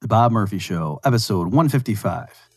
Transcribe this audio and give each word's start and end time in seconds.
The 0.00 0.08
Bob 0.08 0.32
Murphy 0.32 0.58
Show, 0.58 0.98
episode 1.04 1.48
155. 1.52 2.48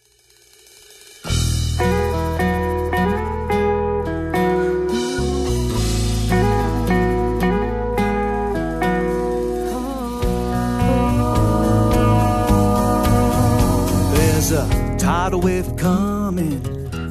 There's 14.15 14.51
a 14.51 14.95
tidal 14.97 15.41
wave 15.41 15.75
coming. 15.77 16.59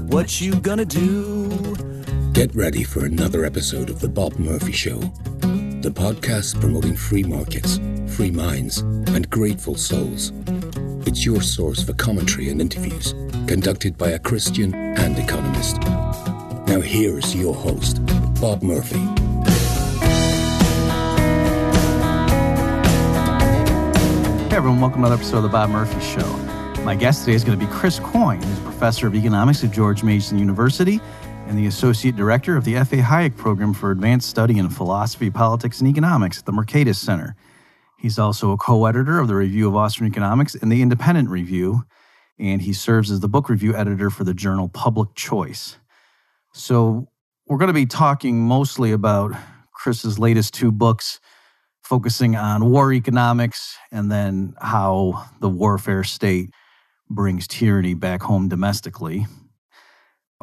What 0.09 0.41
you 0.41 0.55
gonna 0.61 0.85
do? 0.85 1.49
Get 2.33 2.55
ready 2.55 2.83
for 2.85 3.05
another 3.05 3.45
episode 3.45 3.91
of 3.91 4.01
The 4.01 4.09
Bob 4.09 4.39
Murphy 4.39 4.73
Show, 4.73 5.01
the 5.83 5.91
podcast 5.91 6.61
promoting 6.61 6.95
free 6.95 7.25
markets, 7.25 7.81
free 8.07 8.31
minds, 8.31 8.79
and 8.79 9.29
grateful 9.31 9.75
souls. 9.75 10.33
It's 11.09 11.25
your 11.25 11.43
source 11.43 11.83
for 11.83 11.93
commentary 11.95 12.51
and 12.51 12.61
interviews 12.61 13.15
conducted 13.49 13.99
by 13.99 14.11
a 14.11 14.19
Christian 14.21 14.73
and 14.77 15.19
economist. 15.19 15.81
Now, 16.69 16.81
here's 16.81 17.35
your 17.35 17.53
host, 17.53 17.99
Bob 18.41 18.63
Murphy. 18.63 19.01
Hey 24.49 24.59
everyone, 24.59 24.81
welcome 24.81 25.01
to 25.01 25.07
another 25.07 25.17
episode 25.17 25.39
of 25.39 25.43
The 25.43 25.49
Bob 25.49 25.71
Murphy 25.71 26.01
Show. 26.01 26.37
My 26.85 26.95
guest 26.95 27.25
today 27.25 27.35
is 27.35 27.43
going 27.43 27.59
to 27.59 27.67
be 27.67 27.73
Chris 27.73 27.99
Coyne, 27.99 28.41
who's 28.41 28.59
professor 28.61 29.09
of 29.09 29.17
economics 29.17 29.65
at 29.65 29.73
George 29.73 30.05
Mason 30.05 30.39
University 30.39 31.01
and 31.53 31.61
the 31.61 31.67
associate 31.67 32.17
director 32.17 32.57
of 32.57 32.65
the 32.65 32.77
F.A. 32.77 32.97
Hayek 32.97 33.37
Program 33.37 33.75
for 33.75 33.91
Advanced 33.91 34.27
Study 34.27 34.57
in 34.57 34.71
Philosophy, 34.71 35.29
Politics, 35.29 35.81
and 35.81 35.89
Economics 35.91 36.39
at 36.39 36.47
the 36.47 36.53
Mercatus 36.53 36.97
Center. 36.97 37.37
He's 37.99 38.19
also 38.19 38.53
a 38.53 38.57
co 38.57 38.87
editor 38.87 39.19
of 39.19 39.29
the 39.29 39.35
Review 39.35 39.69
of 39.69 39.77
Austrian 39.77 40.11
Economics 40.11 40.55
and 40.55 40.73
the 40.73 40.81
Independent 40.81 41.29
Review, 41.29 41.83
and 42.39 42.63
he 42.63 42.73
serves 42.73 43.11
as 43.11 43.21
the 43.21 43.29
book 43.29 43.51
review 43.51 43.77
editor 43.77 44.09
for 44.09 44.25
the 44.25 44.33
journal 44.33 44.71
Public 44.71 45.15
Choice. 45.15 45.77
So, 46.55 47.07
we're 47.47 47.59
going 47.59 47.69
to 47.69 47.75
be 47.75 47.85
talking 47.85 48.41
mostly 48.41 48.93
about 48.93 49.33
Chris's 49.75 50.19
latest 50.19 50.55
two 50.55 50.73
books, 50.73 51.21
focusing 51.83 52.35
on 52.35 52.71
war 52.71 52.95
economics 52.95 53.77
and 53.91 54.11
then 54.11 54.55
how 54.59 55.29
the 55.41 55.51
warfare 55.51 56.03
state 56.03 56.49
brings 57.11 57.47
tyranny 57.47 57.93
back 57.93 58.23
home 58.23 58.49
domestically. 58.49 59.27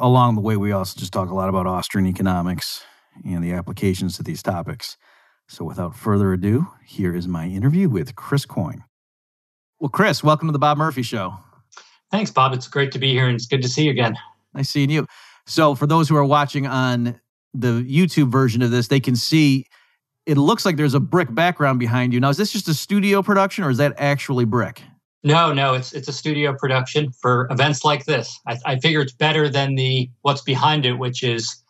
Along 0.00 0.34
the 0.34 0.40
way, 0.40 0.56
we 0.56 0.72
also 0.72 0.98
just 0.98 1.12
talk 1.12 1.28
a 1.28 1.34
lot 1.34 1.50
about 1.50 1.66
Austrian 1.66 2.06
economics 2.06 2.82
and 3.22 3.44
the 3.44 3.52
applications 3.52 4.16
to 4.16 4.22
these 4.22 4.42
topics. 4.42 4.96
So, 5.46 5.62
without 5.62 5.94
further 5.94 6.32
ado, 6.32 6.68
here 6.86 7.14
is 7.14 7.28
my 7.28 7.46
interview 7.46 7.90
with 7.90 8.14
Chris 8.14 8.46
Coyne. 8.46 8.82
Well, 9.78 9.90
Chris, 9.90 10.24
welcome 10.24 10.48
to 10.48 10.52
the 10.52 10.58
Bob 10.58 10.78
Murphy 10.78 11.02
Show. 11.02 11.34
Thanks, 12.10 12.30
Bob. 12.30 12.54
It's 12.54 12.66
great 12.66 12.92
to 12.92 12.98
be 12.98 13.12
here 13.12 13.26
and 13.26 13.34
it's 13.34 13.46
good 13.46 13.60
to 13.60 13.68
see 13.68 13.84
you 13.84 13.90
again. 13.90 14.16
Nice 14.54 14.70
seeing 14.70 14.88
you. 14.88 15.06
So, 15.46 15.74
for 15.74 15.86
those 15.86 16.08
who 16.08 16.16
are 16.16 16.24
watching 16.24 16.66
on 16.66 17.20
the 17.52 17.84
YouTube 17.84 18.32
version 18.32 18.62
of 18.62 18.70
this, 18.70 18.88
they 18.88 19.00
can 19.00 19.16
see 19.16 19.66
it 20.24 20.38
looks 20.38 20.64
like 20.64 20.76
there's 20.76 20.94
a 20.94 21.00
brick 21.00 21.34
background 21.34 21.78
behind 21.78 22.14
you. 22.14 22.20
Now, 22.20 22.30
is 22.30 22.38
this 22.38 22.52
just 22.52 22.68
a 22.68 22.74
studio 22.74 23.22
production 23.22 23.64
or 23.64 23.70
is 23.70 23.76
that 23.78 23.92
actually 23.98 24.46
brick? 24.46 24.82
No, 25.22 25.52
no, 25.52 25.74
it's 25.74 25.92
it's 25.92 26.08
a 26.08 26.12
studio 26.12 26.54
production 26.54 27.12
for 27.12 27.46
events 27.50 27.84
like 27.84 28.06
this. 28.06 28.38
I, 28.46 28.58
I 28.64 28.78
figure 28.78 29.00
it's 29.00 29.12
better 29.12 29.48
than 29.48 29.74
the 29.74 30.10
what's 30.22 30.40
behind 30.40 30.86
it, 30.86 30.94
which 30.94 31.22
is 31.22 31.62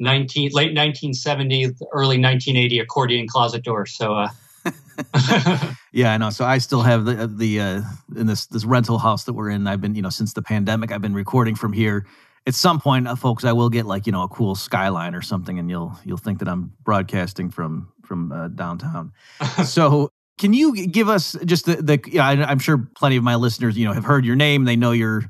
19 0.00 0.50
late 0.52 0.74
1970, 0.74 1.66
early 1.92 2.18
1980 2.18 2.80
accordion 2.80 3.28
closet 3.28 3.62
door. 3.62 3.86
So, 3.86 4.14
uh, 4.14 4.28
yeah, 5.92 6.12
I 6.12 6.16
know. 6.18 6.30
So 6.30 6.44
I 6.44 6.58
still 6.58 6.82
have 6.82 7.04
the 7.04 7.28
the 7.28 7.60
uh, 7.60 7.82
in 8.16 8.26
this 8.26 8.46
this 8.46 8.64
rental 8.64 8.98
house 8.98 9.24
that 9.24 9.34
we're 9.34 9.50
in. 9.50 9.68
I've 9.68 9.80
been 9.80 9.94
you 9.94 10.02
know 10.02 10.10
since 10.10 10.32
the 10.32 10.42
pandemic. 10.42 10.90
I've 10.90 11.02
been 11.02 11.14
recording 11.14 11.54
from 11.54 11.72
here. 11.72 12.06
At 12.48 12.54
some 12.54 12.80
point, 12.80 13.08
uh, 13.08 13.16
folks, 13.16 13.44
I 13.44 13.52
will 13.52 13.68
get 13.68 13.86
like 13.86 14.06
you 14.06 14.12
know 14.12 14.24
a 14.24 14.28
cool 14.28 14.56
skyline 14.56 15.14
or 15.14 15.22
something, 15.22 15.60
and 15.60 15.70
you'll 15.70 15.96
you'll 16.04 16.18
think 16.18 16.40
that 16.40 16.48
I'm 16.48 16.72
broadcasting 16.82 17.50
from 17.50 17.92
from 18.04 18.32
uh, 18.32 18.48
downtown. 18.48 19.12
so 19.64 20.10
can 20.38 20.52
you 20.52 20.86
give 20.86 21.08
us 21.08 21.36
just 21.44 21.66
the 21.66 21.76
the? 21.76 22.00
Yeah, 22.06 22.26
I, 22.26 22.32
I'm 22.44 22.58
sure 22.58 22.88
plenty 22.96 23.16
of 23.16 23.24
my 23.24 23.34
listeners 23.36 23.76
you 23.76 23.84
know 23.86 23.92
have 23.92 24.04
heard 24.04 24.24
your 24.24 24.36
name. 24.36 24.64
They 24.64 24.76
know 24.76 24.92
you're. 24.92 25.22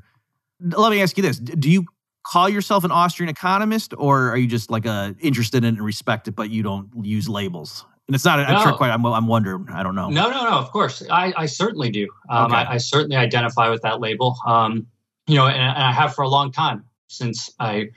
Let 0.59 0.91
me 0.91 1.01
ask 1.01 1.17
you 1.17 1.23
this: 1.23 1.39
Do 1.39 1.69
you 1.69 1.85
call 2.25 2.49
yourself 2.49 2.83
an 2.83 2.91
Austrian 2.91 3.29
economist, 3.29 3.93
or 3.97 4.29
are 4.31 4.37
you 4.37 4.47
just 4.47 4.69
like 4.69 4.85
a 4.85 5.15
interested 5.19 5.63
in 5.63 5.75
and 5.75 5.81
respect 5.85 6.27
it, 6.27 6.35
but 6.35 6.49
you 6.49 6.63
don't 6.63 6.89
use 7.03 7.29
labels? 7.29 7.85
And 8.07 8.15
it's 8.15 8.23
not 8.25 8.39
No. 8.49 8.63
trick 8.63 8.75
question. 8.75 8.93
I'm, 8.93 9.05
I'm 9.05 9.27
wondering. 9.27 9.67
I 9.71 9.83
don't 9.83 9.95
know. 9.95 10.09
no, 10.09 10.29
no, 10.29 10.43
no. 10.43 10.57
Of 10.57 10.71
course, 10.71 11.03
I, 11.11 11.33
I 11.35 11.45
certainly 11.45 11.89
do. 11.89 12.07
Um, 12.29 12.45
Okay. 12.45 12.55
I, 12.55 12.73
I 12.73 12.77
certainly 12.77 13.17
identify 13.17 13.69
with 13.69 13.81
that 13.81 13.99
label. 13.99 14.37
Um, 14.45 14.87
you 15.27 15.35
know, 15.35 15.47
and, 15.47 15.57
and 15.57 15.83
I 15.83 15.91
have 15.91 16.15
for 16.15 16.21
a 16.21 16.29
long 16.29 16.51
time 16.53 16.85
since 17.07 17.49
I 17.59 17.89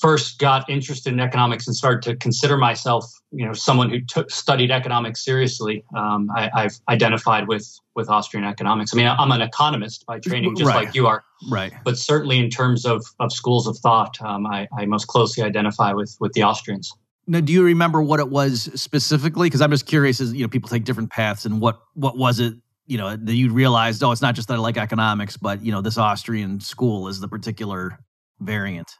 first 0.00 0.38
got 0.38 0.68
interested 0.68 1.12
in 1.12 1.20
economics 1.20 1.66
and 1.66 1.74
started 1.74 2.02
to 2.02 2.16
consider 2.16 2.56
myself, 2.56 3.04
you 3.30 3.44
know, 3.46 3.52
someone 3.52 3.90
who 3.90 4.00
took 4.00 4.30
studied 4.30 4.70
economics 4.70 5.24
seriously. 5.24 5.84
Um, 5.96 6.30
I, 6.36 6.50
I've 6.54 6.78
identified 6.88 7.48
with 7.48 7.66
with 7.94 8.08
Austrian 8.10 8.44
economics. 8.44 8.92
I 8.92 8.96
mean, 8.98 9.06
I'm 9.06 9.32
an 9.32 9.40
economist 9.40 10.04
by 10.06 10.18
training, 10.18 10.54
just 10.56 10.68
Right. 10.68 10.86
like 10.86 10.94
you 10.94 11.06
are. 11.06 11.24
Right. 11.48 11.72
But 11.84 11.98
certainly, 11.98 12.38
in 12.38 12.50
terms 12.50 12.84
of 12.84 13.04
of 13.20 13.32
schools 13.32 13.66
of 13.66 13.78
thought, 13.78 14.20
um, 14.22 14.46
I, 14.46 14.68
I 14.78 14.86
most 14.86 15.06
closely 15.06 15.42
identify 15.42 15.92
with 15.92 16.16
with 16.20 16.32
the 16.32 16.42
Austrians. 16.42 16.92
Now, 17.26 17.40
do 17.40 17.52
you 17.52 17.64
remember 17.64 18.00
what 18.02 18.20
it 18.20 18.28
was 18.28 18.70
specifically? 18.80 19.46
Because 19.46 19.60
I'm 19.60 19.70
just 19.70 19.86
curious. 19.86 20.20
As 20.20 20.32
you 20.32 20.42
know, 20.42 20.48
people 20.48 20.68
take 20.68 20.84
different 20.84 21.10
paths, 21.10 21.44
and 21.46 21.60
what 21.60 21.80
what 21.94 22.16
was 22.16 22.38
it? 22.40 22.54
You 22.86 22.98
know, 22.98 23.16
that 23.16 23.34
you 23.34 23.52
realized, 23.52 24.04
oh, 24.04 24.12
it's 24.12 24.22
not 24.22 24.36
just 24.36 24.46
that 24.48 24.54
I 24.54 24.58
like 24.58 24.76
economics, 24.76 25.36
but 25.36 25.64
you 25.64 25.72
know, 25.72 25.80
this 25.80 25.98
Austrian 25.98 26.60
school 26.60 27.08
is 27.08 27.18
the 27.18 27.26
particular 27.26 27.98
variant. 28.38 28.92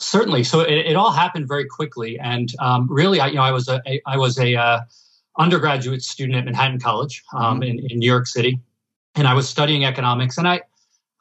Certainly. 0.00 0.44
So 0.44 0.60
it, 0.60 0.72
it 0.72 0.96
all 0.96 1.12
happened 1.12 1.46
very 1.46 1.66
quickly, 1.66 2.18
and 2.18 2.50
um, 2.58 2.88
really, 2.90 3.20
I, 3.20 3.28
you 3.28 3.34
know, 3.34 3.42
I 3.42 3.52
was 3.52 3.68
a, 3.68 3.82
a 3.86 4.00
I 4.06 4.16
was 4.16 4.38
a 4.38 4.56
uh, 4.56 4.80
undergraduate 5.38 6.02
student 6.02 6.38
at 6.38 6.46
Manhattan 6.46 6.80
College 6.80 7.22
um, 7.34 7.62
in, 7.62 7.78
in 7.90 7.98
New 7.98 8.06
York 8.06 8.26
City, 8.26 8.58
and 9.14 9.28
I 9.28 9.34
was 9.34 9.48
studying 9.48 9.84
economics, 9.84 10.38
and 10.38 10.48
I. 10.48 10.62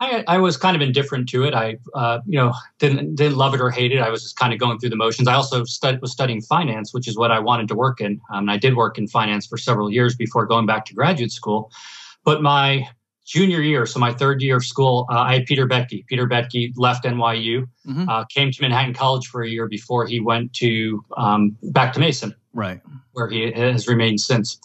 I, 0.01 0.23
I 0.29 0.37
was 0.37 0.55
kind 0.55 0.77
of 0.77 0.81
indifferent 0.81 1.27
to 1.27 1.43
it. 1.43 1.53
I, 1.53 1.75
uh, 1.93 2.19
you 2.25 2.37
know, 2.37 2.53
didn't 2.77 3.15
didn't 3.15 3.35
love 3.35 3.53
it 3.53 3.59
or 3.59 3.69
hate 3.69 3.91
it. 3.91 3.99
I 3.99 4.09
was 4.09 4.23
just 4.23 4.37
kind 4.37 4.53
of 4.53 4.57
going 4.57 4.79
through 4.79 4.91
the 4.91 4.95
motions. 4.95 5.27
I 5.27 5.33
also 5.33 5.65
stud- 5.65 5.99
was 5.99 6.13
studying 6.13 6.39
finance, 6.39 6.93
which 6.93 7.05
is 7.05 7.17
what 7.17 7.31
I 7.31 7.39
wanted 7.39 7.67
to 7.67 7.75
work 7.75 7.99
in. 7.99 8.21
Um, 8.31 8.43
and 8.43 8.51
I 8.51 8.55
did 8.55 8.77
work 8.77 8.97
in 8.97 9.09
finance 9.09 9.45
for 9.45 9.57
several 9.57 9.91
years 9.91 10.15
before 10.15 10.45
going 10.45 10.65
back 10.65 10.85
to 10.85 10.93
graduate 10.93 11.33
school. 11.33 11.69
But 12.23 12.41
my 12.41 12.87
junior 13.29 13.61
year, 13.61 13.85
so 13.85 13.99
my 13.99 14.11
third 14.11 14.41
year 14.41 14.57
of 14.57 14.65
school, 14.65 15.05
uh, 15.11 15.19
I 15.19 15.33
had 15.35 15.45
Peter 15.45 15.67
Boettke. 15.67 16.03
Peter 16.07 16.27
Boettke 16.27 16.73
left 16.77 17.05
NYU, 17.05 17.67
Mhm. 17.87 18.09
uh, 18.09 18.23
came 18.25 18.51
to 18.51 18.61
Manhattan 18.61 18.95
College 18.95 19.27
for 19.27 19.43
a 19.43 19.47
year 19.49 19.67
before 19.67 20.07
he 20.07 20.19
went 20.19 20.51
to 20.53 21.03
um, 21.15 21.55
back 21.61 21.93
to 21.93 21.99
Mason, 21.99 22.33
Right. 22.53 22.79
where 23.13 23.29
he 23.29 23.51
has 23.51 23.87
remained 23.87 24.19
since. 24.19 24.57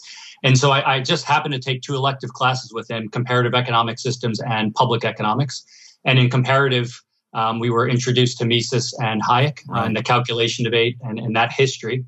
And 0.43 0.59
so 0.59 0.71
I, 0.71 0.95
I 0.95 1.01
just 1.03 1.27
happened 1.27 1.53
to 1.55 1.61
take 1.61 1.83
two 1.83 1.95
elective 1.95 2.31
classes 2.33 2.73
with 2.73 2.91
him: 2.91 3.09
comparative 3.11 3.55
economic 3.55 3.99
systems 3.99 4.41
and 4.41 4.75
public 4.75 5.05
economics. 5.05 5.65
And 6.07 6.19
in 6.19 6.31
comparative, 6.31 6.89
um, 7.35 7.59
we 7.59 7.69
were 7.69 7.87
introduced 7.89 8.39
to 8.39 8.47
Mises 8.47 8.95
and 9.03 9.23
Hayek 9.23 9.59
uh, 9.75 9.83
and 9.87 9.95
the 9.97 10.03
calculation 10.03 10.65
debate 10.65 10.97
and, 11.03 11.19
and 11.19 11.37
that 11.37 11.53
history. 11.53 12.05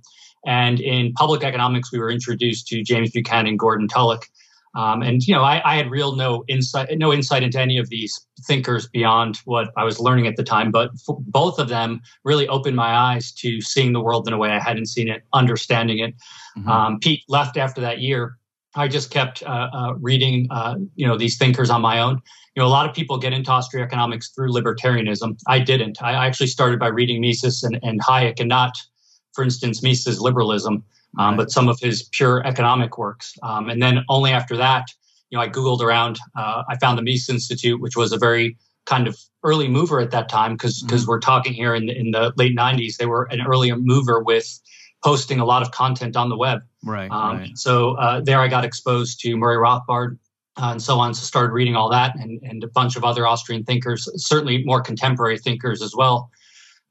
And 0.47 0.81
in 0.81 1.13
public 1.15 1.43
economics, 1.45 1.93
we 1.93 1.99
were 1.99 2.11
introduced 2.11 2.69
to 2.69 2.83
James 2.83 3.11
Buchanan, 3.11 3.57
Gordon 3.57 3.89
Tullock, 3.89 4.23
um, 4.77 5.01
and 5.01 5.27
you 5.27 5.35
know, 5.35 5.43
I, 5.43 5.63
I 5.65 5.77
had 5.77 5.91
real 5.91 6.15
no 6.17 6.45
insight, 6.49 6.89
no 6.99 7.11
insight 7.13 7.43
into 7.43 7.59
any 7.59 7.79
of 7.79 7.89
these 7.89 8.25
thinkers 8.43 8.87
beyond 8.87 9.39
what 9.47 9.71
I 9.77 9.85
was 9.85 9.99
learning 9.99 10.27
at 10.27 10.37
the 10.37 10.45
time. 10.45 10.71
But 10.71 10.91
f- 10.95 11.17
both 11.21 11.59
of 11.59 11.69
them 11.69 12.03
really 12.25 12.47
opened 12.49 12.77
my 12.77 12.95
eyes 12.95 13.33
to 13.37 13.63
seeing 13.63 13.95
the 13.95 14.01
world 14.01 14.29
in 14.29 14.35
a 14.35 14.39
way 14.39 14.51
I 14.51 14.61
hadn't 14.61 14.87
seen 14.87 15.09
it, 15.09 15.23
understanding 15.33 15.99
it. 16.01 16.15
Mhm. 16.59 16.69
Um, 16.69 16.99
Pete 17.01 17.23
left 17.27 17.57
after 17.57 17.81
that 17.81 18.01
year. 18.01 18.37
I 18.75 18.87
just 18.87 19.11
kept 19.11 19.43
uh, 19.45 19.69
uh, 19.73 19.95
reading, 19.95 20.47
uh, 20.51 20.75
you 20.95 21.07
know, 21.07 21.17
these 21.17 21.39
thinkers 21.39 21.71
on 21.71 21.81
my 21.81 21.99
own. 21.99 22.21
You 22.55 22.63
know, 22.63 22.67
a 22.67 22.69
lot 22.69 22.87
of 22.87 22.95
people 22.95 23.17
get 23.17 23.33
into 23.33 23.51
Austrian 23.51 23.87
economics 23.87 24.29
through 24.29 24.53
libertarianism. 24.53 25.39
I 25.49 25.59
didn't. 25.59 26.03
I 26.03 26.13
I 26.13 26.27
actually 26.27 26.49
started 26.49 26.79
by 26.79 26.89
reading 26.89 27.23
Mises 27.23 27.63
and, 27.63 27.79
and 27.83 28.03
Hayek, 28.03 28.41
and 28.41 28.51
not, 28.51 28.77
for 29.33 29.43
instance, 29.43 29.83
Mises' 29.83 30.21
liberalism, 30.21 30.85
um, 31.19 31.37
but 31.37 31.51
some 31.51 31.69
of 31.69 31.79
his 31.81 32.09
pure 32.13 32.47
economic 32.47 32.99
works. 32.99 33.35
Um, 33.43 33.69
and 33.69 33.83
then 33.83 34.05
only 34.09 34.31
after 34.33 34.57
that, 34.57 34.85
you 35.31 35.39
know, 35.39 35.43
I 35.43 35.49
Googled 35.49 35.81
around. 35.81 36.19
Uh, 36.37 36.63
I 36.69 36.77
found 36.79 36.99
the 36.99 37.03
Mises 37.03 37.29
Institute, 37.29 37.81
which 37.81 37.97
was 37.97 38.13
a 38.13 38.19
very 38.19 38.57
kind 38.85 39.09
of 39.09 39.19
early 39.43 39.69
mover 39.69 40.01
at 40.01 40.13
that 40.13 40.29
time, 40.29 40.53
because 40.53 40.83
Mhm. 40.85 41.07
we're 41.07 41.21
talking 41.21 41.53
here 41.53 41.75
in 41.75 41.87
the, 41.87 41.99
in 41.99 42.11
the 42.13 42.33
late 42.37 42.55
'90s. 42.55 42.97
They 42.97 43.07
were 43.07 43.25
an 43.25 43.41
early 43.41 43.73
mover 43.73 44.23
with 44.23 44.61
posting 45.05 45.41
a 45.41 45.45
lot 45.45 45.63
of 45.63 45.71
content 45.73 46.17
on 46.17 46.29
the 46.29 46.37
web. 46.37 46.61
Right. 46.85 47.11
Um, 47.11 47.39
right. 47.39 47.59
So 47.59 47.97
uh, 47.97 48.21
there 48.21 48.41
I 48.41 48.49
got 48.49 48.65
exposed 48.65 49.21
to 49.21 49.37
Murray 49.37 49.57
Rothbard 49.57 50.19
uh, 50.57 50.71
and 50.73 50.83
so 50.83 50.99
on. 50.99 51.15
So 51.15 51.23
started 51.23 51.53
reading 51.53 51.77
all 51.77 51.91
that 51.91 52.15
and, 52.17 52.41
and 52.43 52.63
a 52.65 52.69
bunch 52.69 52.97
of 52.97 53.05
other 53.05 53.27
Austrian 53.27 53.65
thinkers, 53.65 54.09
certainly 54.17 54.65
more 54.65 54.81
contemporary 54.81 55.39
thinkers 55.39 55.83
as 55.83 55.95
well. 55.95 56.31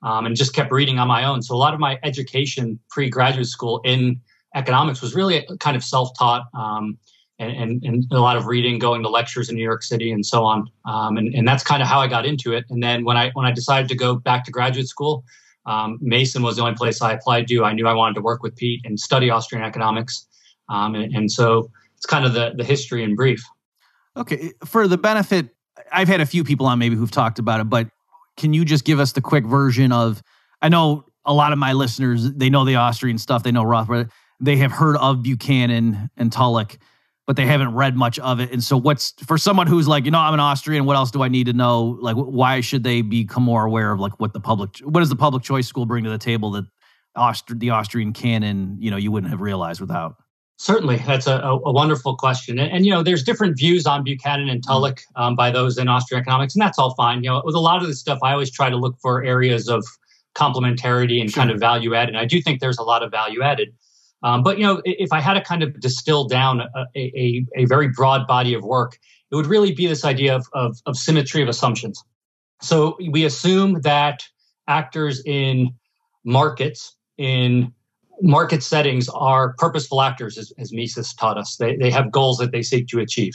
Um, 0.06 0.26
and 0.28 0.36
just 0.36 0.54
kept 0.54 0.72
reading 0.72 1.00
on 1.00 1.08
my 1.08 1.26
own. 1.26 1.42
So 1.42 1.56
a 1.56 1.58
lot 1.58 1.74
of 1.74 1.80
my 1.80 2.00
education 2.04 2.80
pre-graduate 2.90 3.48
school 3.48 3.82
in 3.84 4.22
economics 4.56 5.02
was 5.02 5.14
really 5.16 5.46
kind 5.60 5.76
of 5.76 5.84
self-taught. 5.84 6.46
Um, 6.54 6.98
and, 7.38 7.52
and, 7.52 7.84
and, 7.84 8.06
a 8.12 8.20
lot 8.22 8.38
of 8.38 8.46
reading, 8.46 8.80
going 8.80 9.04
to 9.04 9.10
lectures 9.10 9.50
in 9.50 9.56
New 9.56 9.64
York 9.64 9.84
City, 9.84 10.12
and 10.12 10.26
so 10.26 10.46
on. 10.46 10.70
Um, 10.86 11.18
and, 11.18 11.36
and 11.36 11.46
that's 11.46 11.64
kind 11.64 11.82
of 11.82 11.88
how 11.90 12.00
I 12.00 12.08
got 12.08 12.26
into 12.26 12.54
it. 12.54 12.64
And 12.70 12.82
then 12.82 13.04
when 13.04 13.18
I 13.18 13.32
when 13.34 13.46
I 13.46 13.52
decided 13.52 13.90
to 13.90 13.96
go 13.96 14.16
back 14.16 14.46
to 14.46 14.52
graduate 14.52 14.88
school, 14.88 15.26
um, 15.66 15.98
Mason 16.02 16.44
was 16.44 16.56
the 16.56 16.62
only 16.62 16.76
place 16.76 17.02
I 17.02 17.12
applied 17.12 17.48
to. 17.50 17.66
I 17.66 17.74
knew 17.74 17.88
I 17.88 17.94
wanted 17.94 18.14
to 18.16 18.22
work 18.22 18.42
with 18.42 18.56
Pete 18.56 18.82
and 18.86 18.98
study 18.98 19.30
Austrian 19.30 19.66
economics, 19.66 20.28
um, 20.70 20.96
and, 20.96 21.14
and 21.14 21.32
so 21.32 21.70
it's 21.98 22.06
kind 22.06 22.26
of 22.26 22.34
the 22.34 22.54
the 22.56 22.64
history 22.64 23.04
in 23.04 23.16
brief. 23.16 23.44
Okay, 24.16 24.54
for 24.64 24.88
the 24.88 24.98
benefit, 24.98 25.50
I've 25.92 26.08
had 26.08 26.22
a 26.22 26.26
few 26.26 26.46
people 26.46 26.66
on 26.68 26.80
maybe 26.80 26.96
who've 26.96 27.12
talked 27.12 27.40
about 27.40 27.60
it, 27.60 27.70
but 27.70 27.90
can 28.38 28.54
you 28.54 28.66
just 28.66 28.86
give 28.86 29.00
us 29.00 29.14
the 29.14 29.22
quick 29.22 29.46
version 29.46 29.92
of? 29.92 30.22
I 30.62 30.70
know 30.70 31.06
a 31.26 31.34
lot 31.34 31.52
of 31.52 31.58
my 31.58 31.74
listeners 31.74 32.32
they 32.34 32.50
know 32.50 32.66
the 32.66 32.76
Austrian 32.76 33.18
stuff, 33.18 33.44
they 33.44 33.52
know 33.52 33.64
Rothbard, 33.64 34.10
they 34.40 34.58
have 34.58 34.72
heard 34.72 34.98
of 34.98 35.24
Buchanan 35.24 36.10
and 36.18 36.32
Tullock 36.32 36.78
but 37.28 37.36
they 37.36 37.46
haven't 37.46 37.74
read 37.74 37.96
much 37.96 38.20
of 38.20 38.40
it. 38.40 38.52
And 38.52 38.64
so, 38.64 38.78
what's 38.78 39.14
for 39.26 39.38
someone 39.38 39.68
who's 39.68 39.88
like, 39.88 40.06
you 40.06 40.12
know, 40.12 40.20
I'm 40.20 40.34
an 40.34 40.40
Austrian. 40.40 40.86
What 40.86 40.96
else 40.96 41.12
do 41.12 41.24
I 41.24 41.28
need 41.28 41.48
to 41.48 41.54
know? 41.54 41.98
Like, 42.02 42.16
why 42.16 42.62
should 42.62 42.84
they 42.84 43.02
become 43.02 43.44
more 43.44 43.66
aware 43.66 43.92
of 43.92 44.00
like 44.00 44.20
what 44.20 44.34
the 44.34 44.40
public, 44.40 44.78
what 44.80 45.00
does 45.00 45.10
the 45.10 45.16
public 45.16 45.44
choice 45.44 45.68
school 45.68 45.86
bring 45.86 46.04
to 46.04 46.10
the 46.10 46.18
table 46.18 46.52
that 46.52 46.66
Aust- 47.16 47.60
the 47.60 47.72
Austrian 47.72 48.14
canon, 48.14 48.78
you 48.80 48.92
know, 48.92 48.98
you 48.98 49.12
wouldn't 49.12 49.32
have 49.32 49.42
realized 49.42 49.82
without? 49.82 50.18
Certainly, 50.58 51.04
that's 51.06 51.28
a, 51.28 51.40
a, 51.42 51.72
wonderful 51.72 52.16
question, 52.16 52.58
and, 52.58 52.72
and, 52.72 52.86
you 52.86 52.92
know, 52.92 53.04
there's 53.04 53.24
different 53.24 53.58
views 53.58 53.86
on 53.86 54.06
Buchanan 54.06 54.48
and 54.48 54.64
Tullock 54.64 55.02
um, 55.18 55.36
by 55.36 55.52
those 55.52 55.78
in 55.78 55.90
Austrian 55.90 56.22
economics, 56.22 56.56
and 56.56 56.62
that's 56.62 56.80
all 56.80 56.96
fine. 56.96 57.24
You 57.24 57.32
know, 57.32 57.42
with 57.44 57.56
a 57.56 57.60
lot 57.60 57.82
of 57.82 57.88
this 57.88 58.00
stuff, 58.00 58.20
I 58.24 58.32
always 58.32 58.50
try 58.50 58.70
to 58.70 58.78
look 58.78 58.96
for 59.02 59.22
areas 59.22 59.68
of 59.68 59.84
complementarity 60.36 61.20
and 61.20 61.32
sure. 61.32 61.42
kind 61.42 61.52
of 61.52 61.60
value 61.60 61.96
added. 61.96 62.10
And 62.16 62.18
I 62.18 62.26
do 62.26 62.42
think 62.42 62.60
there's 62.60 62.78
a 62.78 62.84
lot 62.84 63.02
of 63.02 63.10
value 63.10 63.42
added. 63.42 63.74
Um, 64.24 64.44
but 64.44 64.58
you 64.58 64.66
know, 64.66 64.82
if 64.86 65.12
I 65.12 65.20
had 65.20 65.34
to 65.34 65.42
kind 65.42 65.64
of 65.64 65.80
distill 65.80 66.28
down 66.28 66.62
a, 66.62 66.86
a, 66.96 67.46
a, 67.56 67.66
very 67.66 67.90
broad 67.90 68.28
body 68.28 68.54
of 68.54 68.64
work, 68.64 68.98
it 69.32 69.36
would 69.36 69.46
really 69.46 69.74
be 69.74 69.88
this 69.88 70.06
idea 70.06 70.36
of, 70.36 70.48
of, 70.54 70.78
of 70.86 70.96
symmetry 70.96 71.42
of 71.42 71.48
assumptions. 71.48 72.02
So 72.62 72.98
we 73.12 73.26
assume 73.26 73.82
that 73.82 74.24
actors 74.68 75.22
in 75.26 75.70
markets, 76.24 76.96
in 77.18 77.72
market 78.22 78.64
settings, 78.64 79.10
are 79.10 79.54
purposeful 79.58 80.02
actors, 80.02 80.38
as, 80.38 80.54
as 80.58 80.72
Mises 80.72 81.14
taught 81.14 81.38
us. 81.38 81.58
They, 81.58 81.76
they 81.76 81.92
have 81.92 82.12
goals 82.12 82.38
that 82.38 82.52
they 82.52 82.62
seek 82.62 82.88
to 82.88 83.00
achieve. 83.00 83.34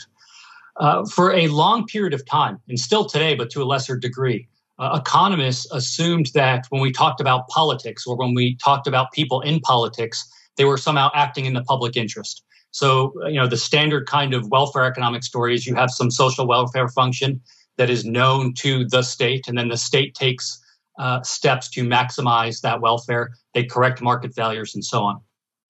Uh, 0.77 1.05
for 1.05 1.33
a 1.33 1.47
long 1.47 1.85
period 1.85 2.13
of 2.13 2.25
time, 2.25 2.59
and 2.67 2.79
still 2.79 3.05
today, 3.05 3.35
but 3.35 3.49
to 3.51 3.61
a 3.61 3.65
lesser 3.65 3.97
degree, 3.97 4.47
uh, 4.79 4.99
economists 4.99 5.67
assumed 5.71 6.31
that 6.33 6.65
when 6.69 6.81
we 6.81 6.91
talked 6.91 7.21
about 7.21 7.47
politics 7.49 8.07
or 8.07 8.15
when 8.15 8.33
we 8.33 8.55
talked 8.55 8.87
about 8.87 9.11
people 9.11 9.41
in 9.41 9.59
politics, 9.59 10.27
they 10.55 10.65
were 10.65 10.77
somehow 10.77 11.11
acting 11.13 11.45
in 11.45 11.53
the 11.53 11.63
public 11.63 11.95
interest. 11.95 12.43
So, 12.71 13.13
you 13.27 13.35
know, 13.35 13.47
the 13.47 13.57
standard 13.57 14.07
kind 14.07 14.33
of 14.33 14.49
welfare 14.49 14.85
economic 14.85 15.23
story 15.23 15.53
is 15.53 15.67
you 15.67 15.75
have 15.75 15.91
some 15.91 16.09
social 16.09 16.47
welfare 16.47 16.87
function 16.87 17.41
that 17.77 17.89
is 17.89 18.05
known 18.05 18.53
to 18.55 18.87
the 18.87 19.01
state, 19.01 19.47
and 19.47 19.57
then 19.57 19.67
the 19.67 19.77
state 19.77 20.15
takes 20.15 20.59
uh, 20.99 21.21
steps 21.23 21.69
to 21.69 21.83
maximize 21.83 22.61
that 22.61 22.81
welfare. 22.81 23.31
They 23.53 23.63
correct 23.63 24.01
market 24.01 24.33
failures 24.33 24.75
and 24.75 24.83
so 24.83 25.03
on. 25.03 25.21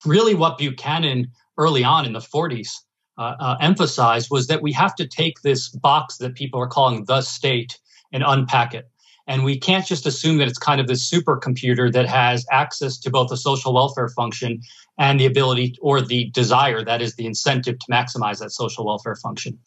Really, 0.04 0.34
what 0.34 0.58
Buchanan 0.58 1.28
early 1.58 1.84
on 1.84 2.06
in 2.06 2.12
the 2.12 2.18
40s 2.18 2.70
uh, 3.18 3.34
uh, 3.38 3.56
emphasized 3.60 4.28
was 4.30 4.46
that 4.48 4.62
we 4.62 4.72
have 4.72 4.94
to 4.96 5.06
take 5.06 5.42
this 5.42 5.68
box 5.68 6.16
that 6.16 6.34
people 6.34 6.60
are 6.60 6.66
calling 6.66 7.04
the 7.04 7.20
state 7.20 7.78
and 8.12 8.22
unpack 8.26 8.74
it. 8.74 8.88
And 9.26 9.44
we 9.44 9.58
can't 9.58 9.86
just 9.86 10.06
assume 10.06 10.38
that 10.38 10.48
it's 10.48 10.58
kind 10.58 10.80
of 10.80 10.88
this 10.88 11.08
supercomputer 11.08 11.92
that 11.92 12.08
has 12.08 12.44
access 12.50 12.98
to 12.98 13.10
both 13.10 13.28
the 13.28 13.36
social 13.36 13.72
welfare 13.72 14.08
function 14.08 14.60
and 14.98 15.20
the 15.20 15.26
ability 15.26 15.76
or 15.80 16.00
the 16.00 16.30
desire, 16.30 16.84
that 16.84 17.00
is 17.00 17.14
the 17.14 17.26
incentive 17.26 17.78
to 17.78 17.86
maximize 17.90 18.40
that 18.40 18.50
social 18.50 18.84
welfare 18.84 19.16
function. 19.16 19.58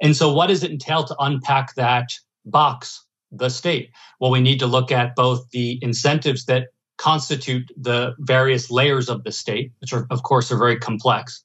And 0.00 0.16
so, 0.16 0.32
what 0.32 0.46
does 0.46 0.62
it 0.62 0.70
entail 0.70 1.04
to 1.04 1.16
unpack 1.18 1.74
that 1.74 2.12
box, 2.44 3.04
the 3.32 3.48
state? 3.48 3.90
Well, 4.18 4.30
we 4.30 4.40
need 4.40 4.58
to 4.60 4.66
look 4.66 4.92
at 4.92 5.14
both 5.16 5.48
the 5.50 5.78
incentives 5.82 6.44
that 6.46 6.68
constitute 6.98 7.70
the 7.76 8.14
various 8.18 8.70
layers 8.70 9.08
of 9.08 9.24
the 9.24 9.32
state, 9.32 9.72
which 9.80 9.92
are, 9.92 10.06
of 10.10 10.22
course, 10.22 10.52
are 10.52 10.58
very 10.58 10.78
complex, 10.78 11.42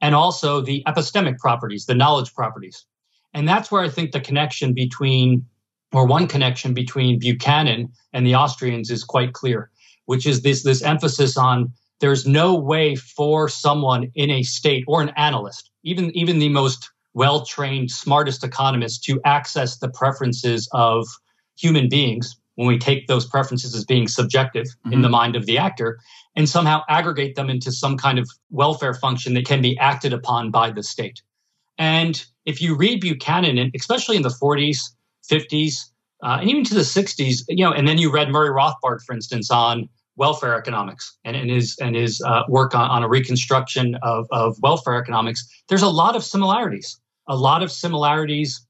and 0.00 0.14
also 0.14 0.60
the 0.60 0.82
epistemic 0.86 1.38
properties, 1.38 1.86
the 1.86 1.94
knowledge 1.94 2.34
properties. 2.34 2.84
And 3.34 3.46
that's 3.46 3.70
where 3.70 3.82
I 3.82 3.88
think 3.88 4.12
the 4.12 4.20
connection 4.20 4.72
between 4.72 5.46
or 5.92 6.06
one 6.06 6.26
connection 6.26 6.74
between 6.74 7.18
Buchanan 7.18 7.92
and 8.12 8.26
the 8.26 8.34
Austrians 8.34 8.90
is 8.90 9.04
quite 9.04 9.32
clear, 9.32 9.70
which 10.06 10.26
is 10.26 10.42
this, 10.42 10.62
this 10.62 10.82
emphasis 10.82 11.36
on 11.36 11.72
there's 12.00 12.26
no 12.26 12.54
way 12.54 12.94
for 12.94 13.48
someone 13.48 14.10
in 14.14 14.30
a 14.30 14.42
state 14.42 14.84
or 14.86 15.02
an 15.02 15.10
analyst, 15.16 15.70
even, 15.82 16.16
even 16.16 16.38
the 16.38 16.48
most 16.48 16.90
well 17.18 17.44
trained, 17.44 17.90
smartest 17.90 18.44
economists 18.44 18.98
to 19.00 19.20
access 19.24 19.78
the 19.78 19.90
preferences 19.90 20.68
of 20.72 21.04
human 21.56 21.88
beings 21.88 22.36
when 22.54 22.68
we 22.68 22.78
take 22.78 23.08
those 23.08 23.26
preferences 23.26 23.74
as 23.74 23.84
being 23.84 24.06
subjective 24.06 24.66
mm-hmm. 24.66 24.92
in 24.92 25.02
the 25.02 25.08
mind 25.08 25.34
of 25.34 25.44
the 25.44 25.58
actor 25.58 25.98
and 26.36 26.48
somehow 26.48 26.80
aggregate 26.88 27.34
them 27.34 27.50
into 27.50 27.72
some 27.72 27.96
kind 27.96 28.20
of 28.20 28.30
welfare 28.50 28.94
function 28.94 29.34
that 29.34 29.44
can 29.44 29.60
be 29.60 29.76
acted 29.78 30.12
upon 30.12 30.52
by 30.52 30.70
the 30.70 30.82
state. 30.82 31.20
And 31.76 32.24
if 32.44 32.62
you 32.62 32.76
read 32.76 33.00
Buchanan, 33.00 33.72
especially 33.74 34.16
in 34.16 34.22
the 34.22 34.28
40s, 34.28 34.78
50s, 35.28 35.90
uh, 36.22 36.38
and 36.40 36.48
even 36.48 36.64
to 36.64 36.74
the 36.74 36.80
60s, 36.80 37.42
you 37.48 37.64
know, 37.64 37.72
and 37.72 37.86
then 37.88 37.98
you 37.98 38.12
read 38.12 38.30
Murray 38.30 38.50
Rothbard, 38.50 39.02
for 39.04 39.12
instance, 39.12 39.50
on 39.50 39.88
welfare 40.16 40.56
economics 40.56 41.16
and, 41.24 41.36
and 41.36 41.48
his 41.50 41.76
and 41.80 41.94
his 41.94 42.20
uh, 42.26 42.42
work 42.48 42.74
on, 42.74 42.90
on 42.90 43.02
a 43.02 43.08
reconstruction 43.08 43.96
of, 44.02 44.26
of 44.30 44.56
welfare 44.60 45.00
economics. 45.00 45.48
There's 45.68 45.82
a 45.82 45.88
lot 45.88 46.16
of 46.16 46.24
similarities, 46.24 46.98
a 47.28 47.36
lot 47.36 47.62
of 47.62 47.70
similarities 47.70 48.66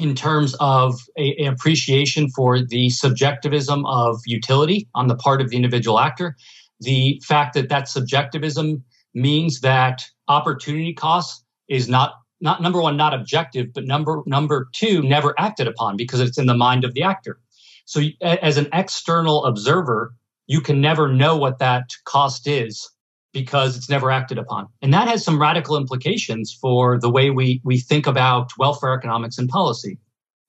in 0.00 0.14
terms 0.14 0.54
of 0.60 0.98
a, 1.18 1.44
a 1.44 1.46
appreciation 1.46 2.28
for 2.30 2.60
the 2.60 2.90
subjectivism 2.90 3.84
of 3.86 4.18
utility 4.26 4.88
on 4.94 5.08
the 5.08 5.14
part 5.14 5.40
of 5.40 5.50
the 5.50 5.56
individual 5.56 6.00
actor, 6.00 6.36
the 6.80 7.22
fact 7.26 7.54
that 7.54 7.68
that 7.68 7.88
subjectivism 7.88 8.82
means 9.14 9.60
that 9.60 10.02
opportunity 10.28 10.94
cost 10.94 11.44
is 11.68 11.88
not 11.88 12.14
not 12.42 12.62
number 12.62 12.80
one, 12.80 12.96
not 12.96 13.12
objective, 13.12 13.72
but 13.74 13.84
number 13.84 14.22
number 14.26 14.68
two, 14.74 15.02
never 15.02 15.34
acted 15.38 15.68
upon 15.68 15.96
because 15.96 16.20
it's 16.20 16.38
in 16.38 16.46
the 16.46 16.56
mind 16.56 16.84
of 16.84 16.94
the 16.94 17.02
actor. 17.02 17.38
So 17.84 18.00
as 18.22 18.56
an 18.56 18.68
external 18.72 19.44
observer, 19.44 20.14
you 20.46 20.60
can 20.60 20.80
never 20.80 21.12
know 21.12 21.36
what 21.36 21.58
that 21.58 21.90
cost 22.04 22.46
is 22.46 22.90
because 23.32 23.76
it's 23.76 23.88
never 23.88 24.10
acted 24.10 24.38
upon. 24.38 24.68
And 24.82 24.92
that 24.92 25.08
has 25.08 25.24
some 25.24 25.40
radical 25.40 25.76
implications 25.76 26.52
for 26.52 26.98
the 26.98 27.10
way 27.10 27.30
we 27.30 27.60
we 27.64 27.78
think 27.78 28.06
about 28.06 28.50
welfare 28.58 28.94
economics 28.94 29.38
and 29.38 29.48
policy. 29.48 29.98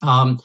Um, 0.02 0.40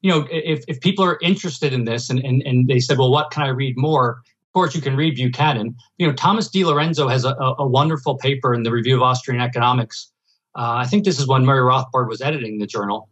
you 0.00 0.10
know, 0.10 0.26
if, 0.30 0.64
if 0.66 0.80
people 0.80 1.04
are 1.04 1.18
interested 1.22 1.72
in 1.72 1.84
this 1.84 2.10
and, 2.10 2.18
and, 2.18 2.42
and 2.42 2.66
they 2.66 2.80
said, 2.80 2.98
well, 2.98 3.10
what 3.10 3.30
can 3.30 3.44
I 3.44 3.48
read 3.48 3.76
more? 3.76 4.22
Of 4.48 4.52
course, 4.52 4.74
you 4.74 4.80
can 4.80 4.96
read 4.96 5.14
Buchanan. 5.14 5.76
You 5.98 6.08
know, 6.08 6.12
Thomas 6.12 6.48
DiLorenzo 6.48 7.08
has 7.08 7.24
a, 7.24 7.34
a 7.58 7.66
wonderful 7.66 8.18
paper 8.18 8.52
in 8.52 8.64
the 8.64 8.72
Review 8.72 8.96
of 8.96 9.02
Austrian 9.02 9.40
Economics 9.40 10.12
uh, 10.54 10.76
I 10.76 10.86
think 10.86 11.04
this 11.04 11.18
is 11.18 11.26
when 11.26 11.44
Murray 11.44 11.62
Rothbard 11.62 12.08
was 12.08 12.20
editing 12.20 12.58
the 12.58 12.66
journal. 12.66 13.08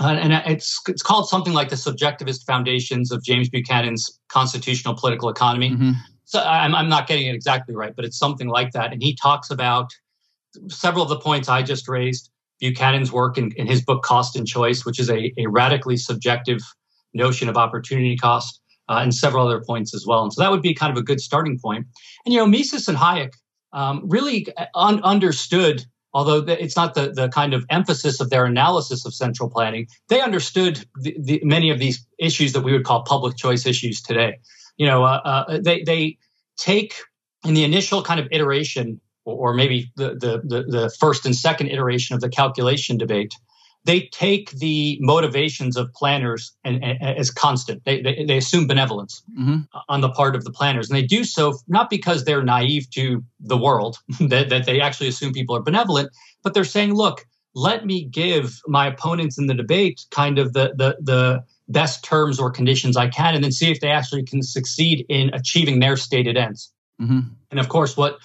Uh, 0.00 0.12
and 0.12 0.32
it's 0.46 0.80
it's 0.86 1.02
called 1.02 1.28
something 1.28 1.52
like 1.52 1.70
the 1.70 1.76
subjectivist 1.76 2.46
foundations 2.46 3.10
of 3.10 3.22
James 3.24 3.48
Buchanan's 3.48 4.18
constitutional 4.28 4.94
political 4.94 5.28
economy. 5.28 5.70
Mm-hmm. 5.70 5.90
So 6.28 6.40
I'm, 6.40 6.74
I'm 6.74 6.90
not 6.90 7.06
getting 7.06 7.26
it 7.26 7.34
exactly 7.34 7.74
right, 7.74 7.96
but 7.96 8.04
it's 8.04 8.18
something 8.18 8.48
like 8.48 8.72
that. 8.72 8.92
And 8.92 9.02
he 9.02 9.14
talks 9.14 9.48
about 9.50 9.90
several 10.68 11.02
of 11.02 11.08
the 11.08 11.18
points 11.18 11.48
I 11.48 11.62
just 11.62 11.88
raised. 11.88 12.30
Buchanan's 12.60 13.10
work 13.10 13.38
in, 13.38 13.50
in 13.52 13.66
his 13.66 13.82
book 13.82 14.02
Cost 14.02 14.36
and 14.36 14.46
Choice, 14.46 14.84
which 14.84 15.00
is 15.00 15.08
a, 15.08 15.32
a 15.38 15.46
radically 15.46 15.96
subjective 15.96 16.60
notion 17.14 17.48
of 17.48 17.56
opportunity 17.56 18.14
cost, 18.14 18.60
uh, 18.90 18.98
and 19.00 19.14
several 19.14 19.46
other 19.46 19.62
points 19.64 19.94
as 19.94 20.04
well. 20.06 20.22
And 20.22 20.30
so 20.30 20.42
that 20.42 20.50
would 20.50 20.60
be 20.60 20.74
kind 20.74 20.92
of 20.92 20.98
a 20.98 21.02
good 21.02 21.20
starting 21.22 21.58
point. 21.58 21.86
And 22.26 22.34
you 22.34 22.40
know, 22.40 22.46
Mises 22.46 22.88
and 22.88 22.98
Hayek 22.98 23.32
um, 23.72 24.02
really 24.04 24.48
un- 24.74 25.02
understood 25.02 25.86
although 26.14 26.38
it's 26.38 26.74
not 26.74 26.94
the, 26.94 27.12
the 27.12 27.28
kind 27.28 27.54
of 27.54 27.64
emphasis 27.70 28.20
of 28.20 28.30
their 28.30 28.44
analysis 28.44 29.04
of 29.04 29.14
central 29.14 29.48
planning, 29.48 29.86
they 30.08 30.20
understood 30.20 30.84
the, 31.00 31.14
the, 31.20 31.40
many 31.44 31.70
of 31.70 31.78
these 31.78 32.04
issues 32.18 32.54
that 32.54 32.62
we 32.62 32.72
would 32.72 32.84
call 32.84 33.02
public 33.02 33.36
choice 33.36 33.66
issues 33.66 34.00
today. 34.00 34.38
You 34.78 34.86
know, 34.86 35.04
uh, 35.04 35.20
uh, 35.24 35.58
they 35.62 35.82
they 35.82 36.18
take 36.56 36.94
in 37.44 37.54
the 37.54 37.64
initial 37.64 38.02
kind 38.02 38.18
of 38.18 38.26
iteration, 38.32 39.00
or, 39.24 39.50
or 39.50 39.54
maybe 39.54 39.92
the, 39.96 40.10
the, 40.10 40.40
the 40.44 40.62
the 40.62 40.96
first 40.98 41.26
and 41.26 41.36
second 41.36 41.68
iteration 41.68 42.14
of 42.14 42.20
the 42.20 42.28
calculation 42.28 42.96
debate, 42.96 43.34
they 43.84 44.02
take 44.12 44.50
the 44.50 44.98
motivations 45.00 45.76
of 45.76 45.92
planners 45.94 46.52
and, 46.64 46.84
and 46.84 47.02
as 47.02 47.30
constant. 47.30 47.84
They, 47.84 48.02
they, 48.02 48.24
they 48.24 48.36
assume 48.36 48.66
benevolence 48.66 49.22
mm-hmm. 49.38 49.60
on 49.88 50.00
the 50.00 50.10
part 50.10 50.36
of 50.36 50.44
the 50.44 50.50
planners. 50.50 50.90
And 50.90 50.96
they 50.98 51.06
do 51.06 51.24
so 51.24 51.58
not 51.68 51.88
because 51.88 52.24
they're 52.24 52.42
naive 52.42 52.90
to 52.90 53.24
the 53.40 53.56
world, 53.56 53.98
that, 54.20 54.50
that 54.50 54.66
they 54.66 54.80
actually 54.80 55.08
assume 55.08 55.32
people 55.32 55.56
are 55.56 55.62
benevolent, 55.62 56.10
but 56.42 56.54
they're 56.54 56.64
saying, 56.64 56.94
look, 56.94 57.26
let 57.54 57.86
me 57.86 58.04
give 58.04 58.60
my 58.66 58.86
opponents 58.86 59.38
in 59.38 59.46
the 59.46 59.54
debate 59.54 60.04
kind 60.10 60.38
of 60.38 60.52
the, 60.52 60.74
the, 60.76 60.96
the 61.00 61.44
best 61.68 62.04
terms 62.04 62.40
or 62.40 62.50
conditions 62.50 62.96
I 62.96 63.08
can, 63.08 63.34
and 63.34 63.44
then 63.44 63.52
see 63.52 63.70
if 63.70 63.80
they 63.80 63.90
actually 63.90 64.24
can 64.24 64.42
succeed 64.42 65.04
in 65.08 65.30
achieving 65.34 65.80
their 65.80 65.96
stated 65.96 66.36
ends. 66.36 66.72
Mm-hmm. 67.00 67.20
And 67.50 67.60
of 67.60 67.68
course, 67.68 67.96
what 67.96 68.18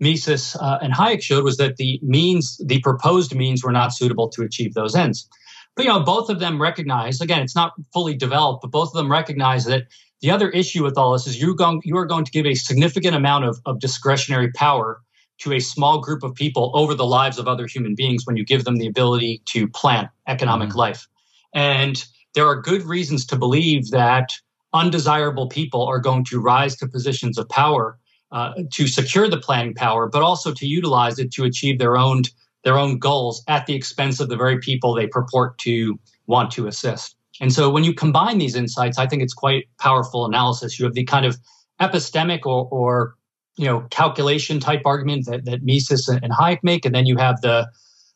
Mises 0.00 0.56
uh, 0.56 0.78
and 0.82 0.92
Hayek 0.92 1.22
showed 1.22 1.44
was 1.44 1.56
that 1.56 1.76
the 1.76 2.00
means, 2.02 2.60
the 2.64 2.80
proposed 2.80 3.34
means, 3.34 3.62
were 3.62 3.72
not 3.72 3.92
suitable 3.92 4.28
to 4.30 4.42
achieve 4.42 4.74
those 4.74 4.94
ends. 4.94 5.28
But 5.74 5.84
you 5.84 5.90
know, 5.90 6.00
both 6.00 6.30
of 6.30 6.38
them 6.38 6.60
recognize 6.60 7.20
again, 7.20 7.42
it's 7.42 7.54
not 7.54 7.74
fully 7.92 8.14
developed, 8.14 8.62
but 8.62 8.70
both 8.70 8.88
of 8.88 8.94
them 8.94 9.10
recognize 9.10 9.66
that 9.66 9.84
the 10.22 10.30
other 10.30 10.48
issue 10.48 10.82
with 10.82 10.96
all 10.96 11.12
this 11.12 11.26
is 11.26 11.40
you're 11.40 11.54
going, 11.54 11.82
you 11.84 11.96
are 11.98 12.06
going 12.06 12.24
to 12.24 12.30
give 12.30 12.46
a 12.46 12.54
significant 12.54 13.14
amount 13.14 13.44
of, 13.44 13.60
of 13.66 13.78
discretionary 13.78 14.50
power 14.52 15.02
to 15.38 15.52
a 15.52 15.60
small 15.60 16.00
group 16.00 16.22
of 16.22 16.34
people 16.34 16.72
over 16.74 16.94
the 16.94 17.04
lives 17.04 17.38
of 17.38 17.46
other 17.46 17.66
human 17.66 17.94
beings 17.94 18.24
when 18.24 18.36
you 18.38 18.44
give 18.44 18.64
them 18.64 18.76
the 18.76 18.86
ability 18.86 19.42
to 19.44 19.68
plan 19.68 20.08
economic 20.26 20.70
mm-hmm. 20.70 20.78
life. 20.78 21.06
And 21.54 22.02
there 22.36 22.46
are 22.46 22.60
good 22.60 22.82
reasons 22.82 23.24
to 23.26 23.36
believe 23.36 23.90
that 23.90 24.30
undesirable 24.74 25.48
people 25.48 25.84
are 25.86 25.98
going 25.98 26.22
to 26.26 26.38
rise 26.38 26.76
to 26.76 26.86
positions 26.86 27.38
of 27.38 27.48
power 27.48 27.98
uh, 28.30 28.52
to 28.74 28.86
secure 28.86 29.28
the 29.28 29.38
planning 29.38 29.74
power, 29.74 30.06
but 30.06 30.22
also 30.22 30.52
to 30.52 30.66
utilize 30.66 31.18
it 31.18 31.32
to 31.32 31.44
achieve 31.44 31.78
their 31.78 31.96
own 31.96 32.22
their 32.62 32.76
own 32.76 32.98
goals 32.98 33.42
at 33.48 33.64
the 33.66 33.74
expense 33.74 34.20
of 34.20 34.28
the 34.28 34.36
very 34.36 34.58
people 34.58 34.92
they 34.94 35.06
purport 35.06 35.56
to 35.56 35.98
want 36.26 36.50
to 36.50 36.66
assist. 36.66 37.16
And 37.40 37.52
so 37.52 37.70
when 37.70 37.84
you 37.84 37.94
combine 37.94 38.38
these 38.38 38.56
insights, 38.56 38.98
I 38.98 39.06
think 39.06 39.22
it's 39.22 39.34
quite 39.34 39.66
powerful 39.78 40.26
analysis. 40.26 40.78
You 40.78 40.84
have 40.84 40.94
the 40.94 41.04
kind 41.04 41.24
of 41.24 41.38
epistemic 41.80 42.44
or, 42.44 42.68
or 42.70 43.14
you 43.56 43.64
know 43.64 43.86
calculation 43.90 44.60
type 44.60 44.82
argument 44.84 45.26
that, 45.26 45.46
that 45.46 45.62
Mises 45.62 46.08
and 46.08 46.32
Hayek 46.32 46.58
make, 46.62 46.84
and 46.84 46.94
then 46.94 47.06
you 47.06 47.16
have 47.16 47.40
the 47.40 47.66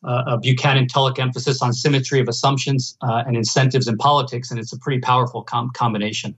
uh, 0.05 0.37
Buchanan 0.39 0.87
Tullock 0.87 1.19
emphasis 1.19 1.61
on 1.61 1.73
symmetry 1.73 2.21
of 2.21 2.29
assumptions 2.29 2.97
uh, 3.03 3.23
and 3.27 3.37
incentives 3.37 3.87
in 3.87 3.97
politics, 3.99 4.51
and 4.51 4.59
it's 4.59 4.73
a 4.73 4.79
pretty 4.79 5.01
powerful 5.01 5.43
com- 5.43 5.71
combination. 5.75 6.37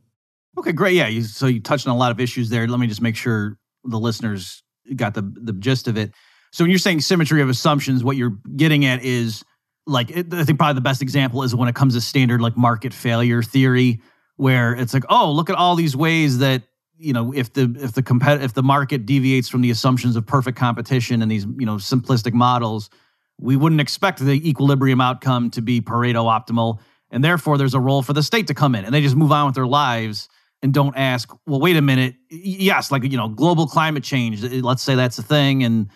Okay, 0.59 0.73
great. 0.73 0.95
Yeah, 0.95 1.09
you, 1.09 1.23
so 1.23 1.47
you 1.47 1.61
touched 1.61 1.87
on 1.87 1.95
a 1.95 1.99
lot 1.99 2.11
of 2.11 2.21
issues 2.21 2.50
there. 2.50 2.66
Let 2.66 2.81
me 2.81 2.87
just 2.87 3.00
make 3.00 3.16
sure 3.16 3.59
the 3.85 3.99
listeners 3.99 4.62
got 4.97 5.14
the 5.14 5.23
the 5.23 5.52
gist 5.52 5.88
of 5.88 5.97
it. 5.97 6.12
So 6.52 6.64
when 6.64 6.71
you're 6.71 6.78
saying 6.78 7.00
symmetry 7.00 7.40
of 7.40 7.49
assumptions, 7.49 8.04
what 8.04 8.16
you're 8.16 8.37
getting 8.57 8.85
at 8.85 9.02
is 9.02 9.45
like 9.87 10.11
it, 10.11 10.33
I 10.33 10.45
think 10.45 10.59
probably 10.59 10.75
the 10.75 10.83
best 10.83 11.00
example 11.00 11.42
is 11.42 11.54
when 11.54 11.69
it 11.69 11.75
comes 11.75 11.95
to 11.95 12.00
standard 12.00 12.40
like 12.40 12.57
market 12.57 12.92
failure 12.92 13.42
theory, 13.42 14.00
where 14.37 14.75
it's 14.75 14.92
like, 14.92 15.04
oh, 15.09 15.33
look 15.33 15.49
at 15.49 15.57
all 15.57 15.75
these 15.76 15.97
ways 15.97 16.38
that 16.38 16.64
you 16.99 17.12
know 17.12 17.33
if 17.33 17.52
the 17.54 17.75
if 17.81 17.92
the 17.92 18.02
compet 18.02 18.42
if 18.42 18.52
the 18.54 18.62
market 18.62 19.07
deviates 19.07 19.49
from 19.49 19.62
the 19.62 19.71
assumptions 19.71 20.16
of 20.16 20.26
perfect 20.26 20.59
competition 20.59 21.23
and 21.23 21.31
these 21.31 21.47
you 21.59 21.66
know 21.66 21.76
simplistic 21.76 22.35
models, 22.35 22.90
we 23.39 23.57
wouldn't 23.57 23.81
expect 23.81 24.19
the 24.21 24.49
equilibrium 24.49 25.01
outcome 25.01 25.51
to 25.51 25.62
be 25.62 25.81
Pareto 25.81 26.25
optimal, 26.25 26.79
and 27.11 27.23
therefore 27.23 27.59
there's 27.59 27.75
a 27.75 27.81
role 27.81 28.03
for 28.03 28.12
the 28.12 28.23
state 28.23 28.47
to 28.49 28.55
come 28.55 28.75
in, 28.75 28.85
and 28.85 28.95
they 28.95 29.01
just 29.01 29.17
move 29.17 29.33
on 29.33 29.47
with 29.47 29.55
their 29.55 29.67
lives 29.67 30.29
and 30.62 30.73
don't 30.73 30.97
ask, 30.97 31.33
well, 31.47 31.61
wait 31.61 31.77
a 31.77 31.83
minute, 31.83 32.15
yes, 32.31 32.93
like 32.93 33.03
you 33.03 33.17
know, 33.17 33.29
global 33.29 33.67
climate 33.67 34.05
change, 34.05 34.45
uh, 34.45 34.49
let's 34.62 34.83
say 34.83 34.95
that's 34.95 35.19
a 35.19 35.23
thing, 35.23 35.65
and 35.65 35.89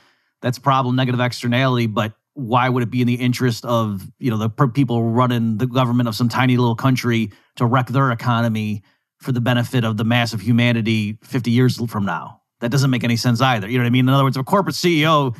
that's 0.42 0.58
a 0.58 0.60
problem, 0.60 0.96
negative 0.96 1.20
externality, 1.20 1.86
but 1.86 2.14
why 2.36 2.68
would 2.68 2.82
it 2.82 2.90
be 2.90 3.00
in 3.00 3.06
the 3.06 3.14
interest 3.14 3.64
of 3.64 4.06
you 4.18 4.30
know 4.30 4.36
the 4.36 4.50
people 4.68 5.04
running 5.04 5.56
the 5.56 5.66
government 5.66 6.06
of 6.06 6.14
some 6.14 6.28
tiny 6.28 6.58
little 6.58 6.76
country 6.76 7.32
to 7.56 7.64
wreck 7.64 7.86
their 7.88 8.12
economy 8.12 8.82
for 9.20 9.32
the 9.32 9.40
benefit 9.40 9.84
of 9.84 9.96
the 9.96 10.04
mass 10.04 10.34
of 10.34 10.42
humanity 10.42 11.18
50 11.22 11.50
years 11.50 11.82
from 11.90 12.04
now? 12.04 12.42
That 12.60 12.70
doesn't 12.70 12.90
make 12.90 13.04
any 13.04 13.16
sense 13.16 13.40
either 13.40 13.68
you 13.68 13.78
know 13.78 13.84
what 13.84 13.88
i 13.88 13.90
mean? 13.90 14.06
In 14.06 14.14
other 14.14 14.22
words 14.22 14.36
if 14.36 14.42
a 14.42 14.44
corporate 14.44 14.76
ceo 14.76 15.34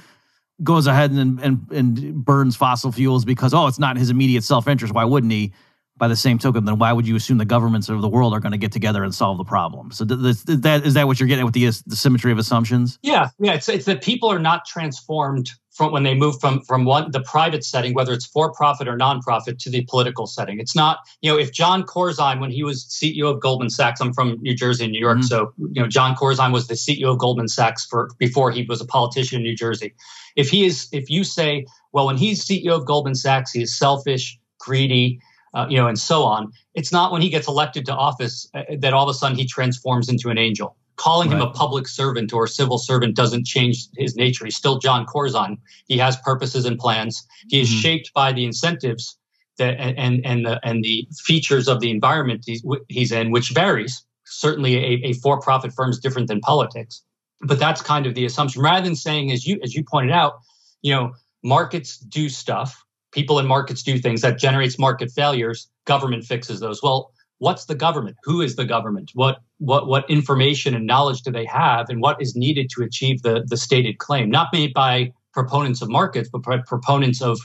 goes 0.63 0.87
ahead 0.87 1.11
and, 1.11 1.41
and, 1.41 1.67
and 1.71 2.25
burns 2.25 2.57
fossil 2.57 2.91
fuels 2.91 3.25
because 3.25 3.53
oh 3.53 3.67
it's 3.67 3.79
not 3.79 3.97
his 3.97 4.11
immediate 4.11 4.43
self-interest 4.43 4.95
why 4.95 5.05
wouldn't 5.05 5.33
he 5.33 5.53
by 5.99 6.09
the 6.09 6.17
same 6.17 6.39
token, 6.39 6.65
then 6.65 6.79
why 6.79 6.93
would 6.93 7.07
you 7.07 7.17
assume 7.17 7.39
the 7.39 7.45
governments 7.45 7.89
of 7.89 8.03
the 8.03 8.09
world 8.09 8.35
are 8.35 8.41
going 8.41 8.53
to 8.53 8.59
get 8.59 8.73
together 8.73 9.03
and 9.03 9.15
solve 9.15 9.39
the 9.39 9.45
problem? 9.45 9.91
So 9.93 10.05
th- 10.05 10.45
th- 10.45 10.59
that 10.61 10.85
is 10.85 10.95
that 10.95 11.07
what 11.07 11.19
you're 11.19 11.29
getting 11.29 11.45
with 11.45 11.55
the, 11.55 11.67
the 11.87 11.97
symmetry 11.97 12.33
of 12.33 12.39
assumptions? 12.39 12.99
Yeah, 13.03 13.31
yeah. 13.39 13.55
It's, 13.55 13.69
it's 13.69 13.87
that 13.87 14.03
people 14.03 14.31
are 14.31 14.39
not 14.39 14.67
transformed 14.67 15.51
from 15.77 15.93
when 15.93 16.03
they 16.03 16.15
move 16.15 16.41
from 16.41 16.63
from 16.63 16.85
one 16.85 17.11
the 17.11 17.21
private 17.21 17.65
setting, 17.65 17.95
whether 17.95 18.13
it's 18.13 18.27
for 18.27 18.53
profit 18.53 18.89
or 18.89 18.97
nonprofit, 18.97 19.59
to 19.59 19.71
the 19.71 19.85
political 19.85 20.27
setting. 20.27 20.59
It's 20.59 20.75
not 20.75 20.99
you 21.21 21.31
know 21.31 21.39
if 21.39 21.53
John 21.53 21.85
Corzine, 21.85 22.41
when 22.41 22.51
he 22.51 22.65
was 22.65 22.85
CEO 22.85 23.31
of 23.31 23.41
Goldman 23.41 23.71
Sachs, 23.71 24.01
I'm 24.01 24.13
from 24.13 24.39
New 24.41 24.55
Jersey 24.55 24.85
and 24.85 24.93
New 24.93 25.01
York, 25.01 25.19
mm-hmm. 25.19 25.27
so 25.27 25.53
you 25.59 25.83
know 25.83 25.89
John 25.89 26.17
Corzine 26.17 26.53
was 26.53 26.67
the 26.67 26.75
CEO 26.75 27.13
of 27.13 27.19
Goldman 27.19 27.49
Sachs 27.49 27.85
for 27.85 28.11
before 28.19 28.51
he 28.51 28.65
was 28.65 28.81
a 28.81 28.87
politician 28.87 29.37
in 29.37 29.43
New 29.43 29.57
Jersey. 29.57 29.95
If 30.37 30.51
he 30.51 30.67
is, 30.67 30.89
if 30.93 31.09
you 31.09 31.25
say, 31.25 31.67
well, 31.93 32.07
when 32.07 32.17
he's 32.17 32.45
CEO 32.45 32.73
of 32.73 32.87
Goldman 32.87 33.15
Sachs, 33.15 33.53
he 33.53 33.63
is 33.63 33.77
selfish, 33.77 34.39
greedy 34.59 35.21
uh, 35.57 35.67
you 35.71 35.77
know, 35.79 35.89
and 35.89 35.99
so 35.99 36.23
on. 36.23 36.53
It's 36.75 36.93
not 36.93 37.11
when 37.13 37.23
he 37.23 37.31
gets 37.31 37.49
elected 37.49 37.87
to 37.87 37.95
office 37.95 38.49
uh, 38.55 38.65
that 38.79 38.93
all 38.93 39.09
of 39.09 39.15
a 39.15 39.19
sudden 39.19 39.39
he 39.39 39.47
transforms 39.47 40.09
into 40.09 40.29
an 40.29 40.37
angel. 40.37 40.77
Calling 40.97 41.31
right. 41.31 41.37
him 41.37 41.43
a 41.43 41.51
public 41.51 41.87
servant 41.89 42.33
or 42.33 42.45
a 42.45 42.49
civil 42.49 42.79
servant 42.79 43.15
doesn't 43.15 43.47
change 43.47 43.87
his 43.97 44.17
nature. 44.17 44.45
He's 44.45 44.57
still 44.57 44.79
John 44.79 45.05
Corzine. 45.07 45.59
He 45.87 45.99
has 45.99 46.17
purposes 46.17 46.65
and 46.65 46.79
plans. 46.79 47.27
He 47.49 47.61
is 47.61 47.69
mm-hmm. 47.69 47.81
shaped 47.81 48.13
by 48.15 48.33
the 48.33 48.45
incentives 48.45 49.19
that 49.59 49.79
and 49.79 50.25
and 50.25 50.45
the 50.47 50.61
and 50.63 50.83
the 50.83 51.07
features 51.25 51.69
of 51.69 51.81
the 51.81 51.91
environment 51.91 52.45
he's, 52.47 52.65
he's 52.89 53.13
in, 53.13 53.31
which 53.31 53.51
varies. 53.51 54.05
Certainly, 54.25 54.77
a, 54.77 55.09
a 55.09 55.13
for-profit 55.15 55.73
firm 55.73 55.91
is 55.91 56.01
different 56.01 56.29
than 56.29 56.41
politics, 56.41 57.03
but 57.43 57.59
that's 57.59 57.81
kind 57.81 58.07
of 58.07 58.15
the 58.15 58.25
assumption. 58.25 58.63
Rather 58.63 58.85
than 58.85 58.97
saying, 58.97 59.31
as 59.33 59.47
you 59.47 59.61
as 59.63 59.75
you 59.75 59.85
pointed 59.85 60.13
out, 60.13 60.41
you 60.83 60.93
know, 60.93 61.15
markets 61.43 61.99
do 61.99 62.29
stuff 62.29 62.85
people 63.17 63.39
in 63.39 63.47
markets 63.47 63.83
do 63.83 63.99
things 63.99 64.21
that 64.21 64.39
generates 64.39 64.79
market 64.79 65.11
failures 65.11 65.69
government 65.87 66.23
fixes 66.23 66.61
those 66.61 66.83
well 66.83 67.13
what's 67.39 67.67
the 67.67 67.75
government 67.75 68.17
who 68.23 68.41
is 68.41 68.57
the 68.57 68.65
government 68.65 69.11
what 69.15 69.39
what 69.59 69.87
what 69.87 70.09
information 70.11 70.75
and 70.75 70.87
knowledge 70.87 71.23
do 71.23 71.31
they 71.31 71.45
have 71.45 71.89
and 71.89 72.01
what 72.01 72.21
is 72.21 72.35
needed 72.35 72.71
to 72.71 72.83
achieve 72.83 73.23
the 73.23 73.45
the 73.49 73.57
stated 73.57 73.99
claim 73.99 74.31
not 74.31 74.49
made 74.53 74.73
by 74.73 75.13
proponents 75.33 75.83
of 75.83 75.89
markets 75.89 76.29
but 76.33 76.43
by 76.43 76.59
proponents 76.59 77.21
of 77.21 77.39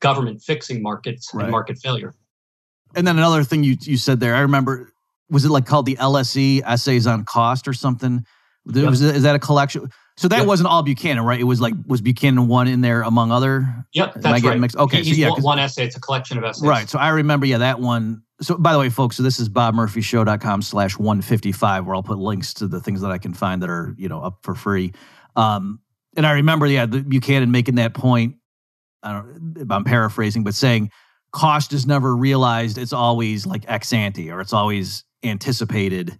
government 0.00 0.42
fixing 0.42 0.82
markets 0.82 1.30
right. 1.32 1.44
and 1.44 1.50
market 1.50 1.78
failure 1.78 2.14
and 2.94 3.06
then 3.06 3.16
another 3.16 3.44
thing 3.44 3.62
you 3.62 3.76
you 3.82 3.96
said 3.96 4.20
there 4.20 4.34
i 4.34 4.40
remember 4.40 4.92
was 5.30 5.44
it 5.44 5.50
like 5.50 5.66
called 5.66 5.86
the 5.86 5.96
lse 5.96 6.62
essays 6.64 7.06
on 7.06 7.24
cost 7.24 7.68
or 7.68 7.72
something 7.72 8.24
yep. 8.66 8.88
was, 8.88 9.00
is 9.00 9.22
that 9.22 9.36
a 9.36 9.38
collection 9.38 9.90
so 10.18 10.28
that 10.28 10.38
yep. 10.38 10.46
wasn't 10.46 10.68
all 10.68 10.82
Buchanan, 10.82 11.24
right? 11.24 11.38
It 11.38 11.44
was 11.44 11.60
like 11.60 11.74
was 11.86 12.00
Buchanan 12.00 12.48
one 12.48 12.68
in 12.68 12.80
there 12.80 13.02
among 13.02 13.30
other. 13.30 13.84
Yep, 13.92 14.14
that's 14.16 14.42
right. 14.42 14.58
Mixed? 14.58 14.76
Okay, 14.76 15.02
He's 15.02 15.16
so 15.16 15.36
yeah, 15.36 15.40
one 15.40 15.58
essay. 15.58 15.84
It's 15.84 15.96
a 15.96 16.00
collection 16.00 16.38
of 16.38 16.44
essays. 16.44 16.66
Right. 16.66 16.88
So 16.88 16.98
I 16.98 17.10
remember, 17.10 17.44
yeah, 17.44 17.58
that 17.58 17.80
one. 17.80 18.22
So 18.40 18.56
by 18.58 18.72
the 18.72 18.78
way, 18.78 18.90
folks, 18.90 19.16
so 19.16 19.22
this 19.22 19.40
is 19.40 19.48
bobmurphyshow.com 19.48 20.62
slash 20.62 20.98
155, 20.98 21.86
where 21.86 21.94
I'll 21.94 22.02
put 22.02 22.18
links 22.18 22.52
to 22.54 22.68
the 22.68 22.80
things 22.80 23.00
that 23.00 23.10
I 23.10 23.18
can 23.18 23.32
find 23.32 23.62
that 23.62 23.70
are, 23.70 23.94
you 23.96 24.08
know, 24.08 24.20
up 24.20 24.40
for 24.42 24.54
free. 24.54 24.92
Um, 25.36 25.80
and 26.16 26.26
I 26.26 26.32
remember, 26.32 26.66
yeah, 26.66 26.86
the, 26.86 27.02
Buchanan 27.02 27.50
making 27.50 27.76
that 27.76 27.94
point. 27.94 28.36
I 29.02 29.12
don't 29.12 29.66
I'm 29.70 29.84
paraphrasing, 29.84 30.42
but 30.44 30.54
saying 30.54 30.90
cost 31.32 31.72
is 31.72 31.86
never 31.86 32.16
realized. 32.16 32.78
It's 32.78 32.92
always 32.92 33.46
like 33.46 33.64
ex 33.68 33.92
ante 33.92 34.30
or 34.30 34.40
it's 34.40 34.52
always 34.52 35.04
anticipated. 35.22 36.18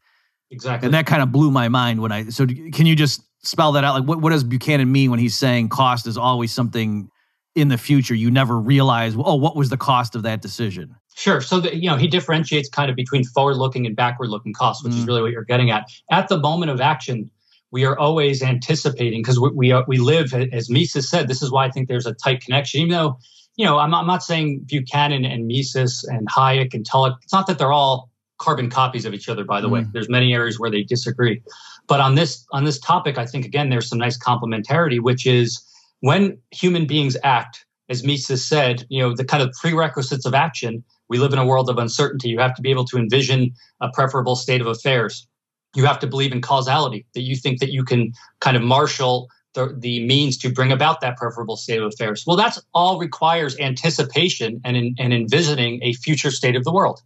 Exactly. 0.50 0.86
And 0.86 0.94
that 0.94 1.06
kind 1.06 1.22
of 1.22 1.32
blew 1.32 1.50
my 1.50 1.68
mind 1.68 2.00
when 2.00 2.12
I, 2.12 2.28
so 2.28 2.46
can 2.46 2.86
you 2.86 2.94
just 2.94 3.22
spell 3.42 3.72
that 3.72 3.84
out? 3.84 3.94
Like, 3.94 4.08
what, 4.08 4.20
what 4.20 4.30
does 4.30 4.44
Buchanan 4.44 4.90
mean 4.90 5.10
when 5.10 5.18
he's 5.18 5.34
saying 5.34 5.70
cost 5.70 6.06
is 6.06 6.16
always 6.16 6.52
something 6.52 7.08
in 7.54 7.68
the 7.68 7.78
future 7.78 8.14
you 8.14 8.30
never 8.30 8.58
realize? 8.60 9.14
Oh, 9.16 9.34
what 9.34 9.56
was 9.56 9.70
the 9.70 9.76
cost 9.76 10.14
of 10.14 10.22
that 10.22 10.42
decision? 10.42 10.94
Sure. 11.16 11.40
So 11.40 11.60
the, 11.60 11.74
you 11.74 11.88
know 11.88 11.96
he 11.96 12.08
differentiates 12.08 12.68
kind 12.68 12.90
of 12.90 12.94
between 12.94 13.24
forward-looking 13.24 13.86
and 13.86 13.96
backward-looking 13.96 14.52
costs, 14.52 14.84
which 14.84 14.92
mm. 14.92 14.98
is 14.98 15.06
really 15.06 15.22
what 15.22 15.32
you're 15.32 15.44
getting 15.44 15.70
at. 15.70 15.90
At 16.10 16.28
the 16.28 16.38
moment 16.38 16.70
of 16.70 16.78
action, 16.78 17.30
we 17.70 17.86
are 17.86 17.98
always 17.98 18.42
anticipating 18.42 19.22
because 19.22 19.40
we 19.40 19.48
we, 19.50 19.72
are, 19.72 19.82
we 19.88 19.96
live 19.96 20.34
as 20.34 20.68
Mises 20.68 21.08
said. 21.08 21.26
This 21.26 21.40
is 21.40 21.50
why 21.50 21.64
I 21.64 21.70
think 21.70 21.88
there's 21.88 22.04
a 22.04 22.12
tight 22.12 22.42
connection. 22.42 22.82
Even 22.82 22.90
though 22.92 23.18
you 23.56 23.64
know 23.64 23.78
I'm 23.78 23.90
not, 23.90 24.02
I'm 24.02 24.06
not 24.06 24.22
saying 24.22 24.66
Buchanan 24.66 25.24
and 25.24 25.46
Mises 25.46 26.04
and 26.04 26.28
Hayek 26.28 26.74
and 26.74 26.84
Tullock. 26.84 27.18
It's 27.22 27.32
not 27.32 27.46
that 27.46 27.58
they're 27.58 27.72
all 27.72 28.10
carbon 28.36 28.68
copies 28.68 29.06
of 29.06 29.14
each 29.14 29.30
other. 29.30 29.42
By 29.42 29.62
the 29.62 29.68
mm. 29.68 29.72
way, 29.72 29.86
there's 29.94 30.10
many 30.10 30.34
areas 30.34 30.60
where 30.60 30.70
they 30.70 30.82
disagree. 30.82 31.42
But 31.86 32.00
on 32.00 32.14
this 32.14 32.44
on 32.52 32.64
this 32.64 32.78
topic, 32.78 33.16
I 33.16 33.24
think 33.24 33.46
again 33.46 33.70
there's 33.70 33.88
some 33.88 33.98
nice 33.98 34.18
complementarity, 34.18 35.00
which 35.00 35.26
is 35.26 35.64
when 36.00 36.36
human 36.50 36.86
beings 36.86 37.16
act, 37.24 37.64
as 37.88 38.04
Mises 38.04 38.46
said, 38.46 38.84
you 38.90 39.00
know, 39.00 39.14
the 39.16 39.24
kind 39.24 39.42
of 39.42 39.50
prerequisites 39.58 40.26
of 40.26 40.34
action. 40.34 40.84
We 41.08 41.18
live 41.18 41.32
in 41.32 41.38
a 41.38 41.46
world 41.46 41.70
of 41.70 41.78
uncertainty. 41.78 42.28
You 42.28 42.38
have 42.40 42.54
to 42.56 42.62
be 42.62 42.70
able 42.70 42.84
to 42.86 42.96
envision 42.96 43.52
a 43.80 43.88
preferable 43.90 44.36
state 44.36 44.60
of 44.60 44.66
affairs. 44.66 45.26
You 45.74 45.84
have 45.86 45.98
to 46.00 46.06
believe 46.06 46.32
in 46.32 46.40
causality, 46.40 47.06
that 47.14 47.22
you 47.22 47.36
think 47.36 47.60
that 47.60 47.70
you 47.70 47.84
can 47.84 48.12
kind 48.40 48.56
of 48.56 48.62
marshal 48.62 49.28
the, 49.54 49.74
the 49.78 50.04
means 50.06 50.36
to 50.38 50.50
bring 50.50 50.70
about 50.70 51.00
that 51.00 51.16
preferable 51.16 51.56
state 51.56 51.80
of 51.80 51.92
affairs. 51.92 52.24
Well, 52.26 52.36
that's 52.36 52.60
all 52.74 52.98
requires 52.98 53.58
anticipation 53.58 54.60
and, 54.64 54.76
in, 54.76 54.94
and 54.98 55.12
envisioning 55.12 55.80
a 55.82 55.94
future 55.94 56.30
state 56.30 56.56
of 56.56 56.64
the 56.64 56.72
world. 56.72 57.00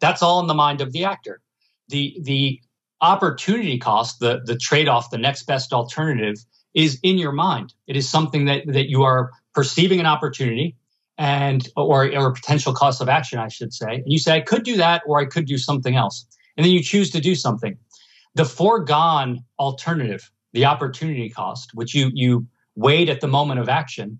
That's 0.00 0.22
all 0.22 0.40
in 0.40 0.46
the 0.46 0.54
mind 0.54 0.80
of 0.80 0.92
the 0.92 1.04
actor. 1.04 1.40
The, 1.88 2.16
the 2.22 2.60
opportunity 3.00 3.78
cost, 3.78 4.18
the, 4.20 4.40
the 4.44 4.56
trade 4.56 4.88
off, 4.88 5.10
the 5.10 5.18
next 5.18 5.44
best 5.44 5.72
alternative 5.72 6.36
is 6.74 6.98
in 7.02 7.18
your 7.18 7.32
mind. 7.32 7.74
It 7.86 7.96
is 7.96 8.08
something 8.08 8.46
that, 8.46 8.62
that 8.66 8.88
you 8.88 9.02
are 9.02 9.30
perceiving 9.54 10.00
an 10.00 10.06
opportunity 10.06 10.76
and 11.20 11.68
or, 11.76 12.10
or 12.16 12.32
potential 12.32 12.72
cost 12.72 13.02
of 13.02 13.08
action, 13.08 13.38
I 13.38 13.48
should 13.48 13.74
say. 13.74 13.96
And 13.96 14.10
you 14.10 14.18
say, 14.18 14.34
I 14.34 14.40
could 14.40 14.64
do 14.64 14.76
that 14.78 15.02
or 15.06 15.20
I 15.20 15.26
could 15.26 15.44
do 15.44 15.58
something 15.58 15.94
else. 15.94 16.26
And 16.56 16.64
then 16.64 16.72
you 16.72 16.82
choose 16.82 17.10
to 17.10 17.20
do 17.20 17.34
something. 17.34 17.76
The 18.34 18.46
foregone 18.46 19.44
alternative 19.58 20.30
the 20.52 20.64
opportunity 20.64 21.28
cost, 21.28 21.74
which 21.74 21.94
you 21.94 22.10
you 22.14 22.46
weighed 22.74 23.08
at 23.08 23.20
the 23.20 23.28
moment 23.28 23.60
of 23.60 23.68
action, 23.68 24.18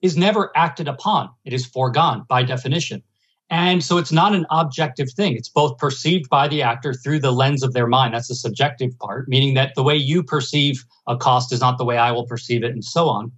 is 0.00 0.16
never 0.16 0.52
acted 0.54 0.88
upon. 0.88 1.30
It 1.44 1.52
is 1.52 1.66
foregone 1.66 2.24
by 2.28 2.42
definition. 2.42 3.02
And 3.50 3.82
so 3.84 3.98
it's 3.98 4.12
not 4.12 4.34
an 4.34 4.46
objective 4.50 5.10
thing. 5.12 5.36
It's 5.36 5.48
both 5.48 5.76
perceived 5.78 6.30
by 6.30 6.48
the 6.48 6.62
actor 6.62 6.94
through 6.94 7.20
the 7.20 7.32
lens 7.32 7.62
of 7.62 7.72
their 7.72 7.86
mind. 7.86 8.14
That's 8.14 8.28
the 8.28 8.34
subjective 8.34 8.98
part, 8.98 9.28
meaning 9.28 9.54
that 9.54 9.74
the 9.74 9.82
way 9.82 9.96
you 9.96 10.22
perceive 10.22 10.84
a 11.06 11.16
cost 11.16 11.52
is 11.52 11.60
not 11.60 11.78
the 11.78 11.84
way 11.84 11.98
I 11.98 12.12
will 12.12 12.26
perceive 12.26 12.62
it, 12.62 12.72
and 12.72 12.84
so 12.84 13.08
on. 13.08 13.32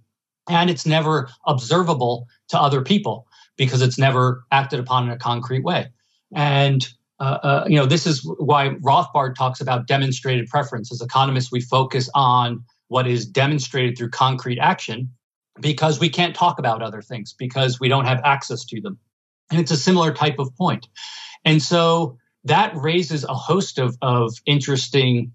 And 0.47 0.69
it's 0.69 0.85
never 0.85 1.29
observable 1.47 2.27
to 2.49 2.59
other 2.59 2.81
people 2.81 3.27
because 3.57 3.81
it's 3.81 3.97
never 3.97 4.43
acted 4.51 4.79
upon 4.79 5.05
in 5.05 5.11
a 5.11 5.17
concrete 5.17 5.63
way. 5.63 5.87
And 6.33 6.87
uh, 7.19 7.37
uh, 7.43 7.65
you 7.67 7.77
know, 7.77 7.85
this 7.85 8.05
is 8.05 8.21
why 8.39 8.69
Rothbard 8.81 9.35
talks 9.35 9.61
about 9.61 9.87
demonstrated 9.87 10.47
preference. 10.47 10.91
As 10.91 11.01
economists, 11.01 11.51
we 11.51 11.61
focus 11.61 12.09
on 12.13 12.63
what 12.89 13.07
is 13.07 13.25
demonstrated 13.25 13.97
through 13.97 14.09
concrete 14.09 14.59
action 14.59 15.09
because 15.61 15.99
we 15.99 16.09
can't 16.09 16.35
talk 16.35 16.59
about 16.59 16.81
other 16.81 17.01
things 17.01 17.33
because 17.33 17.79
we 17.79 17.87
don't 17.87 18.05
have 18.05 18.19
access 18.25 18.65
to 18.65 18.81
them. 18.81 18.99
And 19.49 19.59
it's 19.59 19.71
a 19.71 19.77
similar 19.77 20.13
type 20.13 20.39
of 20.39 20.53
point. 20.57 20.87
And 21.45 21.61
so 21.61 22.17
that 22.43 22.75
raises 22.75 23.23
a 23.23 23.33
host 23.33 23.79
of, 23.79 23.97
of 24.01 24.33
interesting 24.45 25.31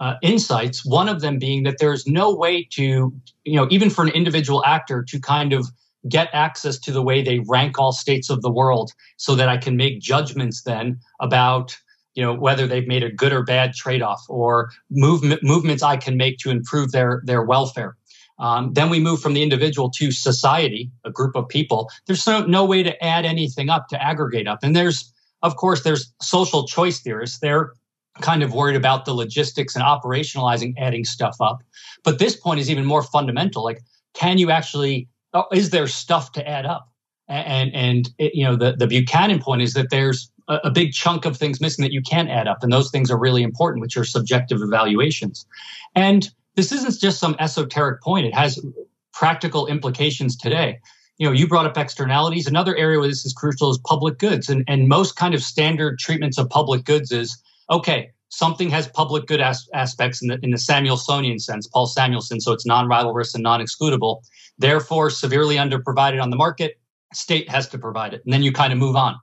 uh, 0.00 0.14
insights. 0.22 0.84
One 0.84 1.08
of 1.08 1.20
them 1.20 1.38
being 1.38 1.64
that 1.64 1.78
there's 1.78 2.06
no 2.06 2.34
way 2.34 2.66
to, 2.72 3.12
you 3.44 3.56
know, 3.56 3.66
even 3.70 3.90
for 3.90 4.04
an 4.04 4.10
individual 4.10 4.64
actor 4.64 5.02
to 5.08 5.20
kind 5.20 5.52
of 5.52 5.68
get 6.08 6.28
access 6.32 6.78
to 6.78 6.92
the 6.92 7.02
way 7.02 7.22
they 7.22 7.40
rank 7.48 7.78
all 7.78 7.92
states 7.92 8.30
of 8.30 8.42
the 8.42 8.50
world 8.50 8.92
so 9.16 9.34
that 9.34 9.48
I 9.48 9.56
can 9.56 9.76
make 9.76 10.00
judgments 10.00 10.62
then 10.62 10.98
about 11.20 11.76
you 12.14 12.22
know 12.22 12.34
whether 12.34 12.66
they've 12.66 12.86
made 12.86 13.02
a 13.02 13.10
good 13.10 13.32
or 13.32 13.42
bad 13.42 13.74
trade-off 13.74 14.24
or 14.28 14.70
movement 14.90 15.42
movements 15.42 15.82
I 15.82 15.96
can 15.96 16.16
make 16.16 16.38
to 16.38 16.50
improve 16.50 16.92
their 16.92 17.22
their 17.24 17.42
welfare. 17.42 17.96
Um, 18.38 18.72
then 18.72 18.90
we 18.90 18.98
move 18.98 19.20
from 19.20 19.34
the 19.34 19.42
individual 19.42 19.90
to 19.90 20.10
society, 20.10 20.90
a 21.04 21.10
group 21.10 21.36
of 21.36 21.48
people. 21.48 21.90
There's 22.06 22.26
no, 22.26 22.44
no 22.44 22.64
way 22.64 22.82
to 22.82 23.04
add 23.04 23.24
anything 23.24 23.70
up 23.70 23.88
to 23.88 24.02
aggregate 24.02 24.48
up. 24.48 24.58
And 24.62 24.74
there's, 24.74 25.12
of 25.42 25.56
course, 25.56 25.82
there's 25.82 26.12
social 26.20 26.66
choice 26.66 27.00
theorists. 27.00 27.38
They're 27.38 27.72
kind 28.20 28.42
of 28.42 28.52
worried 28.52 28.76
about 28.76 29.04
the 29.04 29.14
logistics 29.14 29.74
and 29.76 29.84
operationalizing 29.84 30.74
adding 30.78 31.04
stuff 31.04 31.36
up. 31.40 31.62
But 32.02 32.18
this 32.18 32.36
point 32.36 32.60
is 32.60 32.70
even 32.70 32.84
more 32.84 33.02
fundamental. 33.02 33.62
Like, 33.62 33.82
can 34.14 34.38
you 34.38 34.50
actually 34.50 35.08
Oh, 35.34 35.46
is 35.52 35.70
there 35.70 35.86
stuff 35.88 36.32
to 36.32 36.48
add 36.48 36.64
up? 36.64 36.88
And 37.28 37.74
and 37.74 38.10
it, 38.18 38.34
you 38.34 38.44
know 38.44 38.54
the 38.54 38.76
the 38.76 38.86
Buchanan 38.86 39.40
point 39.40 39.62
is 39.62 39.72
that 39.74 39.90
there's 39.90 40.30
a, 40.48 40.60
a 40.64 40.70
big 40.70 40.92
chunk 40.92 41.24
of 41.24 41.36
things 41.36 41.60
missing 41.60 41.82
that 41.82 41.92
you 41.92 42.02
can't 42.02 42.30
add 42.30 42.46
up, 42.46 42.62
and 42.62 42.72
those 42.72 42.90
things 42.90 43.10
are 43.10 43.18
really 43.18 43.42
important, 43.42 43.80
which 43.80 43.96
are 43.96 44.04
subjective 44.04 44.60
evaluations. 44.60 45.46
And 45.94 46.30
this 46.54 46.70
isn't 46.70 47.00
just 47.00 47.18
some 47.18 47.34
esoteric 47.38 48.02
point; 48.02 48.26
it 48.26 48.34
has 48.34 48.64
practical 49.12 49.66
implications 49.66 50.36
today. 50.36 50.80
You 51.16 51.26
know, 51.26 51.32
you 51.32 51.48
brought 51.48 51.66
up 51.66 51.78
externalities. 51.78 52.46
Another 52.46 52.76
area 52.76 52.98
where 52.98 53.08
this 53.08 53.24
is 53.24 53.32
crucial 53.32 53.70
is 53.70 53.78
public 53.78 54.18
goods, 54.18 54.50
and 54.50 54.64
and 54.68 54.86
most 54.86 55.16
kind 55.16 55.34
of 55.34 55.42
standard 55.42 55.98
treatments 55.98 56.38
of 56.38 56.50
public 56.50 56.84
goods 56.84 57.10
is 57.10 57.42
okay 57.70 58.10
something 58.34 58.68
has 58.70 58.88
public 58.88 59.26
good 59.26 59.40
as- 59.40 59.68
aspects 59.74 60.20
in 60.22 60.28
the, 60.28 60.38
in 60.42 60.50
the 60.50 60.56
Samuelsonian 60.56 61.40
sense, 61.40 61.66
Paul 61.68 61.86
Samuelson, 61.86 62.40
so 62.40 62.52
it's 62.52 62.66
non-rivalrous 62.66 63.34
and 63.34 63.42
non-excludable. 63.42 64.22
Therefore, 64.58 65.10
severely 65.10 65.56
underprovided 65.56 66.20
on 66.22 66.30
the 66.30 66.36
market, 66.36 66.78
state 67.12 67.48
has 67.48 67.68
to 67.68 67.78
provide 67.78 68.12
it. 68.12 68.22
And 68.24 68.32
then 68.32 68.42
you 68.42 68.52
kind 68.52 68.72
of 68.72 68.78
move 68.78 68.96
on. 68.96 69.16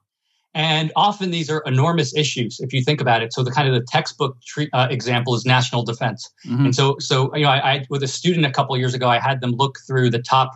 And 0.53 0.91
often 0.95 1.31
these 1.31 1.49
are 1.49 1.61
enormous 1.65 2.15
issues 2.15 2.59
if 2.59 2.73
you 2.73 2.83
think 2.83 2.99
about 2.99 3.21
it. 3.23 3.33
So 3.33 3.43
the 3.43 3.51
kind 3.51 3.67
of 3.69 3.73
the 3.73 3.85
textbook 3.89 4.35
tre- 4.45 4.69
uh, 4.73 4.87
example 4.89 5.33
is 5.35 5.45
national 5.45 5.83
defense. 5.83 6.29
Mm-hmm. 6.45 6.65
And 6.65 6.75
so, 6.75 6.97
so 6.99 7.33
you 7.35 7.43
know, 7.43 7.49
I, 7.49 7.71
I, 7.71 7.85
with 7.89 8.03
a 8.03 8.07
student 8.07 8.45
a 8.45 8.51
couple 8.51 8.77
years 8.77 8.93
ago, 8.93 9.07
I 9.07 9.19
had 9.19 9.39
them 9.41 9.51
look 9.51 9.77
through 9.87 10.09
the 10.09 10.21
top 10.21 10.51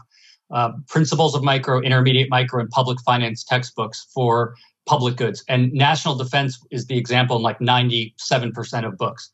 uh, 0.51 0.71
principles 0.87 1.33
of 1.35 1.43
micro, 1.43 1.81
intermediate 1.81 2.29
micro, 2.29 2.59
and 2.59 2.69
public 2.69 2.99
finance 3.05 3.43
textbooks 3.43 4.07
for 4.13 4.55
public 4.85 5.17
goods. 5.17 5.43
And 5.47 5.71
national 5.73 6.15
defense 6.15 6.59
is 6.71 6.85
the 6.85 6.97
example 6.97 7.37
in 7.37 7.41
like 7.41 7.59
97% 7.59 8.85
of 8.85 8.97
books. 8.97 9.29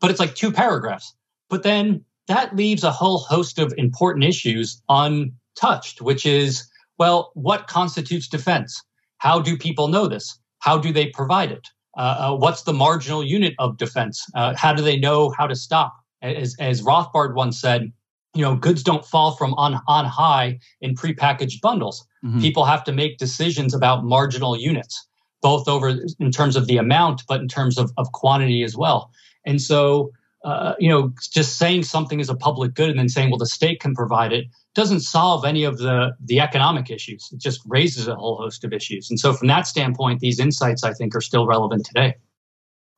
But 0.00 0.10
it's 0.10 0.20
like 0.20 0.34
two 0.34 0.52
paragraphs. 0.52 1.14
But 1.50 1.62
then 1.62 2.04
that 2.28 2.56
leaves 2.56 2.84
a 2.84 2.90
whole 2.90 3.18
host 3.18 3.58
of 3.58 3.74
important 3.76 4.24
issues 4.24 4.82
untouched, 4.88 6.00
which 6.00 6.24
is 6.26 6.68
well, 6.98 7.32
what 7.34 7.66
constitutes 7.66 8.28
defense? 8.28 8.82
How 9.18 9.40
do 9.40 9.56
people 9.56 9.88
know 9.88 10.06
this? 10.06 10.38
How 10.60 10.78
do 10.78 10.92
they 10.92 11.06
provide 11.06 11.50
it? 11.50 11.68
Uh, 11.96 12.00
uh, 12.00 12.36
what's 12.36 12.62
the 12.62 12.72
marginal 12.72 13.24
unit 13.24 13.54
of 13.58 13.76
defense? 13.76 14.24
Uh, 14.34 14.54
how 14.56 14.72
do 14.72 14.82
they 14.82 14.96
know 14.96 15.30
how 15.36 15.46
to 15.46 15.54
stop? 15.54 15.94
As, 16.22 16.56
as 16.58 16.82
Rothbard 16.82 17.34
once 17.34 17.60
said, 17.60 17.92
you 18.34 18.42
know, 18.42 18.56
goods 18.56 18.82
don't 18.82 19.04
fall 19.04 19.36
from 19.36 19.54
on, 19.54 19.80
on 19.86 20.04
high 20.04 20.58
in 20.80 20.94
prepackaged 20.94 21.60
bundles. 21.60 22.06
Mm-hmm. 22.24 22.40
People 22.40 22.64
have 22.64 22.84
to 22.84 22.92
make 22.92 23.18
decisions 23.18 23.74
about 23.74 24.04
marginal 24.04 24.56
units, 24.56 25.06
both 25.42 25.68
over 25.68 25.96
in 26.18 26.30
terms 26.30 26.56
of 26.56 26.66
the 26.66 26.76
amount, 26.76 27.22
but 27.28 27.40
in 27.40 27.48
terms 27.48 27.78
of, 27.78 27.92
of 27.96 28.12
quantity 28.12 28.62
as 28.62 28.76
well. 28.76 29.10
And 29.46 29.60
so, 29.60 30.10
uh, 30.44 30.74
you 30.78 30.88
know, 30.88 31.12
just 31.30 31.56
saying 31.56 31.84
something 31.84 32.20
is 32.20 32.28
a 32.28 32.34
public 32.34 32.74
good 32.74 32.90
and 32.90 32.98
then 32.98 33.08
saying, 33.08 33.30
well, 33.30 33.38
the 33.38 33.46
state 33.46 33.80
can 33.80 33.94
provide 33.94 34.32
it 34.32 34.46
doesn't 34.74 35.00
solve 35.00 35.44
any 35.44 35.64
of 35.64 35.78
the 35.78 36.14
the 36.20 36.40
economic 36.40 36.90
issues. 36.90 37.28
It 37.32 37.40
just 37.40 37.60
raises 37.66 38.08
a 38.08 38.16
whole 38.16 38.36
host 38.36 38.64
of 38.64 38.72
issues. 38.72 39.08
And 39.08 39.18
so, 39.18 39.32
from 39.32 39.48
that 39.48 39.66
standpoint, 39.66 40.20
these 40.20 40.38
insights 40.38 40.84
I 40.84 40.92
think 40.92 41.14
are 41.14 41.20
still 41.20 41.46
relevant 41.46 41.86
today. 41.86 42.16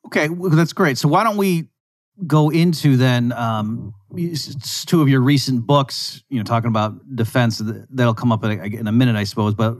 Okay, 0.07 0.29
well, 0.29 0.51
that's 0.51 0.73
great. 0.73 0.99
So 0.99 1.09
why 1.09 1.25
don't 1.25 1.37
we 1.37 1.69
go 2.25 2.51
into 2.51 2.97
then 2.97 3.33
um, 3.33 3.93
two 4.87 5.03
of 5.03 5.09
your 5.09 5.21
recent 5.21 5.67
books, 5.67 6.23
you 6.29 6.39
know, 6.39 6.45
talking 6.45 6.69
about 6.69 6.95
defense. 7.15 7.61
That'll 7.91 8.15
come 8.15 8.33
up 8.33 8.45
in 8.45 8.59
a, 8.59 8.65
in 8.65 8.87
a 8.87 8.93
minute, 8.93 9.17
I 9.17 9.25
suppose. 9.25 9.55
But 9.55 9.77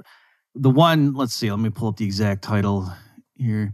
the 0.55 0.71
one, 0.71 1.15
let's 1.15 1.35
see, 1.35 1.51
let 1.51 1.61
me 1.61 1.71
pull 1.71 1.89
up 1.89 1.97
the 1.97 2.05
exact 2.05 2.43
title 2.43 2.91
here. 3.35 3.73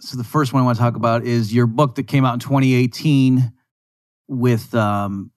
So 0.00 0.16
the 0.16 0.24
first 0.24 0.52
one 0.52 0.62
I 0.62 0.66
want 0.66 0.76
to 0.76 0.82
talk 0.82 0.94
about 0.94 1.24
is 1.24 1.52
your 1.52 1.66
book 1.66 1.96
that 1.96 2.04
came 2.04 2.24
out 2.24 2.34
in 2.34 2.40
2018 2.40 3.52
with 4.28 4.72
um, 4.74 5.32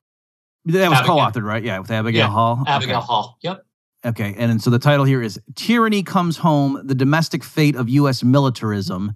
that 0.66 0.90
was 0.90 1.00
Abigail. 1.00 1.16
co-authored, 1.16 1.44
right? 1.44 1.64
Yeah, 1.64 1.80
with 1.80 1.90
Abigail 1.90 2.20
yeah, 2.20 2.32
Hall. 2.32 2.64
Abigail 2.68 2.98
okay. 2.98 3.06
Hall. 3.06 3.38
Yep. 3.42 3.66
Okay, 4.04 4.36
and 4.38 4.62
so 4.62 4.70
the 4.70 4.80
title 4.80 5.06
here 5.06 5.22
is 5.22 5.40
"Tyranny 5.56 6.04
Comes 6.04 6.38
Home: 6.38 6.82
The 6.84 6.96
Domestic 6.96 7.44
Fate 7.44 7.76
of 7.76 7.90
U.S. 7.90 8.24
Militarism." 8.24 9.14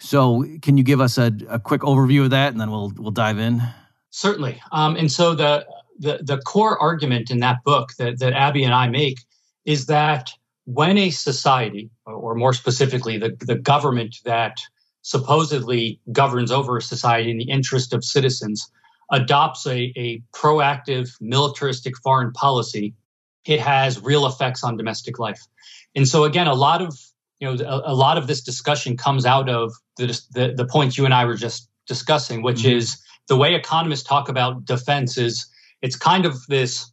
So, 0.00 0.44
can 0.62 0.76
you 0.76 0.82
give 0.82 1.00
us 1.00 1.18
a, 1.18 1.32
a 1.48 1.60
quick 1.60 1.82
overview 1.82 2.24
of 2.24 2.30
that, 2.30 2.52
and 2.52 2.60
then 2.60 2.70
we'll 2.70 2.92
we'll 2.96 3.10
dive 3.10 3.38
in. 3.38 3.62
Certainly. 4.10 4.60
Um, 4.72 4.96
and 4.96 5.10
so 5.10 5.34
the, 5.34 5.66
the 5.98 6.20
the 6.22 6.38
core 6.38 6.78
argument 6.80 7.30
in 7.30 7.40
that 7.40 7.62
book 7.64 7.92
that 7.98 8.18
that 8.18 8.32
Abby 8.32 8.64
and 8.64 8.74
I 8.74 8.88
make 8.88 9.20
is 9.64 9.86
that 9.86 10.32
when 10.64 10.98
a 10.98 11.10
society, 11.10 11.90
or 12.06 12.34
more 12.34 12.52
specifically, 12.52 13.18
the 13.18 13.36
the 13.40 13.56
government 13.56 14.16
that 14.24 14.56
supposedly 15.02 16.00
governs 16.12 16.50
over 16.50 16.76
a 16.76 16.82
society 16.82 17.30
in 17.30 17.38
the 17.38 17.50
interest 17.50 17.92
of 17.92 18.04
citizens, 18.04 18.70
adopts 19.10 19.66
a, 19.66 19.92
a 19.96 20.22
proactive 20.34 21.10
militaristic 21.20 21.96
foreign 21.98 22.32
policy, 22.32 22.94
it 23.44 23.60
has 23.60 24.00
real 24.00 24.26
effects 24.26 24.62
on 24.62 24.76
domestic 24.76 25.18
life. 25.18 25.40
And 25.94 26.06
so 26.06 26.24
again, 26.24 26.46
a 26.46 26.54
lot 26.54 26.82
of 26.82 26.96
you 27.40 27.48
know 27.48 27.64
a, 27.64 27.92
a 27.92 27.94
lot 27.94 28.18
of 28.18 28.26
this 28.26 28.42
discussion 28.42 28.96
comes 28.96 29.26
out 29.26 29.48
of 29.48 29.72
the, 29.96 30.06
the, 30.32 30.54
the 30.56 30.66
points 30.66 30.96
you 30.96 31.04
and 31.04 31.14
I 31.14 31.24
were 31.24 31.36
just 31.36 31.68
discussing, 31.86 32.42
which 32.42 32.60
mm-hmm. 32.60 32.78
is 32.78 33.02
the 33.28 33.36
way 33.36 33.54
economists 33.54 34.04
talk 34.04 34.28
about 34.28 34.64
defense 34.64 35.18
is 35.18 35.46
it's 35.82 35.96
kind 35.96 36.26
of 36.26 36.46
this 36.46 36.92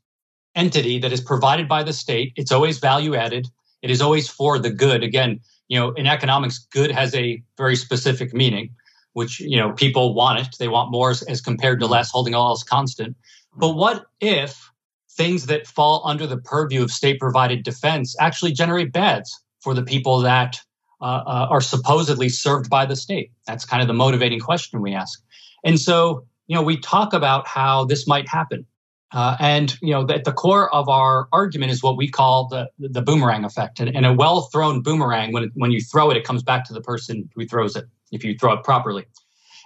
entity 0.55 0.99
that 0.99 1.11
is 1.11 1.21
provided 1.21 1.67
by 1.67 1.83
the 1.83 1.93
state. 1.93 2.33
It's 2.35 2.51
always 2.51 2.79
value 2.79 3.15
added. 3.15 3.47
It 3.81 3.91
is 3.91 4.01
always 4.01 4.27
for 4.27 4.57
the 4.57 4.71
good. 4.71 5.03
Again, 5.03 5.41
you 5.67 5.79
know, 5.79 5.91
in 5.91 6.07
economics, 6.07 6.57
good 6.57 6.91
has 6.91 7.13
a 7.13 7.43
very 7.57 7.75
specific 7.75 8.33
meaning, 8.33 8.69
which 9.13 9.39
you 9.39 9.57
know 9.57 9.73
people 9.73 10.13
want 10.13 10.39
it. 10.39 10.55
They 10.57 10.67
want 10.69 10.91
more 10.91 11.11
as, 11.11 11.21
as 11.23 11.41
compared 11.41 11.79
to 11.79 11.85
mm-hmm. 11.85 11.93
less, 11.93 12.09
holding 12.09 12.33
all 12.33 12.49
else 12.49 12.63
constant. 12.63 13.15
But 13.55 13.75
what 13.75 14.05
if 14.21 14.71
things 15.11 15.47
that 15.47 15.67
fall 15.67 16.01
under 16.05 16.27
the 16.27 16.37
purview 16.37 16.83
of 16.83 16.91
state 16.91 17.19
provided 17.19 17.63
defense 17.63 18.15
actually 18.19 18.53
generate 18.53 18.93
bads? 18.93 19.43
For 19.67 19.73
the 19.73 19.83
people 19.83 20.19
that 20.19 20.61
uh, 21.01 21.03
uh, 21.03 21.47
are 21.49 21.59
supposedly 21.59 22.29
served 22.29 22.69
by 22.69 22.85
the 22.85 22.95
state? 22.95 23.33
That's 23.45 23.65
kind 23.65 23.81
of 23.81 23.89
the 23.89 23.93
motivating 23.93 24.39
question 24.39 24.81
we 24.81 24.93
ask. 24.93 25.21
And 25.65 25.77
so, 25.77 26.23
you 26.47 26.55
know, 26.55 26.61
we 26.61 26.77
talk 26.77 27.11
about 27.11 27.45
how 27.49 27.83
this 27.83 28.07
might 28.07 28.29
happen. 28.29 28.65
Uh, 29.11 29.35
and 29.41 29.77
you 29.81 29.91
know, 29.91 30.07
at 30.07 30.23
the 30.23 30.31
core 30.31 30.73
of 30.73 30.87
our 30.87 31.27
argument 31.33 31.73
is 31.73 31.83
what 31.83 31.97
we 31.97 32.09
call 32.09 32.47
the 32.47 32.69
the 32.79 33.01
boomerang 33.01 33.43
effect. 33.43 33.81
And, 33.81 33.93
and 33.93 34.05
a 34.05 34.13
well 34.13 34.43
thrown 34.53 34.81
boomerang, 34.81 35.33
when 35.33 35.51
when 35.55 35.71
you 35.71 35.81
throw 35.81 36.09
it, 36.11 36.15
it 36.15 36.23
comes 36.23 36.43
back 36.43 36.63
to 36.67 36.73
the 36.73 36.81
person 36.81 37.29
who 37.35 37.45
throws 37.45 37.75
it. 37.75 37.83
If 38.13 38.23
you 38.23 38.37
throw 38.37 38.53
it 38.53 38.63
properly, 38.63 39.05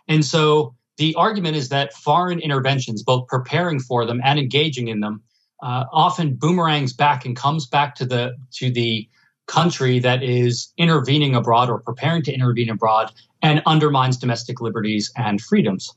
and 0.07 0.25
so 0.25 0.73
the 0.97 1.13
argument 1.13 1.57
is 1.57 1.69
that 1.69 1.93
foreign 1.93 2.39
interventions, 2.39 3.03
both 3.03 3.27
preparing 3.27 3.79
for 3.79 4.07
them 4.07 4.19
and 4.23 4.39
engaging 4.39 4.87
in 4.87 4.99
them, 4.99 5.21
uh, 5.61 5.85
often 5.91 6.33
boomerangs 6.33 6.93
back 6.93 7.23
and 7.23 7.35
comes 7.35 7.67
back 7.67 7.93
to 7.95 8.05
the 8.05 8.35
to 8.53 8.71
the 8.71 9.07
country 9.47 9.99
that 9.99 10.23
is 10.23 10.71
intervening 10.77 11.35
abroad 11.35 11.69
or 11.69 11.79
preparing 11.79 12.23
to 12.23 12.33
intervene 12.33 12.69
abroad 12.69 13.11
and 13.41 13.61
undermines 13.65 14.17
domestic 14.17 14.61
liberties 14.61 15.11
and 15.15 15.41
freedoms. 15.41 15.93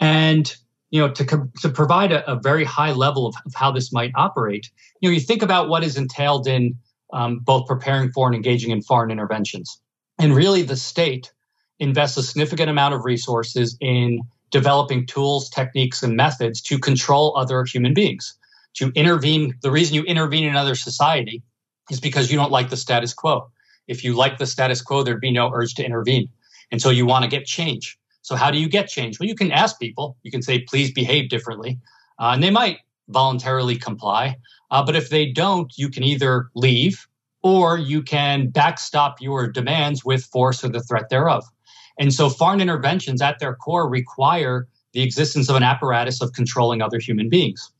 And 0.00 0.54
you 0.90 1.00
know, 1.00 1.10
to, 1.12 1.48
to 1.60 1.68
provide 1.68 2.12
a, 2.12 2.30
a 2.30 2.36
very 2.40 2.64
high 2.64 2.92
level 2.92 3.26
of, 3.26 3.34
of, 3.44 3.54
how 3.54 3.70
this 3.70 3.92
might 3.92 4.10
operate, 4.14 4.70
you 5.00 5.08
know, 5.08 5.12
you 5.12 5.20
think 5.20 5.42
about 5.42 5.68
what 5.68 5.84
is 5.84 5.96
entailed 5.96 6.46
in 6.46 6.78
um, 7.12 7.40
both 7.40 7.66
preparing 7.66 8.10
for 8.10 8.26
and 8.26 8.34
engaging 8.34 8.70
in 8.70 8.82
foreign 8.82 9.10
interventions. 9.10 9.80
And 10.18 10.34
really, 10.34 10.62
the 10.62 10.76
state 10.76 11.32
invests 11.78 12.16
a 12.16 12.22
significant 12.22 12.70
amount 12.70 12.94
of 12.94 13.04
resources 13.04 13.76
in 13.80 14.20
developing 14.50 15.06
tools, 15.06 15.50
techniques, 15.50 16.02
and 16.02 16.16
methods 16.16 16.60
to 16.62 16.78
control 16.78 17.36
other 17.36 17.64
human 17.64 17.94
beings, 17.94 18.36
to 18.74 18.90
intervene. 18.94 19.54
The 19.62 19.70
reason 19.70 19.94
you 19.94 20.02
intervene 20.04 20.44
in 20.44 20.50
another 20.50 20.74
society 20.74 21.42
is 21.90 22.00
because 22.00 22.30
you 22.30 22.36
don't 22.36 22.50
like 22.50 22.70
the 22.70 22.76
status 22.76 23.14
quo. 23.14 23.50
If 23.86 24.04
you 24.04 24.14
like 24.14 24.38
the 24.38 24.46
status 24.46 24.82
quo, 24.82 25.02
there'd 25.02 25.20
be 25.20 25.30
no 25.30 25.50
urge 25.52 25.74
to 25.74 25.84
intervene. 25.84 26.28
And 26.70 26.82
so 26.82 26.90
you 26.90 27.06
want 27.06 27.24
to 27.24 27.30
get 27.30 27.46
change. 27.46 27.98
So, 28.22 28.36
how 28.36 28.50
do 28.50 28.58
you 28.58 28.68
get 28.68 28.88
change? 28.88 29.18
Well, 29.18 29.28
you 29.28 29.34
can 29.34 29.50
ask 29.50 29.78
people, 29.78 30.16
you 30.22 30.30
can 30.30 30.42
say, 30.42 30.60
please 30.60 30.92
behave 30.92 31.30
differently, 31.30 31.78
uh, 32.18 32.32
and 32.34 32.42
they 32.42 32.50
might 32.50 32.78
voluntarily 33.08 33.76
comply. 33.76 34.36
Uh, 34.70 34.84
but 34.84 34.94
if 34.94 35.08
they 35.08 35.26
don't, 35.26 35.72
you 35.78 35.88
can 35.88 36.02
either 36.02 36.50
leave 36.54 37.06
or 37.42 37.78
you 37.78 38.02
can 38.02 38.48
backstop 38.48 39.20
your 39.20 39.48
demands 39.48 40.04
with 40.04 40.24
force 40.24 40.62
or 40.62 40.68
the 40.68 40.82
threat 40.82 41.08
thereof. 41.08 41.44
And 41.98 42.12
so 42.12 42.28
foreign 42.28 42.60
interventions 42.60 43.22
at 43.22 43.38
their 43.38 43.54
core 43.54 43.88
require 43.88 44.68
the 44.92 45.02
existence 45.02 45.48
of 45.48 45.56
an 45.56 45.62
apparatus 45.62 46.20
of 46.20 46.32
controlling 46.32 46.82
other 46.82 46.98
human 46.98 47.28
beings. 47.28 47.70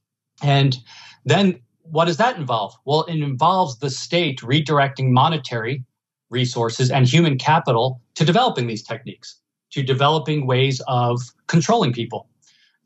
And 0.43 0.79
then 1.25 1.61
what 1.91 2.07
does 2.07 2.17
that 2.19 2.37
involve? 2.37 2.75
Well, 2.85 3.05
it 3.05 3.17
involves 3.17 3.79
the 3.79 3.91
state 3.91 4.41
redirecting 4.41 5.11
monetary 5.11 5.85
resources 6.31 6.91
and 6.91 7.07
human 7.07 7.39
capital 7.39 8.01
to 8.15 8.25
developing 8.25 8.67
these 8.67 8.83
techniques, 8.83 9.41
to 9.73 9.83
developing 9.83 10.47
ways 10.47 10.83
of 10.87 11.21
controlling 11.47 11.93
people. 11.93 12.29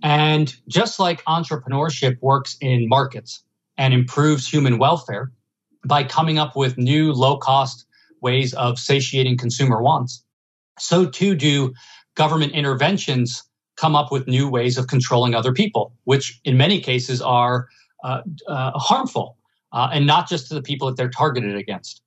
And 0.02 0.54
just 0.68 0.98
like 0.98 1.24
entrepreneurship 1.24 2.20
works 2.20 2.56
in 2.60 2.88
markets 2.88 3.42
and 3.78 3.94
improves 3.94 4.48
human 4.48 4.78
welfare 4.78 5.32
by 5.84 6.04
coming 6.04 6.38
up 6.38 6.56
with 6.56 6.78
new 6.78 7.12
low 7.12 7.36
cost 7.36 7.86
ways 8.20 8.54
of 8.54 8.78
satiating 8.78 9.36
consumer 9.36 9.82
wants, 9.82 10.22
so 10.78 11.06
too 11.06 11.34
do 11.34 11.72
government 12.14 12.52
interventions 12.52 13.42
come 13.76 13.96
up 13.96 14.12
with 14.12 14.28
new 14.28 14.48
ways 14.48 14.78
of 14.78 14.86
controlling 14.86 15.34
other 15.34 15.52
people, 15.52 15.92
which 16.04 16.40
in 16.44 16.56
many 16.56 16.80
cases 16.80 17.20
are 17.20 17.68
harmful 18.04 19.36
uh, 19.72 19.90
and 19.92 20.06
not 20.06 20.28
just 20.28 20.48
to 20.48 20.54
the 20.54 20.62
people 20.62 20.88
that 20.88 20.96
they're 20.96 21.10
targeted 21.10 21.56
against. 21.56 22.02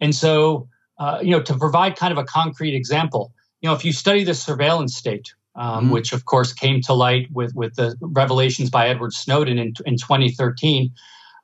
And 0.00 0.14
so, 0.14 0.68
uh, 0.98 1.18
you 1.22 1.30
know, 1.30 1.42
to 1.42 1.54
provide 1.56 1.96
kind 1.96 2.12
of 2.12 2.18
a 2.18 2.24
concrete 2.24 2.74
example, 2.74 3.32
you 3.60 3.68
know, 3.68 3.74
if 3.74 3.84
you 3.84 3.92
study 3.92 4.24
the 4.24 4.34
surveillance 4.34 4.96
state, 4.96 5.32
um, 5.56 5.84
mm-hmm. 5.84 5.92
which 5.92 6.12
of 6.12 6.24
course 6.24 6.52
came 6.52 6.80
to 6.82 6.92
light 6.92 7.28
with, 7.32 7.54
with 7.54 7.74
the 7.74 7.96
revelations 8.00 8.70
by 8.70 8.88
Edward 8.88 9.12
Snowden 9.12 9.58
in, 9.58 9.72
in 9.84 9.96
2013, 9.96 10.90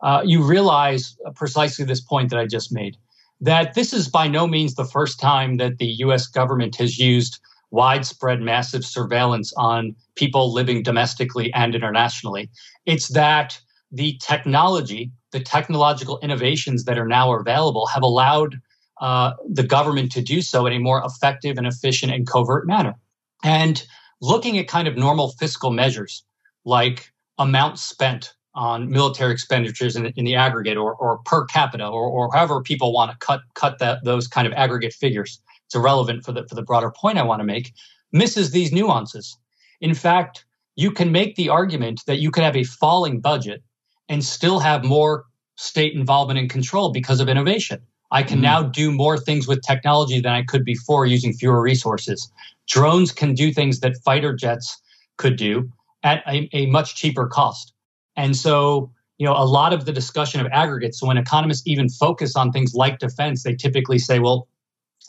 uh, 0.02 0.22
you 0.24 0.44
realize 0.44 1.16
precisely 1.34 1.84
this 1.84 2.00
point 2.00 2.30
that 2.30 2.38
I 2.38 2.46
just 2.46 2.72
made 2.72 2.96
that 3.40 3.74
this 3.74 3.92
is 3.92 4.08
by 4.08 4.28
no 4.28 4.46
means 4.46 4.74
the 4.74 4.84
first 4.84 5.18
time 5.20 5.56
that 5.56 5.78
the 5.78 5.86
US 5.86 6.26
government 6.26 6.76
has 6.76 6.98
used 6.98 7.40
widespread 7.70 8.40
massive 8.40 8.84
surveillance 8.84 9.52
on 9.56 9.96
people 10.14 10.52
living 10.52 10.82
domestically 10.82 11.52
and 11.52 11.74
internationally. 11.74 12.48
It's 12.86 13.08
that 13.08 13.58
the 13.94 14.18
technology, 14.20 15.10
the 15.32 15.40
technological 15.40 16.18
innovations 16.20 16.84
that 16.84 16.98
are 16.98 17.06
now 17.06 17.32
available 17.32 17.86
have 17.86 18.02
allowed 18.02 18.60
uh, 19.00 19.32
the 19.48 19.62
government 19.62 20.12
to 20.12 20.22
do 20.22 20.42
so 20.42 20.66
in 20.66 20.72
a 20.72 20.78
more 20.78 21.02
effective 21.04 21.56
and 21.58 21.66
efficient 21.66 22.12
and 22.12 22.26
covert 22.26 22.66
manner. 22.66 22.94
And 23.42 23.84
looking 24.20 24.58
at 24.58 24.68
kind 24.68 24.88
of 24.88 24.96
normal 24.96 25.30
fiscal 25.38 25.70
measures 25.70 26.24
like 26.64 27.12
amount 27.38 27.78
spent 27.78 28.34
on 28.54 28.88
military 28.88 29.32
expenditures 29.32 29.96
in, 29.96 30.06
in 30.16 30.24
the 30.24 30.34
aggregate 30.34 30.76
or, 30.76 30.94
or 30.94 31.18
per 31.24 31.44
capita 31.46 31.86
or, 31.86 32.06
or 32.06 32.30
however 32.32 32.62
people 32.62 32.92
want 32.92 33.10
to 33.10 33.16
cut 33.18 33.40
cut 33.54 33.78
that 33.80 34.04
those 34.04 34.28
kind 34.28 34.46
of 34.46 34.52
aggregate 34.52 34.92
figures 34.92 35.40
it's 35.66 35.74
irrelevant 35.74 36.24
for 36.24 36.32
the 36.32 36.46
for 36.48 36.54
the 36.54 36.62
broader 36.62 36.90
point 36.90 37.18
i 37.18 37.22
want 37.22 37.40
to 37.40 37.44
make 37.44 37.72
misses 38.12 38.52
these 38.52 38.72
nuances 38.72 39.36
in 39.80 39.92
fact 39.92 40.44
you 40.76 40.90
can 40.90 41.10
make 41.10 41.34
the 41.34 41.48
argument 41.48 42.02
that 42.06 42.20
you 42.20 42.30
could 42.30 42.44
have 42.44 42.56
a 42.56 42.64
falling 42.64 43.20
budget 43.20 43.62
and 44.08 44.24
still 44.24 44.58
have 44.58 44.84
more 44.84 45.24
state 45.56 45.94
involvement 45.94 46.38
and 46.38 46.50
control 46.50 46.90
because 46.90 47.20
of 47.20 47.28
innovation 47.28 47.80
i 48.10 48.22
can 48.22 48.38
mm. 48.38 48.42
now 48.42 48.62
do 48.62 48.90
more 48.90 49.16
things 49.18 49.46
with 49.46 49.62
technology 49.62 50.20
than 50.20 50.32
i 50.32 50.42
could 50.42 50.64
before 50.64 51.06
using 51.06 51.32
fewer 51.32 51.60
resources 51.60 52.30
drones 52.66 53.12
can 53.12 53.34
do 53.34 53.52
things 53.52 53.80
that 53.80 53.96
fighter 54.04 54.34
jets 54.34 54.80
could 55.16 55.36
do 55.36 55.70
at 56.02 56.22
a, 56.26 56.48
a 56.52 56.66
much 56.66 56.96
cheaper 56.96 57.26
cost 57.26 57.74
and 58.16 58.36
so, 58.36 58.90
you 59.18 59.26
know, 59.26 59.34
a 59.36 59.44
lot 59.44 59.72
of 59.72 59.84
the 59.84 59.92
discussion 59.92 60.40
of 60.40 60.46
aggregates. 60.52 61.00
So 61.00 61.06
when 61.06 61.16
economists 61.16 61.66
even 61.66 61.88
focus 61.88 62.36
on 62.36 62.52
things 62.52 62.74
like 62.74 62.98
defense, 62.98 63.42
they 63.42 63.54
typically 63.54 63.98
say, 63.98 64.18
well, 64.18 64.48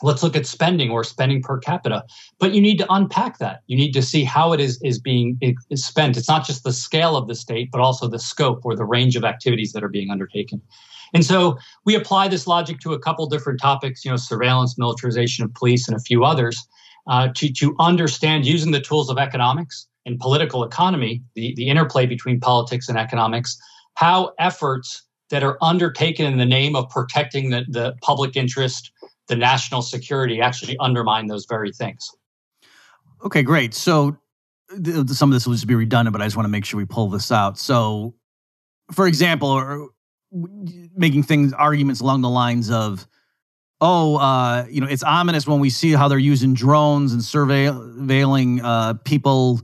let's 0.02 0.22
look 0.22 0.36
at 0.36 0.46
spending 0.46 0.90
or 0.90 1.04
spending 1.04 1.42
per 1.42 1.58
capita. 1.58 2.04
But 2.38 2.52
you 2.52 2.60
need 2.60 2.78
to 2.78 2.92
unpack 2.92 3.38
that. 3.38 3.62
You 3.66 3.76
need 3.76 3.92
to 3.92 4.02
see 4.02 4.24
how 4.24 4.52
it 4.52 4.60
is 4.60 4.80
is 4.82 4.98
being 4.98 5.38
is 5.70 5.84
spent. 5.84 6.16
It's 6.16 6.28
not 6.28 6.46
just 6.46 6.64
the 6.64 6.72
scale 6.72 7.16
of 7.16 7.28
the 7.28 7.34
state, 7.34 7.70
but 7.72 7.80
also 7.80 8.08
the 8.08 8.18
scope 8.18 8.64
or 8.64 8.76
the 8.76 8.84
range 8.84 9.16
of 9.16 9.24
activities 9.24 9.72
that 9.72 9.82
are 9.82 9.88
being 9.88 10.10
undertaken. 10.10 10.60
And 11.14 11.24
so 11.24 11.58
we 11.84 11.94
apply 11.94 12.28
this 12.28 12.46
logic 12.46 12.80
to 12.80 12.92
a 12.92 12.98
couple 12.98 13.26
different 13.26 13.60
topics, 13.60 14.04
you 14.04 14.10
know, 14.10 14.16
surveillance, 14.16 14.76
militarization 14.76 15.44
of 15.44 15.54
police, 15.54 15.88
and 15.88 15.96
a 15.96 16.00
few 16.00 16.24
others, 16.24 16.66
uh, 17.06 17.28
to, 17.36 17.52
to 17.52 17.76
understand 17.78 18.44
using 18.44 18.72
the 18.72 18.80
tools 18.80 19.08
of 19.08 19.16
economics 19.16 19.86
and 20.04 20.18
political 20.18 20.64
economy, 20.64 21.22
the, 21.34 21.54
the 21.54 21.68
interplay 21.68 22.06
between 22.06 22.40
politics 22.40 22.88
and 22.88 22.98
economics, 22.98 23.56
how 23.94 24.32
efforts 24.38 25.02
that 25.30 25.42
are 25.42 25.58
undertaken 25.62 26.26
in 26.26 26.38
the 26.38 26.46
name 26.46 26.76
of 26.76 26.88
protecting 26.90 27.50
the, 27.50 27.64
the 27.68 27.94
public 28.02 28.36
interest, 28.36 28.92
the 29.28 29.36
national 29.36 29.82
security, 29.82 30.40
actually 30.40 30.76
undermine 30.78 31.26
those 31.26 31.46
very 31.46 31.72
things. 31.72 32.10
Okay, 33.24 33.42
great. 33.42 33.74
So 33.74 34.16
th- 34.70 35.08
some 35.08 35.30
of 35.30 35.34
this 35.34 35.46
will 35.46 35.54
just 35.54 35.66
be 35.66 35.74
redundant, 35.74 36.12
but 36.12 36.22
I 36.22 36.26
just 36.26 36.36
want 36.36 36.46
to 36.46 36.50
make 36.50 36.64
sure 36.64 36.78
we 36.78 36.84
pull 36.84 37.08
this 37.08 37.32
out. 37.32 37.58
So, 37.58 38.14
for 38.92 39.06
example, 39.06 39.48
or 39.48 39.88
making 40.96 41.22
things 41.24 41.52
arguments 41.52 42.00
along 42.00 42.22
the 42.22 42.28
lines 42.28 42.70
of 42.70 43.06
oh, 43.80 44.16
uh, 44.16 44.64
you 44.70 44.80
know, 44.80 44.86
it's 44.86 45.02
ominous 45.02 45.46
when 45.46 45.60
we 45.60 45.68
see 45.68 45.92
how 45.92 46.08
they're 46.08 46.18
using 46.18 46.54
drones 46.54 47.12
and 47.12 47.20
surveilling 47.20 48.60
uh, 48.62 48.94
people 49.04 49.60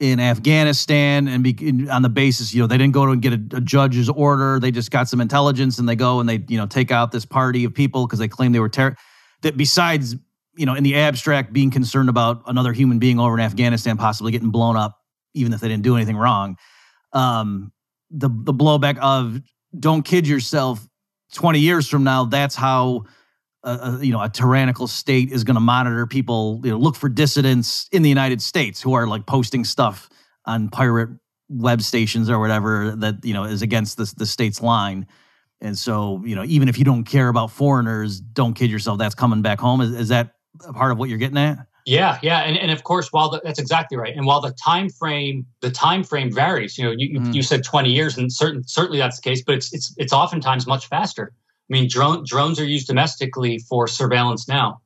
in 0.00 0.18
Afghanistan 0.18 1.28
and 1.28 1.44
be, 1.44 1.54
in, 1.60 1.90
on 1.90 2.00
the 2.00 2.08
basis, 2.08 2.54
you 2.54 2.60
know, 2.60 2.66
they 2.66 2.78
didn't 2.78 2.94
go 2.94 3.06
to 3.06 3.16
get 3.16 3.34
a, 3.34 3.56
a, 3.56 3.60
judge's 3.60 4.08
order. 4.08 4.58
They 4.58 4.70
just 4.70 4.90
got 4.90 5.08
some 5.08 5.20
intelligence 5.20 5.78
and 5.78 5.86
they 5.86 5.94
go 5.94 6.20
and 6.20 6.28
they, 6.28 6.42
you 6.48 6.56
know, 6.56 6.66
take 6.66 6.90
out 6.90 7.12
this 7.12 7.26
party 7.26 7.64
of 7.64 7.74
people 7.74 8.06
because 8.06 8.18
they 8.18 8.26
claim 8.26 8.52
they 8.52 8.60
were 8.60 8.70
terror. 8.70 8.96
That 9.42 9.58
besides, 9.58 10.16
you 10.56 10.64
know, 10.64 10.74
in 10.74 10.84
the 10.84 10.96
abstract, 10.96 11.52
being 11.52 11.70
concerned 11.70 12.08
about 12.08 12.42
another 12.46 12.72
human 12.72 12.98
being 12.98 13.20
over 13.20 13.34
in 13.34 13.40
Afghanistan 13.44 13.98
possibly 13.98 14.32
getting 14.32 14.50
blown 14.50 14.76
up, 14.76 14.98
even 15.34 15.52
if 15.52 15.60
they 15.60 15.68
didn't 15.68 15.82
do 15.82 15.96
anything 15.96 16.16
wrong, 16.16 16.56
um, 17.12 17.70
the 18.10 18.28
the 18.28 18.54
blowback 18.54 18.98
of 18.98 19.40
don't 19.78 20.02
kid 20.02 20.26
yourself. 20.26 20.86
Twenty 21.32 21.60
years 21.60 21.88
from 21.88 22.02
now, 22.02 22.24
that's 22.24 22.56
how 22.56 23.04
a, 23.62 23.70
a, 23.70 24.04
you 24.04 24.12
know 24.12 24.22
a 24.22 24.28
tyrannical 24.28 24.86
state 24.86 25.30
is 25.30 25.44
going 25.44 25.54
to 25.54 25.60
monitor 25.60 26.06
people 26.06 26.60
you 26.64 26.70
know 26.70 26.78
look 26.78 26.96
for 26.96 27.08
dissidents 27.08 27.88
in 27.92 28.02
the 28.02 28.08
united 28.08 28.40
states 28.40 28.80
who 28.80 28.94
are 28.94 29.06
like 29.06 29.26
posting 29.26 29.64
stuff 29.64 30.08
on 30.46 30.68
pirate 30.68 31.10
web 31.50 31.82
stations 31.82 32.30
or 32.30 32.38
whatever 32.38 32.94
that 32.96 33.24
you 33.24 33.34
know 33.34 33.44
is 33.44 33.60
against 33.60 33.96
the, 33.96 34.12
the 34.16 34.26
state's 34.26 34.62
line. 34.62 35.06
And 35.60 35.76
so 35.76 36.22
you 36.24 36.34
know 36.34 36.44
even 36.44 36.68
if 36.68 36.78
you 36.78 36.84
don't 36.84 37.04
care 37.04 37.28
about 37.28 37.50
foreigners 37.50 38.20
don't 38.20 38.54
kid 38.54 38.70
yourself 38.70 38.98
that's 38.98 39.14
coming 39.14 39.42
back 39.42 39.60
home. 39.60 39.80
Is, 39.80 39.92
is 39.92 40.08
that 40.08 40.34
part 40.74 40.92
of 40.92 40.98
what 40.98 41.08
you're 41.08 41.18
getting 41.18 41.38
at? 41.38 41.58
Yeah 41.86 42.18
yeah 42.22 42.40
and, 42.40 42.56
and 42.56 42.70
of 42.70 42.84
course 42.84 43.12
while 43.12 43.30
the, 43.30 43.40
that's 43.42 43.58
exactly 43.58 43.98
right. 43.98 44.16
And 44.16 44.24
while 44.26 44.40
the 44.40 44.52
time 44.52 44.88
frame 44.88 45.44
the 45.60 45.70
time 45.70 46.04
frame 46.04 46.32
varies 46.32 46.78
you 46.78 46.84
know 46.84 46.92
you, 46.92 47.20
mm. 47.20 47.34
you 47.34 47.42
said 47.42 47.64
20 47.64 47.90
years 47.90 48.16
and 48.16 48.32
certain 48.32 48.66
certainly 48.66 48.98
that's 48.98 49.16
the 49.16 49.22
case 49.22 49.42
but 49.42 49.56
it's 49.56 49.74
it's 49.74 49.94
it's 49.98 50.12
oftentimes 50.12 50.66
much 50.66 50.86
faster 50.86 51.32
mean, 51.72 51.88
drone, 51.88 52.24
drones 52.26 52.58
are 52.60 52.64
used 52.64 52.86
domestically 52.86 53.58
for 53.58 53.88
surveillance 53.88 54.48
now. 54.48 54.80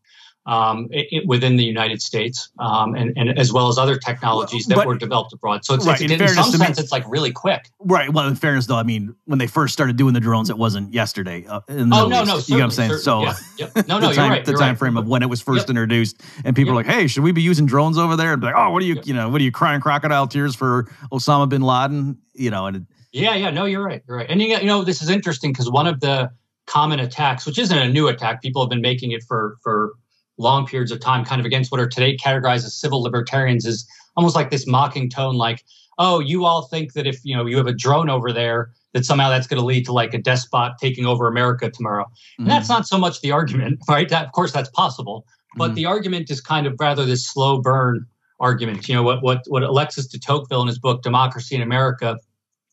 Um, 0.47 0.88
it, 0.90 1.07
it, 1.11 1.27
within 1.27 1.57
the 1.57 1.64
United 1.64 2.03
States, 2.03 2.51
um, 2.59 2.94
and, 2.94 3.16
and, 3.16 3.38
as 3.38 3.51
well 3.51 3.68
as 3.68 3.79
other 3.79 3.97
technologies 3.97 4.66
that 4.66 4.75
but, 4.75 4.87
were 4.87 4.94
developed 4.94 5.33
abroad. 5.33 5.64
So 5.64 5.73
it's, 5.73 5.87
right, 5.87 5.99
it's, 5.99 6.12
in, 6.12 6.20
in 6.20 6.29
some 6.29 6.51
sense, 6.51 6.79
it's 6.79 6.92
like 6.92 7.03
really 7.09 7.33
quick. 7.33 7.70
Right. 7.79 8.12
Well, 8.12 8.29
in 8.29 8.35
fairness, 8.37 8.66
though, 8.66 8.77
I 8.77 8.83
mean, 8.83 9.14
when 9.25 9.38
they 9.38 9.47
first 9.47 9.73
started 9.73 9.97
doing 9.97 10.12
the 10.12 10.20
drones, 10.20 10.51
it 10.51 10.59
wasn't 10.59 10.92
yesterday. 10.92 11.47
Uh, 11.47 11.61
oh 11.70 11.85
no, 11.87 12.09
no, 12.09 12.20
you 12.20 12.27
know 12.27 12.57
what 12.57 12.62
I'm 12.62 12.70
saying? 12.73 12.99
So, 12.99 13.23
yeah, 13.23 13.37
yep. 13.57 13.88
no, 13.88 13.99
no, 13.99 14.11
the 14.11 14.14
time, 14.16 14.31
right, 14.31 14.44
the 14.44 14.53
time 14.53 14.61
right. 14.61 14.79
frame 14.79 14.99
of 14.99 15.09
when 15.09 15.23
it 15.23 15.31
was 15.31 15.40
first 15.40 15.62
yep. 15.62 15.70
introduced, 15.70 16.20
and 16.44 16.55
people 16.55 16.75
yep. 16.75 16.85
are 16.85 16.88
like, 16.88 16.94
"Hey, 16.94 17.07
should 17.07 17.23
we 17.23 17.33
be 17.33 17.40
using 17.40 17.64
drones 17.64 17.97
over 17.97 18.14
there?" 18.14 18.35
And 18.35 18.42
be 18.42 18.49
like, 18.49 18.55
"Oh, 18.55 18.68
what 18.68 18.83
are 18.83 18.87
you, 18.87 19.01
you 19.03 19.14
know, 19.14 19.31
what 19.31 19.40
are 19.40 19.44
you 19.44 19.53
crying 19.53 19.81
crocodile 19.81 20.27
tears 20.27 20.55
for 20.55 20.90
Osama 21.11 21.49
bin 21.49 21.62
Laden?" 21.62 22.18
You 22.35 22.51
know, 22.51 22.66
and 22.66 22.87
yeah, 23.12 23.35
yeah, 23.35 23.49
no, 23.49 23.64
you're 23.64 23.83
right, 23.83 24.03
you're 24.07 24.18
right, 24.18 24.27
and 24.29 24.42
you, 24.42 24.49
you 24.49 24.66
know, 24.66 24.85
this 24.85 25.01
is 25.01 25.09
interesting 25.09 25.53
because 25.53 25.70
one 25.70 25.87
of 25.87 26.01
the 26.01 26.31
common 26.66 27.00
attacks, 27.00 27.46
which 27.46 27.59
isn't 27.59 27.77
a 27.77 27.88
new 27.88 28.09
attack. 28.09 28.42
People 28.42 28.62
have 28.62 28.70
been 28.70 28.81
making 28.81 29.12
it 29.12 29.22
for 29.22 29.57
for 29.62 29.94
long 30.38 30.66
periods 30.66 30.90
of 30.90 31.00
time, 31.00 31.24
kind 31.24 31.40
of 31.40 31.46
against 31.46 31.70
what 31.70 31.81
are 31.81 31.88
today 31.88 32.16
categorized 32.16 32.64
as 32.64 32.74
civil 32.74 33.03
libertarians, 33.03 33.64
is 33.64 33.87
almost 34.16 34.35
like 34.35 34.50
this 34.50 34.66
mocking 34.66 35.09
tone, 35.09 35.37
like, 35.37 35.64
oh, 35.98 36.18
you 36.18 36.44
all 36.44 36.62
think 36.62 36.92
that 36.94 37.07
if 37.07 37.20
you 37.24 37.37
know 37.37 37.46
you 37.46 37.57
have 37.57 37.66
a 37.66 37.72
drone 37.72 38.11
over 38.11 38.33
there, 38.33 38.70
that 38.92 39.05
somehow 39.05 39.29
that's 39.29 39.46
going 39.46 39.61
to 39.61 39.66
lead 39.66 39.85
to 39.87 39.92
like 39.92 40.14
a 40.14 40.18
despot 40.18 40.72
taking 40.81 41.07
over 41.07 41.27
America 41.27 41.70
tomorrow. 41.70 42.05
Mm-hmm. 42.05 42.48
that's 42.48 42.68
not 42.68 42.87
so 42.87 42.98
much 42.98 43.20
the 43.20 43.33
argument, 43.33 43.81
right? 43.88 44.09
That, 44.09 44.27
of 44.27 44.33
course, 44.33 44.53
that's 44.53 44.70
possible, 44.70 45.27
but 45.57 45.66
mm-hmm. 45.66 45.74
the 45.74 45.87
argument 45.87 46.31
is 46.31 46.40
kind 46.40 46.66
of 46.66 46.74
rather 46.79 47.05
this 47.05 47.27
slow 47.27 47.61
burn 47.61 48.07
argument. 48.40 48.88
You 48.88 48.94
know 48.94 49.03
what 49.03 49.22
what 49.22 49.42
what 49.48 49.62
Alexis 49.62 50.07
de 50.07 50.18
Tocqueville 50.18 50.62
in 50.62 50.68
his 50.68 50.79
book 50.79 51.03
Democracy 51.03 51.55
in 51.55 51.62
America 51.62 52.18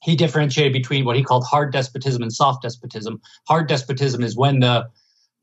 he 0.01 0.15
differentiated 0.15 0.73
between 0.73 1.05
what 1.05 1.15
he 1.15 1.23
called 1.23 1.45
hard 1.45 1.71
despotism 1.71 2.21
and 2.21 2.33
soft 2.33 2.63
despotism. 2.63 3.21
Hard 3.47 3.67
despotism 3.67 4.23
is 4.23 4.35
when 4.35 4.59
the 4.59 4.87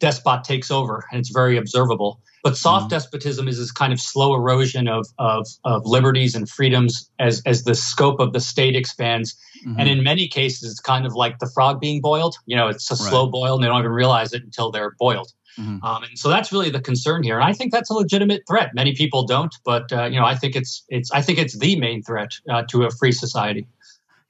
despot 0.01 0.45
takes 0.45 0.71
over 0.71 1.05
and 1.11 1.19
it's 1.19 1.31
very 1.31 1.57
observable. 1.57 2.21
But 2.45 2.57
soft 2.57 2.85
mm-hmm. 2.85 2.91
despotism 2.91 3.49
is 3.49 3.59
this 3.59 3.73
kind 3.73 3.93
of 3.93 4.01
slow 4.01 4.35
erosion 4.35 4.87
of, 4.87 5.07
of, 5.19 5.47
of 5.65 5.85
liberties 5.85 6.35
and 6.35 6.49
freedoms 6.49 7.11
as, 7.19 7.43
as 7.47 7.65
the 7.65 7.75
scope 7.75 8.21
of 8.21 8.33
the 8.33 8.41
state 8.41 8.77
expands. 8.77 9.37
Mm-hmm. 9.67 9.81
And 9.81 9.89
in 9.89 10.05
many 10.05 10.29
cases, 10.29 10.71
it's 10.71 10.81
kind 10.81 11.05
of 11.05 11.15
like 11.15 11.41
the 11.41 11.51
frog 11.53 11.81
being 11.81 12.01
boiled. 12.01 12.37
You 12.47 12.57
know, 12.57 12.69
it's 12.69 12.91
a 12.91 12.95
right. 12.95 13.11
slow 13.11 13.27
boil 13.29 13.55
and 13.55 13.63
they 13.63 13.69
don't 13.69 13.81
even 13.81 13.91
realize 13.91 14.33
it 14.33 14.45
until 14.45 14.71
they're 14.71 14.95
boiled. 14.99 15.33
Mm-hmm. 15.59 15.85
Um, 15.85 16.05
and 16.05 16.17
so 16.19 16.29
that's 16.29 16.53
really 16.53 16.71
the 16.71 16.81
concern 16.81 17.25
here. 17.25 17.35
And 17.35 17.45
I 17.45 17.53
think 17.53 17.73
that's 17.73 17.91
a 17.91 17.95
legitimate 17.95 18.43
threat. 18.47 18.75
Many 18.75 18.95
people 18.95 19.27
don't, 19.27 19.55
but 19.65 19.93
uh, 19.93 20.05
you 20.05 20.19
know, 20.21 20.25
I 20.25 20.37
think 20.37 20.55
it's 20.55 20.85
it's 20.89 21.11
I 21.11 21.21
think 21.21 21.39
it's 21.39 21.59
the 21.59 21.75
main 21.77 22.03
threat 22.03 22.31
uh, 22.49 22.63
to 22.71 22.85
a 22.85 22.91
free 22.91 23.13
society. 23.13 23.67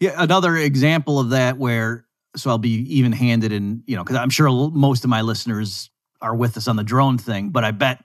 Yeah, 0.01 0.15
another 0.17 0.57
example 0.57 1.19
of 1.19 1.31
that 1.31 1.59
where 1.59 2.07
so 2.37 2.51
I'll 2.51 2.59
be 2.59 2.71
even 2.97 3.13
handed 3.13 3.53
and 3.53 3.83
you 3.87 3.97
know 3.97 4.05
because 4.05 4.17
I'm 4.17 4.31
sure 4.31 4.49
most 4.71 5.05
of 5.05 5.11
my 5.11 5.23
listeners 5.23 5.91
are 6.21 6.35
with 6.35 6.57
us 6.57 6.69
on 6.69 6.77
the 6.77 6.85
drone 6.85 7.19
thing, 7.19 7.51
but 7.51 7.65
I 7.65 7.71
bet 7.73 8.05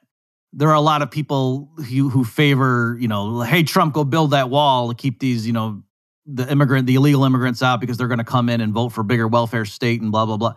there 0.54 0.70
are 0.70 0.76
a 0.76 0.82
lot 0.82 1.02
of 1.02 1.12
people 1.12 1.70
who 1.78 2.10
who 2.10 2.24
favor 2.24 2.98
you 3.00 3.08
know 3.08 3.42
hey 3.42 3.64
Trump 3.64 3.94
go 3.94 4.04
build 4.04 4.32
that 4.32 4.50
wall 4.50 4.90
to 4.90 4.96
keep 4.96 5.20
these 5.20 5.46
you 5.46 5.54
know 5.54 5.84
the 6.26 6.50
immigrant 6.52 6.88
the 6.88 6.96
illegal 6.96 7.26
immigrants 7.26 7.62
out 7.62 7.82
because 7.82 7.98
they're 7.98 8.08
going 8.08 8.18
to 8.20 8.24
come 8.24 8.50
in 8.50 8.62
and 8.62 8.74
vote 8.74 8.90
for 8.90 9.04
bigger 9.04 9.28
welfare 9.28 9.66
state 9.66 10.02
and 10.02 10.12
blah 10.12 10.26
blah 10.26 10.38
blah. 10.38 10.56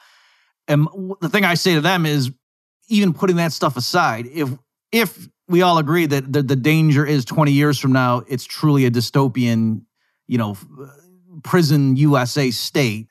And 0.69 0.89
the 1.21 1.29
thing 1.29 1.45
I 1.45 1.55
say 1.55 1.75
to 1.75 1.81
them 1.81 2.07
is 2.07 2.31
even 2.89 3.13
putting 3.13 3.37
that 3.37 3.53
stuff 3.53 3.77
aside, 3.77 4.27
if 4.33 4.51
if 4.93 5.29
we 5.49 5.63
all 5.63 5.79
agree 5.79 6.07
that 6.07 6.33
the, 6.33 6.43
the 6.43 6.57
danger 6.57 7.07
is 7.07 7.25
20 7.25 7.53
years 7.53 7.79
from 7.79 7.93
now, 7.93 8.23
it's 8.29 8.45
truly 8.45 8.85
a 8.85 8.91
dystopian, 8.91 9.83
you 10.27 10.39
know, 10.39 10.57
prison 11.43 11.97
USA 11.97 12.51
state, 12.51 13.09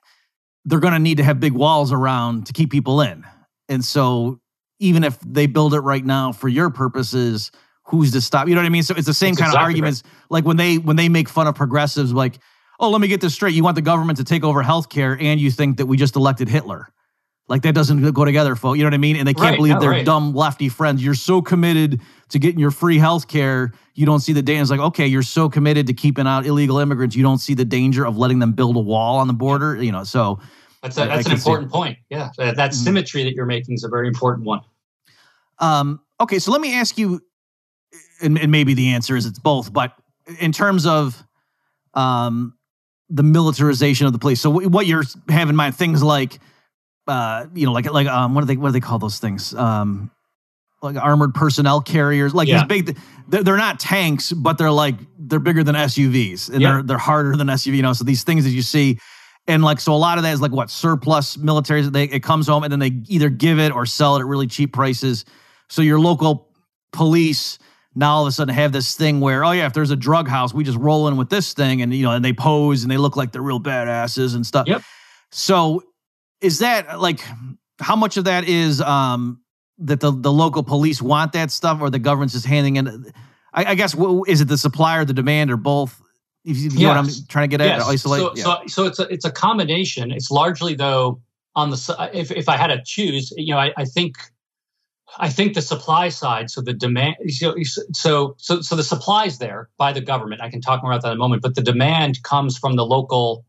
they're 0.65 0.79
going 0.79 0.93
to 0.93 0.99
need 0.99 1.17
to 1.17 1.23
have 1.23 1.39
big 1.39 1.53
walls 1.53 1.91
around 1.91 2.47
to 2.47 2.53
keep 2.53 2.71
people 2.71 3.01
in. 3.01 3.23
And 3.69 3.83
so 3.83 4.39
even 4.79 5.03
if 5.03 5.19
they 5.19 5.47
build 5.47 5.73
it 5.73 5.79
right 5.79 6.03
now 6.03 6.31
for 6.31 6.47
your 6.47 6.69
purposes, 6.69 7.51
who's 7.83 8.11
to 8.11 8.21
stop? 8.21 8.47
You 8.47 8.55
know 8.55 8.61
what 8.61 8.67
I 8.67 8.69
mean? 8.69 8.83
So 8.83 8.95
it's 8.95 9.07
the 9.07 9.13
same 9.13 9.31
That's 9.31 9.41
kind 9.41 9.49
exactly 9.49 9.63
of 9.63 9.67
arguments. 9.67 10.03
Right. 10.03 10.13
Like 10.29 10.45
when 10.45 10.57
they 10.57 10.77
when 10.77 10.95
they 10.95 11.09
make 11.09 11.29
fun 11.29 11.47
of 11.47 11.55
progressives, 11.55 12.11
like, 12.13 12.39
oh, 12.79 12.89
let 12.89 13.01
me 13.01 13.07
get 13.07 13.21
this 13.21 13.33
straight. 13.33 13.53
You 13.53 13.63
want 13.63 13.75
the 13.75 13.81
government 13.81 14.17
to 14.17 14.23
take 14.23 14.43
over 14.43 14.63
healthcare, 14.63 15.21
and 15.21 15.39
you 15.39 15.51
think 15.51 15.77
that 15.77 15.85
we 15.85 15.97
just 15.97 16.15
elected 16.15 16.49
Hitler. 16.49 16.89
Like 17.47 17.61
that 17.61 17.75
doesn't 17.75 18.11
go 18.13 18.25
together, 18.25 18.55
folks. 18.55 18.77
You 18.77 18.83
know 18.83 18.87
what 18.87 18.95
I 18.95 18.97
mean? 18.97 19.17
And 19.17 19.27
they 19.27 19.33
can't 19.33 19.51
right, 19.51 19.55
believe 19.55 19.79
their 19.79 19.91
right. 19.91 20.05
dumb 20.05 20.33
lefty 20.33 20.67
friends. 20.67 21.03
You're 21.03 21.13
so 21.13 21.43
committed 21.43 22.01
to 22.29 22.39
getting 22.39 22.59
your 22.59 22.71
free 22.71 22.97
health 22.97 23.27
care. 23.27 23.71
You 23.93 24.07
don't 24.07 24.21
see 24.21 24.33
the 24.33 24.41
danger. 24.41 24.61
It's 24.63 24.71
like, 24.71 24.79
okay, 24.79 25.05
you're 25.05 25.21
so 25.21 25.47
committed 25.47 25.85
to 25.87 25.93
keeping 25.93 26.25
out 26.25 26.47
illegal 26.47 26.79
immigrants. 26.79 27.15
You 27.15 27.21
don't 27.21 27.37
see 27.37 27.53
the 27.53 27.65
danger 27.65 28.05
of 28.05 28.17
letting 28.17 28.39
them 28.39 28.53
build 28.53 28.75
a 28.77 28.79
wall 28.79 29.17
on 29.17 29.27
the 29.27 29.33
border. 29.33 29.81
You 29.81 29.91
know, 29.91 30.03
so 30.03 30.39
that's 30.81 30.97
a, 30.97 31.05
that's 31.05 31.27
an 31.27 31.33
important 31.33 31.71
point. 31.71 31.99
Yeah, 32.09 32.31
that, 32.37 32.55
that 32.55 32.71
mm-hmm. 32.71 32.83
symmetry 32.83 33.23
that 33.23 33.33
you're 33.33 33.45
making 33.45 33.75
is 33.75 33.83
a 33.83 33.89
very 33.89 34.07
important 34.07 34.47
one. 34.47 34.61
Um, 35.59 36.01
okay, 36.19 36.39
so 36.39 36.51
let 36.51 36.61
me 36.61 36.73
ask 36.73 36.97
you, 36.97 37.21
and, 38.23 38.39
and 38.39 38.51
maybe 38.51 38.73
the 38.73 38.89
answer 38.89 39.15
is 39.15 39.27
it's 39.27 39.39
both, 39.39 39.71
but 39.71 39.93
in 40.39 40.51
terms 40.51 40.87
of 40.87 41.23
um, 41.93 42.57
the 43.09 43.23
militarization 43.23 44.07
of 44.07 44.13
the 44.13 44.19
police. 44.19 44.41
So 44.41 44.49
what 44.49 44.87
you're 44.87 45.03
having 45.29 45.49
in 45.49 45.55
mind, 45.55 45.75
things 45.75 46.01
like 46.01 46.39
uh, 47.07 47.45
you 47.53 47.65
know, 47.65 47.71
like 47.71 47.91
like 47.91 48.07
um, 48.07 48.33
what 48.33 48.41
do 48.41 48.47
they 48.47 48.57
what 48.57 48.69
do 48.69 48.73
they 48.73 48.79
call 48.79 48.99
those 48.99 49.19
things? 49.19 49.53
Um, 49.53 50.11
like 50.81 50.95
armored 50.97 51.33
personnel 51.33 51.81
carriers, 51.81 52.33
like 52.33 52.47
yeah. 52.47 52.65
these 52.65 52.83
big. 52.83 52.97
They're, 53.27 53.43
they're 53.43 53.57
not 53.57 53.79
tanks, 53.79 54.31
but 54.31 54.57
they're 54.57 54.71
like 54.71 54.95
they're 55.17 55.39
bigger 55.39 55.63
than 55.63 55.75
SUVs, 55.75 56.49
and 56.49 56.63
they're 56.63 56.83
they're 56.83 56.97
harder 56.97 57.35
than 57.35 57.47
SUV. 57.47 57.75
You 57.77 57.81
know, 57.81 57.93
so 57.93 58.03
these 58.03 58.23
things 58.23 58.43
that 58.43 58.51
you 58.51 58.61
see, 58.61 58.99
and 59.47 59.63
like 59.63 59.79
so 59.79 59.93
a 59.93 59.97
lot 59.97 60.17
of 60.17 60.23
that 60.23 60.33
is 60.33 60.41
like 60.41 60.51
what 60.51 60.69
surplus 60.69 61.37
military. 61.37 61.81
They 61.81 62.03
it 62.05 62.23
comes 62.23 62.47
home 62.47 62.63
and 62.63 62.71
then 62.71 62.79
they 62.79 62.91
either 63.07 63.29
give 63.29 63.59
it 63.59 63.71
or 63.71 63.85
sell 63.85 64.15
it 64.15 64.19
at 64.19 64.25
really 64.25 64.47
cheap 64.47 64.73
prices. 64.73 65.25
So 65.69 65.81
your 65.81 65.99
local 65.99 66.49
police 66.91 67.57
now 67.95 68.15
all 68.15 68.21
of 68.23 68.27
a 68.27 68.31
sudden 68.31 68.53
have 68.53 68.71
this 68.71 68.95
thing 68.95 69.19
where 69.19 69.43
oh 69.43 69.51
yeah 69.51 69.65
if 69.65 69.73
there's 69.73 69.91
a 69.91 69.95
drug 69.95 70.27
house 70.27 70.53
we 70.53 70.63
just 70.63 70.77
roll 70.77 71.07
in 71.07 71.17
with 71.17 71.29
this 71.29 71.53
thing 71.53 71.81
and 71.81 71.93
you 71.93 72.03
know 72.03 72.11
and 72.11 72.23
they 72.23 72.33
pose 72.33 72.83
and 72.83 72.91
they 72.91 72.97
look 72.97 73.15
like 73.15 73.31
they're 73.31 73.41
real 73.41 73.59
badasses 73.59 74.35
and 74.35 74.45
stuff 74.45 74.67
yep. 74.67 74.81
so 75.31 75.81
is 76.41 76.59
that 76.59 76.99
like 76.99 77.21
how 77.79 77.95
much 77.95 78.17
of 78.17 78.25
that 78.25 78.47
is 78.47 78.81
um 78.81 79.41
that 79.79 79.99
the 79.99 80.11
the 80.11 80.31
local 80.31 80.63
police 80.63 81.01
want 81.01 81.33
that 81.33 81.51
stuff 81.51 81.81
or 81.81 81.89
the 81.89 81.99
government's 81.99 82.33
just 82.33 82.45
handing 82.45 82.77
in? 82.77 83.11
I, 83.53 83.65
I 83.65 83.75
guess 83.75 83.95
is 84.27 84.41
it 84.41 84.47
the 84.47 84.57
supply 84.57 84.97
or 84.97 85.05
the 85.05 85.13
demand 85.13 85.51
or 85.51 85.57
both 85.57 86.01
if 86.43 86.57
you, 86.57 86.63
you 86.63 86.69
yes. 86.71 86.81
know 86.81 86.87
what 86.89 86.97
I'm 86.97 87.09
trying 87.27 87.49
to 87.49 87.57
get 87.57 87.61
at 87.61 87.77
yes. 87.79 87.87
isolate 87.87 88.21
so, 88.21 88.33
yeah. 88.35 88.43
so, 88.43 88.61
so 88.67 88.85
it's 88.85 88.99
a 88.99 89.03
it's 89.13 89.25
a 89.25 89.31
combination 89.31 90.11
it's 90.11 90.29
largely 90.29 90.75
though 90.75 91.21
on 91.55 91.69
the 91.71 92.09
if 92.13 92.31
if 92.31 92.47
I 92.49 92.57
had 92.57 92.67
to 92.67 92.81
choose 92.85 93.33
you 93.35 93.53
know 93.53 93.59
I, 93.59 93.73
I 93.77 93.85
think 93.85 94.17
I 95.17 95.29
think 95.29 95.53
the 95.53 95.61
supply 95.61 96.09
side, 96.09 96.49
so 96.49 96.61
the 96.61 96.73
demand, 96.73 97.15
so, 97.29 97.55
so 97.93 98.35
so 98.37 98.61
so 98.61 98.75
the 98.75 98.83
supply 98.83 99.25
is 99.25 99.37
there 99.37 99.69
by 99.77 99.93
the 99.93 100.01
government. 100.01 100.41
I 100.41 100.49
can 100.49 100.61
talk 100.61 100.81
more 100.81 100.91
about 100.91 101.03
that 101.03 101.11
in 101.11 101.17
a 101.17 101.19
moment, 101.19 101.41
but 101.41 101.55
the 101.55 101.61
demand 101.61 102.23
comes 102.23 102.57
from 102.57 102.75
the 102.75 102.85
local 102.85 103.45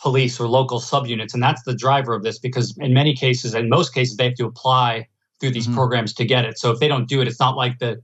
police 0.00 0.38
or 0.38 0.48
local 0.48 0.80
subunits. 0.80 1.34
And 1.34 1.42
that's 1.42 1.62
the 1.62 1.74
driver 1.74 2.14
of 2.14 2.22
this 2.22 2.38
because 2.38 2.76
in 2.78 2.94
many 2.94 3.14
cases, 3.14 3.54
in 3.54 3.68
most 3.68 3.94
cases, 3.94 4.16
they 4.16 4.24
have 4.24 4.34
to 4.36 4.46
apply 4.46 5.08
through 5.40 5.50
these 5.50 5.66
mm-hmm. 5.66 5.76
programs 5.76 6.12
to 6.14 6.24
get 6.24 6.44
it. 6.44 6.58
So 6.58 6.70
if 6.70 6.78
they 6.78 6.88
don't 6.88 7.08
do 7.08 7.20
it, 7.20 7.28
it's 7.28 7.40
not 7.40 7.56
like 7.56 7.78
the 7.78 8.02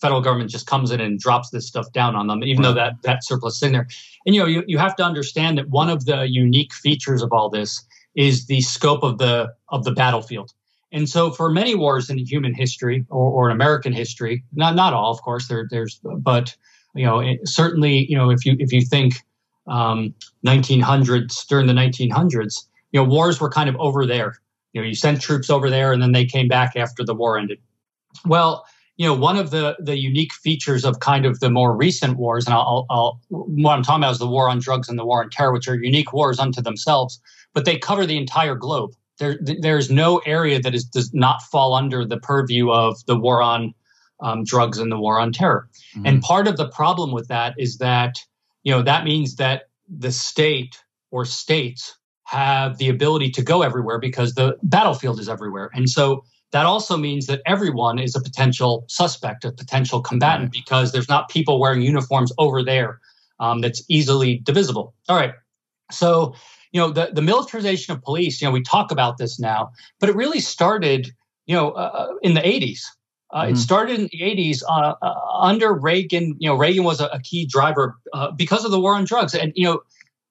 federal 0.00 0.20
government 0.20 0.50
just 0.50 0.66
comes 0.66 0.90
in 0.90 1.00
and 1.00 1.18
drops 1.18 1.50
this 1.50 1.66
stuff 1.66 1.90
down 1.92 2.14
on 2.14 2.26
them, 2.26 2.42
even 2.44 2.62
right. 2.62 2.68
though 2.68 2.74
that, 2.74 2.92
that 3.02 3.24
surplus 3.24 3.56
is 3.56 3.62
in 3.62 3.72
there. 3.72 3.86
And 4.26 4.34
you 4.34 4.40
know, 4.40 4.46
you, 4.46 4.62
you 4.66 4.78
have 4.78 4.96
to 4.96 5.04
understand 5.04 5.58
that 5.58 5.68
one 5.70 5.88
of 5.88 6.04
the 6.04 6.28
unique 6.28 6.74
features 6.74 7.22
of 7.22 7.32
all 7.32 7.48
this 7.48 7.84
is 8.14 8.46
the 8.46 8.60
scope 8.60 9.02
of 9.02 9.18
the 9.18 9.52
of 9.68 9.84
the 9.84 9.92
battlefield. 9.92 10.52
And 10.92 11.08
so 11.08 11.30
for 11.30 11.50
many 11.50 11.74
wars 11.74 12.08
in 12.08 12.18
human 12.18 12.54
history 12.54 13.04
or, 13.10 13.30
or 13.30 13.50
in 13.50 13.54
American 13.54 13.92
history, 13.92 14.44
not 14.52 14.74
not 14.74 14.94
all, 14.94 15.12
of 15.12 15.20
course, 15.22 15.48
there, 15.48 15.66
there's 15.70 16.00
but 16.02 16.54
you 16.94 17.04
know, 17.04 17.20
it, 17.20 17.40
certainly, 17.46 18.06
you 18.10 18.16
know, 18.16 18.30
if 18.30 18.46
you 18.46 18.56
if 18.58 18.72
you 18.72 18.80
think 18.82 19.22
um, 19.66 20.14
1900s 20.46 21.46
during 21.46 21.66
the 21.66 21.72
1900s 21.72 22.64
you 22.92 23.00
know 23.00 23.04
wars 23.04 23.40
were 23.40 23.50
kind 23.50 23.68
of 23.68 23.76
over 23.76 24.06
there. 24.06 24.36
You 24.72 24.80
know 24.80 24.86
you 24.86 24.94
sent 24.94 25.20
troops 25.20 25.50
over 25.50 25.70
there 25.70 25.92
and 25.92 26.02
then 26.02 26.12
they 26.12 26.24
came 26.24 26.48
back 26.48 26.76
after 26.76 27.04
the 27.04 27.14
war 27.14 27.38
ended. 27.38 27.58
Well 28.24 28.64
you 28.96 29.06
know 29.06 29.14
one 29.14 29.36
of 29.36 29.50
the 29.50 29.76
the 29.78 29.98
unique 29.98 30.32
features 30.32 30.84
of 30.84 31.00
kind 31.00 31.26
of 31.26 31.40
the 31.40 31.50
more 31.50 31.76
recent 31.76 32.16
wars 32.16 32.46
and 32.46 32.54
I'll, 32.54 32.86
I'll 32.88 33.20
what 33.28 33.74
i'm 33.74 33.82
talking 33.82 34.02
about 34.02 34.12
is 34.12 34.18
the 34.18 34.26
war 34.26 34.48
on 34.48 34.58
drugs 34.58 34.88
and 34.88 34.98
the 34.98 35.04
war 35.04 35.22
on 35.22 35.28
terror 35.28 35.52
which 35.52 35.68
are 35.68 35.74
unique 35.74 36.14
wars 36.14 36.38
unto 36.38 36.62
themselves 36.62 37.20
but 37.56 37.64
they 37.64 37.78
cover 37.78 38.04
the 38.04 38.18
entire 38.18 38.54
globe. 38.54 38.92
There 39.18 39.38
there's 39.40 39.90
no 39.90 40.18
area 40.26 40.60
that 40.60 40.74
is 40.74 40.84
does 40.84 41.12
not 41.14 41.40
fall 41.50 41.72
under 41.72 42.04
the 42.04 42.18
purview 42.18 42.70
of 42.70 42.98
the 43.06 43.16
war 43.16 43.40
on 43.40 43.72
um, 44.20 44.44
drugs 44.44 44.78
and 44.78 44.92
the 44.92 44.98
war 44.98 45.18
on 45.18 45.32
terror. 45.32 45.68
Mm-hmm. 45.96 46.06
and 46.06 46.22
part 46.22 46.46
of 46.46 46.58
the 46.58 46.68
problem 46.68 47.12
with 47.12 47.28
that 47.28 47.54
is 47.56 47.78
that 47.78 48.18
you 48.66 48.72
know 48.72 48.82
that 48.82 49.04
means 49.04 49.36
that 49.36 49.68
the 49.88 50.10
state 50.10 50.82
or 51.12 51.24
states 51.24 51.96
have 52.24 52.78
the 52.78 52.88
ability 52.88 53.30
to 53.30 53.40
go 53.40 53.62
everywhere 53.62 54.00
because 54.00 54.34
the 54.34 54.56
battlefield 54.64 55.20
is 55.20 55.28
everywhere. 55.28 55.70
And 55.72 55.88
so 55.88 56.24
that 56.50 56.66
also 56.66 56.96
means 56.96 57.26
that 57.26 57.42
everyone 57.46 58.00
is 58.00 58.16
a 58.16 58.20
potential 58.20 58.84
suspect 58.88 59.44
a 59.44 59.52
potential 59.52 60.00
combatant 60.00 60.50
because 60.50 60.90
there's 60.90 61.08
not 61.08 61.28
people 61.28 61.60
wearing 61.60 61.80
uniforms 61.80 62.32
over 62.38 62.64
there 62.64 62.98
um, 63.38 63.60
that's 63.60 63.84
easily 63.88 64.40
divisible. 64.42 64.94
All 65.08 65.16
right. 65.16 65.34
So 65.92 66.34
you 66.72 66.80
know 66.80 66.90
the, 66.90 67.10
the 67.12 67.22
militarization 67.22 67.94
of 67.94 68.02
police 68.02 68.42
you 68.42 68.48
know 68.48 68.52
we 68.52 68.62
talk 68.62 68.90
about 68.90 69.16
this 69.16 69.38
now 69.38 69.70
but 70.00 70.08
it 70.08 70.16
really 70.16 70.40
started 70.40 71.08
you 71.46 71.54
know 71.54 71.70
uh, 71.70 72.08
uh 72.10 72.14
in 72.22 72.34
the 72.34 72.40
80s 72.40 72.80
uh, 73.36 73.42
mm-hmm. 73.42 73.52
It 73.52 73.58
started 73.58 74.00
in 74.00 74.08
the 74.10 74.20
80s 74.20 74.62
uh, 74.66 74.94
uh, 75.02 75.14
under 75.40 75.74
Reagan. 75.74 76.36
You 76.38 76.48
know, 76.48 76.56
Reagan 76.56 76.84
was 76.84 77.02
a, 77.02 77.06
a 77.08 77.20
key 77.20 77.44
driver 77.44 77.94
uh, 78.14 78.30
because 78.30 78.64
of 78.64 78.70
the 78.70 78.80
war 78.80 78.94
on 78.94 79.04
drugs. 79.04 79.34
And, 79.34 79.52
you 79.54 79.66
know, 79.66 79.80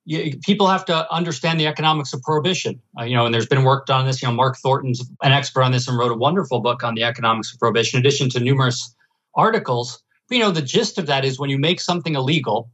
you, 0.06 0.40
people 0.44 0.68
have 0.68 0.86
to 0.86 1.14
understand 1.14 1.60
the 1.60 1.68
economics 1.68 2.14
of 2.14 2.24
prohibition. 2.24 2.82
Uh, 3.00 3.04
you 3.04 3.16
know, 3.16 3.28
and 3.28 3.34
there's 3.34 3.46
been 3.46 3.64
work 3.64 3.86
done 3.86 4.02
on 4.02 4.08
this. 4.08 4.24
You 4.24 4.28
know, 4.30 4.34
Mark 4.34 4.58
Thornton's 4.58 5.08
an 5.22 5.32
expert 5.32 5.62
on 5.62 5.72
this 5.72 5.88
and 5.88 6.00
wrote 6.00 6.12
a 6.12 6.16
wonderful 6.16 6.62
book 6.62 6.84
on 6.84 6.96
the 6.96 7.04
economics 7.04 7.54
of 7.54 7.60
prohibition, 7.60 8.00
in 8.00 8.02
addition 8.02 8.28
to 8.32 8.40
numerous 8.40 8.96
articles. 9.36 10.02
But, 10.28 10.38
you 10.38 10.44
know, 10.44 10.50
the 10.50 10.64
gist 10.64 10.98
of 10.98 11.06
that 11.06 11.24
is 11.24 11.38
when 11.38 11.52
you 11.52 11.60
make 11.60 11.82
something 11.82 12.16
illegal, 12.16 12.72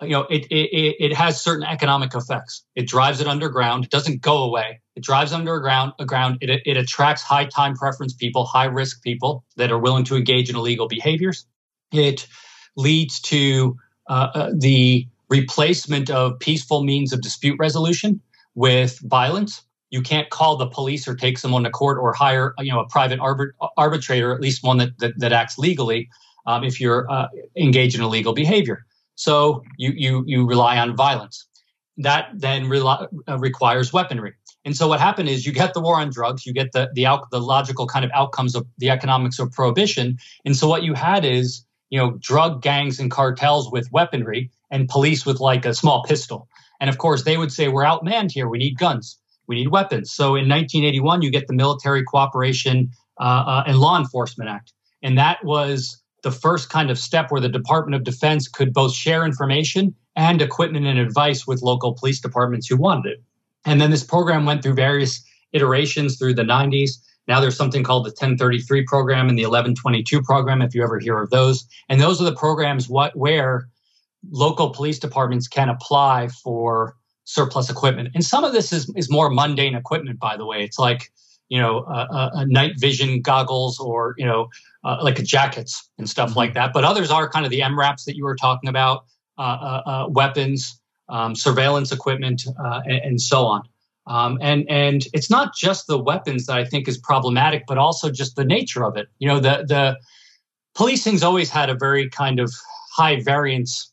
you 0.00 0.10
know, 0.10 0.28
it, 0.30 0.46
it, 0.46 0.96
it 1.00 1.12
has 1.12 1.42
certain 1.42 1.66
economic 1.66 2.14
effects. 2.14 2.64
It 2.76 2.86
drives 2.86 3.20
it 3.20 3.26
underground. 3.26 3.84
It 3.84 3.90
doesn't 3.90 4.20
go 4.20 4.44
away. 4.44 4.80
It 4.94 5.02
drives 5.02 5.32
underground. 5.32 5.92
Ground. 6.06 6.38
It, 6.40 6.62
it 6.66 6.76
attracts 6.76 7.22
high 7.22 7.46
time 7.46 7.74
preference 7.74 8.12
people, 8.12 8.44
high 8.44 8.66
risk 8.66 9.02
people 9.02 9.44
that 9.56 9.70
are 9.72 9.78
willing 9.78 10.04
to 10.04 10.16
engage 10.16 10.50
in 10.50 10.56
illegal 10.56 10.88
behaviors. 10.88 11.46
It 11.92 12.26
leads 12.76 13.20
to 13.22 13.76
uh, 14.08 14.28
uh, 14.34 14.50
the 14.56 15.06
replacement 15.28 16.10
of 16.10 16.38
peaceful 16.40 16.84
means 16.84 17.12
of 17.12 17.22
dispute 17.22 17.56
resolution 17.58 18.20
with 18.54 18.98
violence. 19.00 19.62
You 19.90 20.02
can't 20.02 20.28
call 20.30 20.56
the 20.56 20.66
police 20.66 21.06
or 21.06 21.14
take 21.14 21.38
someone 21.38 21.64
to 21.64 21.70
court 21.70 21.98
or 21.98 22.12
hire, 22.12 22.54
you 22.58 22.72
know, 22.72 22.80
a 22.80 22.88
private 22.88 23.20
arbit- 23.20 23.52
arbitrator, 23.76 24.34
at 24.34 24.40
least 24.40 24.62
one 24.62 24.78
that 24.78 24.98
that, 24.98 25.18
that 25.18 25.32
acts 25.32 25.58
legally, 25.58 26.08
um, 26.46 26.64
if 26.64 26.80
you're 26.80 27.10
uh, 27.10 27.28
engaged 27.56 27.96
in 27.96 28.02
illegal 28.02 28.32
behavior. 28.32 28.84
So 29.14 29.62
you 29.76 29.92
you 29.94 30.24
you 30.26 30.46
rely 30.46 30.78
on 30.78 30.96
violence. 30.96 31.46
That 31.98 32.30
then 32.34 32.68
re- 32.68 32.80
uh, 32.80 33.38
requires 33.38 33.92
weaponry. 33.92 34.32
And 34.64 34.76
so 34.76 34.86
what 34.86 35.00
happened 35.00 35.28
is 35.28 35.44
you 35.44 35.52
get 35.52 35.74
the 35.74 35.80
war 35.80 35.96
on 35.96 36.10
drugs, 36.10 36.46
you 36.46 36.52
get 36.52 36.72
the 36.72 36.90
the 36.94 37.06
out, 37.06 37.30
the 37.30 37.40
logical 37.40 37.86
kind 37.86 38.04
of 38.04 38.10
outcomes 38.14 38.54
of 38.54 38.66
the 38.78 38.90
economics 38.90 39.38
of 39.38 39.50
prohibition. 39.50 40.18
And 40.44 40.56
so 40.56 40.68
what 40.68 40.82
you 40.82 40.94
had 40.94 41.24
is 41.24 41.64
you 41.90 41.98
know 41.98 42.12
drug 42.20 42.62
gangs 42.62 43.00
and 43.00 43.10
cartels 43.10 43.70
with 43.70 43.90
weaponry 43.92 44.50
and 44.70 44.88
police 44.88 45.26
with 45.26 45.40
like 45.40 45.64
a 45.66 45.74
small 45.74 46.04
pistol. 46.04 46.48
And 46.80 46.88
of 46.88 46.98
course 46.98 47.24
they 47.24 47.36
would 47.36 47.52
say 47.52 47.68
we're 47.68 47.84
outmanned 47.84 48.32
here. 48.32 48.48
We 48.48 48.58
need 48.58 48.78
guns. 48.78 49.18
We 49.48 49.56
need 49.56 49.68
weapons. 49.68 50.12
So 50.12 50.36
in 50.36 50.48
1981 50.48 51.22
you 51.22 51.30
get 51.30 51.48
the 51.48 51.54
Military 51.54 52.04
Cooperation 52.04 52.90
uh, 53.20 53.44
uh, 53.46 53.64
and 53.66 53.78
Law 53.78 53.98
Enforcement 53.98 54.48
Act, 54.48 54.72
and 55.02 55.18
that 55.18 55.44
was 55.44 56.02
the 56.22 56.30
first 56.30 56.70
kind 56.70 56.88
of 56.88 56.98
step 56.98 57.30
where 57.30 57.40
the 57.40 57.48
Department 57.48 57.96
of 57.96 58.04
Defense 58.04 58.46
could 58.46 58.72
both 58.72 58.94
share 58.94 59.24
information 59.24 59.94
and 60.14 60.40
equipment 60.40 60.86
and 60.86 60.98
advice 60.98 61.46
with 61.46 61.62
local 61.62 61.94
police 61.94 62.20
departments 62.20 62.68
who 62.68 62.76
wanted 62.76 63.14
it. 63.14 63.22
And 63.64 63.80
then 63.80 63.90
this 63.90 64.04
program 64.04 64.44
went 64.44 64.62
through 64.62 64.74
various 64.74 65.22
iterations 65.52 66.16
through 66.16 66.34
the 66.34 66.42
90s. 66.42 66.90
Now 67.28 67.40
there's 67.40 67.56
something 67.56 67.84
called 67.84 68.04
the 68.04 68.10
1033 68.10 68.84
program 68.84 69.28
and 69.28 69.38
the 69.38 69.44
1122 69.44 70.22
program, 70.22 70.60
if 70.62 70.74
you 70.74 70.82
ever 70.82 70.98
hear 70.98 71.18
of 71.18 71.30
those. 71.30 71.66
And 71.88 72.00
those 72.00 72.20
are 72.20 72.24
the 72.24 72.34
programs 72.34 72.88
what, 72.88 73.16
where 73.16 73.68
local 74.30 74.70
police 74.70 74.98
departments 74.98 75.48
can 75.48 75.68
apply 75.68 76.28
for 76.42 76.96
surplus 77.24 77.70
equipment. 77.70 78.08
And 78.14 78.24
some 78.24 78.44
of 78.44 78.52
this 78.52 78.72
is, 78.72 78.92
is 78.96 79.10
more 79.10 79.30
mundane 79.30 79.74
equipment, 79.74 80.18
by 80.18 80.36
the 80.36 80.44
way. 80.44 80.64
It's 80.64 80.78
like, 80.78 81.12
you 81.48 81.60
know, 81.60 81.80
a, 81.80 82.30
a 82.34 82.46
night 82.46 82.72
vision 82.78 83.20
goggles 83.20 83.78
or, 83.78 84.14
you 84.16 84.26
know, 84.26 84.48
uh, 84.84 84.98
like 85.02 85.22
jackets 85.22 85.88
and 85.98 86.08
stuff 86.08 86.30
mm-hmm. 86.30 86.38
like 86.38 86.54
that. 86.54 86.72
But 86.72 86.84
others 86.84 87.10
are 87.10 87.28
kind 87.28 87.44
of 87.44 87.50
the 87.50 87.60
MRAPs 87.60 88.04
that 88.04 88.16
you 88.16 88.24
were 88.24 88.36
talking 88.36 88.68
about, 88.68 89.04
uh, 89.38 89.42
uh, 89.42 89.82
uh 89.86 90.08
weapons, 90.08 90.80
um, 91.08 91.34
surveillance 91.34 91.92
equipment, 91.92 92.44
uh, 92.62 92.80
and, 92.84 93.04
and, 93.04 93.20
so 93.20 93.44
on. 93.44 93.62
Um, 94.06 94.38
and 94.40 94.68
and 94.68 95.04
it's 95.12 95.30
not 95.30 95.54
just 95.54 95.86
the 95.86 95.98
weapons 95.98 96.46
that 96.46 96.56
I 96.56 96.64
think 96.64 96.88
is 96.88 96.98
problematic, 96.98 97.64
but 97.66 97.78
also 97.78 98.10
just 98.10 98.36
the 98.36 98.44
nature 98.44 98.84
of 98.84 98.96
it. 98.96 99.08
You 99.18 99.28
know, 99.28 99.40
the 99.40 99.64
the 99.66 99.98
policing's 100.74 101.22
always 101.22 101.50
had 101.50 101.70
a 101.70 101.74
very 101.74 102.08
kind 102.08 102.40
of 102.40 102.52
high 102.96 103.20
variance 103.20 103.92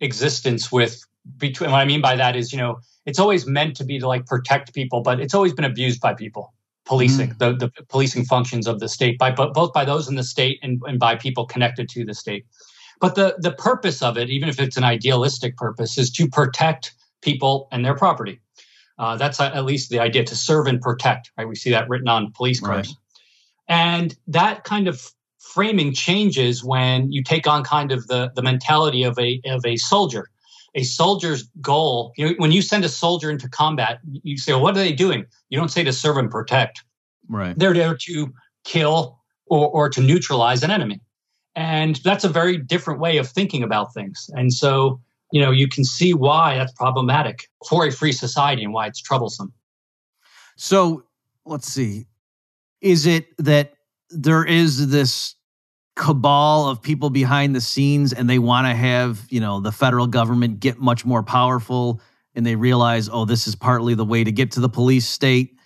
existence 0.00 0.70
with 0.70 1.04
between. 1.36 1.70
What 1.70 1.78
I 1.78 1.84
mean 1.84 2.00
by 2.00 2.16
that 2.16 2.36
is, 2.36 2.52
you 2.52 2.58
know, 2.58 2.78
it's 3.06 3.18
always 3.18 3.46
meant 3.46 3.76
to 3.76 3.84
be 3.84 3.98
to 3.98 4.06
like 4.06 4.26
protect 4.26 4.74
people, 4.74 5.00
but 5.00 5.18
it's 5.18 5.34
always 5.34 5.52
been 5.52 5.64
abused 5.64 6.00
by 6.00 6.14
people. 6.14 6.52
Policing 6.84 7.30
mm. 7.30 7.38
the 7.38 7.54
the 7.54 7.84
policing 7.88 8.24
functions 8.24 8.66
of 8.66 8.80
the 8.80 8.88
state 8.88 9.18
by 9.18 9.30
both 9.30 9.72
by 9.72 9.84
those 9.84 10.08
in 10.08 10.14
the 10.14 10.24
state 10.24 10.58
and, 10.62 10.80
and 10.86 10.98
by 10.98 11.16
people 11.16 11.46
connected 11.46 11.88
to 11.90 12.04
the 12.04 12.14
state. 12.14 12.46
But 13.00 13.14
the, 13.14 13.36
the 13.38 13.52
purpose 13.52 14.02
of 14.02 14.18
it, 14.18 14.28
even 14.30 14.48
if 14.48 14.58
it's 14.60 14.76
an 14.76 14.84
idealistic 14.84 15.56
purpose, 15.56 15.98
is 15.98 16.10
to 16.12 16.28
protect 16.28 16.94
people 17.22 17.68
and 17.70 17.84
their 17.84 17.94
property. 17.94 18.40
Uh, 18.98 19.16
that's 19.16 19.38
at 19.40 19.64
least 19.64 19.90
the 19.90 20.00
idea 20.00 20.24
to 20.24 20.34
serve 20.34 20.66
and 20.66 20.80
protect, 20.80 21.30
right? 21.38 21.46
We 21.46 21.54
see 21.54 21.70
that 21.70 21.88
written 21.88 22.08
on 22.08 22.32
police 22.32 22.60
cars. 22.60 22.88
Right. 22.88 22.96
And 23.68 24.16
that 24.26 24.64
kind 24.64 24.88
of 24.88 25.12
framing 25.38 25.94
changes 25.94 26.64
when 26.64 27.12
you 27.12 27.22
take 27.22 27.46
on 27.46 27.62
kind 27.62 27.92
of 27.92 28.06
the, 28.08 28.32
the 28.34 28.42
mentality 28.42 29.04
of 29.04 29.16
a, 29.18 29.40
of 29.46 29.64
a 29.64 29.76
soldier. 29.76 30.28
A 30.74 30.82
soldier's 30.82 31.48
goal, 31.60 32.12
you 32.16 32.26
know, 32.26 32.34
when 32.36 32.52
you 32.52 32.60
send 32.60 32.84
a 32.84 32.88
soldier 32.88 33.30
into 33.30 33.48
combat, 33.48 34.00
you 34.04 34.36
say, 34.36 34.52
well, 34.52 34.62
what 34.62 34.76
are 34.76 34.80
they 34.80 34.92
doing? 34.92 35.24
You 35.48 35.58
don't 35.58 35.70
say 35.70 35.82
to 35.84 35.92
serve 35.92 36.18
and 36.18 36.30
protect. 36.30 36.84
Right. 37.28 37.58
They're 37.58 37.74
there 37.74 37.96
to 37.96 38.34
kill 38.64 39.18
or, 39.46 39.68
or 39.68 39.88
to 39.90 40.00
neutralize 40.00 40.62
an 40.62 40.70
enemy. 40.70 41.00
And 41.58 41.96
that's 42.04 42.22
a 42.22 42.28
very 42.28 42.56
different 42.56 43.00
way 43.00 43.16
of 43.16 43.28
thinking 43.28 43.64
about 43.64 43.92
things. 43.92 44.30
And 44.34 44.54
so, 44.54 45.00
you 45.32 45.40
know, 45.40 45.50
you 45.50 45.66
can 45.66 45.82
see 45.82 46.14
why 46.14 46.56
that's 46.56 46.72
problematic 46.74 47.48
for 47.68 47.84
a 47.84 47.90
free 47.90 48.12
society 48.12 48.62
and 48.62 48.72
why 48.72 48.86
it's 48.86 49.00
troublesome. 49.00 49.52
So 50.54 51.02
let's 51.44 51.66
see. 51.66 52.06
Is 52.80 53.06
it 53.06 53.36
that 53.38 53.72
there 54.08 54.44
is 54.44 54.88
this 54.90 55.34
cabal 55.96 56.68
of 56.68 56.80
people 56.80 57.10
behind 57.10 57.56
the 57.56 57.60
scenes 57.60 58.12
and 58.12 58.30
they 58.30 58.38
want 58.38 58.68
to 58.68 58.74
have, 58.74 59.26
you 59.28 59.40
know, 59.40 59.58
the 59.58 59.72
federal 59.72 60.06
government 60.06 60.60
get 60.60 60.78
much 60.78 61.04
more 61.04 61.24
powerful 61.24 62.00
and 62.36 62.46
they 62.46 62.54
realize, 62.54 63.08
oh, 63.08 63.24
this 63.24 63.48
is 63.48 63.56
partly 63.56 63.96
the 63.96 64.04
way 64.04 64.22
to 64.22 64.30
get 64.30 64.52
to 64.52 64.60
the 64.60 64.68
police 64.68 65.08
state? 65.08 65.56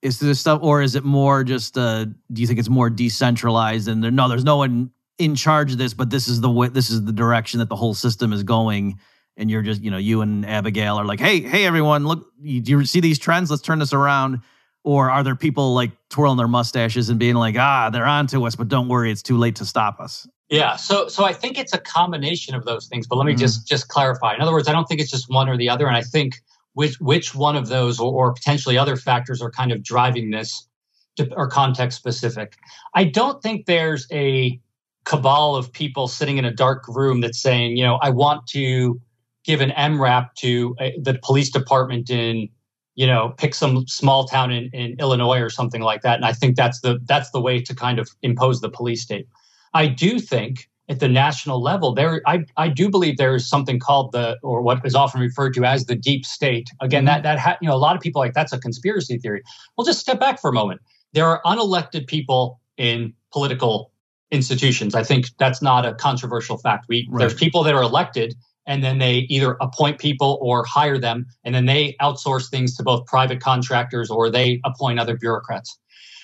Is 0.00 0.18
this 0.18 0.40
stuff, 0.40 0.60
or 0.62 0.80
is 0.80 0.94
it 0.94 1.04
more 1.04 1.44
just, 1.44 1.76
uh, 1.76 2.06
do 2.06 2.40
you 2.40 2.46
think 2.46 2.58
it's 2.58 2.70
more 2.70 2.88
decentralized 2.88 3.86
and 3.86 4.02
there, 4.02 4.10
no, 4.10 4.30
there's 4.30 4.44
no 4.44 4.56
one 4.56 4.90
in 5.22 5.34
charge 5.34 5.72
of 5.72 5.78
this, 5.78 5.94
but 5.94 6.10
this 6.10 6.28
is 6.28 6.40
the 6.40 6.50
way, 6.50 6.68
this 6.68 6.90
is 6.90 7.04
the 7.04 7.12
direction 7.12 7.58
that 7.60 7.68
the 7.68 7.76
whole 7.76 7.94
system 7.94 8.32
is 8.32 8.42
going. 8.42 8.98
And 9.36 9.50
you're 9.50 9.62
just, 9.62 9.80
you 9.82 9.90
know, 9.90 9.96
you 9.96 10.20
and 10.20 10.44
Abigail 10.44 10.96
are 10.96 11.06
like, 11.06 11.20
hey, 11.20 11.40
hey, 11.40 11.64
everyone, 11.64 12.06
look, 12.06 12.30
you, 12.40 12.60
do 12.60 12.72
you 12.72 12.84
see 12.84 13.00
these 13.00 13.18
trends? 13.18 13.50
Let's 13.50 13.62
turn 13.62 13.78
this 13.78 13.92
around. 13.92 14.40
Or 14.84 15.10
are 15.10 15.22
there 15.22 15.36
people 15.36 15.74
like 15.74 15.92
twirling 16.10 16.36
their 16.36 16.48
mustaches 16.48 17.08
and 17.08 17.18
being 17.18 17.36
like, 17.36 17.56
ah, 17.56 17.88
they're 17.90 18.04
onto 18.04 18.44
us, 18.46 18.56
but 18.56 18.68
don't 18.68 18.88
worry, 18.88 19.10
it's 19.10 19.22
too 19.22 19.38
late 19.38 19.56
to 19.56 19.64
stop 19.64 20.00
us? 20.00 20.26
Yeah, 20.50 20.76
so 20.76 21.08
so 21.08 21.24
I 21.24 21.32
think 21.32 21.58
it's 21.58 21.72
a 21.72 21.78
combination 21.78 22.54
of 22.54 22.66
those 22.66 22.86
things. 22.86 23.06
But 23.06 23.16
let 23.16 23.24
me 23.24 23.32
mm-hmm. 23.32 23.40
just 23.40 23.66
just 23.66 23.88
clarify. 23.88 24.34
In 24.34 24.42
other 24.42 24.52
words, 24.52 24.68
I 24.68 24.72
don't 24.72 24.84
think 24.86 25.00
it's 25.00 25.10
just 25.10 25.30
one 25.30 25.48
or 25.48 25.56
the 25.56 25.70
other, 25.70 25.86
and 25.86 25.96
I 25.96 26.02
think 26.02 26.34
which 26.74 27.00
which 27.00 27.34
one 27.34 27.56
of 27.56 27.68
those 27.68 27.98
or, 27.98 28.12
or 28.12 28.34
potentially 28.34 28.76
other 28.76 28.96
factors 28.96 29.40
are 29.40 29.50
kind 29.50 29.72
of 29.72 29.82
driving 29.82 30.30
this 30.30 30.68
to, 31.16 31.32
or 31.36 31.48
context 31.48 31.96
specific. 31.96 32.56
I 32.94 33.04
don't 33.04 33.42
think 33.42 33.64
there's 33.64 34.06
a 34.12 34.60
cabal 35.04 35.56
of 35.56 35.72
people 35.72 36.08
sitting 36.08 36.38
in 36.38 36.44
a 36.44 36.52
dark 36.52 36.86
room 36.88 37.20
that's 37.20 37.40
saying, 37.40 37.76
you 37.76 37.84
know, 37.84 37.96
I 38.02 38.10
want 38.10 38.46
to 38.48 39.00
give 39.44 39.60
an 39.60 39.70
MRAP 39.70 40.34
to 40.36 40.76
a, 40.80 40.98
the 41.00 41.18
police 41.22 41.50
department 41.50 42.10
in, 42.10 42.48
you 42.94 43.06
know, 43.06 43.34
pick 43.36 43.54
some 43.54 43.86
small 43.88 44.26
town 44.26 44.52
in, 44.52 44.70
in 44.72 44.96
Illinois 45.00 45.40
or 45.40 45.50
something 45.50 45.82
like 45.82 46.02
that. 46.02 46.16
And 46.16 46.24
I 46.24 46.32
think 46.32 46.56
that's 46.56 46.80
the 46.80 47.00
that's 47.04 47.30
the 47.30 47.40
way 47.40 47.60
to 47.60 47.74
kind 47.74 47.98
of 47.98 48.08
impose 48.22 48.60
the 48.60 48.70
police 48.70 49.02
state. 49.02 49.26
I 49.74 49.86
do 49.86 50.18
think 50.18 50.68
at 50.88 51.00
the 51.00 51.08
national 51.08 51.62
level, 51.62 51.94
there 51.94 52.20
I, 52.26 52.44
I 52.56 52.68
do 52.68 52.88
believe 52.88 53.16
there 53.16 53.34
is 53.34 53.48
something 53.48 53.80
called 53.80 54.12
the 54.12 54.38
or 54.42 54.62
what 54.62 54.84
is 54.84 54.94
often 54.94 55.20
referred 55.20 55.54
to 55.54 55.64
as 55.64 55.86
the 55.86 55.96
deep 55.96 56.24
state. 56.24 56.70
Again, 56.80 57.04
that 57.06 57.18
mm-hmm. 57.18 57.22
that 57.24 57.38
ha, 57.38 57.56
you 57.60 57.68
know 57.68 57.74
a 57.74 57.78
lot 57.78 57.96
of 57.96 58.02
people 58.02 58.20
like 58.20 58.34
that's 58.34 58.52
a 58.52 58.58
conspiracy 58.58 59.18
theory. 59.18 59.42
Well, 59.76 59.84
just 59.84 60.00
step 60.00 60.20
back 60.20 60.40
for 60.40 60.50
a 60.50 60.52
moment. 60.52 60.80
There 61.12 61.26
are 61.26 61.40
unelected 61.44 62.06
people 62.06 62.60
in 62.76 63.12
political 63.32 63.91
institutions. 64.32 64.94
I 64.94 65.04
think 65.04 65.26
that's 65.38 65.62
not 65.62 65.86
a 65.86 65.94
controversial 65.94 66.58
fact. 66.58 66.86
We 66.88 67.06
right. 67.08 67.20
there's 67.20 67.34
people 67.34 67.62
that 67.62 67.74
are 67.74 67.82
elected 67.82 68.34
and 68.66 68.82
then 68.82 68.98
they 68.98 69.26
either 69.28 69.56
appoint 69.60 69.98
people 69.98 70.38
or 70.40 70.64
hire 70.64 70.98
them 70.98 71.26
and 71.44 71.54
then 71.54 71.66
they 71.66 71.96
outsource 72.00 72.50
things 72.50 72.76
to 72.76 72.82
both 72.82 73.06
private 73.06 73.40
contractors 73.40 74.10
or 74.10 74.30
they 74.30 74.60
appoint 74.64 74.98
other 74.98 75.16
bureaucrats. 75.16 75.78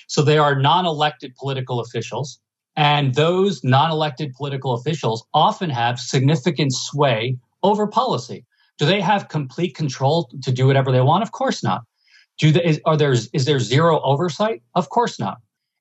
So 0.08 0.22
they 0.22 0.38
are 0.38 0.58
non-elected 0.58 1.36
political 1.36 1.80
officials 1.80 2.40
and 2.76 3.14
those 3.14 3.62
non-elected 3.62 4.32
political 4.34 4.72
officials 4.72 5.24
often 5.34 5.68
have 5.68 6.00
significant 6.00 6.72
sway 6.72 7.36
over 7.62 7.86
policy. 7.86 8.46
Do 8.78 8.86
they 8.86 9.00
have 9.00 9.28
complete 9.28 9.74
control 9.74 10.30
to 10.42 10.52
do 10.52 10.66
whatever 10.66 10.92
they 10.92 11.00
want? 11.00 11.22
Of 11.22 11.32
course 11.32 11.62
not. 11.62 11.82
Do 12.38 12.52
they, 12.52 12.64
is, 12.64 12.80
are 12.84 12.96
there 12.96 13.12
is 13.12 13.44
there 13.44 13.58
zero 13.58 14.00
oversight? 14.02 14.62
Of 14.76 14.88
course 14.88 15.18
not. 15.18 15.38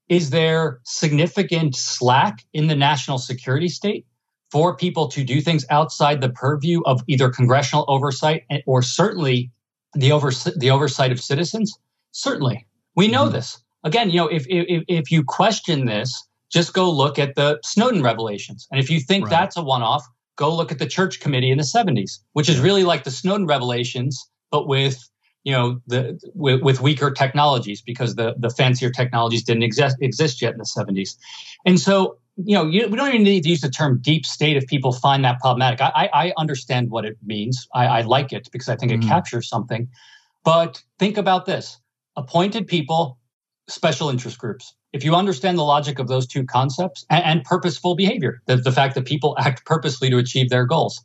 Is 0.10 0.30
there 0.30 0.80
significant 0.84 1.76
slack 1.76 2.46
in 2.54 2.67
the 2.67 2.76
national 2.76 3.17
security 3.17 3.67
state 3.67 4.06
for 4.52 4.76
people 4.76 5.10
to 5.10 5.24
do 5.24 5.41
things 5.41 5.65
outside 5.70 6.22
the 6.22 6.30
purview 6.30 6.82
of 6.86 7.02
either 7.08 7.30
congressional 7.30 7.84
oversight 7.88 8.43
or 8.65 8.82
certainly 8.82 9.52
the, 9.94 10.12
overs- 10.12 10.48
the 10.56 10.71
oversight 10.71 11.12
of 11.12 11.19
citizens? 11.19 11.77
Certainly. 12.12 12.65
We 12.96 13.08
know 13.08 13.25
mm-hmm. 13.25 13.34
this. 13.34 13.62
Again, 13.84 14.10
you 14.10 14.17
know, 14.17 14.27
if, 14.27 14.46
if, 14.48 14.84
if 14.88 15.12
you 15.12 15.23
question 15.23 15.86
this, 15.86 16.25
just 16.50 16.73
go 16.73 16.90
look 16.90 17.19
at 17.19 17.36
the 17.36 17.60
Snowden 17.63 18.02
revelations. 18.02 18.67
And 18.71 18.79
if 18.79 18.90
you 18.90 19.00
think 19.00 19.25
right. 19.25 19.32
that's 19.32 19.58
a 19.58 19.62
one 19.62 19.82
off, 19.82 20.06
go 20.38 20.56
look 20.56 20.71
at 20.71 20.79
the 20.79 20.86
Church 20.86 21.19
Committee 21.19 21.52
in 21.52 21.58
the 21.58 21.63
70s, 21.63 22.19
which 22.34 22.48
is 22.48 22.60
really 22.60 22.84
like 22.84 23.04
the 23.04 23.12
Snowden 23.12 23.46
revelations, 23.46 24.29
but 24.52 24.67
with 24.67 25.10
you 25.48 25.54
know 25.54 25.79
the 25.87 26.19
with, 26.35 26.62
with, 26.62 26.81
weaker 26.81 27.10
technologies 27.10 27.81
because 27.81 28.15
the 28.15 28.35
the 28.37 28.50
fancier 28.50 28.91
technologies 28.91 29.43
didn't 29.43 29.63
exist 29.63 29.95
exist 30.02 30.41
yet 30.41 30.52
in 30.52 30.58
the 30.58 30.65
70s 30.65 31.15
and 31.65 31.79
so 31.79 32.17
you 32.35 32.54
know 32.54 32.65
you, 32.65 32.85
we 32.89 32.98
don't 32.98 33.08
even 33.08 33.23
need 33.23 33.43
to 33.43 33.50
use 33.50 33.62
the 33.62 33.69
term 33.69 34.00
deep 34.02 34.25
state 34.25 34.58
if 34.58 34.67
people 34.67 34.91
find 34.91 35.23
that 35.23 35.39
problematic. 35.39 35.79
I 35.81 36.10
i 36.13 36.33
understand 36.37 36.91
what 36.91 37.06
it 37.06 37.15
means. 37.25 37.65
I, 37.73 37.85
I 37.85 38.02
like 38.02 38.33
it 38.33 38.50
because 38.52 38.67
i 38.67 38.75
think 38.75 38.91
mm-hmm. 38.91 39.04
it 39.04 39.08
captures 39.08 39.48
something. 39.48 39.87
But 40.43 40.83
think 41.00 41.17
about 41.17 41.45
this. 41.45 41.79
Appointed 42.17 42.67
people 42.67 43.17
special 43.69 44.10
interest 44.10 44.37
groups. 44.37 44.75
If 44.91 45.06
you 45.06 45.15
understand 45.15 45.58
the 45.58 45.63
logic 45.63 45.98
of 45.98 46.10
those 46.10 46.27
two 46.27 46.43
concepts 46.43 47.06
and, 47.10 47.23
and 47.23 47.43
purposeful 47.45 47.95
behavior 47.95 48.41
the, 48.48 48.58
the 48.58 48.73
fact 48.73 48.95
that 48.95 49.06
people 49.06 49.37
act 49.39 49.65
purposely 49.65 50.10
to 50.10 50.17
achieve 50.17 50.50
their 50.50 50.65
goals. 50.65 51.02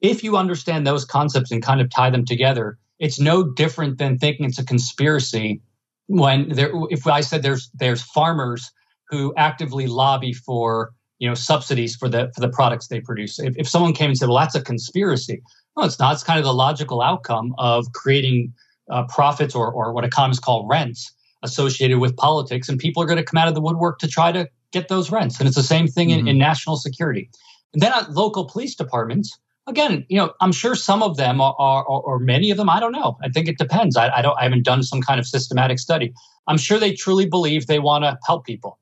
If 0.00 0.24
you 0.24 0.38
understand 0.38 0.86
those 0.86 1.04
concepts 1.04 1.50
and 1.52 1.62
kind 1.62 1.80
of 1.82 1.90
tie 1.90 2.10
them 2.10 2.24
together, 2.24 2.78
it's 3.02 3.18
no 3.18 3.42
different 3.42 3.98
than 3.98 4.16
thinking 4.16 4.46
it's 4.46 4.60
a 4.60 4.64
conspiracy 4.64 5.60
when 6.06 6.48
there 6.50 6.70
if 6.88 7.06
I 7.06 7.20
said 7.20 7.42
there's 7.42 7.68
there's 7.74 8.00
farmers 8.00 8.70
who 9.08 9.34
actively 9.36 9.86
lobby 9.88 10.32
for 10.32 10.92
you 11.18 11.28
know 11.28 11.34
subsidies 11.34 11.96
for 11.96 12.08
the 12.08 12.30
for 12.34 12.40
the 12.40 12.48
products 12.48 12.86
they 12.86 13.00
produce. 13.00 13.38
If, 13.38 13.54
if 13.58 13.68
someone 13.68 13.92
came 13.92 14.10
and 14.10 14.16
said, 14.16 14.28
"Well, 14.28 14.38
that's 14.38 14.54
a 14.54 14.62
conspiracy," 14.62 15.42
no, 15.76 15.84
it's 15.84 15.98
not. 15.98 16.14
It's 16.14 16.22
kind 16.22 16.38
of 16.38 16.44
the 16.44 16.54
logical 16.54 17.02
outcome 17.02 17.54
of 17.58 17.92
creating 17.92 18.54
uh, 18.88 19.04
profits 19.08 19.54
or 19.54 19.70
or 19.70 19.92
what 19.92 20.04
economists 20.04 20.40
call 20.40 20.66
rents 20.68 21.12
associated 21.42 21.98
with 21.98 22.16
politics, 22.16 22.68
and 22.68 22.78
people 22.78 23.02
are 23.02 23.06
going 23.06 23.18
to 23.18 23.24
come 23.24 23.38
out 23.38 23.48
of 23.48 23.54
the 23.54 23.60
woodwork 23.60 23.98
to 23.98 24.06
try 24.06 24.30
to 24.30 24.48
get 24.70 24.86
those 24.88 25.10
rents. 25.10 25.40
And 25.40 25.48
it's 25.48 25.56
the 25.56 25.64
same 25.64 25.88
thing 25.88 26.08
mm-hmm. 26.08 26.20
in, 26.20 26.28
in 26.28 26.38
national 26.38 26.76
security. 26.76 27.28
And 27.74 27.82
then 27.82 27.92
at 27.92 28.12
local 28.12 28.44
police 28.44 28.76
departments, 28.76 29.36
again, 29.66 30.04
you 30.08 30.16
know, 30.16 30.32
I'm 30.40 30.52
sure 30.52 30.74
some 30.74 31.02
of 31.02 31.16
them 31.16 31.40
are, 31.40 31.54
are 31.58 31.84
or 31.84 32.18
many 32.18 32.50
of 32.50 32.56
them, 32.56 32.68
I 32.68 32.80
don't 32.80 32.92
know. 32.92 33.16
I 33.22 33.28
think 33.28 33.48
it 33.48 33.58
depends. 33.58 33.96
I, 33.96 34.10
I 34.10 34.22
don't, 34.22 34.36
I 34.38 34.44
haven't 34.44 34.64
done 34.64 34.82
some 34.82 35.00
kind 35.00 35.20
of 35.20 35.26
systematic 35.26 35.78
study. 35.78 36.12
I'm 36.46 36.58
sure 36.58 36.78
they 36.78 36.92
truly 36.92 37.26
believe 37.26 37.66
they 37.66 37.78
want 37.78 38.04
to 38.04 38.18
help 38.26 38.44
people. 38.44 38.78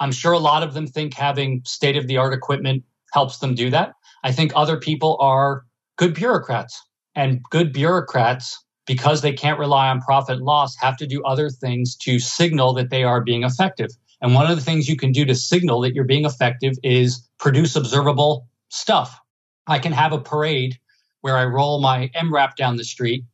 I'm 0.00 0.12
sure 0.12 0.32
a 0.32 0.38
lot 0.38 0.62
of 0.62 0.74
them 0.74 0.86
think 0.86 1.14
having 1.14 1.62
state 1.64 1.96
of 1.96 2.06
the 2.06 2.16
art 2.16 2.32
equipment 2.32 2.84
helps 3.12 3.38
them 3.38 3.54
do 3.54 3.70
that. 3.70 3.92
I 4.24 4.32
think 4.32 4.52
other 4.54 4.78
people 4.78 5.16
are 5.20 5.64
good 5.96 6.14
bureaucrats 6.14 6.82
and 7.14 7.42
good 7.50 7.72
bureaucrats 7.72 8.58
because 8.86 9.20
they 9.20 9.32
can't 9.32 9.58
rely 9.58 9.88
on 9.88 10.00
profit 10.00 10.36
and 10.36 10.44
loss 10.44 10.74
have 10.76 10.96
to 10.96 11.06
do 11.06 11.22
other 11.22 11.50
things 11.50 11.94
to 11.96 12.18
signal 12.18 12.72
that 12.74 12.90
they 12.90 13.04
are 13.04 13.20
being 13.20 13.44
effective. 13.44 13.90
And 14.20 14.34
one 14.34 14.50
of 14.50 14.56
the 14.56 14.64
things 14.64 14.88
you 14.88 14.96
can 14.96 15.12
do 15.12 15.24
to 15.24 15.34
signal 15.34 15.80
that 15.82 15.94
you're 15.94 16.04
being 16.04 16.24
effective 16.24 16.74
is 16.82 17.28
produce 17.38 17.76
observable 17.76 18.48
stuff 18.70 19.21
I 19.66 19.78
can 19.78 19.92
have 19.92 20.12
a 20.12 20.18
parade 20.18 20.78
where 21.20 21.36
I 21.36 21.44
roll 21.44 21.80
my 21.80 22.10
MRAP 22.16 22.56
down 22.56 22.76
the 22.76 22.84
street 22.84 23.24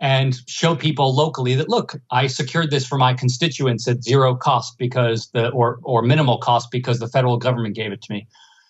and 0.00 0.38
show 0.46 0.74
people 0.74 1.14
locally 1.14 1.54
that 1.54 1.68
look, 1.68 1.94
I 2.10 2.26
secured 2.26 2.70
this 2.70 2.86
for 2.86 2.96
my 2.96 3.12
constituents 3.14 3.86
at 3.86 4.02
zero 4.02 4.34
cost 4.34 4.78
because 4.78 5.28
the 5.32 5.48
or 5.50 5.78
or 5.82 6.02
minimal 6.02 6.38
cost 6.38 6.70
because 6.70 6.98
the 6.98 7.08
federal 7.08 7.36
government 7.36 7.74
gave 7.74 7.92
it 7.92 8.02
to 8.02 8.12
me, 8.12 8.26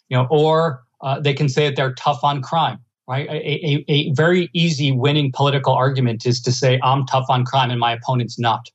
you 0.09 0.17
know, 0.17 0.27
or 0.31 0.83
uh, 1.01 1.21
they 1.21 1.35
can 1.35 1.49
say 1.49 1.67
that 1.67 1.77
they're 1.77 1.95
tough 1.95 2.25
on 2.25 2.43
crime. 2.43 2.79
Right, 3.09 3.29
a, 3.29 3.33
a, 3.33 3.85
a 3.89 4.13
very 4.13 4.51
easy 4.53 4.93
winning 4.93 5.33
political 5.33 5.73
argument 5.75 6.25
is 6.27 6.41
to 6.43 6.53
say 6.53 6.79
I'm 6.81 7.07
tough 7.07 7.27
on 7.29 7.45
crime 7.45 7.71
and 7.71 7.81
my 7.81 7.93
opponent's 7.93 8.39
not. 8.39 8.71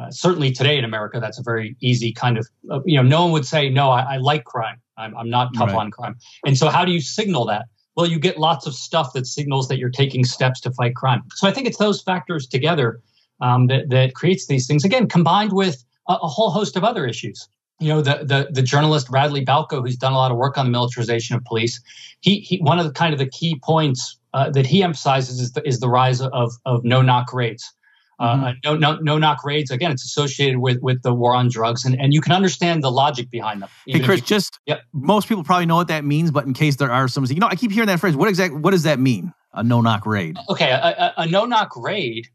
Uh, 0.00 0.10
certainly 0.12 0.52
today 0.52 0.78
in 0.78 0.84
America, 0.84 1.18
that's 1.18 1.40
a 1.40 1.42
very 1.42 1.76
easy 1.80 2.12
kind 2.12 2.38
of, 2.38 2.46
uh, 2.70 2.80
you 2.84 2.96
know, 2.96 3.02
no 3.02 3.24
one 3.24 3.32
would 3.32 3.46
say, 3.46 3.68
no, 3.68 3.90
I, 3.90 4.14
I 4.14 4.16
like 4.18 4.44
crime. 4.44 4.80
I'm, 4.96 5.16
I'm 5.16 5.30
not 5.30 5.54
tough 5.54 5.68
right. 5.68 5.78
on 5.78 5.90
crime. 5.90 6.16
And 6.46 6.56
so, 6.56 6.68
how 6.68 6.84
do 6.84 6.92
you 6.92 7.00
signal 7.00 7.44
that? 7.46 7.66
Well, 7.96 8.06
you 8.06 8.18
get 8.18 8.38
lots 8.38 8.66
of 8.66 8.74
stuff 8.74 9.12
that 9.12 9.26
signals 9.26 9.68
that 9.68 9.78
you're 9.78 9.90
taking 9.90 10.24
steps 10.24 10.60
to 10.62 10.72
fight 10.72 10.96
crime. 10.96 11.22
So, 11.34 11.48
I 11.48 11.52
think 11.52 11.66
it's 11.66 11.78
those 11.78 12.02
factors 12.02 12.46
together 12.46 13.00
um, 13.40 13.66
that, 13.68 13.90
that 13.90 14.14
creates 14.14 14.46
these 14.46 14.66
things. 14.66 14.84
Again, 14.84 15.08
combined 15.08 15.52
with 15.52 15.84
a, 16.08 16.14
a, 16.14 16.28
whole 16.28 16.50
host 16.50 16.76
of 16.76 16.84
other 16.84 17.06
issues. 17.06 17.48
You 17.80 17.88
know, 17.88 18.02
the, 18.02 18.20
the, 18.24 18.48
the 18.52 18.62
journalist 18.62 19.08
Radley 19.10 19.44
Balko, 19.44 19.82
who's 19.82 19.96
done 19.96 20.12
a 20.12 20.16
lot 20.16 20.30
of 20.30 20.36
work 20.36 20.56
on 20.56 20.66
the 20.66 20.70
militarization 20.70 21.36
of 21.36 21.44
police, 21.44 21.80
he, 22.20 22.40
he 22.40 22.58
one 22.58 22.78
of 22.78 22.86
the 22.86 22.92
kind 22.92 23.12
of 23.12 23.18
the 23.18 23.26
key 23.26 23.58
points 23.62 24.16
uh, 24.32 24.50
that 24.50 24.66
he 24.66 24.82
emphasizes 24.82 25.40
is 25.40 25.52
the, 25.52 25.66
is 25.66 25.80
the 25.80 25.88
rise 25.88 26.20
of, 26.20 26.52
of 26.64 26.84
no 26.84 27.02
knock 27.02 27.32
raids. 27.32 27.72
Uh, 28.18 28.36
mm-hmm. 28.36 28.58
no, 28.64 28.76
no, 28.76 28.98
no 29.00 29.18
knock 29.18 29.44
raids. 29.44 29.70
Again, 29.70 29.90
it's 29.90 30.04
associated 30.04 30.58
with 30.58 30.80
with 30.82 31.02
the 31.02 31.12
war 31.12 31.34
on 31.34 31.48
drugs, 31.48 31.84
and, 31.84 31.98
and 32.00 32.14
you 32.14 32.20
can 32.20 32.32
understand 32.32 32.82
the 32.82 32.90
logic 32.90 33.30
behind 33.30 33.62
them. 33.62 33.68
Hey, 33.86 34.00
Chris, 34.00 34.20
you, 34.20 34.26
just 34.26 34.58
yep. 34.66 34.82
most 34.92 35.28
people 35.28 35.42
probably 35.42 35.66
know 35.66 35.76
what 35.76 35.88
that 35.88 36.04
means, 36.04 36.30
but 36.30 36.44
in 36.44 36.54
case 36.54 36.76
there 36.76 36.92
are 36.92 37.08
some, 37.08 37.24
you 37.26 37.36
know, 37.36 37.48
I 37.48 37.56
keep 37.56 37.72
hearing 37.72 37.88
that 37.88 38.00
phrase. 38.00 38.16
What 38.16 38.28
exactly? 38.28 38.60
What 38.60 38.70
does 38.70 38.84
that 38.84 38.98
mean? 38.98 39.32
A 39.52 39.62
no 39.62 39.80
knock 39.80 40.06
raid? 40.06 40.36
Okay, 40.48 40.70
a, 40.70 40.76
a, 40.76 41.14
a 41.18 41.26
no 41.26 41.44
knock 41.44 41.76
raid 41.76 42.28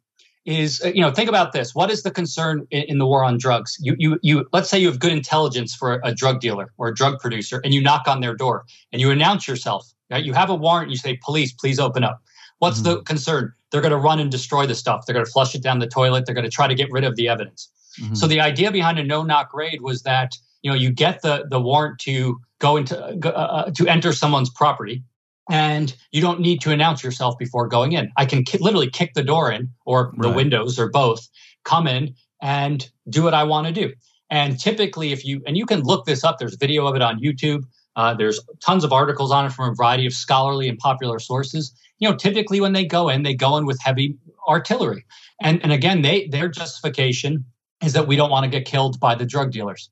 is 0.46 0.82
uh, 0.84 0.92
you 0.94 1.02
know 1.02 1.12
think 1.12 1.30
about 1.30 1.52
this. 1.52 1.76
What 1.76 1.92
is 1.92 2.04
the 2.04 2.12
concern 2.12 2.66
in, 2.72 2.84
in, 2.84 2.98
the 2.98 3.06
war 3.06 3.24
on 3.24 3.38
drugs? 3.38 3.78
You 3.80 3.96
you 3.98 4.20
you. 4.22 4.48
Let's 4.52 4.70
say 4.70 4.80
you 4.80 4.88
have 4.88 5.00
good 5.00 5.12
intelligence 5.12 5.76
for 5.76 6.02
a 6.04 6.14
drug 6.14 6.40
dealer 6.40 6.72
or 6.78 6.88
a 6.90 6.94
drug 6.94 7.20
producer, 7.20 7.62
and 7.64 7.74
you 7.74 7.82
knock 7.82 8.08
on 8.08 8.22
their 8.22 8.36
door 8.36 8.66
and 8.92 9.02
you 9.02 9.12
announce 9.12 9.48
yourself. 9.48 9.88
Right? 10.10 10.24
You 10.24 10.34
have 10.34 10.50
a 10.50 10.56
warrant. 10.56 10.90
You 10.90 10.98
say, 10.98 11.20
"Police, 11.24 11.54
please 11.54 11.80
open 11.80 12.04
up." 12.04 12.22
What's 12.60 12.82
mm-hmm. 12.82 12.98
the 12.98 13.02
concern? 13.04 13.54
They're 13.72 13.82
going 13.82 13.92
to 13.92 13.98
run 13.98 14.20
and 14.20 14.32
destroy 14.32 14.66
the 14.66 14.76
stuff. 14.76 15.06
They're 15.06 15.14
going 15.14 15.26
to 15.26 15.32
flush 15.32 15.56
it 15.56 15.64
down 15.64 15.80
the 15.80 15.88
toilet. 15.88 16.26
They're 16.26 16.36
going 16.36 16.46
to 16.46 16.52
try 16.52 16.68
to 16.68 16.76
get 16.76 16.92
rid 16.92 17.04
of 17.04 17.16
the 17.16 17.28
evidence. 17.28 17.70
Mm-hmm. 18.00 18.16
So 18.16 18.28
the 18.28 18.42
idea 18.42 18.72
behind 18.72 19.00
a 19.00 19.04
no-knock 19.04 19.54
raid 19.54 19.82
was 19.82 20.04
that 20.04 20.38
you 20.62 20.70
know 20.70 20.76
you 20.76 20.92
get 20.92 21.22
the 21.22 21.46
the 21.50 21.60
warrant 21.60 22.00
to 22.00 22.40
go 22.60 22.78
into 22.78 22.98
uh, 22.98 23.30
uh, 23.30 23.72
to 23.72 23.88
enter 23.88 24.14
someone's 24.14 24.50
property, 24.50 25.04
and 25.50 25.96
you 26.12 26.22
don't 26.22 26.40
need 26.40 26.62
to 26.62 26.72
announce 26.72 27.04
yourself 27.04 27.38
before 27.38 27.68
going 27.68 27.94
in. 27.94 28.12
I 28.18 28.26
can 28.26 28.44
ki- 28.44 28.60
literally 28.60 28.90
kick 28.90 29.14
the 29.14 29.24
door 29.24 29.52
in 29.52 29.70
or 29.86 30.14
the 30.18 30.28
right. 30.28 30.36
windows 30.36 30.78
or 30.80 30.90
both, 30.90 31.28
come 31.64 31.88
in 31.88 32.16
and 32.42 32.90
do 33.10 33.24
what 33.24 33.34
I 33.34 33.44
want 33.44 33.68
to 33.68 33.74
do. 33.74 33.94
And 34.30 34.60
typically, 34.60 35.12
if 35.12 35.26
you 35.26 35.42
and 35.48 35.58
you 35.58 35.66
can 35.66 35.82
look 35.82 36.06
this 36.06 36.24
up, 36.24 36.38
there's 36.40 36.56
video 36.56 36.86
of 36.88 36.96
it 36.96 37.02
on 37.02 37.20
YouTube. 37.20 37.64
Uh, 37.96 38.14
there's 38.14 38.40
tons 38.64 38.84
of 38.84 38.94
articles 38.94 39.32
on 39.32 39.46
it 39.46 39.52
from 39.52 39.72
a 39.72 39.76
variety 39.76 40.06
of 40.06 40.14
scholarly 40.14 40.70
and 40.70 40.78
popular 40.78 41.20
sources. 41.20 41.74
You 42.00 42.10
know, 42.10 42.16
typically 42.16 42.62
when 42.62 42.74
they 42.74 42.86
go 42.86 43.10
in, 43.10 43.24
they 43.24 43.36
go 43.36 43.58
in 43.58 43.66
with 43.66 43.80
heavy 43.82 44.18
artillery, 44.48 45.06
and 45.42 45.62
and 45.64 45.72
again, 45.72 46.02
they 46.02 46.28
their 46.28 46.48
justification 46.48 47.46
is 47.84 47.94
that 47.94 48.08
we 48.08 48.16
don't 48.16 48.30
want 48.30 48.46
to 48.46 48.50
get 48.50 48.66
killed 48.66 49.00
by 49.00 49.16
the 49.16 49.26
drug 49.26 49.52
dealers. 49.52 49.90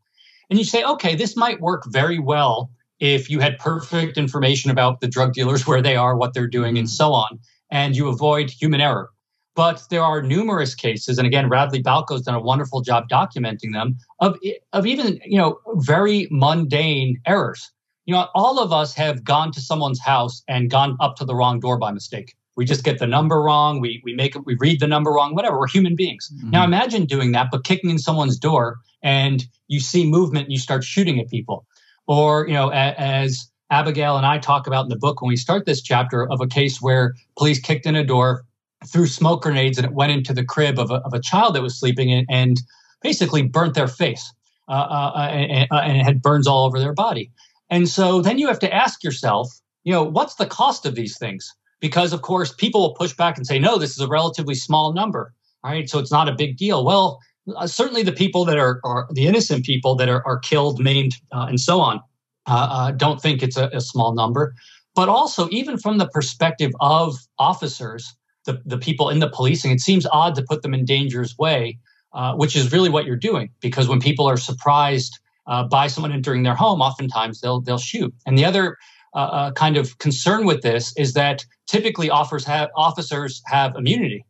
And 0.49 0.58
you 0.58 0.66
say, 0.66 0.84
okay, 0.84 1.16
this 1.16 1.36
might 1.36 1.62
work 1.62 1.84
very 1.88 2.20
well 2.20 2.72
if 2.99 3.30
you 3.30 3.39
had 3.39 3.58
perfect 3.60 4.18
information 4.18 4.72
about 4.72 5.01
the 5.01 5.08
drug 5.08 5.34
dealers, 5.34 5.68
where 5.68 5.82
they 5.82 5.95
are, 5.95 6.18
what 6.18 6.34
they're 6.34 6.47
doing, 6.47 6.78
and 6.78 6.89
so 6.89 7.14
on, 7.14 7.39
and 7.70 7.95
you 7.95 8.08
avoid 8.08 8.49
human 8.49 8.82
error. 8.82 9.10
But 9.55 9.84
there 9.89 10.03
are 10.03 10.22
numerous 10.22 10.76
cases, 10.76 11.18
and 11.18 11.28
again, 11.28 11.49
Radley 11.49 11.82
Balko's 11.82 12.22
done 12.22 12.36
a 12.36 12.39
wonderful 12.39 12.82
job 12.82 13.10
documenting 13.10 13.74
them 13.74 13.97
of 14.20 14.38
of 14.72 14.86
even 14.86 15.20
you 15.26 15.38
know 15.38 15.60
very 15.76 16.28
mundane 16.32 17.20
errors 17.26 17.72
you 18.08 18.14
know, 18.14 18.28
all 18.34 18.60
of 18.60 18.72
us 18.72 18.93
have 18.95 19.24
gone 19.24 19.51
to 19.51 19.62
someone's 19.62 19.99
house 19.99 20.41
and 20.47 20.72
gone 20.72 20.95
up 20.99 21.18
to 21.18 21.26
the 21.26 21.36
wrong 21.36 21.60
door 21.60 21.78
by 21.78 21.91
mistake. 21.91 22.36
We 22.55 22.66
just 22.66 22.84
get 22.84 22.97
the 22.97 23.05
number 23.05 23.39
wrong. 23.43 23.82
We 23.82 24.01
we 24.03 24.16
make 24.16 24.36
it. 24.36 24.45
We 24.45 24.55
read 24.55 24.80
the 24.80 24.88
number 24.88 25.12
wrong. 25.12 25.36
Whatever. 25.36 25.60
We're 25.60 25.68
human 25.68 25.95
beings. 25.95 26.32
Mm-hmm. 26.34 26.49
Now 26.49 26.64
imagine 26.64 27.05
doing 27.05 27.34
that, 27.34 27.49
but 27.51 27.64
kicking 27.64 27.91
in 27.91 27.99
someone's 27.99 28.39
door 28.39 28.80
and 29.03 29.45
you 29.68 29.80
see 29.80 30.10
movement 30.10 30.45
and 30.45 30.53
you 30.53 30.58
start 30.58 30.84
shooting 30.84 31.20
at 31.20 31.30
people, 31.30 31.68
or 32.08 32.47
you 32.47 32.53
know, 32.53 32.72
a, 32.72 32.95
as 32.97 33.51
Abigail 33.70 34.18
and 34.18 34.26
I 34.26 34.39
talk 34.39 34.66
about 34.66 34.86
in 34.86 34.89
the 34.89 34.97
book 34.97 35.22
when 35.22 35.30
we 35.30 35.36
start 35.36 35.66
this 35.66 35.82
chapter 35.82 36.28
of 36.32 36.39
a 36.41 36.47
case 36.47 36.82
where 36.82 37.14
police 37.38 37.60
kicked 37.60 37.86
in 37.86 37.95
a 37.95 38.03
door, 38.03 38.45
threw 38.88 39.05
smoke 39.05 39.43
grenades, 39.43 39.78
and 39.78 39.86
it 39.86 39.93
went 39.93 40.14
into 40.14 40.34
the 40.34 40.45
crib 40.45 40.80
of 40.80 40.89
a, 40.91 40.95
of 40.95 41.14
a 41.14 41.20
child 41.20 41.55
that 41.55 41.62
was 41.62 41.78
sleeping 41.78 42.10
in, 42.10 42.26
and 42.30 42.62
basically 43.03 43.43
burnt 43.43 43.74
their 43.74 43.89
face 43.89 44.34
uh, 44.70 44.72
uh, 44.72 45.12
uh 45.16 45.20
and, 45.20 45.68
and 45.72 46.01
had 46.01 46.22
burns 46.22 46.47
all 46.47 46.66
over 46.66 46.80
their 46.80 46.93
body. 46.93 47.32
And 47.70 47.89
so 47.89 48.22
then 48.22 48.38
you 48.38 48.47
have 48.47 48.59
to 48.59 48.74
ask 48.74 49.03
yourself, 49.03 49.59
you 49.84 49.93
know, 49.93 50.03
what's 50.03 50.36
the 50.36 50.45
cost 50.45 50.86
of 50.86 50.95
these 50.95 51.18
things? 51.18 51.53
Because 51.80 52.13
of 52.13 52.22
course, 52.22 52.53
people 52.53 52.82
will 52.82 52.93
push 52.93 53.13
back 53.13 53.38
and 53.38 53.45
say, 53.45 53.59
no, 53.59 53.78
this 53.78 53.91
is 53.91 53.99
a 53.99 54.07
relatively 54.07 54.55
small 54.55 54.93
number, 54.93 55.34
right? 55.63 55.89
So 55.89 55.99
it's 55.99 56.11
not 56.11 56.30
a 56.30 56.34
big 56.34 56.57
deal. 56.57 56.84
Well, 56.84 57.20
uh, 57.55 57.68
certainly 57.68 58.03
the 58.03 58.11
people 58.11 58.45
that 58.45 58.57
are, 58.57 58.80
are, 58.84 59.07
the 59.11 59.28
innocent 59.28 59.65
people 59.65 59.95
that 59.95 60.09
are, 60.09 60.26
are 60.26 60.39
killed, 60.39 60.84
maimed, 60.84 61.15
uh, 61.32 61.45
and 61.47 61.59
so 61.59 61.80
on, 61.80 62.01
uh, 62.47 62.68
uh 62.70 62.91
don't 62.91 63.22
think 63.22 63.43
it's 63.43 63.57
a, 63.57 63.70
a, 63.74 63.82
small 63.82 64.13
number. 64.13 64.53
But 64.95 65.09
also, 65.09 65.47
even 65.49 65.78
from 65.78 65.97
the 65.97 66.07
perspective 66.07 66.72
of 66.82 67.15
officers, 67.38 68.15
the, 68.45 68.61
the 68.65 68.78
people 68.78 69.09
in 69.09 69.20
the 69.20 69.30
policing, 69.30 69.72
it 69.72 69.80
seems 69.80 70.07
odd 70.11 70.36
to 70.36 70.41
put 70.41 70.63
them 70.63 70.74
in 70.74 70.86
danger's 70.86 71.38
way, 71.38 71.78
uh, 72.13 72.34
which 72.36 72.55
is 72.55 72.72
really 72.72 72.89
what 72.89 73.05
you're 73.05 73.15
doing. 73.15 73.49
Because 73.61 73.88
when 73.88 73.99
people 73.99 74.28
are 74.28 74.38
surprised 74.38 75.20
uh, 75.47 75.63
by 75.63 75.87
someone 75.87 76.11
entering 76.11 76.43
their 76.43 76.55
home, 76.55 76.81
oftentimes 76.81 77.41
they'll 77.41 77.61
they'll 77.61 77.77
shoot. 77.77 78.13
And 78.25 78.37
the 78.37 78.45
other 78.45 78.77
uh, 79.13 79.17
uh, 79.17 79.51
kind 79.51 79.77
of 79.77 79.97
concern 79.99 80.45
with 80.45 80.61
this 80.61 80.93
is 80.97 81.13
that 81.13 81.45
typically 81.67 82.09
have, 82.09 82.69
officers 82.75 83.41
have 83.45 83.75
immunity. 83.75 84.25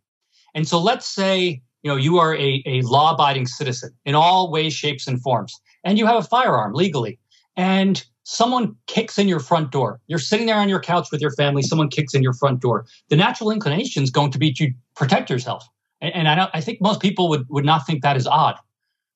And 0.56 0.68
so 0.68 0.80
let's 0.80 1.08
say 1.08 1.62
you 1.84 1.92
know 1.92 1.98
you 1.98 2.18
are 2.20 2.36
a, 2.36 2.64
a 2.66 2.82
law-abiding 2.82 3.48
citizen 3.48 3.92
in 4.06 4.16
all 4.16 4.52
ways, 4.52 4.74
shapes, 4.74 5.08
and 5.08 5.22
forms, 5.22 5.60
and 5.84 5.98
you 5.98 6.06
have 6.06 6.18
a 6.18 6.24
firearm 6.24 6.74
legally, 6.74 7.20
and 7.56 8.06
someone 8.28 8.76
kicks 8.88 9.18
in 9.18 9.28
your 9.30 9.40
front 9.40 9.72
door. 9.72 10.02
You're 10.08 10.20
sitting 10.20 10.48
there 10.48 10.58
on 10.58 10.68
your 10.68 10.82
couch 10.82 11.08
with 11.12 11.22
your 11.22 11.32
family. 11.32 11.62
Someone 11.62 11.90
kicks 11.90 12.14
in 12.14 12.22
your 12.22 12.34
front 12.34 12.60
door. 12.60 12.86
The 13.08 13.16
natural 13.16 13.52
inclination 13.52 14.04
is 14.04 14.12
going 14.12 14.32
to 14.32 14.38
be 14.38 14.52
to 14.54 14.70
protect 14.96 15.30
yourself. 15.30 15.66
And, 16.02 16.14
and 16.14 16.28
I, 16.28 16.50
I 16.54 16.60
think 16.60 16.82
most 16.82 17.00
people 17.00 17.30
would, 17.30 17.46
would 17.48 17.64
not 17.64 17.86
think 17.88 18.02
that 18.04 18.18
is 18.18 18.28
odd. 18.28 18.56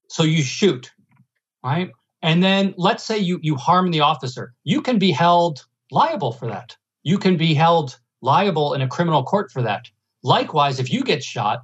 So 0.07 0.23
you 0.23 0.41
shoot 0.41 0.91
right? 1.63 1.91
And 2.21 2.43
then 2.43 2.73
let's 2.77 3.03
say 3.03 3.17
you 3.17 3.39
you 3.41 3.55
harm 3.55 3.91
the 3.91 4.01
officer, 4.01 4.53
you 4.63 4.81
can 4.81 4.99
be 4.99 5.11
held 5.11 5.65
liable 5.91 6.31
for 6.31 6.47
that. 6.47 6.75
You 7.03 7.17
can 7.17 7.37
be 7.37 7.53
held 7.53 7.99
liable 8.21 8.73
in 8.73 8.81
a 8.81 8.87
criminal 8.87 9.23
court 9.23 9.51
for 9.51 9.61
that. 9.63 9.89
Likewise, 10.23 10.79
if 10.79 10.91
you 10.91 11.03
get 11.03 11.23
shot, 11.23 11.63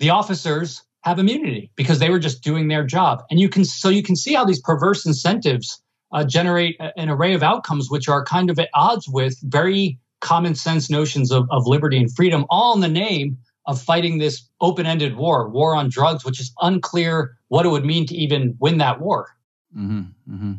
the 0.00 0.10
officers 0.10 0.82
have 1.02 1.18
immunity 1.20 1.70
because 1.76 2.00
they 2.00 2.10
were 2.10 2.18
just 2.18 2.42
doing 2.42 2.66
their 2.66 2.84
job. 2.84 3.22
And 3.30 3.38
you 3.38 3.48
can 3.48 3.64
so 3.64 3.88
you 3.88 4.02
can 4.02 4.16
see 4.16 4.34
how 4.34 4.44
these 4.44 4.60
perverse 4.60 5.06
incentives 5.06 5.80
uh, 6.12 6.24
generate 6.24 6.76
an 6.96 7.08
array 7.08 7.34
of 7.34 7.42
outcomes 7.42 7.90
which 7.90 8.08
are 8.08 8.24
kind 8.24 8.50
of 8.50 8.58
at 8.58 8.68
odds 8.74 9.08
with 9.08 9.38
very 9.42 9.98
common 10.20 10.54
sense 10.54 10.90
notions 10.90 11.30
of, 11.30 11.46
of 11.50 11.66
liberty 11.66 11.98
and 11.98 12.14
freedom, 12.14 12.44
all 12.50 12.74
in 12.74 12.80
the 12.80 12.88
name 12.88 13.38
of 13.66 13.80
fighting 13.80 14.18
this 14.18 14.48
open 14.60 14.86
ended 14.86 15.16
war, 15.16 15.48
war 15.48 15.74
on 15.74 15.88
drugs, 15.88 16.24
which 16.24 16.40
is 16.40 16.52
unclear 16.62 17.36
what 17.48 17.66
it 17.66 17.68
would 17.68 17.84
mean 17.84 18.06
to 18.06 18.14
even 18.14 18.56
win 18.60 18.78
that 18.78 19.00
war. 19.00 19.28
Mm-hmm, 19.76 20.32
mm-hmm. 20.32 20.52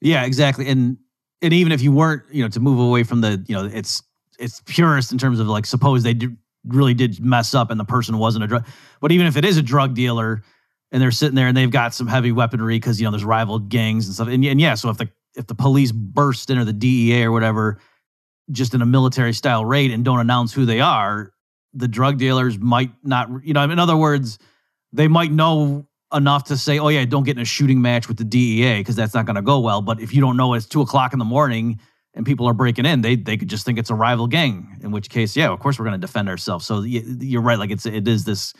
Yeah, 0.00 0.24
exactly. 0.24 0.68
And 0.68 0.98
and 1.40 1.52
even 1.52 1.72
if 1.72 1.82
you 1.82 1.92
weren't, 1.92 2.22
you 2.30 2.42
know, 2.42 2.48
to 2.48 2.60
move 2.60 2.78
away 2.78 3.02
from 3.02 3.20
the, 3.20 3.44
you 3.48 3.54
know, 3.54 3.64
it's 3.64 4.02
it's 4.38 4.60
purist 4.66 5.12
in 5.12 5.18
terms 5.18 5.40
of 5.40 5.46
like 5.46 5.66
suppose 5.66 6.02
they 6.02 6.16
really 6.66 6.94
did 6.94 7.20
mess 7.20 7.54
up 7.54 7.70
and 7.70 7.80
the 7.80 7.84
person 7.84 8.18
wasn't 8.18 8.44
a 8.44 8.46
drug, 8.46 8.66
but 9.00 9.12
even 9.12 9.26
if 9.26 9.36
it 9.36 9.44
is 9.44 9.56
a 9.56 9.62
drug 9.62 9.94
dealer 9.94 10.42
and 10.90 11.00
they're 11.00 11.10
sitting 11.10 11.34
there 11.34 11.48
and 11.48 11.56
they've 11.56 11.70
got 11.70 11.94
some 11.94 12.06
heavy 12.06 12.32
weaponry 12.32 12.76
because 12.76 13.00
you 13.00 13.04
know 13.04 13.10
there's 13.10 13.24
rival 13.24 13.58
gangs 13.58 14.06
and 14.06 14.14
stuff, 14.14 14.28
and, 14.28 14.44
and 14.44 14.60
yeah, 14.60 14.74
so 14.74 14.90
if 14.90 14.98
the 14.98 15.08
if 15.34 15.46
the 15.46 15.54
police 15.54 15.92
burst 15.92 16.50
in 16.50 16.58
or 16.58 16.64
the 16.64 16.72
DEA 16.72 17.24
or 17.24 17.32
whatever, 17.32 17.78
just 18.50 18.74
in 18.74 18.82
a 18.82 18.86
military 18.86 19.32
style 19.32 19.64
raid 19.64 19.90
and 19.90 20.04
don't 20.04 20.20
announce 20.20 20.52
who 20.52 20.66
they 20.66 20.80
are, 20.80 21.31
the 21.74 21.88
drug 21.88 22.18
dealers 22.18 22.58
might 22.58 22.90
not, 23.02 23.28
you 23.42 23.54
know, 23.54 23.62
in 23.62 23.78
other 23.78 23.96
words, 23.96 24.38
they 24.92 25.08
might 25.08 25.32
know 25.32 25.86
enough 26.12 26.44
to 26.44 26.56
say, 26.56 26.78
oh, 26.78 26.88
yeah, 26.88 27.04
don't 27.04 27.24
get 27.24 27.36
in 27.36 27.42
a 27.42 27.46
shooting 27.46 27.80
match 27.80 28.08
with 28.08 28.18
the 28.18 28.24
DEA 28.24 28.78
because 28.78 28.96
that's 28.96 29.14
not 29.14 29.26
going 29.26 29.36
to 29.36 29.42
go 29.42 29.58
well. 29.60 29.80
But 29.80 30.00
if 30.00 30.14
you 30.14 30.20
don't 30.20 30.36
know 30.36 30.54
it's 30.54 30.66
two 30.66 30.82
o'clock 30.82 31.12
in 31.12 31.18
the 31.18 31.24
morning 31.24 31.80
and 32.14 32.26
people 32.26 32.46
are 32.46 32.52
breaking 32.52 32.84
in, 32.84 33.00
they 33.00 33.16
they 33.16 33.36
could 33.36 33.48
just 33.48 33.64
think 33.64 33.78
it's 33.78 33.90
a 33.90 33.94
rival 33.94 34.26
gang, 34.26 34.78
in 34.82 34.90
which 34.90 35.08
case, 35.08 35.34
yeah, 35.34 35.48
of 35.48 35.60
course 35.60 35.78
we're 35.78 35.86
going 35.86 35.98
to 35.98 36.06
defend 36.06 36.28
ourselves. 36.28 36.66
So 36.66 36.82
you're 36.82 37.42
right. 37.42 37.58
Like 37.58 37.70
it's, 37.70 37.86
it 37.86 38.06
is 38.06 38.24
this, 38.24 38.52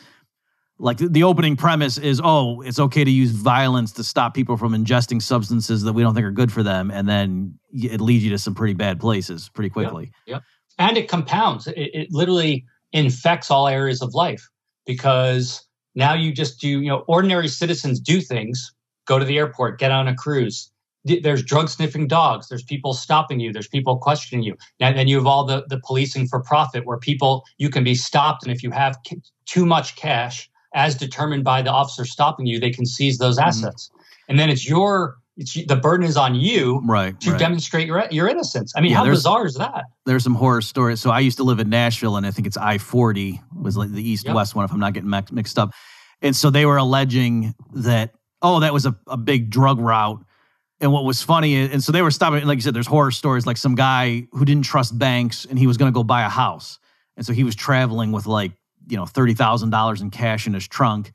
like 0.79 0.97
the 0.97 1.23
opening 1.23 1.55
premise 1.55 1.99
is, 1.99 2.19
oh, 2.23 2.61
it's 2.61 2.79
okay 2.79 3.03
to 3.03 3.11
use 3.11 3.29
violence 3.29 3.91
to 3.93 4.03
stop 4.03 4.33
people 4.33 4.57
from 4.57 4.73
ingesting 4.73 5.21
substances 5.21 5.83
that 5.83 5.93
we 5.93 6.01
don't 6.01 6.15
think 6.15 6.25
are 6.25 6.31
good 6.31 6.51
for 6.51 6.63
them. 6.63 6.89
And 6.89 7.07
then 7.07 7.59
it 7.71 8.01
leads 8.01 8.23
you 8.23 8.31
to 8.31 8.39
some 8.39 8.55
pretty 8.55 8.73
bad 8.73 8.99
places 8.99 9.49
pretty 9.53 9.69
quickly. 9.69 10.11
Yep. 10.25 10.35
yep. 10.37 10.43
And 10.79 10.97
it 10.97 11.07
compounds. 11.07 11.67
It, 11.67 11.77
it 11.77 12.07
literally 12.11 12.65
infects 12.93 13.51
all 13.51 13.67
areas 13.67 14.01
of 14.01 14.13
life 14.13 14.47
because 14.85 15.65
now 15.95 16.13
you 16.13 16.31
just 16.31 16.59
do, 16.59 16.67
you 16.67 16.89
know, 16.89 17.03
ordinary 17.07 17.47
citizens 17.47 17.99
do 17.99 18.21
things, 18.21 18.73
go 19.05 19.19
to 19.19 19.25
the 19.25 19.37
airport, 19.37 19.79
get 19.79 19.91
on 19.91 20.07
a 20.07 20.15
cruise. 20.15 20.69
There's 21.05 21.43
drug 21.43 21.67
sniffing 21.67 22.07
dogs. 22.07 22.47
There's 22.47 22.63
people 22.63 22.93
stopping 22.93 23.41
you. 23.41 23.51
There's 23.51 23.67
people 23.67 23.97
questioning 23.97 24.43
you. 24.43 24.55
And 24.79 24.97
then 24.97 25.09
you 25.09 25.17
have 25.17 25.27
all 25.27 25.43
the, 25.43 25.65
the 25.67 25.81
policing 25.85 26.27
for 26.27 26.39
profit 26.39 26.85
where 26.85 26.97
people, 26.97 27.43
you 27.57 27.69
can 27.69 27.83
be 27.83 27.93
stopped. 27.93 28.43
And 28.43 28.53
if 28.53 28.63
you 28.63 28.71
have 28.71 28.95
too 29.45 29.65
much 29.65 29.97
cash, 29.97 30.49
as 30.73 30.95
determined 30.95 31.43
by 31.43 31.61
the 31.61 31.71
officer 31.71 32.05
stopping 32.05 32.45
you, 32.45 32.59
they 32.59 32.71
can 32.71 32.85
seize 32.85 33.17
those 33.17 33.37
mm-hmm. 33.37 33.49
assets. 33.49 33.89
Mm-hmm. 33.89 33.99
And 34.29 34.39
then 34.39 34.49
it's 34.49 34.67
your 34.67 35.17
it's 35.35 35.53
the 35.65 35.75
burden 35.75 36.05
is 36.05 36.15
on 36.15 36.35
you 36.35 36.81
right, 36.85 37.19
to 37.21 37.31
right. 37.31 37.39
demonstrate 37.39 37.87
your 37.87 38.05
your 38.11 38.27
innocence. 38.27 38.73
I 38.75 38.81
mean, 38.81 38.91
yeah, 38.91 38.97
how 38.97 39.05
bizarre 39.05 39.45
is 39.45 39.55
that? 39.55 39.85
There's 40.05 40.23
some 40.23 40.35
horror 40.35 40.61
stories. 40.61 41.01
So 41.01 41.09
I 41.09 41.19
used 41.19 41.37
to 41.37 41.43
live 41.43 41.59
in 41.59 41.69
Nashville, 41.69 42.17
and 42.17 42.25
I 42.25 42.31
think 42.31 42.47
it's 42.47 42.57
I 42.57 42.77
forty 42.77 43.41
was 43.55 43.75
like 43.75 43.91
the 43.91 44.07
east 44.07 44.29
west 44.29 44.55
one, 44.55 44.65
if 44.65 44.71
I'm 44.71 44.79
not 44.79 44.93
getting 44.93 45.09
mixed 45.09 45.57
up. 45.57 45.71
And 46.21 46.35
so 46.35 46.49
they 46.49 46.65
were 46.65 46.77
alleging 46.77 47.55
that 47.73 48.13
oh, 48.41 48.59
that 48.59 48.73
was 48.73 48.85
a, 48.85 48.95
a 49.07 49.17
big 49.17 49.49
drug 49.49 49.79
route. 49.79 50.23
And 50.79 50.91
what 50.91 51.05
was 51.05 51.23
funny, 51.23 51.55
and 51.55 51.81
so 51.81 51.93
they 51.93 52.01
were 52.01 52.11
stopping. 52.11 52.45
Like 52.45 52.57
you 52.57 52.61
said, 52.61 52.73
there's 52.73 52.87
horror 52.87 53.11
stories, 53.11 53.45
like 53.47 53.57
some 53.57 53.73
guy 53.73 54.27
who 54.33 54.43
didn't 54.43 54.65
trust 54.65 54.97
banks, 54.99 55.45
and 55.45 55.57
he 55.57 55.65
was 55.65 55.77
going 55.77 55.91
to 55.91 55.95
go 55.95 56.03
buy 56.03 56.23
a 56.23 56.29
house, 56.29 56.77
and 57.15 57.25
so 57.25 57.31
he 57.31 57.45
was 57.45 57.55
traveling 57.55 58.11
with 58.11 58.25
like 58.25 58.51
you 58.87 58.97
know 58.97 59.05
thirty 59.05 59.33
thousand 59.33 59.69
dollars 59.69 60.01
in 60.01 60.11
cash 60.11 60.45
in 60.45 60.53
his 60.53 60.67
trunk 60.67 61.13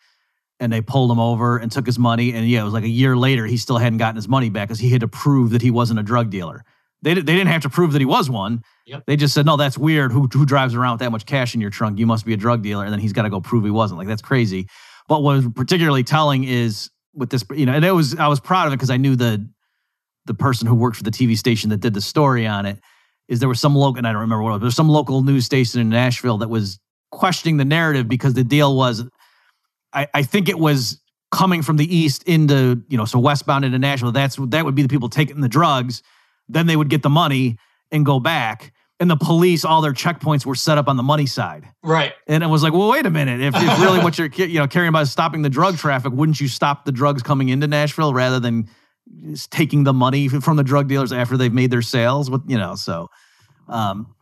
and 0.60 0.72
they 0.72 0.80
pulled 0.80 1.10
him 1.10 1.20
over 1.20 1.58
and 1.58 1.70
took 1.70 1.86
his 1.86 1.98
money. 1.98 2.32
And 2.32 2.48
yeah, 2.48 2.60
it 2.60 2.64
was 2.64 2.72
like 2.72 2.84
a 2.84 2.88
year 2.88 3.16
later, 3.16 3.46
he 3.46 3.56
still 3.56 3.78
hadn't 3.78 3.98
gotten 3.98 4.16
his 4.16 4.28
money 4.28 4.50
back 4.50 4.68
because 4.68 4.80
he 4.80 4.90
had 4.90 5.00
to 5.02 5.08
prove 5.08 5.50
that 5.50 5.62
he 5.62 5.70
wasn't 5.70 6.00
a 6.00 6.02
drug 6.02 6.30
dealer. 6.30 6.64
They, 7.00 7.14
they 7.14 7.20
didn't 7.20 7.48
have 7.48 7.62
to 7.62 7.68
prove 7.68 7.92
that 7.92 8.00
he 8.00 8.04
was 8.04 8.28
one. 8.28 8.62
Yep. 8.86 9.04
They 9.06 9.16
just 9.16 9.32
said, 9.32 9.46
no, 9.46 9.56
that's 9.56 9.78
weird. 9.78 10.10
Who, 10.10 10.28
who 10.32 10.44
drives 10.44 10.74
around 10.74 10.94
with 10.94 11.00
that 11.00 11.12
much 11.12 11.26
cash 11.26 11.54
in 11.54 11.60
your 11.60 11.70
trunk? 11.70 11.98
You 11.98 12.06
must 12.06 12.26
be 12.26 12.34
a 12.34 12.36
drug 12.36 12.62
dealer. 12.62 12.84
And 12.84 12.92
then 12.92 12.98
he's 12.98 13.12
got 13.12 13.22
to 13.22 13.30
go 13.30 13.40
prove 13.40 13.64
he 13.64 13.70
wasn't. 13.70 13.98
Like, 13.98 14.08
that's 14.08 14.22
crazy. 14.22 14.66
But 15.06 15.22
what 15.22 15.36
was 15.36 15.48
particularly 15.54 16.02
telling 16.02 16.42
is 16.42 16.90
with 17.14 17.30
this, 17.30 17.44
you 17.54 17.66
know, 17.66 17.72
and 17.72 17.84
it 17.84 17.92
was, 17.92 18.16
I 18.16 18.26
was 18.26 18.40
proud 18.40 18.66
of 18.66 18.72
it 18.72 18.76
because 18.76 18.90
I 18.90 18.96
knew 18.96 19.14
the, 19.14 19.48
the 20.26 20.34
person 20.34 20.66
who 20.66 20.74
worked 20.74 20.96
for 20.96 21.04
the 21.04 21.10
TV 21.10 21.38
station 21.38 21.70
that 21.70 21.78
did 21.78 21.94
the 21.94 22.00
story 22.00 22.46
on 22.46 22.66
it 22.66 22.80
is 23.28 23.40
there 23.40 23.48
was 23.48 23.60
some 23.60 23.76
local, 23.76 23.98
and 23.98 24.06
I 24.06 24.12
don't 24.12 24.22
remember 24.22 24.42
what 24.42 24.50
it 24.50 24.54
was, 24.54 24.60
there's 24.62 24.76
some 24.76 24.88
local 24.88 25.22
news 25.22 25.44
station 25.44 25.80
in 25.80 25.88
Nashville 25.88 26.38
that 26.38 26.48
was 26.48 26.80
questioning 27.10 27.58
the 27.58 27.64
narrative 27.64 28.08
because 28.08 28.34
the 28.34 28.44
deal 28.44 28.76
was 28.76 29.04
I, 29.92 30.08
I 30.14 30.22
think 30.22 30.48
it 30.48 30.58
was 30.58 31.00
coming 31.30 31.62
from 31.62 31.76
the 31.76 31.94
east 31.94 32.22
into 32.24 32.82
you 32.88 32.96
know 32.96 33.04
so 33.04 33.18
westbound 33.18 33.64
into 33.64 33.78
Nashville. 33.78 34.12
That's 34.12 34.36
that 34.36 34.64
would 34.64 34.74
be 34.74 34.82
the 34.82 34.88
people 34.88 35.08
taking 35.08 35.40
the 35.40 35.48
drugs. 35.48 36.02
Then 36.48 36.66
they 36.66 36.76
would 36.76 36.88
get 36.88 37.02
the 37.02 37.10
money 37.10 37.58
and 37.90 38.04
go 38.04 38.20
back. 38.20 38.72
And 39.00 39.08
the 39.08 39.16
police, 39.16 39.64
all 39.64 39.80
their 39.80 39.92
checkpoints 39.92 40.44
were 40.44 40.56
set 40.56 40.76
up 40.76 40.88
on 40.88 40.96
the 40.96 41.04
money 41.04 41.26
side. 41.26 41.68
Right. 41.84 42.14
And 42.26 42.42
it 42.42 42.48
was 42.48 42.64
like, 42.64 42.72
well, 42.72 42.90
wait 42.90 43.06
a 43.06 43.10
minute. 43.10 43.40
If, 43.40 43.54
if 43.54 43.80
really 43.80 44.00
what 44.00 44.18
you're 44.18 44.28
you 44.28 44.58
know 44.58 44.66
caring 44.66 44.88
about 44.88 45.02
is 45.02 45.12
stopping 45.12 45.42
the 45.42 45.50
drug 45.50 45.76
traffic, 45.76 46.12
wouldn't 46.12 46.40
you 46.40 46.48
stop 46.48 46.84
the 46.84 46.92
drugs 46.92 47.22
coming 47.22 47.48
into 47.48 47.66
Nashville 47.66 48.12
rather 48.12 48.40
than 48.40 48.68
taking 49.50 49.84
the 49.84 49.92
money 49.92 50.28
from 50.28 50.56
the 50.56 50.64
drug 50.64 50.88
dealers 50.88 51.12
after 51.12 51.36
they've 51.36 51.52
made 51.52 51.70
their 51.70 51.82
sales? 51.82 52.30
With 52.30 52.42
you 52.48 52.58
know, 52.58 52.74
so 52.74 53.08
um, 53.68 54.14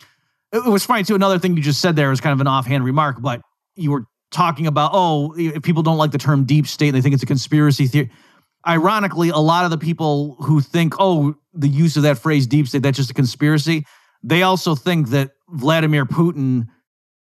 it, 0.52 0.58
it 0.58 0.70
was 0.70 0.84
funny 0.84 1.04
too. 1.04 1.14
Another 1.14 1.38
thing 1.38 1.56
you 1.56 1.62
just 1.62 1.80
said 1.80 1.96
there 1.96 2.10
was 2.10 2.20
kind 2.20 2.34
of 2.34 2.40
an 2.40 2.46
offhand 2.48 2.84
remark, 2.84 3.16
but 3.20 3.40
you 3.76 3.92
were 3.92 4.04
talking 4.30 4.66
about, 4.66 4.90
oh, 4.94 5.34
if 5.36 5.62
people 5.62 5.82
don't 5.82 5.98
like 5.98 6.10
the 6.10 6.18
term 6.18 6.44
deep 6.44 6.66
state, 6.66 6.90
they 6.90 7.00
think 7.00 7.14
it's 7.14 7.22
a 7.22 7.26
conspiracy 7.26 7.86
theory. 7.86 8.10
Ironically, 8.66 9.28
a 9.28 9.38
lot 9.38 9.64
of 9.64 9.70
the 9.70 9.78
people 9.78 10.36
who 10.40 10.60
think, 10.60 10.94
oh, 10.98 11.34
the 11.54 11.68
use 11.68 11.96
of 11.96 12.02
that 12.02 12.18
phrase 12.18 12.46
deep 12.46 12.66
state, 12.66 12.82
that's 12.82 12.96
just 12.96 13.10
a 13.10 13.14
conspiracy, 13.14 13.86
they 14.22 14.42
also 14.42 14.74
think 14.74 15.10
that 15.10 15.30
Vladimir 15.50 16.04
Putin 16.04 16.66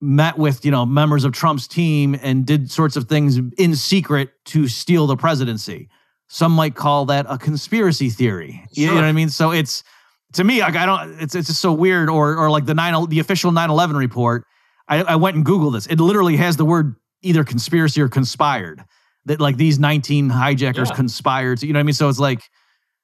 met 0.00 0.38
with, 0.38 0.64
you 0.64 0.70
know, 0.70 0.86
members 0.86 1.24
of 1.24 1.32
Trump's 1.32 1.66
team 1.66 2.18
and 2.22 2.46
did 2.46 2.70
sorts 2.70 2.96
of 2.96 3.08
things 3.08 3.38
in 3.58 3.76
secret 3.76 4.30
to 4.46 4.68
steal 4.68 5.06
the 5.06 5.16
presidency. 5.16 5.88
Some 6.28 6.52
might 6.52 6.74
call 6.74 7.04
that 7.06 7.26
a 7.28 7.38
conspiracy 7.38 8.10
theory. 8.10 8.62
Sure. 8.74 8.84
You 8.84 8.86
know 8.88 8.94
what 8.94 9.04
I 9.04 9.12
mean? 9.12 9.28
So 9.28 9.50
it's 9.50 9.84
to 10.32 10.44
me, 10.44 10.60
like 10.60 10.76
I 10.76 10.86
don't 10.86 11.20
it's 11.20 11.34
it's 11.34 11.48
just 11.48 11.60
so 11.60 11.72
weird 11.72 12.08
or 12.08 12.36
or 12.36 12.50
like 12.50 12.66
the 12.66 12.74
nine 12.74 13.08
the 13.08 13.20
official 13.20 13.50
9-11 13.50 13.96
report 13.96 14.46
I, 14.88 15.02
I 15.02 15.16
went 15.16 15.36
and 15.36 15.44
Googled 15.44 15.72
this. 15.72 15.86
It 15.86 16.00
literally 16.00 16.36
has 16.36 16.56
the 16.56 16.64
word 16.64 16.96
either 17.22 17.44
conspiracy 17.44 18.00
or 18.00 18.08
conspired. 18.08 18.84
That 19.26 19.40
like 19.40 19.56
these 19.56 19.78
19 19.78 20.28
hijackers 20.28 20.90
yeah. 20.90 20.96
conspired. 20.96 21.58
To, 21.58 21.66
you 21.66 21.72
know 21.72 21.78
what 21.78 21.82
I 21.82 21.84
mean? 21.84 21.94
So 21.94 22.10
it's 22.10 22.18
like, 22.18 22.42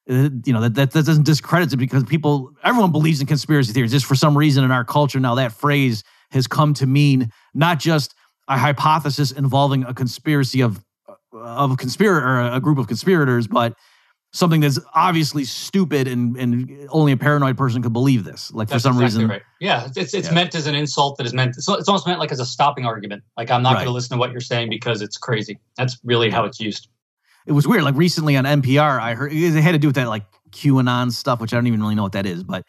uh, 0.07 0.29
you 0.45 0.53
know, 0.53 0.61
that, 0.61 0.75
that, 0.75 0.91
that 0.91 1.05
doesn't 1.05 1.25
discredit 1.25 1.73
it 1.73 1.77
because 1.77 2.03
people, 2.03 2.51
everyone 2.63 2.91
believes 2.91 3.21
in 3.21 3.27
conspiracy 3.27 3.73
theories. 3.73 3.91
Just 3.91 4.05
for 4.05 4.13
some 4.13 4.37
reason 4.37 4.63
in 4.63 4.71
our 4.71 4.85
culture 4.85 5.19
now, 5.19 5.33
that 5.35 5.51
phrase 5.51 6.03
has 6.29 6.45
come 6.45 6.75
to 6.75 6.85
mean 6.85 7.31
not 7.55 7.79
just 7.79 8.13
a 8.47 8.57
hypothesis 8.57 9.31
involving 9.31 9.83
a 9.83 9.93
conspiracy 9.93 10.61
of 10.61 10.83
of 11.33 11.71
a 11.71 11.77
conspirator 11.77 12.25
or 12.25 12.41
a 12.41 12.59
group 12.59 12.77
of 12.77 12.87
conspirators, 12.87 13.47
but 13.47 13.73
something 14.31 14.61
that's 14.61 14.79
obviously 14.93 15.43
stupid 15.43 16.07
and, 16.07 16.37
and 16.37 16.87
only 16.89 17.11
a 17.11 17.17
paranoid 17.17 17.57
person 17.57 17.81
could 17.81 17.93
believe 17.93 18.23
this. 18.23 18.51
Like 18.53 18.69
that's 18.69 18.83
for 18.83 18.89
some 18.89 19.01
exactly 19.01 19.25
reason, 19.25 19.29
right. 19.29 19.41
Yeah, 19.59 19.89
it's 19.95 20.13
it's 20.13 20.27
yeah. 20.29 20.33
meant 20.33 20.55
as 20.55 20.67
an 20.67 20.75
insult 20.75 21.17
that 21.17 21.25
is 21.25 21.33
meant. 21.33 21.55
It's, 21.57 21.67
it's 21.67 21.87
almost 21.87 22.07
meant 22.07 22.19
like 22.19 22.31
as 22.31 22.39
a 22.39 22.45
stopping 22.45 22.85
argument. 22.85 23.23
Like 23.37 23.51
I'm 23.51 23.61
not 23.61 23.73
right. 23.73 23.79
going 23.79 23.87
to 23.87 23.93
listen 23.93 24.15
to 24.15 24.19
what 24.19 24.31
you're 24.31 24.39
saying 24.39 24.69
because 24.69 25.01
it's 25.01 25.17
crazy. 25.17 25.59
That's 25.77 25.99
really 26.03 26.29
how 26.29 26.45
it's 26.45 26.59
used. 26.59 26.87
It 27.45 27.51
was 27.51 27.67
weird. 27.67 27.83
Like 27.83 27.95
recently 27.95 28.37
on 28.37 28.45
NPR, 28.45 29.01
I 29.01 29.15
heard 29.15 29.33
it 29.33 29.61
had 29.61 29.73
to 29.73 29.79
do 29.79 29.87
with 29.87 29.95
that 29.95 30.07
like 30.07 30.23
QAnon 30.51 31.11
stuff, 31.11 31.41
which 31.41 31.53
I 31.53 31.57
don't 31.57 31.67
even 31.67 31.81
really 31.81 31.95
know 31.95 32.03
what 32.03 32.13
that 32.13 32.25
is, 32.25 32.43
but 32.43 32.65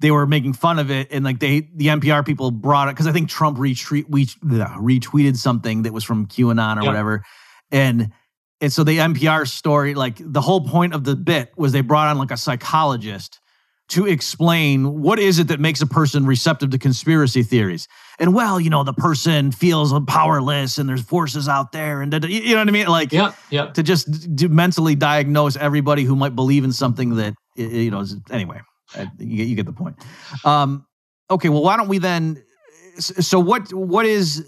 they 0.00 0.10
were 0.10 0.26
making 0.26 0.52
fun 0.52 0.78
of 0.78 0.90
it 0.90 1.08
and 1.10 1.24
like 1.24 1.40
they 1.40 1.68
the 1.74 1.88
NPR 1.88 2.24
people 2.24 2.50
brought 2.50 2.88
it 2.88 2.92
because 2.92 3.06
I 3.06 3.12
think 3.12 3.28
Trump 3.28 3.58
retweet, 3.58 4.06
retweeted 4.06 5.36
something 5.36 5.82
that 5.82 5.92
was 5.92 6.04
from 6.04 6.26
QAnon 6.26 6.76
or 6.76 6.82
yep. 6.82 6.86
whatever, 6.86 7.24
and 7.70 8.12
and 8.60 8.72
so 8.72 8.82
the 8.84 8.98
NPR 8.98 9.46
story, 9.46 9.94
like 9.94 10.16
the 10.20 10.40
whole 10.40 10.62
point 10.62 10.94
of 10.94 11.04
the 11.04 11.14
bit 11.14 11.52
was 11.56 11.72
they 11.72 11.80
brought 11.80 12.08
on 12.08 12.18
like 12.18 12.30
a 12.30 12.36
psychologist 12.36 13.40
to 13.90 14.06
explain 14.06 15.00
what 15.00 15.18
is 15.18 15.38
it 15.38 15.48
that 15.48 15.60
makes 15.60 15.80
a 15.80 15.86
person 15.86 16.26
receptive 16.26 16.70
to 16.70 16.78
conspiracy 16.78 17.42
theories. 17.42 17.88
And 18.18 18.34
well, 18.34 18.60
you 18.60 18.68
know, 18.68 18.84
the 18.84 18.92
person 18.92 19.50
feels 19.52 19.94
powerless 20.06 20.76
and 20.76 20.88
there's 20.88 21.02
forces 21.02 21.48
out 21.48 21.72
there 21.72 22.02
and 22.02 22.12
you 22.24 22.54
know 22.54 22.60
what 22.60 22.68
I 22.68 22.72
mean? 22.72 22.88
Like 22.88 23.12
yeah, 23.12 23.32
yeah. 23.48 23.66
to 23.70 23.82
just 23.82 24.36
to 24.38 24.48
mentally 24.48 24.94
diagnose 24.94 25.56
everybody 25.56 26.04
who 26.04 26.16
might 26.16 26.34
believe 26.34 26.64
in 26.64 26.72
something 26.72 27.14
that 27.16 27.34
you 27.54 27.90
know, 27.90 28.04
anyway, 28.30 28.60
you, 29.18 29.44
you 29.44 29.56
get 29.56 29.66
the 29.66 29.72
point. 29.72 29.96
Um, 30.44 30.84
okay, 31.30 31.48
well, 31.48 31.62
why 31.62 31.76
don't 31.76 31.88
we 31.88 31.98
then 31.98 32.42
so 32.98 33.38
what 33.40 33.72
what 33.72 34.04
is 34.04 34.46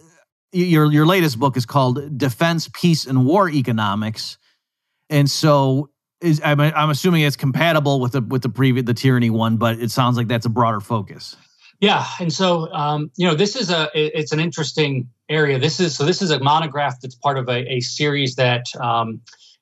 your 0.53 0.91
your 0.91 1.07
latest 1.07 1.39
book 1.39 1.57
is 1.57 1.67
called 1.67 2.19
Defense, 2.19 2.69
Peace, 2.73 3.07
and 3.07 3.25
War 3.27 3.49
Economics, 3.49 4.39
and 5.09 5.31
so 5.31 5.91
is 6.21 6.41
I'm, 6.45 6.61
I'm 6.61 6.91
assuming 6.91 7.23
it's 7.23 7.37
compatible 7.37 8.01
with 8.01 8.13
the 8.13 8.21
with 8.21 8.43
the 8.43 8.49
previous 8.49 8.85
the 8.87 8.95
tyranny 8.95 9.31
one, 9.31 9.57
but 9.57 9.79
it 9.79 9.91
sounds 9.91 10.17
like 10.17 10.29
that's 10.29 10.47
a 10.47 10.51
broader 10.51 10.81
focus. 10.81 11.37
Yeah, 11.81 12.05
and 12.19 12.33
so 12.33 12.71
um, 12.73 13.11
you 13.17 13.27
know 13.27 13.35
this 13.35 13.57
is 13.57 13.71
a 13.71 13.89
it's 13.95 14.33
an 14.33 14.41
interesting 14.41 15.09
area. 15.29 15.59
This 15.59 15.81
is 15.81 15.97
so 15.97 16.05
this 16.05 16.21
is 16.21 16.31
a 16.31 16.39
monograph 16.41 17.01
that's 17.01 17.15
part 17.15 17.39
of 17.39 17.49
a, 17.49 17.73
a 17.73 17.81
series 17.81 18.35
that 18.37 18.67
um, 18.81 19.21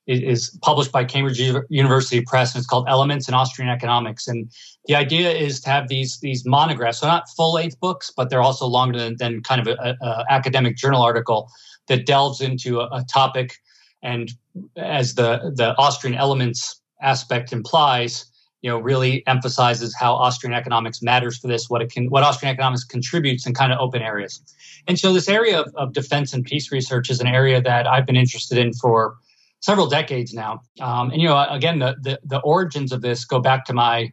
is 0.09 0.59
published 0.63 0.91
by 0.91 1.05
Cambridge 1.05 1.39
University 1.69 2.23
Press, 2.23 2.55
and 2.55 2.61
it's 2.61 2.67
called 2.67 2.87
Elements 2.89 3.29
in 3.29 3.35
Austrian 3.35 3.71
Economics. 3.71 4.27
And 4.27 4.51
the 4.89 4.97
idea 4.97 5.31
is 5.31 5.61
to 5.61 5.71
have 5.71 5.89
these 5.89 6.19
these 6.21 6.45
monographs, 6.47 6.99
so 6.99 7.07
not 7.07 7.29
full 7.37 7.53
length 7.53 7.79
books, 7.79 8.11
but 8.17 8.31
they're 8.31 8.43
also 8.43 8.67
longer 8.67 8.99
than, 8.99 9.17
than 9.19 9.43
kind 9.43 9.61
of 9.61 9.79
an 9.79 9.97
academic 10.31 10.77
journal 10.77 11.03
article 11.03 11.51
that 11.87 12.07
delves 12.07 12.41
into 12.41 12.81
a, 12.81 12.87
a 12.87 13.05
topic. 13.05 13.59
And 14.03 14.33
as 14.77 15.15
the 15.15 15.53
the 15.55 15.77
Austrian 15.77 16.17
Elements 16.17 16.81
aspect 17.03 17.53
implies, 17.53 18.25
you 18.63 18.71
know, 18.71 18.79
really 18.79 19.27
emphasizes 19.27 19.95
how 19.95 20.15
Austrian 20.15 20.55
economics 20.55 21.03
matters 21.03 21.39
for 21.39 21.49
this, 21.49 21.69
what 21.69 21.83
it 21.83 21.93
can, 21.93 22.07
what 22.07 22.23
Austrian 22.23 22.53
economics 22.53 22.85
contributes 22.85 23.47
in 23.47 23.53
kind 23.53 23.73
of 23.73 23.79
open 23.79 24.01
areas. 24.01 24.41
And 24.89 24.99
so 24.99 25.13
this 25.13 25.29
area 25.29 25.61
of, 25.61 25.73
of 25.77 25.93
defense 25.93 26.33
and 26.33 26.45
peace 26.45 26.73
research 26.73 27.11
is 27.11 27.21
an 27.21 27.27
area 27.27 27.61
that 27.61 27.87
I've 27.87 28.07
been 28.07 28.17
interested 28.17 28.57
in 28.57 28.73
for 28.73 29.17
several 29.61 29.87
decades 29.87 30.33
now. 30.33 30.63
Um, 30.81 31.11
and 31.11 31.21
you 31.21 31.29
know, 31.29 31.47
again, 31.51 31.79
the, 31.79 31.95
the, 32.01 32.19
the 32.25 32.39
origins 32.41 32.91
of 32.91 33.03
this 33.03 33.27
go 33.27 33.39
back 33.39 33.67
to 33.67 33.75
my 33.75 34.13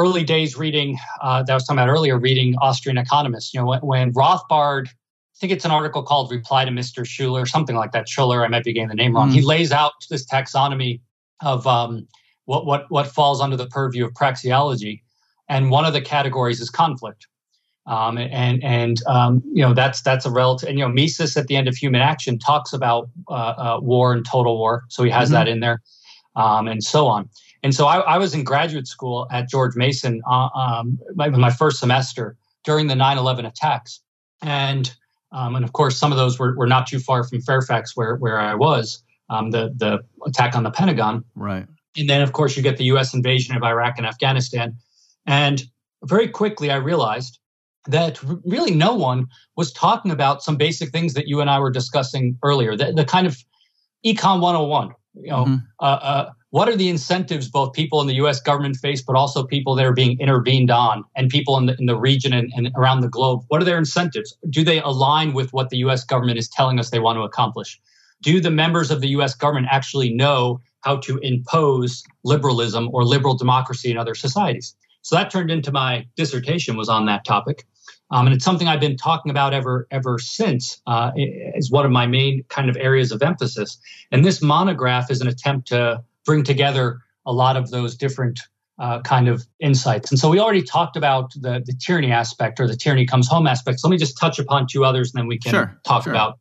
early 0.00 0.24
days 0.24 0.56
reading 0.56 0.98
uh, 1.20 1.42
that 1.42 1.52
I 1.52 1.54
was 1.54 1.64
talking 1.64 1.78
about 1.78 1.90
earlier, 1.90 2.18
reading 2.18 2.54
Austrian 2.60 2.96
economists. 2.96 3.52
You 3.52 3.60
know, 3.60 3.66
when, 3.66 3.80
when, 3.80 4.12
Rothbard, 4.14 4.88
I 4.88 5.36
think 5.38 5.52
it's 5.52 5.66
an 5.66 5.70
article 5.70 6.02
called 6.02 6.30
"Reply 6.30 6.64
to 6.64 6.70
Mr. 6.70 7.04
Schuller," 7.04 7.46
something 7.46 7.76
like 7.76 7.92
that. 7.92 8.08
Schuler, 8.08 8.42
I 8.44 8.48
might 8.48 8.64
be 8.64 8.72
getting 8.72 8.88
the 8.88 8.94
name 8.94 9.14
wrong. 9.14 9.28
Mm-hmm. 9.28 9.38
He 9.38 9.42
lays 9.42 9.72
out 9.72 9.92
this 10.08 10.24
taxonomy 10.24 11.00
of 11.42 11.66
um, 11.66 12.08
what 12.46 12.64
what 12.64 12.90
what 12.90 13.06
falls 13.06 13.40
under 13.40 13.56
the 13.56 13.66
purview 13.66 14.06
of 14.06 14.12
praxeology, 14.14 15.02
and 15.48 15.70
one 15.70 15.84
of 15.84 15.92
the 15.92 16.00
categories 16.00 16.60
is 16.60 16.70
conflict. 16.70 17.26
Um, 17.86 18.18
and 18.18 18.62
and 18.62 19.02
um, 19.06 19.42
you 19.52 19.62
know 19.62 19.74
that's 19.74 20.00
that's 20.02 20.24
a 20.24 20.30
relative. 20.30 20.68
And 20.68 20.78
you 20.78 20.84
know 20.84 20.92
Mises 20.92 21.36
at 21.36 21.46
the 21.46 21.56
end 21.56 21.68
of 21.68 21.76
Human 21.76 22.00
Action 22.00 22.38
talks 22.38 22.72
about 22.72 23.10
uh, 23.28 23.32
uh, 23.32 23.78
war 23.82 24.12
and 24.12 24.24
total 24.24 24.56
war, 24.56 24.84
so 24.88 25.02
he 25.02 25.10
has 25.10 25.28
mm-hmm. 25.28 25.34
that 25.34 25.48
in 25.48 25.60
there, 25.60 25.82
um, 26.36 26.68
and 26.68 26.82
so 26.82 27.06
on. 27.06 27.28
And 27.62 27.74
so 27.74 27.86
I, 27.86 27.98
I, 28.00 28.18
was 28.18 28.34
in 28.34 28.42
graduate 28.42 28.86
school 28.86 29.26
at 29.30 29.48
George 29.48 29.76
Mason 29.76 30.22
uh, 30.28 30.48
um, 30.54 30.98
my, 31.14 31.28
my 31.28 31.50
first 31.50 31.78
semester 31.78 32.36
during 32.64 32.86
the 32.86 32.94
9/11 32.94 33.46
attacks, 33.46 34.00
and 34.42 34.94
um, 35.32 35.56
and 35.56 35.64
of 35.64 35.72
course 35.72 35.98
some 35.98 36.10
of 36.10 36.18
those 36.18 36.38
were, 36.38 36.56
were 36.56 36.66
not 36.66 36.86
too 36.86 36.98
far 36.98 37.24
from 37.24 37.40
Fairfax 37.42 37.96
where 37.96 38.16
where 38.16 38.38
I 38.38 38.54
was. 38.54 39.02
Um, 39.28 39.50
the 39.50 39.72
the 39.76 40.00
attack 40.26 40.56
on 40.56 40.64
the 40.64 40.70
Pentagon, 40.70 41.24
right? 41.34 41.66
And 41.96 42.08
then 42.08 42.22
of 42.22 42.32
course 42.32 42.56
you 42.56 42.62
get 42.62 42.78
the 42.78 42.84
U.S. 42.84 43.14
invasion 43.14 43.54
of 43.56 43.62
Iraq 43.62 43.98
and 43.98 44.06
Afghanistan, 44.06 44.76
and 45.26 45.62
very 46.04 46.28
quickly 46.28 46.70
I 46.70 46.76
realized 46.76 47.38
that 47.86 48.18
really 48.44 48.74
no 48.74 48.94
one 48.94 49.26
was 49.56 49.72
talking 49.72 50.10
about 50.10 50.42
some 50.42 50.56
basic 50.56 50.90
things 50.90 51.14
that 51.14 51.28
you 51.28 51.40
and 51.40 51.48
I 51.48 51.58
were 51.58 51.70
discussing 51.70 52.36
earlier, 52.42 52.76
the, 52.76 52.92
the 52.92 53.04
kind 53.04 53.26
of 53.26 53.36
econ 54.04 54.40
101. 54.40 54.90
You 55.14 55.30
know, 55.30 55.44
mm-hmm. 55.44 55.56
uh, 55.80 55.82
uh, 55.82 56.30
what 56.50 56.68
are 56.68 56.76
the 56.76 56.88
incentives 56.88 57.48
both 57.48 57.72
people 57.72 58.00
in 58.00 58.08
the 58.08 58.14
U.S. 58.14 58.40
government 58.40 58.76
face, 58.76 59.00
but 59.00 59.14
also 59.14 59.44
people 59.44 59.76
that 59.76 59.86
are 59.86 59.92
being 59.92 60.18
intervened 60.18 60.70
on, 60.70 61.04
and 61.16 61.30
people 61.30 61.56
in 61.56 61.66
the 61.66 61.76
in 61.78 61.86
the 61.86 61.96
region 61.96 62.32
and, 62.32 62.52
and 62.54 62.70
around 62.76 63.00
the 63.00 63.08
globe? 63.08 63.44
What 63.48 63.62
are 63.62 63.64
their 63.64 63.78
incentives? 63.78 64.36
Do 64.48 64.64
they 64.64 64.80
align 64.80 65.32
with 65.32 65.52
what 65.52 65.70
the 65.70 65.78
U.S. 65.78 66.04
government 66.04 66.38
is 66.38 66.48
telling 66.48 66.78
us 66.78 66.90
they 66.90 66.98
want 66.98 67.16
to 67.16 67.22
accomplish? 67.22 67.80
Do 68.22 68.40
the 68.40 68.50
members 68.50 68.90
of 68.90 69.00
the 69.00 69.08
U.S. 69.08 69.34
government 69.34 69.68
actually 69.70 70.12
know 70.12 70.60
how 70.80 70.96
to 70.98 71.18
impose 71.18 72.02
liberalism 72.24 72.90
or 72.92 73.04
liberal 73.04 73.36
democracy 73.36 73.90
in 73.90 73.96
other 73.96 74.14
societies? 74.14 74.74
So 75.02 75.16
that 75.16 75.30
turned 75.30 75.50
into 75.50 75.72
my 75.72 76.06
dissertation 76.16 76.76
was 76.76 76.88
on 76.88 77.06
that 77.06 77.24
topic. 77.24 77.64
Um, 78.10 78.26
and 78.26 78.34
it's 78.34 78.44
something 78.44 78.66
I've 78.66 78.80
been 78.80 78.96
talking 78.96 79.30
about 79.30 79.54
ever 79.54 79.86
ever 79.92 80.18
since. 80.18 80.82
Uh, 80.86 81.12
is 81.16 81.70
one 81.70 81.86
of 81.86 81.92
my 81.92 82.06
main 82.06 82.42
kind 82.48 82.68
of 82.68 82.76
areas 82.76 83.12
of 83.12 83.22
emphasis. 83.22 83.78
And 84.10 84.24
this 84.24 84.42
monograph 84.42 85.10
is 85.10 85.20
an 85.20 85.28
attempt 85.28 85.68
to 85.68 86.02
bring 86.24 86.44
together 86.44 87.00
a 87.26 87.32
lot 87.32 87.56
of 87.56 87.70
those 87.70 87.96
different 87.96 88.40
uh, 88.78 89.00
kind 89.02 89.28
of 89.28 89.46
insights. 89.60 90.10
And 90.10 90.18
so 90.18 90.30
we 90.30 90.40
already 90.40 90.62
talked 90.62 90.96
about 90.96 91.32
the 91.34 91.62
the 91.64 91.74
tyranny 91.74 92.12
aspect 92.12 92.58
or 92.60 92.66
the 92.66 92.76
tyranny 92.76 93.06
comes 93.06 93.28
home 93.28 93.46
aspect. 93.46 93.80
So 93.80 93.88
let 93.88 93.92
me 93.92 93.98
just 93.98 94.18
touch 94.18 94.38
upon 94.38 94.66
two 94.70 94.84
others, 94.84 95.12
and 95.12 95.20
then 95.20 95.28
we 95.28 95.38
can 95.38 95.52
sure, 95.52 95.80
talk 95.84 96.04
sure. 96.04 96.12
about 96.12 96.38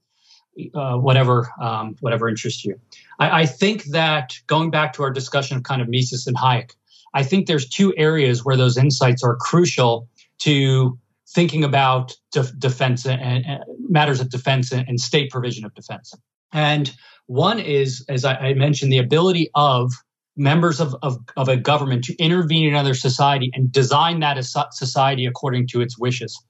uh, 0.74 0.96
whatever 0.98 1.52
um, 1.62 1.96
whatever 2.00 2.30
interests 2.30 2.64
you. 2.64 2.80
I, 3.20 3.42
I, 3.42 3.46
think 3.46 3.84
that 3.86 4.34
going 4.48 4.72
back 4.72 4.94
to 4.94 5.04
our 5.04 5.12
discussion 5.12 5.58
of 5.58 5.64
kind 5.64 5.82
of 5.82 5.90
Mises 5.90 6.28
and 6.28 6.38
Hayek, 6.38 6.72
I 7.14 7.24
think 7.24 7.48
there's 7.48 7.68
two 7.68 7.94
areas 7.98 8.44
where 8.44 8.58
those 8.58 8.78
insights 8.78 9.24
are 9.24 9.36
crucial 9.36 10.08
to 10.40 10.98
thinking 11.30 11.64
about 11.64 12.16
de- 12.32 12.52
defense 12.58 13.06
and, 13.06 13.22
and, 13.22 13.64
matters 13.88 14.20
of 14.20 14.30
defense 14.30 14.72
and, 14.72 14.88
and, 14.88 15.00
state 15.00 15.30
provision 15.30 15.66
of 15.66 15.74
defense. 15.76 16.14
And 16.52 16.92
one 17.28 17.60
is, 17.60 18.04
as 18.10 18.26
I, 18.26 18.54
mentioned, 18.54 18.92
the 18.92 18.98
ability 18.98 19.50
of 19.56 19.92
members 20.36 20.80
of, 20.80 20.96
of, 21.04 21.18
of, 21.36 21.48
a 21.48 21.58
government 21.58 22.04
to 22.06 22.16
intervene 22.16 22.68
in 22.68 22.74
another 22.74 22.94
society 22.94 23.52
and 23.54 23.72
design 23.72 24.22
that 24.22 24.44
society 24.72 25.26
according 25.26 25.68
to 25.68 25.82
its 25.82 26.00
wishes. 26.00 26.42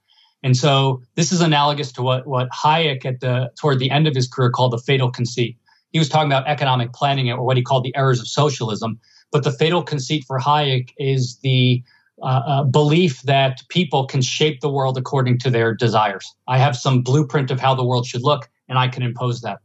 And 0.43 0.55
so 0.55 1.01
this 1.15 1.31
is 1.31 1.41
analogous 1.41 1.91
to 1.93 2.01
what, 2.01 2.27
what 2.27 2.49
Hayek 2.51 3.03
at 3.03 3.19
the 3.19 3.51
toward 3.59 3.79
the 3.79 3.91
end 3.91 4.07
of 4.07 4.15
his 4.15 4.27
career 4.27 4.51
called 4.51 4.71
the 4.71 4.77
fatal 4.77 5.11
conceit. 5.11 5.57
He 5.91 5.99
was 5.99 6.07
talking 6.07 6.31
about 6.31 6.47
economic 6.47 6.93
planning 6.93 7.29
or 7.31 7.43
what 7.43 7.57
he 7.57 7.63
called 7.63 7.83
the 7.83 7.95
errors 7.95 8.19
of 8.19 8.27
socialism. 8.27 8.99
But 9.31 9.43
the 9.43 9.51
fatal 9.51 9.83
conceit 9.83 10.23
for 10.25 10.39
Hayek 10.39 10.91
is 10.97 11.37
the 11.41 11.83
uh, 12.21 12.41
uh, 12.45 12.63
belief 12.63 13.21
that 13.23 13.61
people 13.69 14.05
can 14.05 14.21
shape 14.21 14.61
the 14.61 14.69
world 14.69 14.97
according 14.97 15.39
to 15.39 15.49
their 15.49 15.73
desires. 15.73 16.33
I 16.47 16.57
have 16.57 16.75
some 16.75 17.01
blueprint 17.01 17.51
of 17.51 17.59
how 17.59 17.75
the 17.75 17.83
world 17.83 18.05
should 18.05 18.23
look, 18.23 18.49
and 18.67 18.77
I 18.77 18.87
can 18.87 19.03
impose 19.03 19.41
that. 19.41 19.59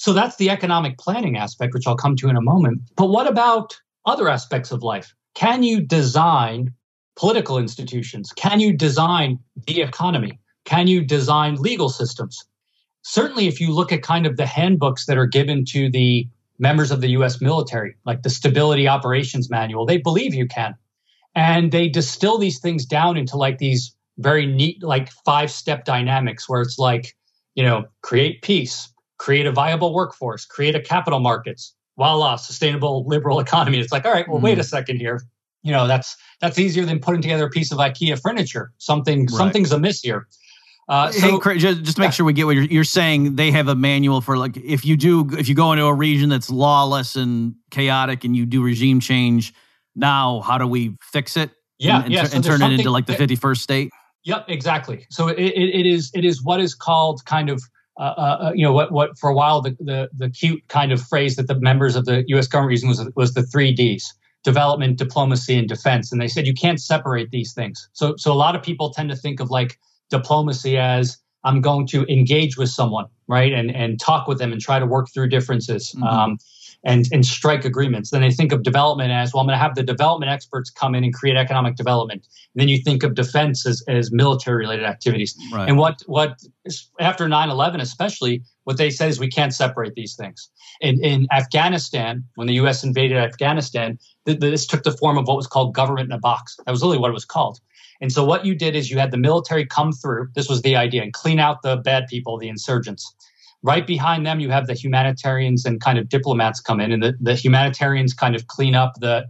So 0.00 0.14
that's 0.14 0.36
the 0.36 0.48
economic 0.48 0.96
planning 0.96 1.36
aspect, 1.36 1.74
which 1.74 1.86
I'll 1.86 1.94
come 1.94 2.16
to 2.16 2.30
in 2.30 2.36
a 2.36 2.40
moment. 2.40 2.80
But 2.96 3.10
what 3.10 3.26
about 3.26 3.78
other 4.06 4.30
aspects 4.30 4.72
of 4.72 4.82
life? 4.82 5.14
Can 5.34 5.62
you 5.62 5.82
design 5.82 6.72
political 7.16 7.58
institutions? 7.58 8.32
Can 8.32 8.60
you 8.60 8.74
design 8.74 9.38
the 9.66 9.82
economy? 9.82 10.40
Can 10.64 10.86
you 10.86 11.04
design 11.04 11.56
legal 11.56 11.90
systems? 11.90 12.42
Certainly, 13.02 13.46
if 13.46 13.60
you 13.60 13.74
look 13.74 13.92
at 13.92 14.00
kind 14.00 14.24
of 14.24 14.38
the 14.38 14.46
handbooks 14.46 15.04
that 15.04 15.18
are 15.18 15.26
given 15.26 15.66
to 15.66 15.90
the 15.90 16.26
members 16.58 16.90
of 16.90 17.02
the 17.02 17.08
US 17.18 17.42
military, 17.42 17.94
like 18.06 18.22
the 18.22 18.30
Stability 18.30 18.88
Operations 18.88 19.50
Manual, 19.50 19.84
they 19.84 19.98
believe 19.98 20.32
you 20.32 20.48
can 20.48 20.74
and 21.34 21.72
they 21.72 21.90
distill 21.90 22.38
these 22.38 22.58
things 22.58 22.86
down 22.86 23.18
into 23.18 23.36
like 23.36 23.58
these 23.58 23.94
very 24.16 24.46
neat 24.46 24.82
like 24.82 25.10
five 25.26 25.50
step 25.50 25.84
dynamics 25.84 26.48
where 26.48 26.62
it's 26.62 26.78
like 26.78 27.14
you 27.54 27.62
know 27.62 27.84
create 28.00 28.40
peace 28.40 28.90
create 29.20 29.46
a 29.46 29.52
viable 29.52 29.94
workforce 29.94 30.44
create 30.44 30.74
a 30.74 30.80
capital 30.80 31.20
markets 31.20 31.74
voila 31.96 32.36
sustainable 32.36 33.06
liberal 33.06 33.38
economy 33.46 33.78
it's 33.78 33.92
like 33.92 34.04
all 34.04 34.12
right 34.12 34.28
well 34.28 34.38
mm. 34.38 34.44
wait 34.44 34.58
a 34.58 34.64
second 34.64 34.98
here 34.98 35.20
you 35.62 35.70
know 35.70 35.86
that's 35.86 36.16
that's 36.40 36.58
easier 36.58 36.84
than 36.84 36.98
putting 36.98 37.22
together 37.22 37.46
a 37.46 37.50
piece 37.50 37.70
of 37.70 37.78
ikea 37.78 38.20
furniture 38.20 38.72
something 38.78 39.20
right. 39.20 39.30
something's 39.30 39.72
amiss 39.72 40.00
here 40.00 40.26
uh, 40.88 41.12
so, 41.12 41.38
hey, 41.38 41.56
just, 41.56 41.82
just 41.84 41.96
to 41.96 42.00
make 42.00 42.08
yeah. 42.08 42.10
sure 42.10 42.26
we 42.26 42.32
get 42.32 42.46
what 42.46 42.56
you're, 42.56 42.64
you're 42.64 42.82
saying, 42.82 43.36
they 43.36 43.52
have 43.52 43.68
a 43.68 43.76
manual 43.76 44.20
for 44.20 44.36
like 44.36 44.56
if 44.56 44.84
you 44.84 44.96
do 44.96 45.24
if 45.38 45.48
you 45.48 45.54
go 45.54 45.70
into 45.70 45.84
a 45.84 45.94
region 45.94 46.28
that's 46.28 46.50
lawless 46.50 47.14
and 47.14 47.54
chaotic 47.70 48.24
and 48.24 48.34
you 48.34 48.44
do 48.44 48.60
regime 48.60 48.98
change, 48.98 49.54
now 49.94 50.40
how 50.40 50.58
do 50.58 50.66
we 50.66 50.96
fix 51.00 51.36
it 51.36 51.50
yeah 51.78 51.96
and, 51.96 52.04
and, 52.06 52.14
yeah, 52.14 52.24
so 52.24 52.36
and 52.36 52.44
turn 52.44 52.62
it 52.62 52.72
into 52.72 52.90
like 52.90 53.06
the 53.06 53.14
51st 53.14 53.58
state 53.58 53.90
yep 54.24 54.44
exactly 54.48 55.06
so 55.10 55.28
it, 55.28 55.38
it, 55.38 55.80
it 55.80 55.86
is 55.86 56.10
it 56.14 56.24
is 56.24 56.42
what 56.42 56.60
is 56.60 56.74
called 56.74 57.24
kind 57.24 57.50
of 57.50 57.62
uh, 58.00 58.14
uh, 58.16 58.38
uh, 58.46 58.52
you 58.54 58.64
know 58.64 58.72
what 58.72 58.90
what 58.90 59.18
for 59.18 59.28
a 59.28 59.34
while 59.34 59.60
the, 59.60 59.76
the 59.78 60.08
the 60.16 60.30
cute 60.30 60.66
kind 60.68 60.90
of 60.90 61.02
phrase 61.02 61.36
that 61.36 61.46
the 61.48 61.54
members 61.60 61.96
of 61.96 62.06
the 62.06 62.24
U.S. 62.28 62.46
government 62.46 62.72
used 62.72 62.86
was 62.86 63.10
was 63.14 63.34
the 63.34 63.42
three 63.42 63.72
Ds: 63.72 64.14
development, 64.42 64.96
diplomacy, 64.96 65.58
and 65.58 65.68
defense. 65.68 66.10
And 66.10 66.20
they 66.20 66.28
said 66.28 66.46
you 66.46 66.54
can't 66.54 66.80
separate 66.80 67.30
these 67.30 67.52
things. 67.52 67.88
So 67.92 68.14
so 68.16 68.32
a 68.32 68.34
lot 68.34 68.56
of 68.56 68.62
people 68.62 68.90
tend 68.90 69.10
to 69.10 69.16
think 69.16 69.38
of 69.38 69.50
like 69.50 69.78
diplomacy 70.08 70.78
as 70.78 71.18
I'm 71.44 71.60
going 71.60 71.86
to 71.88 72.04
engage 72.06 72.56
with 72.56 72.70
someone, 72.70 73.06
right, 73.28 73.52
and 73.52 73.70
and 73.70 74.00
talk 74.00 74.26
with 74.26 74.38
them 74.38 74.52
and 74.52 74.60
try 74.60 74.78
to 74.78 74.86
work 74.86 75.08
through 75.12 75.28
differences. 75.28 75.92
Mm-hmm. 75.94 76.04
Um, 76.04 76.38
and, 76.84 77.06
and 77.12 77.26
strike 77.26 77.64
agreements. 77.64 78.10
Then 78.10 78.22
they 78.22 78.30
think 78.30 78.52
of 78.52 78.62
development 78.62 79.12
as 79.12 79.32
well, 79.32 79.42
I'm 79.42 79.46
going 79.46 79.58
to 79.58 79.62
have 79.62 79.74
the 79.74 79.82
development 79.82 80.32
experts 80.32 80.70
come 80.70 80.94
in 80.94 81.04
and 81.04 81.12
create 81.12 81.36
economic 81.36 81.76
development. 81.76 82.26
And 82.54 82.60
then 82.60 82.68
you 82.68 82.78
think 82.78 83.02
of 83.02 83.14
defense 83.14 83.66
as, 83.66 83.82
as 83.88 84.10
military 84.10 84.58
related 84.58 84.84
activities. 84.84 85.36
Right. 85.52 85.68
And 85.68 85.78
what, 85.78 86.02
what 86.06 86.42
after 86.98 87.28
9 87.28 87.50
11, 87.50 87.80
especially, 87.80 88.42
what 88.64 88.76
they 88.76 88.90
said 88.90 89.10
is 89.10 89.18
we 89.18 89.28
can't 89.28 89.54
separate 89.54 89.94
these 89.94 90.14
things. 90.14 90.48
In, 90.80 91.02
in 91.04 91.26
Afghanistan, 91.32 92.24
when 92.36 92.46
the 92.46 92.54
US 92.54 92.82
invaded 92.84 93.18
Afghanistan, 93.18 93.98
th- 94.26 94.38
this 94.38 94.66
took 94.66 94.82
the 94.82 94.92
form 94.92 95.18
of 95.18 95.26
what 95.26 95.36
was 95.36 95.46
called 95.46 95.74
government 95.74 96.06
in 96.06 96.12
a 96.12 96.18
box. 96.18 96.56
That 96.64 96.70
was 96.70 96.82
literally 96.82 96.98
what 96.98 97.10
it 97.10 97.14
was 97.14 97.24
called. 97.24 97.60
And 98.00 98.10
so 98.10 98.24
what 98.24 98.46
you 98.46 98.54
did 98.54 98.74
is 98.74 98.90
you 98.90 98.98
had 98.98 99.10
the 99.10 99.18
military 99.18 99.66
come 99.66 99.92
through. 99.92 100.28
This 100.34 100.48
was 100.48 100.62
the 100.62 100.74
idea 100.76 101.02
and 101.02 101.12
clean 101.12 101.38
out 101.38 101.62
the 101.62 101.76
bad 101.76 102.06
people, 102.08 102.38
the 102.38 102.48
insurgents. 102.48 103.14
Right 103.62 103.86
behind 103.86 104.26
them, 104.26 104.40
you 104.40 104.48
have 104.50 104.66
the 104.66 104.74
humanitarians 104.74 105.66
and 105.66 105.80
kind 105.80 105.98
of 105.98 106.08
diplomats 106.08 106.60
come 106.60 106.80
in, 106.80 106.92
and 106.92 107.02
the, 107.02 107.14
the 107.20 107.34
humanitarians 107.34 108.14
kind 108.14 108.34
of 108.34 108.46
clean 108.46 108.74
up 108.74 108.94
the 109.00 109.26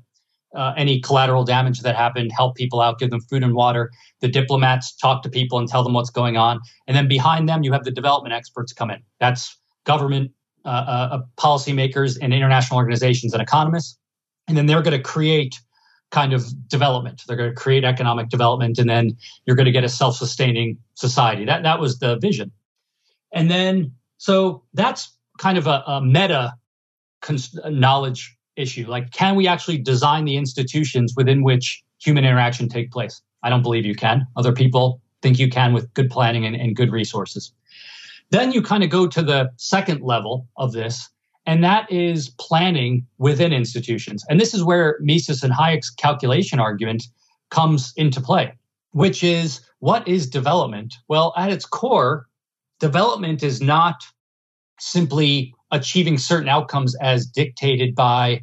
uh, 0.55 0.73
any 0.77 1.01
collateral 1.01 1.45
damage 1.45 1.81
that 1.81 1.97
happened, 1.97 2.33
help 2.33 2.57
people 2.57 2.81
out, 2.81 2.99
give 2.99 3.11
them 3.11 3.21
food 3.21 3.43
and 3.43 3.55
water. 3.55 3.91
The 4.21 4.29
diplomats 4.29 4.95
talk 4.97 5.23
to 5.23 5.29
people 5.29 5.59
and 5.59 5.69
tell 5.69 5.85
them 5.85 5.93
what's 5.93 6.11
going 6.11 6.37
on. 6.37 6.61
And 6.89 6.97
then 6.97 7.07
behind 7.07 7.49
them, 7.49 7.63
you 7.63 7.73
have 7.73 7.85
the 7.85 7.93
development 7.93 8.35
experts 8.35 8.73
come 8.73 8.91
in. 8.91 9.01
That's 9.21 9.57
government 9.85 10.33
uh, 10.65 10.69
uh, 10.69 11.19
policymakers 11.39 12.19
and 12.21 12.35
international 12.35 12.79
organizations 12.79 13.33
and 13.33 13.43
economists, 13.43 13.99
and 14.49 14.57
then 14.57 14.67
they're 14.67 14.83
going 14.83 14.97
to 14.97 15.03
create 15.03 15.59
kind 16.11 16.33
of 16.33 16.69
development. 16.69 17.23
They're 17.27 17.37
going 17.37 17.51
to 17.51 17.57
create 17.57 17.85
economic 17.85 18.29
development, 18.29 18.79
and 18.79 18.89
then 18.91 19.17
you're 19.47 19.57
going 19.57 19.67
to 19.67 19.73
get 19.73 19.85
a 19.85 19.89
self-sustaining 19.89 20.79
society. 20.95 21.45
That 21.45 21.63
that 21.63 21.81
was 21.81 21.99
the 21.99 22.19
vision. 22.19 22.51
And 23.33 23.51
then 23.51 23.93
so 24.21 24.63
that's 24.75 25.17
kind 25.39 25.57
of 25.57 25.67
a, 25.67 25.83
a 25.87 26.03
meta 26.03 26.53
cons- 27.23 27.59
knowledge 27.65 28.37
issue. 28.55 28.87
Like, 28.87 29.13
can 29.13 29.35
we 29.35 29.49
actually 29.49 29.79
design 29.79 30.27
the 30.27 30.37
institutions 30.37 31.15
within 31.17 31.43
which 31.43 31.83
human 32.03 32.27
interaction 32.27 32.69
take 32.69 32.93
place? 32.93 33.23
I 33.43 33.49
don't 33.49 33.63
believe 33.63 33.87
you 33.87 33.95
can. 33.95 34.27
Other 34.37 34.53
people 34.53 35.01
think 35.23 35.39
you 35.39 35.49
can 35.49 35.73
with 35.73 35.93
good 35.95 36.11
planning 36.11 36.45
and, 36.45 36.55
and 36.55 36.77
good 36.77 36.93
resources. 36.93 37.51
Then 38.29 38.53
you 38.53 38.61
kind 38.61 38.85
of 38.85 38.91
go 38.91 39.07
to 39.07 39.23
the 39.23 39.53
second 39.57 40.03
level 40.03 40.47
of 40.59 40.73
this, 40.73 41.09
and 41.47 41.65
that 41.65 41.91
is 41.91 42.29
planning 42.39 43.07
within 43.17 43.55
institutions. 43.55 44.23
And 44.29 44.39
this 44.39 44.53
is 44.53 44.63
where 44.63 44.99
Mises 45.01 45.43
and 45.43 45.55
Hayek's 45.55 45.89
calculation 45.89 46.61
argument 46.61 47.05
comes 47.49 47.95
into 47.97 48.21
play, 48.21 48.53
which 48.91 49.25
is 49.25 49.63
what 49.79 50.07
is 50.07 50.29
development? 50.29 50.97
Well, 51.09 51.33
at 51.39 51.51
its 51.51 51.65
core, 51.65 52.27
development 52.81 53.43
is 53.43 53.61
not 53.61 54.03
simply 54.81 55.55
achieving 55.71 56.19
certain 56.19 56.49
outcomes 56.49 56.97
as 56.97 57.27
dictated 57.27 57.95
by 57.95 58.43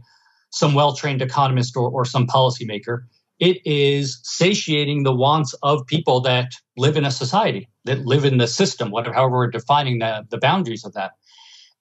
some 0.51 0.73
well 0.73 0.95
trained 0.95 1.21
economist 1.21 1.75
or, 1.75 1.89
or 1.89 2.05
some 2.05 2.25
policymaker. 2.27 3.01
It 3.39 3.57
is 3.65 4.19
satiating 4.23 5.03
the 5.03 5.13
wants 5.13 5.53
of 5.61 5.85
people 5.85 6.21
that 6.21 6.51
live 6.77 6.97
in 6.97 7.05
a 7.05 7.11
society, 7.11 7.67
that 7.85 8.05
live 8.05 8.25
in 8.25 8.37
the 8.37 8.47
system, 8.47 8.89
whatever, 8.89 9.13
however 9.13 9.35
we're 9.35 9.51
defining 9.51 9.99
the, 9.99 10.25
the 10.29 10.39
boundaries 10.39 10.85
of 10.85 10.93
that. 10.93 11.11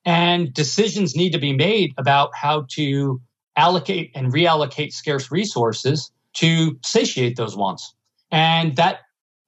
And 0.04 0.52
decisions 0.52 1.16
need 1.16 1.32
to 1.32 1.38
be 1.38 1.52
made 1.52 1.92
about 1.96 2.30
how 2.34 2.66
to 2.72 3.20
allocate 3.56 4.10
and 4.14 4.32
reallocate 4.32 4.92
scarce 4.92 5.30
resources 5.30 6.10
to 6.34 6.78
satiate 6.84 7.36
those 7.36 7.56
wants. 7.56 7.94
And 8.30 8.76
that 8.76 9.00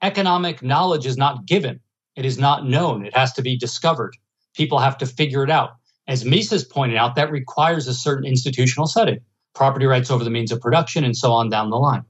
economic 0.02 0.62
knowledge 0.62 1.04
is 1.04 1.16
not 1.16 1.44
given, 1.44 1.80
it 2.18 2.24
is 2.24 2.36
not 2.36 2.66
known, 2.66 3.06
it 3.06 3.16
has 3.16 3.32
to 3.34 3.42
be 3.42 3.56
discovered. 3.56 4.16
People 4.54 4.80
have 4.80 4.98
to 4.98 5.06
figure 5.06 5.44
it 5.44 5.50
out. 5.50 5.76
As 6.08 6.24
Mises 6.24 6.64
pointed 6.64 6.96
out, 6.96 7.14
that 7.14 7.30
requires 7.30 7.86
a 7.86 7.94
certain 7.94 8.26
institutional 8.26 8.88
setting, 8.88 9.20
property 9.54 9.86
rights 9.86 10.10
over 10.10 10.24
the 10.24 10.30
means 10.30 10.50
of 10.50 10.60
production, 10.60 11.04
and 11.04 11.16
so 11.16 11.32
on 11.32 11.48
down 11.48 11.70
the 11.70 11.76
line. 11.76 12.04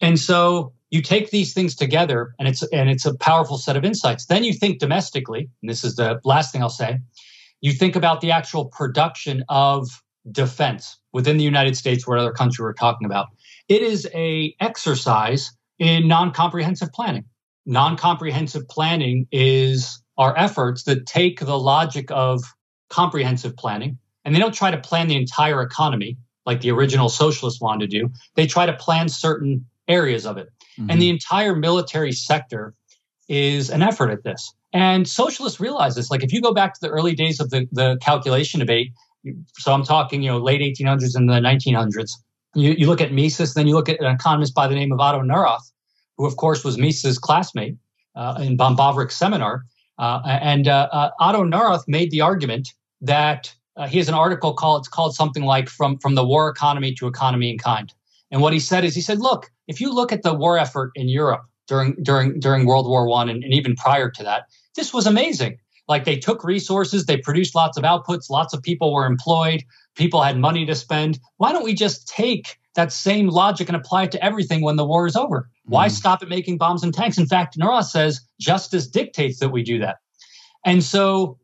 And 0.00 0.18
so 0.18 0.72
you 0.88 1.02
take 1.02 1.30
these 1.30 1.52
things 1.52 1.74
together, 1.74 2.34
and 2.38 2.48
it's 2.48 2.62
and 2.72 2.88
it's 2.88 3.04
a 3.04 3.14
powerful 3.18 3.58
set 3.58 3.76
of 3.76 3.84
insights. 3.84 4.26
Then 4.26 4.44
you 4.44 4.54
think 4.54 4.78
domestically, 4.78 5.50
and 5.60 5.68
this 5.68 5.84
is 5.84 5.96
the 5.96 6.20
last 6.24 6.50
thing 6.50 6.62
I'll 6.62 6.70
say. 6.70 7.00
You 7.60 7.72
think 7.72 7.96
about 7.96 8.22
the 8.22 8.30
actual 8.30 8.66
production 8.66 9.44
of 9.50 10.02
defense 10.32 10.98
within 11.12 11.36
the 11.36 11.44
United 11.44 11.76
States, 11.76 12.04
or 12.06 12.16
other 12.16 12.32
country 12.32 12.62
we're 12.62 12.72
talking 12.72 13.04
about. 13.04 13.26
It 13.68 13.82
is 13.82 14.08
a 14.14 14.54
exercise 14.60 15.52
in 15.78 16.08
non-comprehensive 16.08 16.92
planning. 16.92 17.24
Non-comprehensive 17.66 18.68
planning 18.68 19.26
is 19.32 20.02
our 20.18 20.36
efforts 20.36 20.84
that 20.84 21.06
take 21.06 21.40
the 21.40 21.58
logic 21.58 22.10
of 22.10 22.42
comprehensive 22.90 23.56
planning, 23.56 23.98
and 24.24 24.34
they 24.34 24.38
don't 24.38 24.54
try 24.54 24.70
to 24.70 24.78
plan 24.78 25.08
the 25.08 25.16
entire 25.16 25.62
economy 25.62 26.16
like 26.46 26.60
the 26.60 26.70
original 26.70 27.08
socialists 27.08 27.60
wanted 27.60 27.90
to 27.90 27.98
do. 27.98 28.10
They 28.34 28.46
try 28.46 28.66
to 28.66 28.74
plan 28.74 29.08
certain 29.08 29.66
areas 29.88 30.26
of 30.26 30.36
it. 30.36 30.48
Mm-hmm. 30.78 30.90
And 30.90 31.02
the 31.02 31.10
entire 31.10 31.54
military 31.54 32.12
sector 32.12 32.74
is 33.28 33.70
an 33.70 33.82
effort 33.82 34.10
at 34.10 34.22
this. 34.24 34.52
And 34.72 35.08
socialists 35.08 35.60
realize 35.60 35.94
this. 35.94 36.10
Like 36.10 36.24
if 36.24 36.32
you 36.32 36.42
go 36.42 36.52
back 36.52 36.74
to 36.74 36.80
the 36.80 36.88
early 36.88 37.14
days 37.14 37.40
of 37.40 37.50
the, 37.50 37.66
the 37.72 37.96
calculation 38.02 38.60
debate, 38.60 38.92
so 39.54 39.72
I'm 39.72 39.84
talking, 39.84 40.22
you 40.22 40.30
know, 40.30 40.38
late 40.38 40.60
1800s 40.60 41.14
and 41.14 41.28
the 41.28 41.34
1900s, 41.34 42.12
you, 42.54 42.72
you 42.72 42.86
look 42.86 43.00
at 43.00 43.12
Mises, 43.12 43.54
then 43.54 43.66
you 43.66 43.74
look 43.74 43.88
at 43.88 44.00
an 44.00 44.06
economist 44.06 44.54
by 44.54 44.68
the 44.68 44.74
name 44.74 44.92
of 44.92 45.00
Otto 45.00 45.22
Neurath, 45.22 45.70
who 46.16 46.26
of 46.26 46.36
course 46.36 46.64
was 46.64 46.78
Mises' 46.78 47.18
classmate 47.18 47.76
uh, 48.14 48.38
in 48.40 48.56
von 48.56 48.76
Böhm-Bawerk's 48.76 49.16
seminar. 49.16 49.64
Uh, 49.98 50.20
and 50.24 50.68
uh, 50.68 50.88
uh, 50.92 51.10
Otto 51.20 51.44
Neurath 51.44 51.84
made 51.86 52.10
the 52.10 52.20
argument 52.20 52.68
that 53.00 53.54
uh, 53.76 53.86
he 53.86 53.98
has 53.98 54.08
an 54.08 54.14
article 54.14 54.54
called 54.54 54.82
it's 54.82 54.88
called 54.88 55.14
something 55.14 55.44
like 55.44 55.68
from 55.68 55.98
from 55.98 56.14
the 56.14 56.24
war 56.24 56.48
economy 56.48 56.94
to 56.94 57.06
economy 57.06 57.50
in 57.50 57.58
kind. 57.58 57.92
And 58.30 58.42
what 58.42 58.52
he 58.52 58.58
said 58.58 58.84
is 58.84 58.94
he 58.94 59.00
said, 59.00 59.20
look, 59.20 59.50
if 59.68 59.80
you 59.80 59.92
look 59.92 60.12
at 60.12 60.22
the 60.22 60.34
war 60.34 60.58
effort 60.58 60.90
in 60.94 61.08
Europe 61.08 61.44
during 61.68 61.94
during 62.02 62.40
during 62.40 62.66
World 62.66 62.88
War 62.88 63.06
One 63.06 63.28
and, 63.28 63.44
and 63.44 63.52
even 63.54 63.76
prior 63.76 64.10
to 64.10 64.22
that, 64.24 64.44
this 64.74 64.92
was 64.92 65.06
amazing. 65.06 65.58
Like 65.86 66.04
they 66.04 66.16
took 66.16 66.42
resources, 66.44 67.04
they 67.04 67.18
produced 67.18 67.54
lots 67.54 67.76
of 67.76 67.84
outputs, 67.84 68.30
lots 68.30 68.54
of 68.54 68.62
people 68.62 68.92
were 68.92 69.06
employed, 69.06 69.62
people 69.94 70.22
had 70.22 70.38
money 70.38 70.64
to 70.66 70.74
spend. 70.74 71.20
Why 71.36 71.52
don't 71.52 71.64
we 71.64 71.74
just 71.74 72.08
take 72.08 72.58
that 72.74 72.90
same 72.90 73.28
logic 73.28 73.68
and 73.68 73.76
apply 73.76 74.04
it 74.04 74.12
to 74.12 74.24
everything 74.24 74.62
when 74.62 74.76
the 74.76 74.86
war 74.86 75.06
is 75.06 75.14
over? 75.14 75.48
Why 75.64 75.88
mm. 75.88 75.90
stop 75.90 76.22
at 76.22 76.28
making 76.28 76.58
bombs 76.58 76.82
and 76.82 76.92
tanks? 76.92 77.18
In 77.18 77.26
fact, 77.26 77.58
Neurath 77.58 77.86
says 77.86 78.20
justice 78.40 78.86
dictates 78.86 79.40
that 79.40 79.50
we 79.50 79.62
do 79.62 79.78
that. 79.78 79.96
And 80.64 80.82
so 80.82 81.38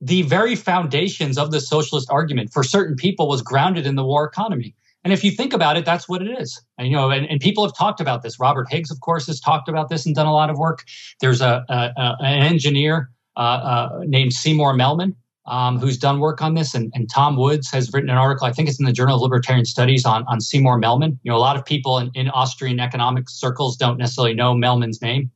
the 0.00 0.22
very 0.22 0.56
foundations 0.56 1.38
of 1.38 1.50
the 1.50 1.60
socialist 1.60 2.08
argument 2.10 2.52
for 2.52 2.62
certain 2.62 2.96
people 2.96 3.28
was 3.28 3.42
grounded 3.42 3.86
in 3.86 3.94
the 3.94 4.04
war 4.04 4.24
economy. 4.24 4.74
And 5.04 5.12
if 5.12 5.22
you 5.22 5.30
think 5.30 5.52
about 5.52 5.76
it, 5.76 5.84
that's 5.84 6.08
what 6.08 6.20
it 6.20 6.40
is. 6.40 6.60
And, 6.78 6.88
you 6.88 6.96
know, 6.96 7.10
and, 7.10 7.26
and 7.26 7.40
people 7.40 7.64
have 7.64 7.76
talked 7.76 8.00
about 8.00 8.22
this. 8.22 8.40
Robert 8.40 8.68
Higgs, 8.68 8.90
of 8.90 9.00
course, 9.00 9.28
has 9.28 9.38
talked 9.38 9.68
about 9.68 9.88
this 9.88 10.04
and 10.04 10.14
done 10.14 10.26
a 10.26 10.32
lot 10.32 10.50
of 10.50 10.58
work. 10.58 10.82
There's 11.20 11.40
a, 11.40 11.64
a, 11.68 11.92
a 11.96 12.16
an 12.20 12.42
engineer 12.42 13.10
uh, 13.36 13.40
uh, 13.40 14.00
named 14.04 14.32
Seymour 14.32 14.74
Melman 14.74 15.14
um, 15.46 15.78
who's 15.78 15.96
done 15.96 16.18
work 16.18 16.42
on 16.42 16.54
this, 16.54 16.74
and, 16.74 16.90
and, 16.94 17.08
Tom 17.08 17.36
Woods 17.36 17.70
has 17.70 17.92
written 17.92 18.10
an 18.10 18.16
article. 18.16 18.46
I 18.46 18.52
think 18.52 18.68
it's 18.68 18.80
in 18.80 18.84
the 18.84 18.92
Journal 18.92 19.16
of 19.16 19.22
Libertarian 19.22 19.64
Studies 19.64 20.04
on 20.04 20.24
on 20.26 20.40
Seymour 20.40 20.80
Melman. 20.80 21.18
You 21.22 21.30
know, 21.30 21.36
a 21.36 21.38
lot 21.38 21.56
of 21.56 21.64
people 21.64 21.98
in, 21.98 22.10
in 22.14 22.28
Austrian 22.30 22.80
economic 22.80 23.30
circles 23.30 23.76
don't 23.76 23.96
necessarily 23.96 24.34
know 24.34 24.54
Melman's 24.54 25.00
name. 25.00 25.30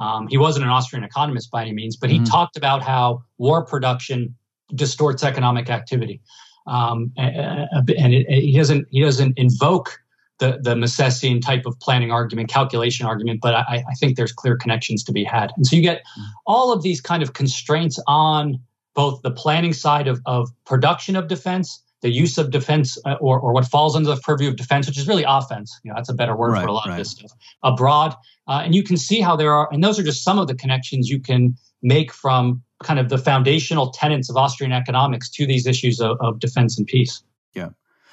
Um, 0.00 0.26
he 0.26 0.38
wasn't 0.38 0.64
an 0.64 0.70
Austrian 0.70 1.04
economist 1.04 1.50
by 1.52 1.62
any 1.62 1.72
means, 1.72 1.96
but 1.96 2.10
he 2.10 2.16
mm-hmm. 2.16 2.24
talked 2.24 2.56
about 2.56 2.82
how 2.82 3.22
war 3.38 3.64
production 3.64 4.34
distorts 4.74 5.22
economic 5.22 5.70
activity, 5.70 6.20
um, 6.66 7.12
and, 7.16 8.12
it, 8.12 8.26
he 8.28 8.56
doesn't 8.56 8.88
he 8.90 9.00
doesn't 9.00 9.38
invoke 9.38 10.00
the 10.40 10.58
the 10.62 10.74
Misesian 10.74 11.40
type 11.40 11.64
of 11.64 11.78
planning 11.78 12.10
argument, 12.10 12.48
calculation 12.48 13.06
argument, 13.06 13.40
but 13.40 13.54
I, 13.54 13.84
I 13.88 13.94
think 14.00 14.16
there's 14.16 14.32
clear 14.32 14.56
connections 14.56 15.04
to 15.04 15.12
be 15.12 15.22
had, 15.22 15.52
and 15.56 15.64
so 15.64 15.76
you 15.76 15.82
get 15.82 15.98
mm-hmm. 15.98 16.24
all 16.44 16.72
of 16.72 16.82
these 16.82 17.00
kind 17.00 17.22
of 17.22 17.34
constraints 17.34 18.00
on 18.08 18.58
both 18.94 19.22
the 19.22 19.30
planning 19.30 19.72
side 19.72 20.08
of, 20.08 20.20
of 20.26 20.50
production 20.64 21.16
of 21.16 21.28
defense 21.28 21.82
the 22.04 22.10
use 22.10 22.36
of 22.36 22.50
defense 22.50 22.98
uh, 23.06 23.14
or, 23.18 23.40
or 23.40 23.54
what 23.54 23.64
falls 23.64 23.96
under 23.96 24.14
the 24.14 24.20
purview 24.20 24.46
of 24.46 24.56
defense, 24.56 24.86
which 24.86 24.98
is 24.98 25.08
really 25.08 25.24
offense. 25.26 25.80
You 25.82 25.88
know, 25.88 25.94
that's 25.96 26.10
a 26.10 26.14
better 26.14 26.36
word 26.36 26.52
right, 26.52 26.62
for 26.62 26.68
a 26.68 26.72
lot 26.72 26.84
right. 26.84 26.92
of 26.92 26.98
this 26.98 27.12
stuff 27.12 27.32
abroad. 27.62 28.14
Uh, 28.46 28.60
and 28.62 28.74
you 28.74 28.82
can 28.82 28.98
see 28.98 29.22
how 29.22 29.36
there 29.36 29.54
are, 29.54 29.70
and 29.72 29.82
those 29.82 29.98
are 29.98 30.02
just 30.02 30.22
some 30.22 30.38
of 30.38 30.46
the 30.46 30.54
connections 30.54 31.08
you 31.08 31.18
can 31.18 31.56
make 31.82 32.12
from 32.12 32.62
kind 32.82 33.00
of 33.00 33.08
the 33.08 33.16
foundational 33.16 33.90
tenets 33.90 34.28
of 34.28 34.36
Austrian 34.36 34.70
economics 34.70 35.30
to 35.30 35.46
these 35.46 35.66
issues 35.66 35.98
of, 35.98 36.18
of 36.20 36.40
defense 36.40 36.76
and 36.76 36.86
peace. 36.86 37.22
Yeah. 37.54 37.70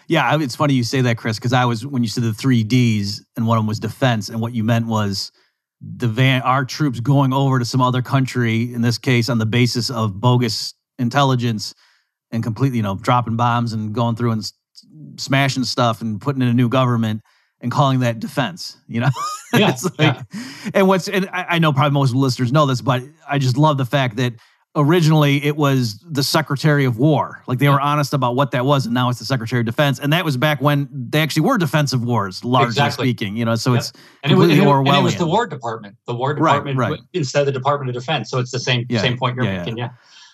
Yeah, 0.08 0.38
it's 0.40 0.56
funny 0.56 0.74
you 0.74 0.86
say 0.86 1.02
that, 1.02 1.18
Chris, 1.18 1.38
because 1.38 1.52
I 1.52 1.66
was 1.66 1.86
when 1.86 2.02
you 2.02 2.08
said 2.08 2.24
the 2.24 2.34
three 2.34 2.64
Ds, 2.64 3.26
and 3.36 3.46
one 3.46 3.58
of 3.58 3.62
them 3.62 3.68
was 3.68 3.80
defense, 3.80 4.30
and 4.30 4.40
what 4.40 4.54
you 4.54 4.64
meant 4.64 4.88
was 4.88 5.34
the 5.82 6.08
van, 6.08 6.42
our 6.44 6.64
troops 6.64 7.00
going 7.00 7.34
over 7.34 7.60
to 7.60 7.66
some 7.66 7.82
other 7.82 8.02
country, 8.02 8.74
in 8.74 8.82
this 8.82 8.98
case, 8.98 9.30
on 9.30 9.40
the 9.40 9.46
basis 9.46 9.90
of 9.90 10.20
bogus 10.20 10.74
intelligence 11.00 11.74
and 12.32 12.44
completely, 12.44 12.78
you 12.78 12.84
know, 12.84 12.96
dropping 12.96 13.36
bombs 13.36 13.74
and 13.74 13.94
going 13.94 14.16
through 14.16 14.32
and 14.32 14.52
smashing 15.18 15.64
stuff 15.64 16.02
and 16.02 16.22
putting 16.22 16.42
in 16.42 16.48
a 16.48 16.54
new 16.54 16.70
government 16.70 17.22
and 17.62 17.72
calling 17.72 18.00
that 18.00 18.20
defense, 18.20 18.78
you 18.88 19.00
know? 19.00 19.10
Yeah. 19.54 19.76
like, 19.84 19.92
yeah. 20.00 20.22
And 20.74 20.88
what's, 20.88 21.10
and 21.10 21.30
I, 21.34 21.46
I 21.50 21.60
know 21.60 21.74
probably 21.74 21.92
most 21.92 22.16
listeners 22.16 22.54
know 22.54 22.66
this, 22.66 22.80
but 22.80 23.04
I 23.28 23.38
just 23.38 23.58
love 23.58 23.78
the 23.78 23.86
fact 23.86 24.16
that 24.16 24.32
originally 24.76 25.44
it 25.44 25.58
was 25.58 26.00
the 26.00 26.24
Secretary 26.24 26.86
of 26.86 26.98
War. 26.98 27.44
Like 27.48 27.60
they 27.60 27.66
yeah. 27.66 27.74
were 27.74 27.82
honest 27.82 28.14
about 28.14 28.36
what 28.36 28.52
that 28.52 28.66
was, 28.66 28.86
and 28.86 28.94
now 28.94 29.10
it's 29.10 29.20
the 29.20 29.26
Secretary 29.26 29.60
of 29.60 29.66
Defense. 29.66 30.00
And 30.00 30.14
that 30.14 30.24
was 30.24 30.38
back 30.38 30.62
when 30.62 30.88
they 30.92 31.22
actually 31.22 31.44
were 31.44 31.58
defensive 31.58 32.04
wars, 32.04 32.44
largely 32.44 32.70
exactly. 32.70 33.08
speaking. 33.08 33.36
You 33.36 33.46
know, 33.46 33.56
so 33.56 33.74
yep. 33.74 33.80
it's 33.80 33.94
and 34.24 34.32
it, 34.32 34.36
was, 34.36 34.50
and, 34.50 34.62
it, 34.62 35.04
was 35.04 35.16
the 35.16 35.28
War 35.28 35.48
Department, 35.48 35.98
the 36.06 36.16
War 36.16 36.34
Department 36.34 36.78
right, 36.78 36.92
right. 36.92 37.00
instead 37.14 37.42
of 37.42 37.46
the 37.48 37.52
Department 37.52 37.90
of 37.90 38.02
Defense. 38.02 38.30
So 38.30 38.40
it's 38.40 38.52
the 38.52 38.60
same 38.60 38.86
yeah. 38.90 39.02
same 39.02 39.18
point 39.18 39.36
you're 39.36 39.46
making. 39.46 39.78
Yeah. 39.78 39.90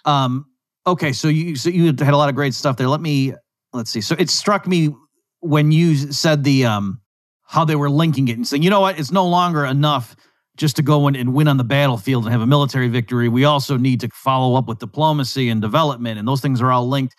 Um, 0.05 0.45
okay, 0.85 1.11
so 1.13 1.27
you 1.27 1.55
so 1.55 1.69
you 1.69 1.85
had 1.85 2.01
a 2.01 2.17
lot 2.17 2.29
of 2.29 2.35
great 2.35 2.53
stuff 2.53 2.77
there. 2.77 2.87
Let 2.87 3.01
me 3.01 3.33
let's 3.73 3.89
see. 3.89 4.01
So 4.01 4.15
it 4.19 4.29
struck 4.29 4.67
me 4.67 4.95
when 5.39 5.71
you 5.71 6.11
said 6.11 6.43
the 6.43 6.65
um 6.65 7.01
how 7.43 7.63
they 7.63 7.75
were 7.75 7.89
linking 7.89 8.27
it 8.27 8.35
and 8.35 8.45
saying, 8.45 8.61
you 8.61 8.69
know 8.69 8.81
what, 8.81 8.99
it's 8.99 9.11
no 9.11 9.25
longer 9.25 9.65
enough 9.65 10.15
just 10.57 10.75
to 10.75 10.81
go 10.81 11.07
in 11.07 11.15
and 11.15 11.33
win 11.33 11.47
on 11.47 11.57
the 11.57 11.63
battlefield 11.63 12.25
and 12.25 12.31
have 12.31 12.41
a 12.41 12.47
military 12.47 12.87
victory. 12.87 13.29
We 13.29 13.45
also 13.45 13.77
need 13.77 14.01
to 14.01 14.09
follow 14.09 14.57
up 14.57 14.67
with 14.67 14.79
diplomacy 14.79 15.49
and 15.49 15.61
development, 15.61 16.19
and 16.19 16.27
those 16.27 16.41
things 16.41 16.61
are 16.61 16.71
all 16.71 16.87
linked. 16.87 17.15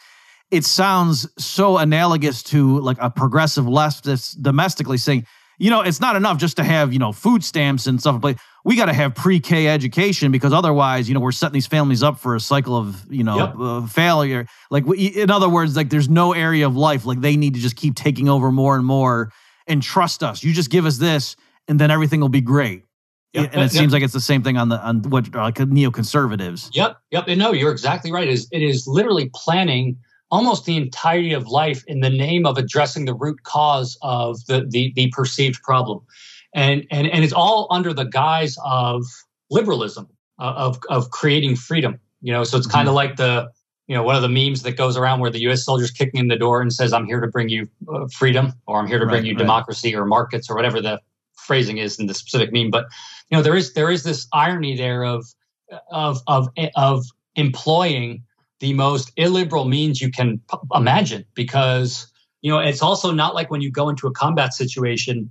It 0.51 0.65
sounds 0.65 1.27
so 1.39 1.79
analogous 1.79 2.43
to 2.45 2.81
like 2.81 2.97
a 3.01 3.11
progressive 3.11 3.65
leftist 3.65 4.43
domestically 4.43 4.99
saying, 4.99 5.27
you 5.59 5.71
know, 5.71 5.83
it's 5.83 6.01
not 6.01 6.17
enough 6.17 6.39
just 6.39 6.57
to 6.57 6.65
have, 6.65 6.93
you 6.93 6.99
know, 6.99 7.13
food 7.13 7.43
stamps 7.43 7.87
and 7.87 8.01
stuff. 8.01 8.21
But 8.21 8.39
we 8.65 8.77
got 8.77 8.87
to 8.87 8.93
have 8.93 9.15
pre-K 9.15 9.67
education 9.69 10.31
because 10.31 10.53
otherwise, 10.53 11.09
you 11.09 11.15
know, 11.15 11.21
we're 11.21 11.33
setting 11.33 11.55
these 11.55 11.67
families 11.67 12.03
up 12.03 12.19
for 12.19 12.35
a 12.35 12.41
cycle 12.41 12.77
of, 12.77 13.05
you 13.13 13.25
know, 13.25 13.37
yep. 13.37 13.55
uh, 13.59 13.87
failure. 13.87 14.47
Like, 14.71 14.87
in 14.97 15.31
other 15.31 15.49
words, 15.49 15.77
like 15.77 15.91
there's 15.91 16.09
no 16.09 16.33
area 16.33 16.67
of 16.67 16.77
life 16.77 17.05
like 17.05 17.21
they 17.21 17.37
need 17.37 17.55
to 17.55 17.61
just 17.61 17.77
keep 17.77 17.97
taking 17.97 18.29
over 18.29 18.53
more 18.53 18.77
and 18.77 18.87
more 18.87 19.33
and 19.67 19.83
trust 19.83 20.23
us. 20.23 20.43
You 20.43 20.53
just 20.53 20.71
give 20.71 20.87
us 20.87 20.97
this, 20.97 21.37
and 21.67 21.79
then 21.79 21.91
everything 21.91 22.21
will 22.21 22.29
be 22.29 22.41
great. 22.41 22.85
Yep. 23.35 23.45
And 23.53 23.55
it 23.63 23.65
yep. 23.65 23.71
seems 23.71 23.93
like 23.93 24.03
it's 24.03 24.15
the 24.15 24.21
same 24.21 24.43
thing 24.43 24.57
on 24.57 24.71
the 24.71 24.81
on 24.81 25.03
what 25.03 25.35
like 25.35 25.57
neoconservatives. 25.57 26.71
Yep, 26.73 26.97
yep. 27.11 27.25
And 27.29 27.39
no, 27.39 27.53
you're 27.53 27.73
exactly 27.73 28.11
right. 28.11 28.27
It 28.27 28.33
is 28.33 28.49
it 28.53 28.63
is 28.63 28.87
literally 28.87 29.31
planning 29.35 29.99
almost 30.31 30.65
the 30.65 30.77
entirety 30.77 31.33
of 31.33 31.49
life 31.49 31.83
in 31.87 32.01
the 32.01 32.11
name 32.11 32.47
of 32.47 32.57
addressing 32.59 33.05
the 33.05 33.15
root 33.15 33.43
cause 33.43 33.99
of 34.03 34.45
the 34.47 34.67
the, 34.69 34.93
the 34.97 35.11
perceived 35.11 35.63
problem, 35.63 36.01
and 36.55 36.87
and 36.91 37.07
and 37.09 37.23
it's 37.23 37.33
all 37.33 37.67
under 37.71 37.93
the 37.93 38.05
guise 38.05 38.57
of 38.65 39.05
liberalism 39.51 40.09
uh, 40.39 40.55
of 40.57 40.79
of 40.89 41.11
creating 41.11 41.57
freedom. 41.57 42.01
You 42.23 42.33
know, 42.33 42.45
so 42.45 42.57
it's 42.57 42.67
kind 42.67 42.89
of 42.89 42.93
mm-hmm. 42.93 42.97
like 42.97 43.17
the 43.17 43.51
you 43.89 43.95
know 43.95 44.03
one 44.03 44.17
of 44.17 44.23
the 44.23 44.29
memes 44.29 44.63
that 44.63 44.79
goes 44.79 44.97
around 44.97 45.21
where 45.21 45.31
the 45.31 45.41
U.S. 45.43 45.65
soldier's 45.65 45.91
kicking 45.91 46.19
in 46.19 46.29
the 46.29 46.37
door 46.37 46.63
and 46.63 46.73
says, 46.73 46.95
"I'm 46.95 47.05
here 47.05 47.21
to 47.21 47.29
bring 47.29 47.51
you 47.51 47.69
uh, 47.93 48.07
freedom," 48.09 48.55
or 48.67 48.79
"I'm 48.81 48.87
here 48.87 48.99
to 48.99 49.05
right, 49.05 49.13
bring 49.13 49.27
you 49.27 49.35
right. 49.35 49.39
democracy," 49.39 49.95
or 49.95 50.07
markets, 50.07 50.49
or 50.49 50.57
whatever 50.57 50.81
the 50.81 50.99
phrasing 51.37 51.79
is 51.79 51.99
in 51.99 52.07
the 52.07 52.15
specific 52.15 52.53
meme. 52.53 52.71
But 52.71 52.87
you 53.31 53.37
know, 53.37 53.43
there 53.43 53.57
is 53.57 53.75
there 53.75 53.91
is 53.91 54.05
this 54.05 54.27
irony 54.33 54.77
there 54.77 55.05
of 55.05 55.27
of 55.91 56.21
of 56.27 56.49
of 56.77 57.05
employing 57.37 58.23
the 58.61 58.73
most 58.73 59.13
illiberal 59.17 59.67
means 59.67 60.01
you 60.01 60.11
can 60.11 60.41
p- 60.51 60.59
imagine 60.75 61.25
because 61.35 62.11
you 62.41 62.51
know 62.51 62.59
it's 62.59 62.83
also 62.83 63.13
not 63.13 63.35
like 63.35 63.51
when 63.51 63.61
you 63.61 63.71
go 63.71 63.89
into 63.89 64.07
a 64.07 64.13
combat 64.13 64.55
situation 64.55 65.31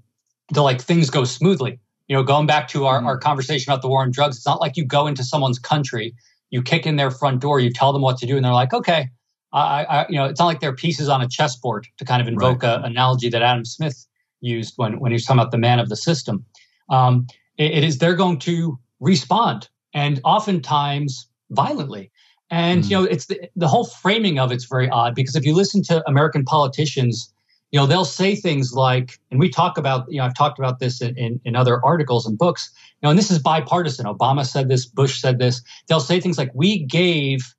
to 0.54 0.62
like 0.62 0.82
things 0.82 1.10
go 1.10 1.24
smoothly 1.24 1.80
you 2.08 2.16
know 2.16 2.24
going 2.24 2.48
back 2.48 2.68
to 2.70 2.86
our, 2.86 3.00
mm-hmm. 3.00 3.08
our 3.08 3.18
conversation 3.18 3.72
about 3.72 3.82
the 3.82 3.88
war 3.88 4.02
on 4.02 4.12
drugs 4.12 4.38
it's 4.38 4.46
not 4.46 4.62
like 4.62 4.78
you 4.78 4.86
go 4.86 5.08
into 5.08 5.24
someone's 5.24 5.60
country 5.60 6.16
you 6.50 6.62
kick 6.62 6.86
in 6.86 6.96
their 6.96 7.12
front 7.12 7.42
door 7.42 7.60
you 7.60 7.72
tell 7.72 7.92
them 7.92 8.02
what 8.02 8.18
to 8.18 8.26
do 8.26 8.36
and 8.36 8.46
they're 8.46 8.54
like 8.54 8.74
okay 8.74 9.10
I, 9.54 9.86
I 9.86 10.06
you 10.08 10.16
know 10.16 10.26
it's 10.26 10.40
not 10.40 10.46
like 10.46 10.60
they're 10.60 10.76
pieces 10.76 11.10
on 11.10 11.22
a 11.22 11.28
chessboard 11.28 11.88
to 11.98 12.06
kind 12.06 12.22
of 12.22 12.28
invoke 12.28 12.64
right. 12.64 12.78
an 12.78 12.86
analogy 12.86 13.30
that 13.30 13.42
adam 13.42 13.66
smith 13.66 14.06
used 14.40 14.74
when 14.78 15.00
when 15.00 15.12
he 15.12 15.16
was 15.16 15.26
talking 15.26 15.40
about 15.40 15.52
the 15.52 15.58
man 15.58 15.80
of 15.80 15.90
the 15.90 15.96
system 15.96 16.46
um, 16.90 17.28
it, 17.58 17.84
is 17.84 17.98
they're 17.98 18.16
going 18.16 18.40
to 18.40 18.78
respond 19.00 19.70
and 19.94 20.20
oftentimes 20.24 21.28
violently 21.52 22.12
and 22.50 22.84
mm. 22.84 22.90
you 22.90 22.98
know, 22.98 23.04
it's 23.04 23.26
the, 23.26 23.50
the 23.56 23.68
whole 23.68 23.86
framing 23.86 24.40
of 24.40 24.52
it's 24.52 24.66
very 24.66 24.90
odd 24.90 25.16
because 25.16 25.36
if 25.36 25.46
you 25.46 25.54
listen 25.54 25.84
to 25.84 26.08
American 26.08 26.44
politicians, 26.44 27.34
you 27.72 27.80
know, 27.80 27.86
they'll 27.86 28.06
say 28.06 28.36
things 28.36 28.74
like, 28.74 29.20
and 29.30 29.40
we 29.40 29.50
talk 29.50 29.78
about, 29.78 30.06
you 30.10 30.20
know, 30.20 30.26
I've 30.26 30.36
talked 30.36 30.58
about 30.58 30.80
this 30.80 31.02
in, 31.02 31.18
in, 31.18 31.42
in 31.44 31.56
other 31.56 31.84
articles 31.84 32.26
and 32.26 32.38
books, 32.38 32.72
you 33.02 33.08
know, 33.08 33.10
and 33.10 33.20
this 33.20 33.30
is 33.30 33.40
bipartisan. 33.40 34.06
Obama 34.06 34.46
said 34.46 34.70
this, 34.70 34.86
Bush 34.86 35.20
said 35.20 35.40
this. 35.40 35.62
They'll 35.88 36.00
say 36.00 36.22
things 36.22 36.38
like, 36.38 36.52
we 36.54 36.80
gave 36.80 37.54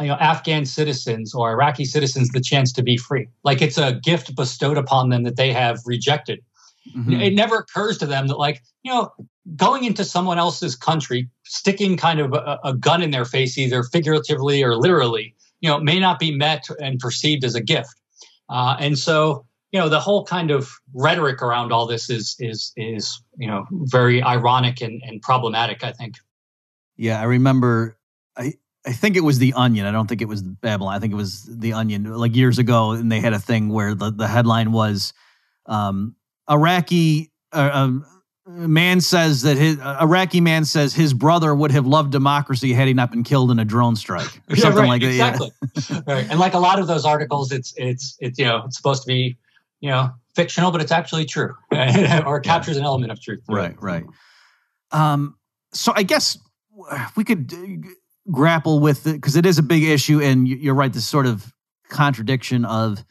you 0.00 0.08
know 0.08 0.14
Afghan 0.14 0.64
citizens 0.64 1.34
or 1.34 1.50
Iraqi 1.50 1.84
citizens 1.84 2.30
the 2.30 2.40
chance 2.40 2.72
to 2.72 2.82
be 2.82 2.96
free. 2.96 3.28
Like 3.44 3.62
it's 3.62 3.78
a 3.78 4.00
gift 4.02 4.34
bestowed 4.34 4.78
upon 4.78 5.10
them 5.10 5.22
that 5.24 5.36
they 5.36 5.52
have 5.52 5.78
rejected. 5.86 6.40
Mm-hmm. 6.96 7.20
It 7.20 7.34
never 7.34 7.58
occurs 7.58 7.98
to 7.98 8.06
them 8.06 8.26
that, 8.26 8.38
like, 8.38 8.62
you 8.82 8.92
know, 8.92 9.12
going 9.56 9.84
into 9.84 10.04
someone 10.04 10.38
else's 10.38 10.76
country, 10.76 11.28
sticking 11.44 11.96
kind 11.96 12.20
of 12.20 12.32
a, 12.32 12.58
a, 12.64 12.74
gun 12.74 13.02
in 13.02 13.10
their 13.10 13.24
face, 13.24 13.58
either 13.58 13.82
figuratively 13.82 14.62
or 14.62 14.76
literally, 14.76 15.34
you 15.60 15.68
know, 15.68 15.80
may 15.80 15.98
not 15.98 16.18
be 16.18 16.34
met 16.34 16.68
and 16.80 16.98
perceived 17.00 17.44
as 17.44 17.54
a 17.54 17.60
gift. 17.60 17.94
Uh, 18.48 18.76
and 18.78 18.98
so, 18.98 19.44
you 19.72 19.80
know, 19.80 19.88
the 19.88 20.00
whole 20.00 20.24
kind 20.24 20.50
of 20.50 20.70
rhetoric 20.94 21.42
around 21.42 21.72
all 21.72 21.86
this 21.86 22.10
is 22.10 22.36
is 22.38 22.72
is 22.76 23.22
you 23.38 23.46
know 23.46 23.66
very 23.70 24.22
ironic 24.22 24.82
and, 24.82 25.02
and 25.04 25.22
problematic. 25.22 25.82
I 25.82 25.92
think. 25.92 26.16
Yeah, 26.96 27.20
I 27.20 27.24
remember. 27.24 27.96
I 28.36 28.54
I 28.86 28.92
think 28.92 29.16
it 29.16 29.24
was 29.24 29.38
the 29.38 29.54
Onion. 29.54 29.86
I 29.86 29.92
don't 29.92 30.08
think 30.08 30.20
it 30.20 30.28
was 30.28 30.42
Babylon. 30.42 30.94
I 30.94 30.98
think 30.98 31.14
it 31.14 31.16
was 31.16 31.44
the 31.44 31.72
Onion. 31.72 32.04
Like 32.04 32.36
years 32.36 32.58
ago, 32.58 32.92
and 32.92 33.10
they 33.10 33.20
had 33.20 33.32
a 33.32 33.38
thing 33.38 33.70
where 33.70 33.94
the 33.94 34.10
the 34.10 34.28
headline 34.28 34.72
was. 34.72 35.14
Um, 35.64 36.16
Iraqi 36.50 37.32
uh, 37.52 37.70
um, 37.72 38.04
man 38.54 39.00
says 39.00 39.42
that 39.42 39.56
his 39.56 39.78
Iraqi 39.78 40.40
man 40.40 40.64
says 40.64 40.94
his 40.94 41.14
brother 41.14 41.54
would 41.54 41.70
have 41.70 41.86
loved 41.86 42.12
democracy 42.12 42.72
had 42.72 42.88
he 42.88 42.94
not 42.94 43.10
been 43.10 43.24
killed 43.24 43.50
in 43.50 43.58
a 43.58 43.64
drone 43.64 43.96
strike 43.96 44.36
or 44.48 44.56
yeah, 44.56 44.62
something 44.62 44.82
right, 44.82 44.88
like 44.88 45.02
exactly. 45.02 45.50
that. 45.60 45.68
Exactly. 45.76 46.14
right. 46.14 46.26
And 46.30 46.38
like 46.38 46.54
a 46.54 46.58
lot 46.58 46.78
of 46.78 46.86
those 46.86 47.04
articles, 47.04 47.52
it's 47.52 47.74
it's 47.76 48.16
it's 48.20 48.38
you 48.38 48.44
know 48.44 48.62
it's 48.66 48.76
supposed 48.76 49.02
to 49.02 49.06
be 49.06 49.36
you 49.80 49.90
know 49.90 50.10
fictional, 50.34 50.70
but 50.70 50.80
it's 50.80 50.92
actually 50.92 51.24
true 51.24 51.54
or 52.26 52.40
captures 52.40 52.76
an 52.76 52.84
element 52.84 53.12
of 53.12 53.20
truth. 53.20 53.42
Right. 53.48 53.80
Right. 53.80 54.04
Um. 54.90 55.36
So 55.72 55.92
I 55.94 56.02
guess 56.02 56.38
we 57.16 57.24
could 57.24 57.52
uh, 57.52 57.88
grapple 58.30 58.80
with 58.80 59.06
it 59.06 59.14
because 59.14 59.36
it 59.36 59.46
is 59.46 59.58
a 59.58 59.62
big 59.62 59.82
issue, 59.82 60.20
and 60.20 60.46
you're 60.46 60.74
right. 60.74 60.92
This 60.92 61.06
sort 61.06 61.26
of 61.26 61.52
contradiction 61.88 62.64
of 62.64 63.04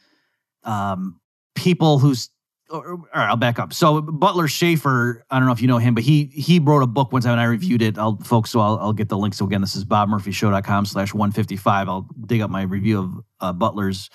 um 0.64 1.20
people 1.54 1.98
who's 1.98 2.30
all 2.72 2.96
right, 3.14 3.28
I'll 3.28 3.36
back 3.36 3.58
up. 3.58 3.72
So 3.72 4.00
Butler 4.00 4.48
Shaffer, 4.48 5.24
I 5.30 5.38
don't 5.38 5.46
know 5.46 5.52
if 5.52 5.60
you 5.60 5.68
know 5.68 5.78
him, 5.78 5.94
but 5.94 6.02
he 6.02 6.24
he 6.26 6.58
wrote 6.58 6.82
a 6.82 6.86
book 6.86 7.12
one 7.12 7.22
time 7.22 7.32
and 7.32 7.40
I 7.40 7.44
reviewed 7.44 7.82
it. 7.82 7.98
I'll 7.98 8.16
folks, 8.18 8.50
so 8.50 8.60
I'll, 8.60 8.78
I'll 8.78 8.92
get 8.92 9.08
the 9.08 9.18
link. 9.18 9.34
So 9.34 9.44
again, 9.44 9.60
this 9.60 9.76
is 9.76 9.84
bobmurphyshow.com 9.84 10.86
slash 10.86 11.12
155. 11.12 11.88
I'll 11.88 12.08
dig 12.26 12.40
up 12.40 12.50
my 12.50 12.62
review 12.62 12.98
of 12.98 13.12
uh, 13.40 13.52
Butler's 13.52 14.10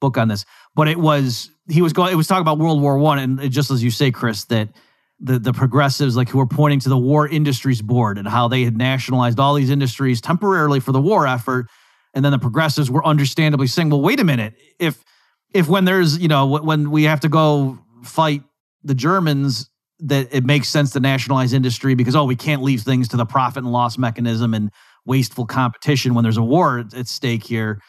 book 0.00 0.16
on 0.16 0.28
this. 0.28 0.44
But 0.74 0.88
it 0.88 0.98
was 0.98 1.50
he 1.68 1.82
was 1.82 1.92
going 1.92 2.12
it 2.12 2.16
was 2.16 2.26
talking 2.26 2.42
about 2.42 2.58
World 2.58 2.80
War 2.80 2.98
One, 2.98 3.18
and 3.18 3.40
it, 3.40 3.48
just 3.48 3.70
as 3.70 3.82
you 3.82 3.90
say, 3.90 4.10
Chris, 4.10 4.44
that 4.44 4.68
the 5.18 5.38
the 5.38 5.52
progressives 5.52 6.16
like 6.16 6.28
who 6.28 6.38
were 6.38 6.46
pointing 6.46 6.80
to 6.80 6.88
the 6.88 6.98
War 6.98 7.28
Industries 7.28 7.82
Board 7.82 8.18
and 8.18 8.28
how 8.28 8.48
they 8.48 8.64
had 8.64 8.76
nationalized 8.76 9.40
all 9.40 9.54
these 9.54 9.70
industries 9.70 10.20
temporarily 10.20 10.80
for 10.80 10.92
the 10.92 11.00
war 11.00 11.26
effort. 11.26 11.66
And 12.12 12.24
then 12.24 12.32
the 12.32 12.38
progressives 12.40 12.90
were 12.90 13.06
understandably 13.06 13.68
saying, 13.68 13.90
well, 13.90 14.00
wait 14.00 14.18
a 14.18 14.24
minute, 14.24 14.54
if 14.80 15.04
if 15.52 15.68
when 15.68 15.84
there's 15.84 16.18
you 16.18 16.28
know 16.28 16.46
when 16.46 16.90
we 16.90 17.04
have 17.04 17.20
to 17.20 17.28
go 17.28 17.78
fight 18.02 18.42
the 18.82 18.94
Germans 18.94 19.68
that 20.00 20.28
it 20.32 20.44
makes 20.44 20.68
sense 20.68 20.92
to 20.92 21.00
nationalize 21.00 21.52
industry 21.52 21.94
because 21.94 22.16
oh 22.16 22.24
we 22.24 22.36
can't 22.36 22.62
leave 22.62 22.82
things 22.82 23.08
to 23.08 23.16
the 23.16 23.26
profit 23.26 23.62
and 23.62 23.72
loss 23.72 23.98
mechanism 23.98 24.54
and 24.54 24.70
wasteful 25.04 25.46
competition 25.46 26.14
when 26.14 26.22
there's 26.22 26.36
a 26.36 26.42
war 26.42 26.84
at 26.94 27.08
stake 27.08 27.44
here. 27.44 27.80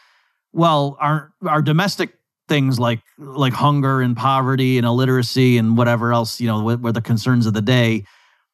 Well 0.53 0.97
our 0.99 1.32
our 1.47 1.62
domestic 1.62 2.14
things 2.47 2.80
like 2.80 2.99
like 3.18 3.53
hunger 3.53 4.01
and 4.01 4.18
poverty 4.18 4.78
and 4.78 4.86
illiteracy 4.86 5.57
and 5.57 5.78
whatever 5.78 6.12
else 6.12 6.41
you 6.41 6.47
know 6.47 6.62
were 6.64 6.91
the 6.91 7.01
concerns 7.01 7.45
of 7.45 7.53
the 7.53 7.62
day. 7.62 8.03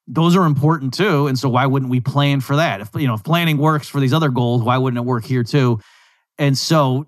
Those 0.10 0.36
are 0.36 0.45
important 0.45 0.93
too 0.93 1.28
and 1.28 1.39
so 1.39 1.49
why 1.49 1.66
wouldn't 1.66 1.89
we 1.89 1.99
plan 1.99 2.41
for 2.41 2.58
that? 2.58 2.82
If 2.82 2.89
you 2.95 3.08
know 3.08 3.16
if 3.16 3.24
planning 3.24 3.58
works 3.58 3.88
for 3.88 3.99
these 3.99 4.14
other 4.14 4.30
goals 4.30 4.62
why 4.62 4.78
wouldn't 4.78 4.99
it 4.99 5.05
work 5.05 5.24
here 5.24 5.43
too? 5.43 5.80
And 6.38 6.55
so 6.55 7.08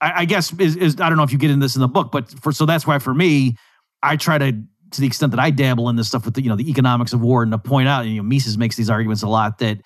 I, 0.00 0.20
I 0.20 0.24
guess 0.24 0.52
is, 0.58 0.76
is 0.76 1.00
I 1.00 1.08
don't 1.08 1.16
know 1.16 1.24
if 1.24 1.32
you 1.32 1.38
get 1.38 1.50
in 1.50 1.60
this 1.60 1.74
in 1.74 1.80
the 1.80 1.88
book, 1.88 2.10
but 2.12 2.30
for 2.40 2.52
so 2.52 2.66
that's 2.66 2.86
why 2.86 2.98
for 2.98 3.14
me, 3.14 3.56
I 4.02 4.16
try 4.16 4.38
to 4.38 4.52
to 4.90 5.00
the 5.00 5.06
extent 5.06 5.32
that 5.32 5.40
I 5.40 5.50
dabble 5.50 5.88
in 5.88 5.96
this 5.96 6.08
stuff 6.08 6.24
with 6.24 6.34
the 6.34 6.42
you 6.42 6.48
know 6.48 6.56
the 6.56 6.68
economics 6.70 7.12
of 7.12 7.20
war 7.20 7.42
and 7.42 7.52
to 7.52 7.58
point 7.58 7.88
out, 7.88 8.06
you 8.06 8.16
know, 8.16 8.22
Mises 8.22 8.56
makes 8.58 8.76
these 8.76 8.90
arguments 8.90 9.22
a 9.22 9.28
lot 9.28 9.58
that 9.58 9.80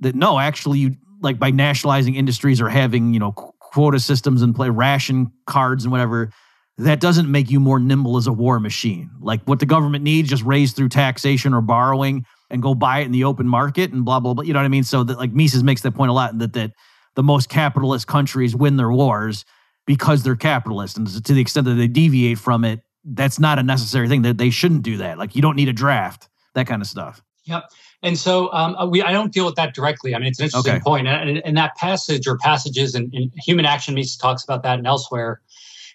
that 0.00 0.14
no, 0.14 0.38
actually, 0.38 0.78
you 0.78 0.96
like 1.20 1.38
by 1.38 1.50
nationalizing 1.50 2.14
industries 2.14 2.60
or 2.60 2.68
having 2.68 3.12
you 3.12 3.20
know 3.20 3.32
quota 3.32 3.98
systems 3.98 4.42
and 4.42 4.54
play 4.54 4.70
ration 4.70 5.30
cards 5.46 5.84
and 5.84 5.92
whatever, 5.92 6.30
that 6.78 7.00
doesn't 7.00 7.30
make 7.30 7.50
you 7.50 7.60
more 7.60 7.78
nimble 7.78 8.16
as 8.16 8.26
a 8.26 8.32
war 8.32 8.60
machine. 8.60 9.10
Like 9.20 9.42
what 9.44 9.60
the 9.60 9.66
government 9.66 10.04
needs, 10.04 10.28
just 10.28 10.44
raise 10.44 10.72
through 10.72 10.90
taxation 10.90 11.52
or 11.52 11.60
borrowing 11.60 12.24
and 12.50 12.62
go 12.62 12.74
buy 12.74 13.00
it 13.00 13.06
in 13.06 13.12
the 13.12 13.24
open 13.24 13.48
market 13.48 13.92
and 13.92 14.04
blah 14.04 14.20
blah 14.20 14.34
blah. 14.34 14.44
You 14.44 14.52
know 14.52 14.60
what 14.60 14.66
I 14.66 14.68
mean? 14.68 14.84
So 14.84 15.02
that 15.04 15.18
like 15.18 15.32
Mises 15.32 15.62
makes 15.62 15.82
that 15.82 15.92
point 15.92 16.10
a 16.10 16.14
lot 16.14 16.38
that 16.38 16.52
that 16.52 16.72
the 17.16 17.22
most 17.22 17.48
capitalist 17.48 18.06
countries 18.06 18.54
win 18.54 18.76
their 18.76 18.92
wars 18.92 19.44
because 19.86 20.22
they're 20.22 20.36
capitalist. 20.36 20.98
And 20.98 21.24
to 21.24 21.32
the 21.32 21.40
extent 21.40 21.66
that 21.66 21.74
they 21.74 21.88
deviate 21.88 22.38
from 22.38 22.64
it, 22.64 22.80
that's 23.04 23.38
not 23.38 23.58
a 23.58 23.62
necessary 23.62 24.08
thing. 24.08 24.22
That 24.22 24.36
they 24.36 24.50
shouldn't 24.50 24.82
do 24.82 24.98
that. 24.98 25.16
Like 25.16 25.34
you 25.34 25.42
don't 25.42 25.56
need 25.56 25.68
a 25.68 25.72
draft, 25.72 26.28
that 26.54 26.66
kind 26.66 26.82
of 26.82 26.88
stuff. 26.88 27.22
Yep. 27.44 27.70
And 28.02 28.18
so 28.18 28.52
um, 28.52 28.74
uh, 28.76 28.86
we, 28.86 29.02
I 29.02 29.12
don't 29.12 29.32
deal 29.32 29.46
with 29.46 29.54
that 29.54 29.74
directly. 29.74 30.14
I 30.14 30.18
mean, 30.18 30.28
it's 30.28 30.38
an 30.38 30.46
interesting 30.46 30.74
okay. 30.74 30.82
point. 30.82 31.06
And, 31.06 31.38
and, 31.38 31.56
that 31.56 31.76
passage 31.76 32.26
or 32.26 32.36
passages 32.38 32.94
in, 32.94 33.10
in 33.12 33.30
Human 33.36 33.64
Action 33.64 33.94
Mises 33.94 34.16
talks 34.16 34.44
about 34.44 34.62
that 34.64 34.78
and 34.78 34.86
elsewhere. 34.86 35.40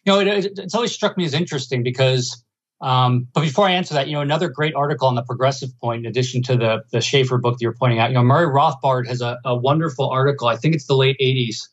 You 0.06 0.14
know, 0.14 0.20
it, 0.20 0.58
it's 0.58 0.74
always 0.74 0.92
struck 0.92 1.18
me 1.18 1.26
as 1.26 1.34
interesting 1.34 1.84
because, 1.84 2.44
um, 2.80 3.28
but 3.34 3.42
before 3.42 3.68
I 3.68 3.72
answer 3.72 3.94
that, 3.94 4.08
you 4.08 4.14
know, 4.14 4.22
another 4.22 4.50
great 4.50 4.74
article 4.74 5.08
on 5.08 5.16
the 5.16 5.22
progressive 5.24 5.78
point, 5.80 6.06
in 6.06 6.10
addition 6.10 6.42
to 6.44 6.56
the 6.56 6.84
the 6.92 7.02
Shaffer 7.02 7.38
book 7.38 7.60
that 7.60 7.62
you're 7.62 7.76
pointing 7.76 8.00
out, 8.00 8.10
you 8.10 8.16
know, 8.16 8.24
Murray 8.24 8.48
Rothbard 8.48 9.08
has 9.08 9.22
a, 9.22 9.38
a 9.46 9.56
wonderful 9.56 10.10
article. 10.10 10.48
I 10.48 10.56
think 10.56 10.74
it's 10.74 10.88
the 10.88 10.96
late 10.96 11.18
'80s 11.20 11.68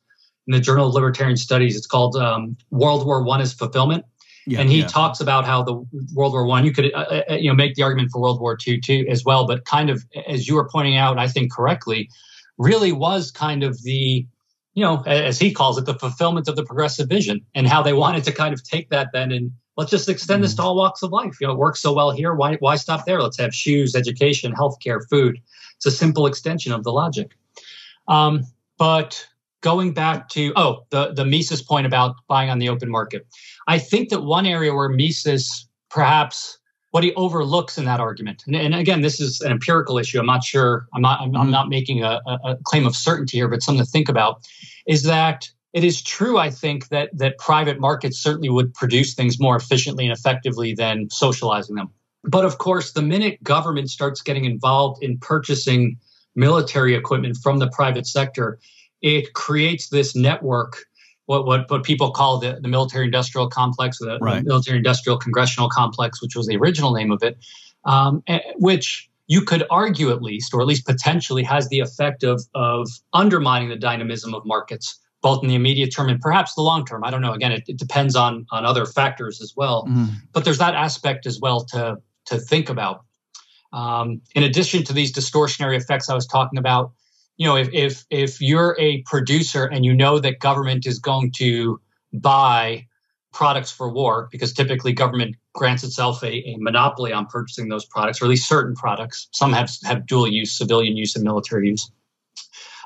in 0.49 0.53
the 0.55 0.61
Journal 0.61 0.89
of 0.89 0.95
Libertarian 0.95 1.37
Studies. 1.37 1.77
It's 1.77 1.87
called 1.87 2.17
um, 2.17 2.57
World 2.71 3.07
War 3.07 3.23
One 3.23 3.41
as 3.41 3.53
Fulfillment. 3.53 4.05
Yeah, 4.47 4.61
and 4.61 4.71
he 4.71 4.81
yeah. 4.81 4.87
talks 4.87 5.21
about 5.21 5.45
how 5.45 5.63
the 5.63 5.75
World 6.15 6.33
War 6.33 6.47
One, 6.47 6.65
you 6.65 6.73
could 6.73 6.93
uh, 6.95 7.23
uh, 7.31 7.35
you 7.35 7.51
know 7.51 7.55
make 7.55 7.75
the 7.75 7.83
argument 7.83 8.11
for 8.11 8.21
World 8.21 8.41
War 8.41 8.57
Two 8.57 8.81
too 8.81 9.07
as 9.09 9.25
well, 9.25 9.47
but 9.47 9.67
kind 9.67 9.91
of 9.91 10.05
as 10.27 10.49
you 10.49 10.55
were 10.55 10.69
pointing 10.69 10.97
out, 10.97 11.19
I 11.19 11.29
think 11.29 11.53
correctly, 11.53 12.09
really 12.57 12.91
was 12.91 13.31
kind 13.31 13.63
of 13.63 13.83
the 13.83 14.27
you 14.73 14.83
know 14.83 15.03
as 15.07 15.39
he 15.39 15.53
calls 15.53 15.77
it 15.77 15.85
the 15.85 15.95
fulfillment 15.95 16.49
of 16.49 16.57
the 16.57 16.65
progressive 16.65 17.09
vision 17.09 17.45
and 17.55 17.69
how 17.69 17.83
they 17.83 17.93
wanted 17.93 18.25
to 18.25 18.33
kind 18.33 18.55
of 18.55 18.65
take 18.65 18.89
that 18.89 19.11
then 19.13 19.31
and 19.31 19.53
let's 19.77 19.91
just 19.91 20.09
extend 20.09 20.43
this 20.43 20.55
to 20.55 20.63
all 20.63 20.77
walks 20.77 21.03
of 21.03 21.13
life. 21.13 21.37
You 21.41 21.47
know, 21.47 21.53
it 21.53 21.59
works 21.59 21.81
so 21.81 21.93
well 21.93 22.11
here. 22.11 22.35
Why 22.35 22.57
why 22.57 22.77
stop 22.77 23.05
there? 23.05 23.21
Let's 23.23 23.39
have 23.39 23.55
shoes, 23.55 23.95
education, 23.95 24.53
healthcare, 24.55 25.01
food. 25.11 25.41
It's 25.77 25.87
a 25.87 25.91
simple 25.91 26.27
extension 26.27 26.73
of 26.73 26.85
the 26.85 26.93
logic. 26.93 27.37
Um, 28.09 28.45
but 28.79 29.27
going 29.61 29.93
back 29.93 30.29
to 30.31 30.53
oh 30.57 30.85
the 30.91 31.13
the 31.13 31.25
Mises 31.25 31.63
point 31.63 31.87
about 31.87 32.17
buying 32.29 32.51
on 32.51 32.59
the 32.59 32.69
open 32.69 32.91
market, 32.91 33.27
I 33.67 33.79
think 33.79 34.11
that 34.11 34.23
one 34.23 34.47
area 34.47 34.75
where 34.75 34.89
Mises 34.89 35.69
perhaps 35.91 36.59
what 36.91 37.05
he 37.05 37.13
overlooks 37.15 37.77
in 37.77 37.85
that 37.85 38.01
argument, 38.01 38.43
and, 38.47 38.57
and 38.57 38.75
again 38.75 39.03
this 39.03 39.21
is 39.21 39.41
an 39.41 39.51
empirical 39.51 39.99
issue. 39.99 40.19
I'm 40.19 40.27
not 40.27 40.45
sure. 40.45 40.87
I'm 40.95 41.03
not. 41.03 41.21
I'm, 41.21 41.29
I'm 41.37 41.43
mm-hmm. 41.43 41.51
not 41.51 41.69
making 41.69 42.03
a, 42.03 42.21
a 42.27 42.57
claim 42.65 42.87
of 42.87 42.97
certainty 42.97 43.39
here, 43.39 43.49
but 43.49 43.63
something 43.63 43.85
to 43.85 43.91
think 43.91 44.09
about 44.09 44.47
is 44.87 45.03
that 45.05 45.49
it 45.75 45.85
is 45.85 46.01
true, 46.01 46.39
I 46.39 46.51
think, 46.51 46.89
that 46.89 47.11
that 47.19 47.39
private 47.39 47.79
markets 47.79 48.19
certainly 48.19 48.49
would 48.49 48.73
produce 48.75 49.15
things 49.15 49.39
more 49.39 49.57
efficiently 49.57 50.05
and 50.07 50.17
effectively 50.17 50.75
than 50.75 51.11
socializing 51.11 51.77
them. 51.77 51.91
But 52.25 52.45
of 52.45 52.59
course, 52.59 52.93
the 52.93 53.03
minute 53.03 53.43
government 53.43 53.91
starts 53.91 54.23
getting 54.23 54.45
involved 54.45 55.03
in 55.03 55.19
purchasing 55.19 55.99
military 56.35 56.95
equipment 56.95 57.37
from 57.43 57.59
the 57.59 57.69
private 57.69 58.07
sector, 58.07 58.59
it 59.03 59.33
creates 59.35 59.89
this 59.89 60.15
network, 60.15 60.85
what 61.27 61.47
what, 61.47 61.71
what 61.71 61.85
people 61.85 62.11
call 62.11 62.39
the, 62.39 62.59
the 62.61 62.69
military 62.69 63.05
industrial 63.05 63.49
complex, 63.49 63.99
the, 63.99 64.19
right. 64.21 64.45
military 64.45 64.79
industrial 64.79 65.19
congressional 65.19 65.69
complex, 65.69 66.23
which 66.23 66.35
was 66.37 66.47
the 66.47 66.57
original 66.57 66.93
name 66.93 67.11
of 67.11 67.23
it, 67.23 67.39
um, 67.85 68.23
eh, 68.27 68.41
which 68.57 69.09
you 69.27 69.43
could 69.43 69.65
argue 69.71 70.11
at 70.11 70.23
least, 70.23 70.55
or 70.55 70.61
at 70.61 70.67
least 70.67 70.87
potentially, 70.87 71.43
has 71.43 71.69
the 71.69 71.81
effect 71.81 72.23
of 72.23 72.43
of 72.55 72.89
undermining 73.13 73.69
the 73.69 73.77
dynamism 73.77 74.35
of 74.35 74.45
markets 74.45 74.99
both 75.21 75.43
in 75.43 75.49
the 75.49 75.55
immediate 75.55 75.89
term 75.89 76.09
and 76.09 76.21
perhaps 76.21 76.55
the 76.55 76.63
long 76.63 76.85
term. 76.85 77.05
I 77.05 77.11
don't 77.11 77.23
know. 77.23 77.33
Again, 77.33 77.53
it, 77.53 77.65
it 77.67 77.77
depends 77.77 78.15
on 78.15 78.47
on 78.51 78.65
other 78.65 78.87
factors 78.87 79.41
as 79.41 79.55
well. 79.57 79.87
Mm. 79.89 80.11
But 80.33 80.45
there's 80.45 80.59
that 80.59 80.75
aspect 80.75 81.27
as 81.27 81.41
well 81.41 81.65
to 81.67 81.99
to 82.27 82.39
think 82.39 82.69
about. 82.69 83.05
Um, 83.73 84.23
in 84.35 84.43
addition 84.45 84.85
to 84.85 84.93
these 84.93 85.13
distortionary 85.13 85.77
effects 85.77 86.09
I 86.09 86.15
was 86.15 86.27
talking 86.27 86.59
about, 86.59 86.93
you 87.39 87.47
know, 87.47 87.57
if 87.57 87.70
if 87.72 88.05
if 88.11 88.41
you're 88.41 88.76
a 88.78 89.03
producer 89.03 89.64
and 89.64 89.84
you 89.84 89.95
know 89.95 90.18
that 90.18 90.41
government 90.41 90.86
is 90.86 90.99
going 90.99 91.30
to 91.36 91.80
buy 92.12 92.86
products 93.32 93.70
for 93.70 93.89
war, 93.91 94.28
because 94.32 94.53
typically 94.53 94.93
government 94.93 95.36
grants 95.55 95.84
itself 95.84 96.22
a, 96.24 96.32
a 96.32 96.57
monopoly 96.59 97.12
on 97.12 97.26
purchasing 97.26 97.68
those 97.68 97.86
products, 97.86 98.20
or 98.20 98.24
at 98.24 98.28
least 98.28 98.49
certain 98.49 98.74
products. 98.74 99.28
Some 99.32 99.53
have 99.53 99.70
have 99.84 100.05
dual 100.07 100.26
use, 100.26 100.59
civilian 100.59 100.97
use, 100.97 101.14
and 101.14 101.24
military 101.24 101.68
use. 101.68 101.91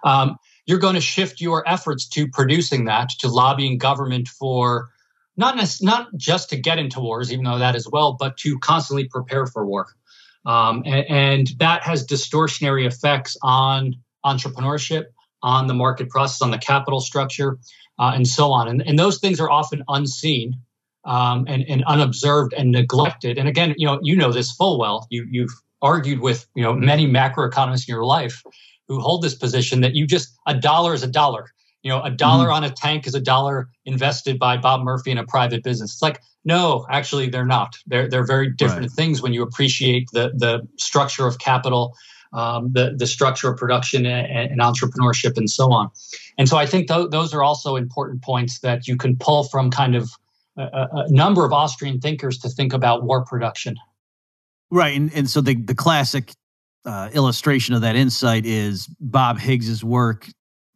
Um, 0.05 0.37
you're 0.67 0.79
going 0.79 0.95
to 0.95 1.01
shift 1.01 1.41
your 1.41 1.67
efforts 1.67 2.07
to 2.11 2.29
producing 2.29 2.85
that, 2.85 3.09
to 3.21 3.29
lobbying 3.29 3.79
government 3.79 4.29
for 4.29 4.91
not 5.39 5.57
not 5.81 6.09
just 6.17 6.51
to 6.51 6.57
get 6.57 6.79
into 6.79 7.01
wars, 7.01 7.33
even 7.33 7.47
though 7.47 7.59
that 7.59 7.75
as 7.75 7.89
well, 7.91 8.17
but 8.19 8.37
to 8.39 8.59
constantly 8.59 9.09
prepare 9.09 9.47
for 9.47 9.65
war. 9.65 9.87
Um, 10.45 10.83
and, 10.85 11.07
and, 11.09 11.47
that 11.59 11.85
has 11.85 12.05
distortionary 12.05 12.85
effects 12.85 13.37
on 13.43 13.95
entrepreneurship, 14.25 15.07
on 15.43 15.67
the 15.67 15.75
market 15.75 16.09
process, 16.09 16.41
on 16.41 16.51
the 16.51 16.59
capital 16.59 17.01
structure, 17.01 17.59
uh, 17.99 18.13
and 18.15 18.27
so 18.27 18.53
on. 18.53 18.69
And, 18.69 18.83
and, 18.87 18.99
those 18.99 19.19
things 19.19 19.41
are 19.41 19.51
often 19.51 19.83
unseen 19.89 20.55
um, 21.05 21.47
and, 21.49 21.65
and, 21.69 21.83
unobserved 21.85 22.53
and 22.53 22.71
neglected. 22.71 23.39
And 23.39 23.49
again, 23.49 23.75
you 23.77 23.87
know, 23.87 23.99
you 24.03 24.17
know 24.17 24.33
this 24.33 24.53
full 24.53 24.79
well. 24.79 25.07
You, 25.11 25.27
you've 25.31 25.51
argued 25.83 26.21
with 26.21 26.47
you 26.55 26.63
know 26.63 26.73
many 26.73 27.07
macroeconomists 27.07 27.89
in 27.89 27.95
your 27.95 28.05
life 28.05 28.43
who 28.89 29.01
hold 29.01 29.23
this 29.23 29.35
position 29.35 29.81
that 29.81 29.95
you 29.95 30.07
just 30.07 30.35
a 30.47 30.55
dollar 30.55 30.95
is 30.95 31.03
a 31.03 31.09
dollar. 31.09 31.51
You 31.83 31.91
know, 31.91 32.01
a 32.03 32.11
dollar 32.11 32.47
mm-hmm. 32.47 32.55
on 32.55 32.65
a 32.65 32.71
tank 32.71 33.09
is 33.09 33.15
a 33.17 33.21
dollar 33.21 33.69
invested 33.85 34.39
by 34.39 34.57
Bob 34.57 34.83
Murphy 34.83 35.11
in 35.11 35.19
a 35.19 35.27
private 35.27 35.65
business. 35.65 35.95
It's 35.95 36.03
like, 36.03 36.21
no, 36.45 36.87
actually, 36.89 37.29
they're 37.29 37.45
not. 37.45 37.77
They're 37.87 38.09
they're 38.09 38.27
very 38.27 38.51
different 38.51 38.83
right. 38.83 38.93
things 38.93 39.21
when 39.21 39.33
you 39.33 39.43
appreciate 39.43 40.09
the 40.13 40.33
the 40.37 40.67
structure 40.79 41.27
of 41.27 41.39
capital, 41.39 41.95
um, 42.33 42.73
the 42.73 42.95
the 42.97 43.07
structure 43.07 43.51
of 43.51 43.59
production 43.59 44.07
and, 44.07 44.51
and, 44.51 44.61
entrepreneurship, 44.61 45.37
and 45.37 45.51
so 45.51 45.73
on. 45.73 45.91
And 46.39 46.49
so, 46.49 46.57
I 46.57 46.67
think 46.67 46.89
th- 46.89 47.11
those 47.11 47.35
are 47.35 47.43
also 47.43 47.77
important 47.77 48.23
points 48.23 48.61
that 48.61 48.89
you 48.89 48.97
can 48.97 49.17
pull 49.17 49.45
from 49.45 49.71
kind 49.71 49.95
of 49.95 50.11
a, 50.57 50.89
a 50.93 51.11
number 51.11 51.45
of 51.45 51.53
Austrian 51.53 52.01
thinkers 52.01 52.39
to 52.39 52.49
think 52.49 52.73
about 52.73 53.05
war 53.05 53.25
production. 53.25 53.77
Right, 54.71 54.97
and 54.97 55.13
and 55.15 55.29
so 55.29 55.41
the 55.41 55.55
the 55.55 55.75
classic 55.75 56.33
uh, 56.85 57.11
illustration 57.13 57.75
of 57.75 57.83
that 57.83 57.97
insight 57.97 58.47
is 58.47 58.87
Bob 59.01 59.39
Higgs's 59.39 59.85
work 59.85 60.29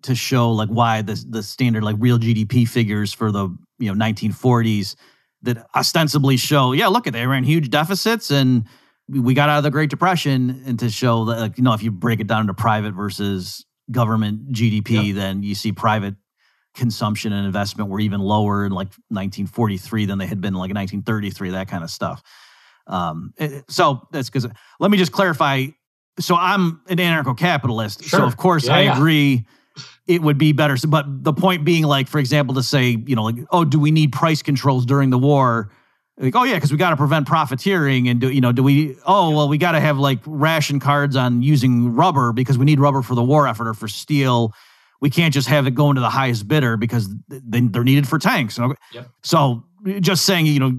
to 0.03 0.15
show 0.15 0.53
like 0.53 0.69
why 0.69 1.03
the 1.03 1.23
the 1.29 1.43
standard 1.43 1.83
like 1.83 1.97
real 1.99 2.19
GDP 2.19 2.69
figures 2.69 3.13
for 3.13 3.33
the 3.33 3.49
you 3.79 3.93
know 3.93 4.05
1940s 4.05 4.95
that 5.43 5.67
ostensibly 5.75 6.37
show 6.37 6.73
yeah 6.73 6.87
look 6.87 7.07
at 7.07 7.13
they 7.13 7.27
ran 7.27 7.45
huge 7.45 7.71
deficits 7.71 8.31
and 8.31 8.65
we 9.09 9.35
got 9.35 9.49
out 9.49 9.59
of 9.59 9.65
the 9.65 9.71
Great 9.71 9.91
Depression 9.91 10.63
and 10.67 10.79
to 10.79 10.91
show 10.91 11.27
that 11.27 11.39
like 11.39 11.59
you 11.59 11.65
know 11.65 11.73
if 11.73 11.83
you 11.83 11.91
break 11.91 12.21
it 12.21 12.27
down 12.27 12.43
into 12.43 12.55
private 12.55 12.93
versus 12.93 13.65
government 13.91 14.53
GDP 14.53 15.15
then 15.15 15.43
you 15.43 15.55
see 15.55 15.73
private 15.73 16.15
consumption 16.75 17.33
and 17.33 17.47
investment 17.47 17.89
were 17.89 18.01
even 18.01 18.21
lower 18.21 18.67
in 18.67 18.73
like 18.73 18.89
1943 19.09 20.07
than 20.07 20.19
they 20.19 20.27
had 20.27 20.41
been 20.41 20.49
in 20.49 20.55
like 20.55 20.75
1933 20.75 21.51
that 21.51 21.69
kind 21.69 21.83
of 21.83 21.91
stuff 21.91 22.23
um, 22.89 23.33
eh, 23.39 23.63
so 23.69 24.07
that's 24.13 24.29
because 24.29 24.47
let 24.79 24.91
me 24.91 24.99
just 24.99 25.13
clarify 25.13 25.67
so 26.19 26.35
I'm 26.35 26.81
an 26.89 26.97
anarcho-capitalist. 26.97 28.05
Sure. 28.05 28.21
So 28.21 28.25
of 28.25 28.37
course 28.37 28.67
yeah, 28.67 28.77
I 28.77 28.81
yeah. 28.83 28.97
agree 28.97 29.45
it 30.07 30.23
would 30.23 30.39
be 30.39 30.53
better. 30.53 30.77
So, 30.77 30.89
but 30.89 31.05
the 31.25 31.33
point 31.33 31.65
being, 31.65 31.85
like, 31.85 32.09
for 32.09 32.19
example, 32.19 32.55
to 32.55 32.63
say, 32.63 32.97
you 33.07 33.17
know, 33.17 33.25
like, 33.25 33.37
oh, 33.51 33.65
do 33.65 33.79
we 33.79 33.91
need 33.91 34.13
price 34.13 34.41
controls 34.41 34.87
during 34.87 35.11
the 35.11 35.19
war? 35.19 35.71
Like, 36.19 36.35
oh 36.35 36.45
yeah, 36.45 36.55
because 36.55 36.73
we 36.73 36.79
got 36.79 36.91
to 36.91 36.97
prevent 36.97 37.27
profiteering, 37.27 38.09
and 38.09 38.21
do 38.21 38.31
you 38.31 38.41
know? 38.41 38.51
Do 38.51 38.63
we? 38.63 38.97
Oh 39.05 39.31
well, 39.37 39.49
we 39.49 39.59
got 39.59 39.73
to 39.73 39.81
have 39.81 39.99
like 39.99 40.21
ration 40.25 40.81
cards 40.81 41.15
on 41.15 41.43
using 41.43 41.95
rubber 41.95 42.33
because 42.33 42.57
we 42.57 42.65
need 42.65 42.81
rubber 42.81 43.03
for 43.03 43.15
the 43.15 43.23
war 43.23 43.47
effort 43.47 43.69
or 43.69 43.75
for 43.75 43.87
steel. 43.87 44.55
We 45.03 45.11
can't 45.11 45.35
just 45.35 45.49
have 45.49 45.67
it 45.67 45.75
go 45.75 45.93
to 45.93 46.01
the 46.01 46.09
highest 46.09 46.49
bidder 46.49 46.79
because 46.79 47.15
they're 47.29 47.85
needed 47.85 48.09
for 48.09 48.19
tanks. 48.19 48.59
Yep. 48.59 49.11
So 49.23 49.63
just 50.01 50.25
saying, 50.25 50.47
you 50.47 50.59
know, 50.59 50.79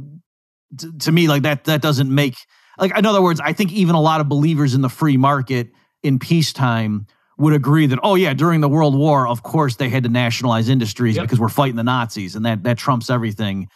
t- 0.75 0.89
to 1.01 1.11
me, 1.11 1.27
like 1.27 1.43
that, 1.43 1.65
that 1.65 1.83
doesn't 1.83 2.13
make 2.13 2.35
like 2.79 2.97
in 2.97 3.05
other 3.05 3.21
words, 3.21 3.39
I 3.39 3.53
think 3.53 3.71
even 3.71 3.95
a 3.95 4.01
lot 4.01 4.21
of 4.21 4.27
believers 4.27 4.73
in 4.73 4.81
the 4.81 4.89
free 4.89 5.17
market 5.17 5.69
in 6.03 6.19
peacetime 6.19 7.05
would 7.37 7.53
agree 7.53 7.85
that 7.87 7.99
oh 8.01 8.15
yeah, 8.15 8.33
during 8.33 8.61
the 8.61 8.69
World 8.69 8.95
War, 8.95 9.27
of 9.27 9.43
course 9.43 9.75
they 9.75 9.89
had 9.89 10.03
to 10.03 10.09
nationalize 10.09 10.69
industries 10.69 11.15
yep. 11.15 11.25
because 11.25 11.39
we're 11.39 11.49
fighting 11.49 11.75
the 11.75 11.83
Nazis, 11.83 12.35
and 12.35 12.45
that 12.45 12.63
that 12.63 12.77
trumps 12.77 13.09
everything. 13.09 13.69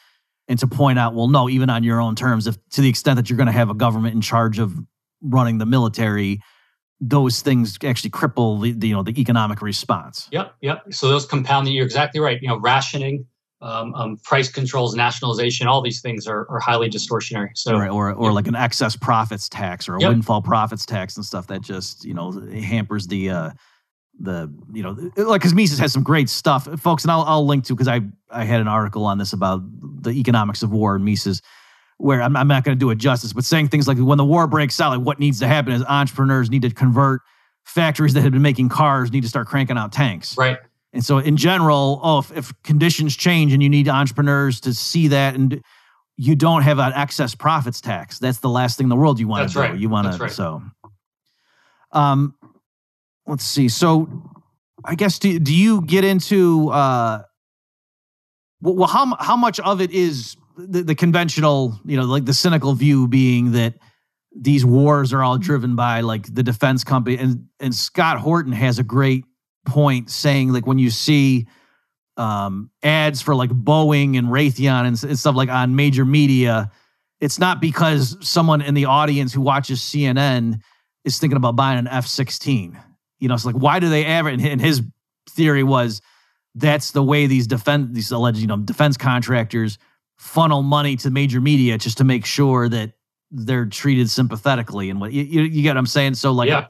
And 0.52 0.60
to 0.60 0.68
point 0.68 0.99
out, 0.99 1.16
well, 1.16 1.30
no, 1.30 1.47
even 1.47 1.70
on 1.70 1.82
your 1.82 2.02
own 2.02 2.14
terms, 2.14 2.45
if 2.45 2.58
to 2.72 2.82
the 2.82 2.89
extent 2.89 3.16
that 3.16 3.30
you're 3.30 3.38
going 3.38 3.47
to 3.47 3.54
have 3.54 3.70
a 3.70 3.74
government 3.74 4.16
in 4.16 4.20
charge 4.20 4.60
of 4.60 4.78
running 5.22 5.60
the 5.60 5.66
military, 5.66 6.41
those 6.99 7.41
things 7.41 7.78
actually 7.86 8.10
cripple 8.10 8.62
the, 8.62 8.74
the, 8.74 8.89
you 8.89 8.93
know 8.93 9.02
the 9.02 9.18
economic 9.18 9.62
response. 9.62 10.28
Yep, 10.34 10.54
yep. 10.60 10.84
So 10.91 11.08
those 11.08 11.26
compounding. 11.26 11.74
You're 11.74 11.86
exactly 11.86 12.20
right. 12.20 12.38
You 12.41 12.49
know, 12.49 12.60
rationing, 12.60 13.26
um, 13.62 13.93
um, 13.95 14.18
price 14.26 14.52
controls, 14.52 14.93
nationalization, 14.93 15.68
all 15.68 15.82
these 15.82 16.02
things 16.02 16.28
are, 16.28 16.45
are 16.49 16.60
highly 16.60 16.89
distortionary. 16.89 17.52
So, 17.56 17.78
right, 17.78 17.89
or 17.89 18.12
or 18.12 18.28
yeah. 18.28 18.34
like 18.34 18.47
an 18.47 18.56
excess 18.56 18.97
profits 18.97 19.47
tax 19.47 19.88
or 19.88 19.95
a 19.95 20.02
yep. 20.02 20.10
windfall 20.10 20.41
profits 20.41 20.86
tax 20.86 21.16
and 21.16 21.26
stuff 21.26 21.47
that 21.47 21.62
just 21.62 22.04
you 22.04 22.14
know 22.14 22.34
hampers 22.52 23.08
the 23.08 23.30
uh, 23.30 23.49
the 24.20 24.53
you 24.72 24.84
know 24.84 24.91
like 25.16 25.41
because 25.41 25.53
Mises 25.53 25.80
has 25.80 25.91
some 25.93 26.03
great 26.03 26.30
stuff, 26.30 26.68
folks, 26.80 27.03
and 27.03 27.12
I'll 27.12 27.24
I'll 27.24 27.45
link 27.45 27.66
to 27.66 27.74
because 27.74 27.88
I 27.88 28.01
I 28.30 28.43
had 28.43 28.62
an 28.62 28.68
article 28.68 29.05
on 29.05 29.18
this 29.18 29.34
about 29.34 29.62
the 30.03 30.12
economics 30.12 30.64
of 30.64 30.72
war 30.72 30.95
and 30.95 31.05
Mises. 31.05 31.41
Where 31.97 32.24
I'm, 32.24 32.36
I'm 32.36 32.47
not 32.47 32.64
going 32.64 32.76
to 32.76 32.80
do 32.80 32.89
it 32.89 32.97
justice, 32.97 33.32
but 33.32 33.43
saying 33.43 33.68
things 33.68 33.88
like 33.88 33.99
when 33.99 34.18
the 34.18 34.26
war 34.26 34.47
breaks 34.47 34.82
out, 34.82 34.97
like 34.97 35.05
what 35.05 35.20
needs 35.20 35.39
to 35.39 35.47
happen 35.47 35.72
is 35.72 35.84
entrepreneurs 35.84 36.49
need 36.49 36.64
to 36.64 36.72
convert 36.72 37.22
factories 37.64 38.16
that 38.16 38.22
had 38.22 38.32
been 38.32 38.41
making 38.41 38.70
cars 38.70 39.12
need 39.12 39.22
to 39.22 39.30
start 39.30 39.45
cranking 39.47 39.78
out 39.78 39.91
tanks. 39.91 40.36
Right 40.36 40.57
and 40.93 41.03
so, 41.03 41.20
in 41.20 41.38
general, 41.38 41.99
oh, 42.03 42.20
if, 42.20 42.36
if 42.36 42.64
conditions 42.64 43.16
change 43.16 43.53
and 43.53 43.64
you 43.64 43.70
need 43.70 43.88
entrepreneurs 43.88 44.59
to 44.62 44.74
see 44.74 45.07
that, 45.09 45.36
and 45.36 45.64
you 46.18 46.36
don't 46.36 46.64
have 46.64 46.80
an 46.80 46.91
excess 46.93 47.34
profits 47.34 47.80
tax, 47.80 48.20
that's 48.20 48.39
the 48.39 48.49
last 48.49 48.78
thing 48.78 48.86
in 48.86 48.89
the 48.89 48.95
world 48.95 49.20
you 49.20 49.28
want 49.28 49.47
to 49.47 49.53
do. 49.53 49.59
Right. 49.59 49.78
You 49.78 49.89
want 49.89 50.12
to 50.12 50.18
right. 50.18 50.32
so. 50.32 50.62
Um, 51.93 52.36
let's 53.28 53.45
see. 53.45 53.69
So, 53.69 54.09
I 54.84 54.95
guess 54.95 55.19
do 55.19 55.39
do 55.39 55.53
you 55.53 55.82
get 55.82 56.03
into 56.03 56.69
uh, 56.69 57.24
well, 58.61 58.88
how 58.88 59.15
how 59.19 59.36
much 59.36 59.59
of 59.59 59.82
it 59.82 59.91
is 59.91 60.38
the, 60.57 60.84
the 60.84 60.95
conventional, 60.95 61.80
you 61.86 61.97
know, 61.97 62.03
like 62.03 62.26
the 62.26 62.34
cynical 62.34 62.74
view 62.74 63.07
being 63.07 63.53
that 63.53 63.76
these 64.36 64.65
wars 64.65 65.13
are 65.13 65.24
all 65.24 65.38
driven 65.38 65.76
by 65.76 66.01
like 66.01 66.34
the 66.34 66.43
defense 66.43 66.84
company, 66.84 67.17
and 67.17 67.47
and 67.59 67.74
Scott 67.74 68.19
Horton 68.19 68.53
has 68.53 68.80
a 68.80 68.84
great 68.84 69.26
point 69.65 70.09
saying 70.09 70.51
like 70.51 70.65
when 70.65 70.80
you 70.80 70.89
see 70.89 71.47
um, 72.17 72.69
ads 72.84 73.22
for 73.22 73.36
like 73.36 73.49
Boeing 73.49 74.17
and 74.17 74.28
Raytheon 74.28 74.86
and, 74.86 75.03
and 75.03 75.19
stuff 75.19 75.36
like 75.36 75.49
on 75.49 75.76
major 75.76 76.05
media, 76.05 76.72
it's 77.19 77.39
not 77.39 77.61
because 77.61 78.17
someone 78.22 78.61
in 78.61 78.74
the 78.74 78.86
audience 78.86 79.34
who 79.34 79.41
watches 79.41 79.80
CNN 79.80 80.61
is 81.03 81.17
thinking 81.17 81.38
about 81.38 81.55
buying 81.55 81.80
an 81.80 81.88
F 81.88 82.05
16. 82.05 82.78
You 83.22 83.30
know, 83.30 83.36
it's 83.36 83.45
like, 83.45 83.55
why 83.55 83.80
do 83.80 83.89
they 83.89 84.03
ever? 84.03 84.28
And 84.28 84.59
his 84.59 84.82
theory 85.30 85.63
was 85.63 86.01
that's 86.55 86.91
the 86.91 87.03
way 87.03 87.28
these 87.28 87.47
defense, 87.47 87.88
these 87.91 88.11
alleged, 88.11 88.39
you 88.39 88.47
know, 88.47 88.57
defense 88.57 88.97
contractors 88.97 89.78
funnel 90.17 90.61
money 90.63 90.95
to 90.97 91.09
major 91.09 91.39
media 91.39 91.78
just 91.78 91.97
to 91.99 92.03
make 92.03 92.26
sure 92.26 92.67
that 92.67 92.91
they're 93.32 93.65
treated 93.65 94.09
sympathetically 94.09 94.89
and 94.89 94.99
what 94.99 95.13
you, 95.13 95.24
you, 95.24 95.63
get 95.63 95.69
what 95.69 95.78
I'm 95.78 95.86
saying. 95.86 96.15
So 96.15 96.32
like, 96.32 96.49
Yeah. 96.49 96.65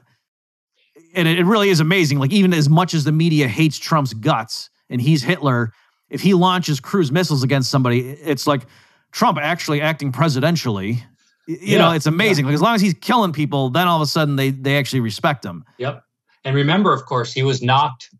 and 1.14 1.26
it, 1.26 1.40
it 1.40 1.44
really 1.44 1.68
is 1.68 1.80
amazing. 1.80 2.18
Like 2.18 2.32
even 2.32 2.54
as 2.54 2.68
much 2.68 2.94
as 2.94 3.04
the 3.04 3.12
media 3.12 3.48
hates 3.48 3.78
Trump's 3.78 4.14
guts 4.14 4.70
and 4.88 5.00
he's 5.00 5.22
Hitler, 5.22 5.72
if 6.08 6.20
he 6.20 6.34
launches 6.34 6.78
cruise 6.78 7.10
missiles 7.10 7.42
against 7.42 7.70
somebody, 7.70 8.10
it's 8.10 8.46
like 8.46 8.66
Trump 9.10 9.38
actually 9.38 9.80
acting 9.80 10.12
presidentially. 10.12 11.02
You 11.48 11.76
know, 11.78 11.90
it's 11.92 12.06
amazing. 12.06 12.44
Like 12.44 12.54
as 12.54 12.62
long 12.62 12.74
as 12.76 12.80
he's 12.80 12.94
killing 12.94 13.32
people, 13.32 13.70
then 13.70 13.88
all 13.88 13.96
of 13.96 14.02
a 14.02 14.06
sudden 14.06 14.36
they 14.36 14.50
they 14.50 14.78
actually 14.78 15.00
respect 15.00 15.44
him. 15.44 15.64
Yep. 15.78 16.04
And 16.44 16.56
remember, 16.56 16.92
of 16.92 17.06
course, 17.06 17.32
he 17.32 17.42
was 17.42 17.62
knocked. 17.62 18.10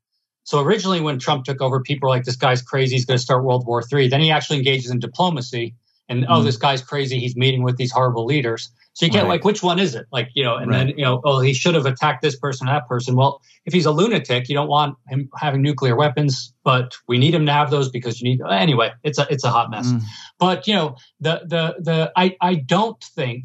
So 0.45 0.61
originally, 0.61 1.01
when 1.01 1.19
Trump 1.19 1.45
took 1.45 1.61
over, 1.61 1.81
people 1.81 2.09
were 2.09 2.15
like, 2.15 2.25
"This 2.25 2.37
guy's 2.37 2.63
crazy. 2.63 2.97
He's 2.97 3.05
going 3.05 3.17
to 3.19 3.23
start 3.23 3.45
World 3.45 3.67
War 3.67 3.83
III." 3.93 4.09
Then 4.09 4.21
he 4.21 4.31
actually 4.31 4.59
engages 4.59 4.91
in 4.91 4.99
diplomacy, 4.99 5.75
and 6.09 6.25
oh, 6.29 6.41
Mhm. 6.41 6.45
this 6.45 6.57
guy's 6.57 6.83
crazy. 6.83 7.19
He's 7.21 7.37
meeting 7.37 7.63
with 7.63 7.77
these 7.77 7.93
horrible 7.93 8.25
leaders. 8.25 8.71
So 8.95 9.07
you 9.07 9.13
get 9.13 9.23
Right. 9.23 9.29
like, 9.31 9.45
which 9.45 9.63
one 9.63 9.79
is 9.79 9.95
it? 9.95 10.07
Like, 10.13 10.29
you 10.35 10.45
know, 10.45 10.57
and 10.57 10.71
Right. 10.71 10.79
then 10.89 10.89
you 10.99 11.05
know, 11.05 11.21
oh, 11.25 11.41
he 11.41 11.55
should 11.55 11.75
have 11.75 11.87
attacked 11.87 12.21
this 12.23 12.37
person, 12.37 12.69
or 12.69 12.73
that 12.73 12.87
person. 12.89 13.15
Well, 13.17 13.41
if 13.65 13.73
he's 13.73 13.87
a 13.87 13.91
lunatic, 13.93 14.49
you 14.49 14.55
don't 14.55 14.69
want 14.69 14.97
him 15.09 15.31
having 15.39 15.63
nuclear 15.63 15.97
weapons, 15.97 16.53
but 16.65 16.93
we 17.09 17.17
need 17.19 17.35
him 17.35 17.47
to 17.47 17.53
have 17.53 17.71
those 17.71 17.89
because 17.89 18.21
you 18.21 18.29
need. 18.29 18.41
Anyway, 18.51 18.91
it's 19.05 19.19
a 19.19 19.27
it's 19.31 19.45
a 19.45 19.51
hot 19.51 19.71
mess 19.71 19.87
Mm. 19.93 20.03
but 20.39 20.67
you 20.67 20.75
know 20.75 20.97
the 21.21 21.43
the 21.47 21.77
the 21.81 22.13
I 22.17 22.37
I 22.41 22.55
don't 22.57 23.03
think 23.15 23.45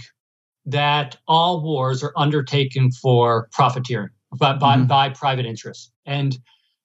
that 0.66 1.16
all 1.28 1.62
wars 1.62 2.04
are 2.04 2.12
undertaken 2.18 2.92
for 2.92 3.48
profiteering 3.52 4.10
by 4.36 4.54
by, 4.54 4.78
Mhm. 4.78 4.88
by 4.88 5.10
private 5.10 5.46
interests 5.46 5.92
and 6.06 6.38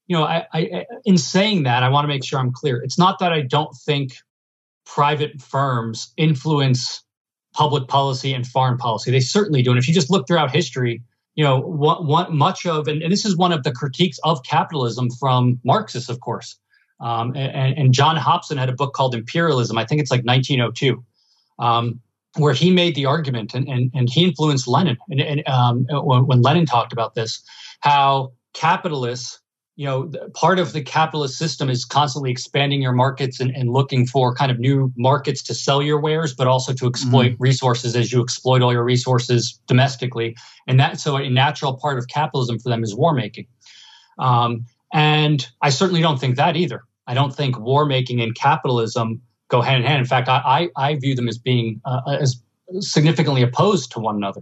you 0.07 0.17
know 0.17 0.25
I, 0.25 0.47
I 0.53 0.85
in 1.05 1.19
saying 1.19 1.65
that 1.65 1.83
I 1.83 1.89
want 1.89 2.05
to 2.05 2.09
make 2.09 2.25
sure 2.25 2.39
I'm 2.39 2.53
clear. 2.53 2.83
It's 2.83 2.99
not 2.99 3.19
that 3.21 3.33
I 3.33 3.41
don't 3.43 3.75
think 3.87 4.13
private 4.85 5.41
firms 5.41 6.13
influence 6.17 7.03
public 7.55 7.87
policy 7.89 8.33
and 8.33 8.47
foreign 8.47 8.79
policy. 8.79 9.11
They 9.11 9.21
certainly 9.21 9.63
do. 9.63 9.71
And 9.71 9.79
if 9.79 9.87
you 9.87 9.95
just 9.95 10.11
look 10.11 10.27
throughout 10.27 10.51
history 10.51 11.03
you 11.35 11.43
know 11.43 11.61
what, 11.61 12.05
what 12.05 12.31
much 12.33 12.67
of 12.67 12.89
and, 12.89 13.03
and 13.03 13.11
this 13.11 13.25
is 13.25 13.37
one 13.37 13.53
of 13.53 13.63
the 13.63 13.73
critiques 13.73 14.19
of 14.23 14.43
capitalism 14.43 15.09
from 15.19 15.59
Marxists 15.65 16.11
of 16.11 16.21
course. 16.21 16.57
Um, 17.01 17.35
and, 17.35 17.77
and 17.77 17.93
John 17.95 18.17
Hobson 18.17 18.59
had 18.59 18.69
a 18.69 18.73
book 18.75 18.93
called 18.95 19.15
Imperialism. 19.15 19.77
I 19.77 19.85
think 19.85 20.01
it's 20.01 20.11
like 20.11 20.23
1902, 20.25 21.03
um, 21.59 22.01
where 22.37 22.55
he 22.55 22.71
made 22.71 22.95
the 22.95 23.07
argument, 23.07 23.55
and, 23.55 23.69
and, 23.69 23.91
and 23.95 24.09
he 24.09 24.25
influenced 24.25 24.67
Lenin. 24.67 24.97
And, 25.11 25.21
and 25.21 25.49
um, 25.49 25.87
when, 25.91 26.41
Lenin 26.41 26.67
talked 26.67 26.93
about 26.93 27.15
this, 27.15 27.43
how 27.81 28.33
capitalists, 28.55 29.39
you 29.77 29.87
know, 29.87 30.11
part 30.35 30.59
of 30.59 30.73
the 30.73 30.83
capitalist 30.83 31.37
system 31.37 31.69
is 31.69 31.85
constantly 31.85 32.31
expanding 32.31 32.81
your 32.81 32.93
markets 32.93 33.41
and, 33.41 33.51
and 33.55 33.71
looking 33.71 34.07
for 34.07 34.35
kind 34.35 34.51
of 34.51 34.59
new 34.59 34.93
markets 34.97 35.43
to 35.45 35.55
sell 35.55 35.83
your 35.83 36.01
wares, 36.01 36.35
but 36.35 36.47
also 36.47 36.73
to 36.73 36.87
exploit 36.87 37.37
resources 37.39 37.97
as 37.97 38.13
you 38.13 38.23
exploit 38.23 38.63
all 38.63 38.73
your 38.73 38.85
resources 38.85 39.59
domestically. 39.67 40.37
And 40.67 40.79
that 40.81 41.01
so 41.01 41.17
a 41.17 41.29
natural 41.29 41.75
part 41.75 41.99
of 41.99 42.09
capitalism 42.09 42.59
for 42.59 42.69
them 42.69 42.83
is 42.83 42.95
war 42.95 43.15
making. 43.15 43.47
Um, 44.19 44.67
and 44.93 45.47
I 45.63 45.71
certainly 45.71 46.03
don't 46.03 46.21
think 46.21 46.37
that 46.37 46.57
either. 46.57 46.85
I 47.07 47.15
don't 47.15 47.35
think 47.35 47.59
war 47.59 47.87
making 47.87 48.21
and 48.21 48.35
capitalism 48.35 49.23
go 49.53 49.61
hand 49.61 49.85
in 49.85 49.87
hand. 49.87 50.01
In 50.01 50.07
fact, 50.07 50.29
I, 50.29 50.71
I, 50.77 50.89
I 50.89 50.97
view 50.97 51.15
them 51.15 51.29
as 51.29 51.39
being 51.39 51.81
uh, 51.85 52.01
as 52.21 52.43
significantly 52.81 53.43
opposed 53.43 53.93
to 53.93 54.01
one 54.01 54.17
another. 54.17 54.41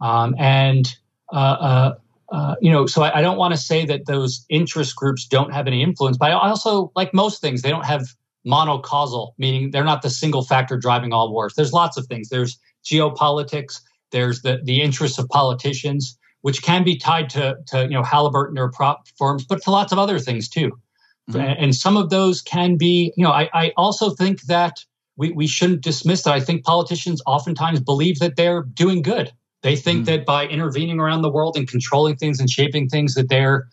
Um, 0.00 0.34
and 0.38 0.92
uh, 1.32 1.36
uh, 1.36 1.94
uh, 2.32 2.54
you 2.60 2.72
know, 2.72 2.86
so 2.86 3.02
I, 3.02 3.18
I 3.18 3.22
don't 3.22 3.36
want 3.36 3.52
to 3.52 3.60
say 3.60 3.84
that 3.84 4.06
those 4.06 4.46
interest 4.48 4.96
groups 4.96 5.26
don't 5.26 5.52
have 5.52 5.66
any 5.66 5.82
influence, 5.82 6.16
but 6.16 6.30
I 6.30 6.32
also, 6.32 6.90
like 6.96 7.12
most 7.12 7.40
things, 7.40 7.62
they 7.62 7.70
don't 7.70 7.84
have 7.84 8.06
monocausal, 8.46 9.32
meaning 9.36 9.70
they're 9.70 9.84
not 9.84 10.00
the 10.02 10.10
single 10.10 10.42
factor 10.42 10.78
driving 10.78 11.12
all 11.12 11.30
wars. 11.30 11.54
There's 11.54 11.72
lots 11.72 11.98
of 11.98 12.06
things. 12.06 12.30
There's 12.30 12.58
geopolitics. 12.84 13.80
There's 14.10 14.42
the 14.42 14.60
the 14.64 14.80
interests 14.80 15.18
of 15.18 15.28
politicians, 15.28 16.18
which 16.40 16.62
can 16.62 16.82
be 16.82 16.96
tied 16.96 17.28
to 17.30 17.58
to 17.68 17.82
you 17.82 17.90
know 17.90 18.02
Halliburton 18.02 18.58
or 18.58 18.70
prop 18.70 19.06
firms, 19.18 19.44
but 19.44 19.62
to 19.62 19.70
lots 19.70 19.92
of 19.92 19.98
other 19.98 20.18
things 20.18 20.48
too. 20.48 20.72
Mhm. 21.32 21.40
And- 21.40 21.58
And 21.58 21.74
some 21.74 21.96
of 21.96 22.10
those 22.10 22.40
can 22.42 22.76
be, 22.76 23.12
you 23.16 23.24
know, 23.24 23.30
I, 23.32 23.48
I 23.52 23.72
also 23.76 24.10
think 24.10 24.42
that 24.42 24.84
we, 25.16 25.32
we 25.32 25.46
shouldn't 25.46 25.82
dismiss 25.82 26.22
that. 26.22 26.34
I 26.34 26.40
think 26.40 26.64
politicians 26.64 27.20
oftentimes 27.26 27.80
believe 27.80 28.18
that 28.20 28.36
they're 28.36 28.62
doing 28.62 29.02
good. 29.02 29.32
They 29.62 29.76
think 29.76 30.02
Mhm. 30.02 30.06
that 30.06 30.26
by 30.26 30.46
intervening 30.46 30.98
around 30.98 31.22
the 31.22 31.30
world 31.30 31.56
and 31.56 31.68
controlling 31.68 32.16
things 32.16 32.40
and 32.40 32.48
shaping 32.48 32.88
things, 32.88 33.14
that 33.14 33.28
they're 33.28 33.68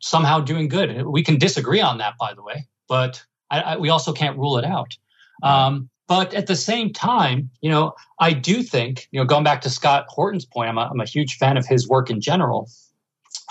somehow 0.00 0.40
doing 0.40 0.68
good. 0.68 1.04
We 1.06 1.22
can 1.22 1.38
disagree 1.38 1.80
on 1.80 1.98
that, 1.98 2.14
by 2.18 2.32
the 2.34 2.42
way, 2.42 2.66
but 2.88 3.22
I, 3.50 3.60
I, 3.60 3.76
we 3.76 3.88
also 3.90 4.12
can't 4.12 4.36
rule 4.38 4.58
it 4.58 4.64
out. 4.64 4.96
Um, 5.42 5.90
but 6.08 6.32
at 6.34 6.46
the 6.46 6.56
same 6.56 6.92
time, 6.92 7.50
you 7.60 7.68
know, 7.70 7.92
I 8.20 8.32
do 8.32 8.62
think, 8.62 9.08
you 9.10 9.20
know, 9.20 9.26
going 9.26 9.44
back 9.44 9.60
to 9.62 9.70
Scott 9.70 10.06
Horton's 10.08 10.46
point, 10.46 10.68
I'm 10.70 10.78
a, 10.78 10.88
I'm 10.90 11.00
a 11.00 11.04
huge 11.04 11.36
fan 11.36 11.56
of 11.56 11.66
his 11.66 11.88
work 11.88 12.10
in 12.10 12.20
general, 12.20 12.70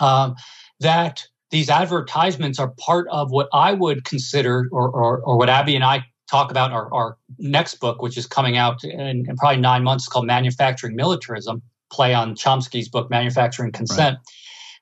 um, 0.02 0.36
that 0.80 1.28
these 1.56 1.70
advertisements 1.70 2.60
are 2.60 2.74
part 2.78 3.08
of 3.12 3.32
what 3.32 3.48
I 3.54 3.72
would 3.72 4.04
consider, 4.04 4.68
or, 4.74 4.90
or, 4.90 5.20
or 5.20 5.38
what 5.38 5.48
Abby 5.48 5.74
and 5.74 5.86
I 5.86 6.04
talk 6.30 6.52
about 6.52 6.72
in 6.72 6.76
our, 6.76 6.94
our 6.94 7.18
next 7.40 7.76
book, 7.76 8.02
which 8.02 8.18
is 8.18 8.28
coming 8.28 8.58
out 8.58 8.84
in, 8.84 9.26
in 9.30 9.38
probably 9.38 9.62
nine 9.62 9.82
months, 9.82 10.06
called 10.06 10.26
Manufacturing 10.26 10.98
Militarism, 10.98 11.62
play 11.90 12.14
on 12.14 12.36
Chomsky's 12.36 12.90
book, 12.90 13.10
Manufacturing 13.10 13.72
Consent. 13.72 14.18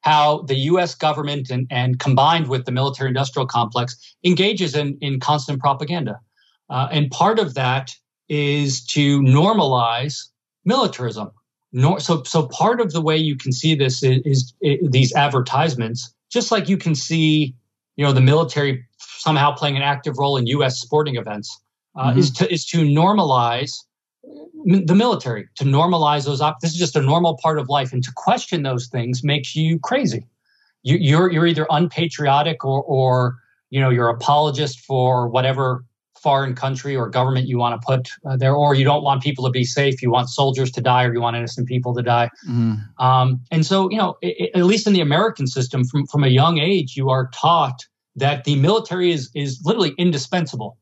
How 0.02 0.42
the 0.48 0.56
US 0.72 0.96
government 0.96 1.52
and, 1.52 1.68
and 1.70 2.00
combined 2.00 2.48
with 2.48 2.66
the 2.66 2.72
military 2.72 3.10
industrial 3.10 3.46
complex 3.46 3.96
engages 4.24 4.74
in, 4.76 4.98
in 5.00 5.20
constant 5.20 5.60
propaganda. 5.60 6.20
Uh, 6.72 6.88
and 6.92 7.12
part 7.12 7.38
of 7.38 7.54
that 7.54 7.92
is 8.30 8.84
to 8.88 9.22
normalize 9.22 10.24
militarism. 10.66 11.30
Nor, 11.72 12.00
so, 12.00 12.24
so 12.24 12.48
part 12.48 12.82
of 12.82 12.94
the 12.94 13.02
way 13.02 13.16
you 13.16 13.36
can 13.36 13.52
see 13.52 13.76
this 13.76 14.02
is, 14.02 14.22
is, 14.26 14.54
is 14.62 14.90
these 14.90 15.14
advertisements, 15.14 16.12
just 16.34 16.52
like 16.52 16.68
you 16.68 16.78
can 16.78 16.96
see, 16.96 17.56
you 17.96 18.04
know, 18.06 18.12
the 18.12 18.22
military 18.22 18.86
somehow 19.00 19.52
playing 19.56 19.76
an 19.78 19.84
active 19.84 20.18
role 20.18 20.36
in 20.38 20.48
U.S. 20.48 20.80
sporting 20.80 21.16
events, 21.16 21.62
uh, 21.96 22.12
Mhm. 22.12 22.18
is 22.18 22.32
to 22.32 22.52
is 22.52 22.66
to 22.68 22.80
normalize 22.80 23.72
the 24.66 24.96
military, 24.96 25.48
to 25.56 25.64
normalize 25.66 26.26
those. 26.26 26.42
Op- 26.42 26.60
this 26.62 26.72
is 26.72 26.78
just 26.80 26.96
a 26.96 27.02
normal 27.02 27.38
part 27.42 27.60
of 27.60 27.70
life, 27.70 27.94
and 27.94 28.04
to 28.04 28.12
question 28.16 28.64
those 28.64 28.88
things 28.88 29.24
makes 29.24 29.56
you 29.56 29.78
crazy. 29.80 30.26
You, 30.84 30.98
you're 30.98 31.32
you're 31.32 31.48
either 31.48 31.68
unpatriotic 31.70 32.66
or 32.66 32.82
or 32.84 33.38
you 33.70 33.80
know 33.80 33.90
you're 33.90 34.10
apologist 34.10 34.80
for 34.80 35.28
whatever 35.28 35.86
foreign 36.24 36.56
country 36.56 36.96
or 36.96 37.10
government 37.10 37.48
you 37.48 37.58
want 37.60 37.80
to 37.80 37.86
put 37.86 38.10
uh, 38.26 38.38
there, 38.38 38.56
or 38.56 38.74
you 38.74 38.86
don't 38.86 39.04
want 39.04 39.22
people 39.22 39.44
to 39.46 39.52
be 39.52 39.66
safe. 39.66 40.02
You 40.02 40.10
want 40.10 40.30
soldiers 40.30 40.72
to 40.72 40.82
die, 40.82 41.04
or 41.04 41.14
you 41.14 41.22
want 41.22 41.36
innocent 41.36 41.68
people 41.68 41.94
to 41.96 42.02
die. 42.02 42.30
Mhm. 42.48 42.80
Um, 43.00 43.42
and 43.52 43.66
so, 43.66 43.90
you 43.92 43.98
know, 43.98 44.16
i- 44.24 44.36
i- 44.44 44.52
at 44.60 44.66
least 44.66 44.88
in 44.88 44.94
the 44.94 45.02
American 45.02 45.48
system, 45.48 45.84
from 45.84 46.06
from 46.08 46.24
a 46.24 46.30
young 46.30 46.58
age, 46.60 46.96
you 46.96 47.10
are 47.10 47.30
taught 47.34 47.80
that 48.16 48.44
the 48.46 48.56
military 48.56 49.12
is 49.12 49.30
is 49.36 49.60
literally 49.66 49.94
indispensable. 49.98 50.78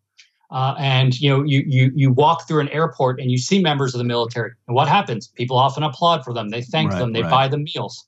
Uh, 0.51 0.75
and 0.77 1.17
you 1.21 1.29
know, 1.29 1.43
you 1.43 1.63
you 1.65 1.91
you 1.95 2.11
walk 2.11 2.45
through 2.47 2.59
an 2.59 2.69
airport 2.69 3.19
and 3.21 3.31
you 3.31 3.37
see 3.37 3.59
members 3.61 3.93
of 3.95 3.99
the 3.99 4.03
military, 4.15 4.51
and 4.67 4.75
what 4.75 4.87
happens? 4.87 5.29
People 5.35 5.57
often 5.57 5.81
applaud 5.81 6.23
for 6.25 6.33
them. 6.33 6.49
They 6.49 6.61
thank 6.61 6.91
Right, 6.91 6.99
them. 6.99 7.13
They 7.13 7.21
right. 7.21 7.31
buy 7.31 7.47
them 7.47 7.63
meals. 7.63 8.05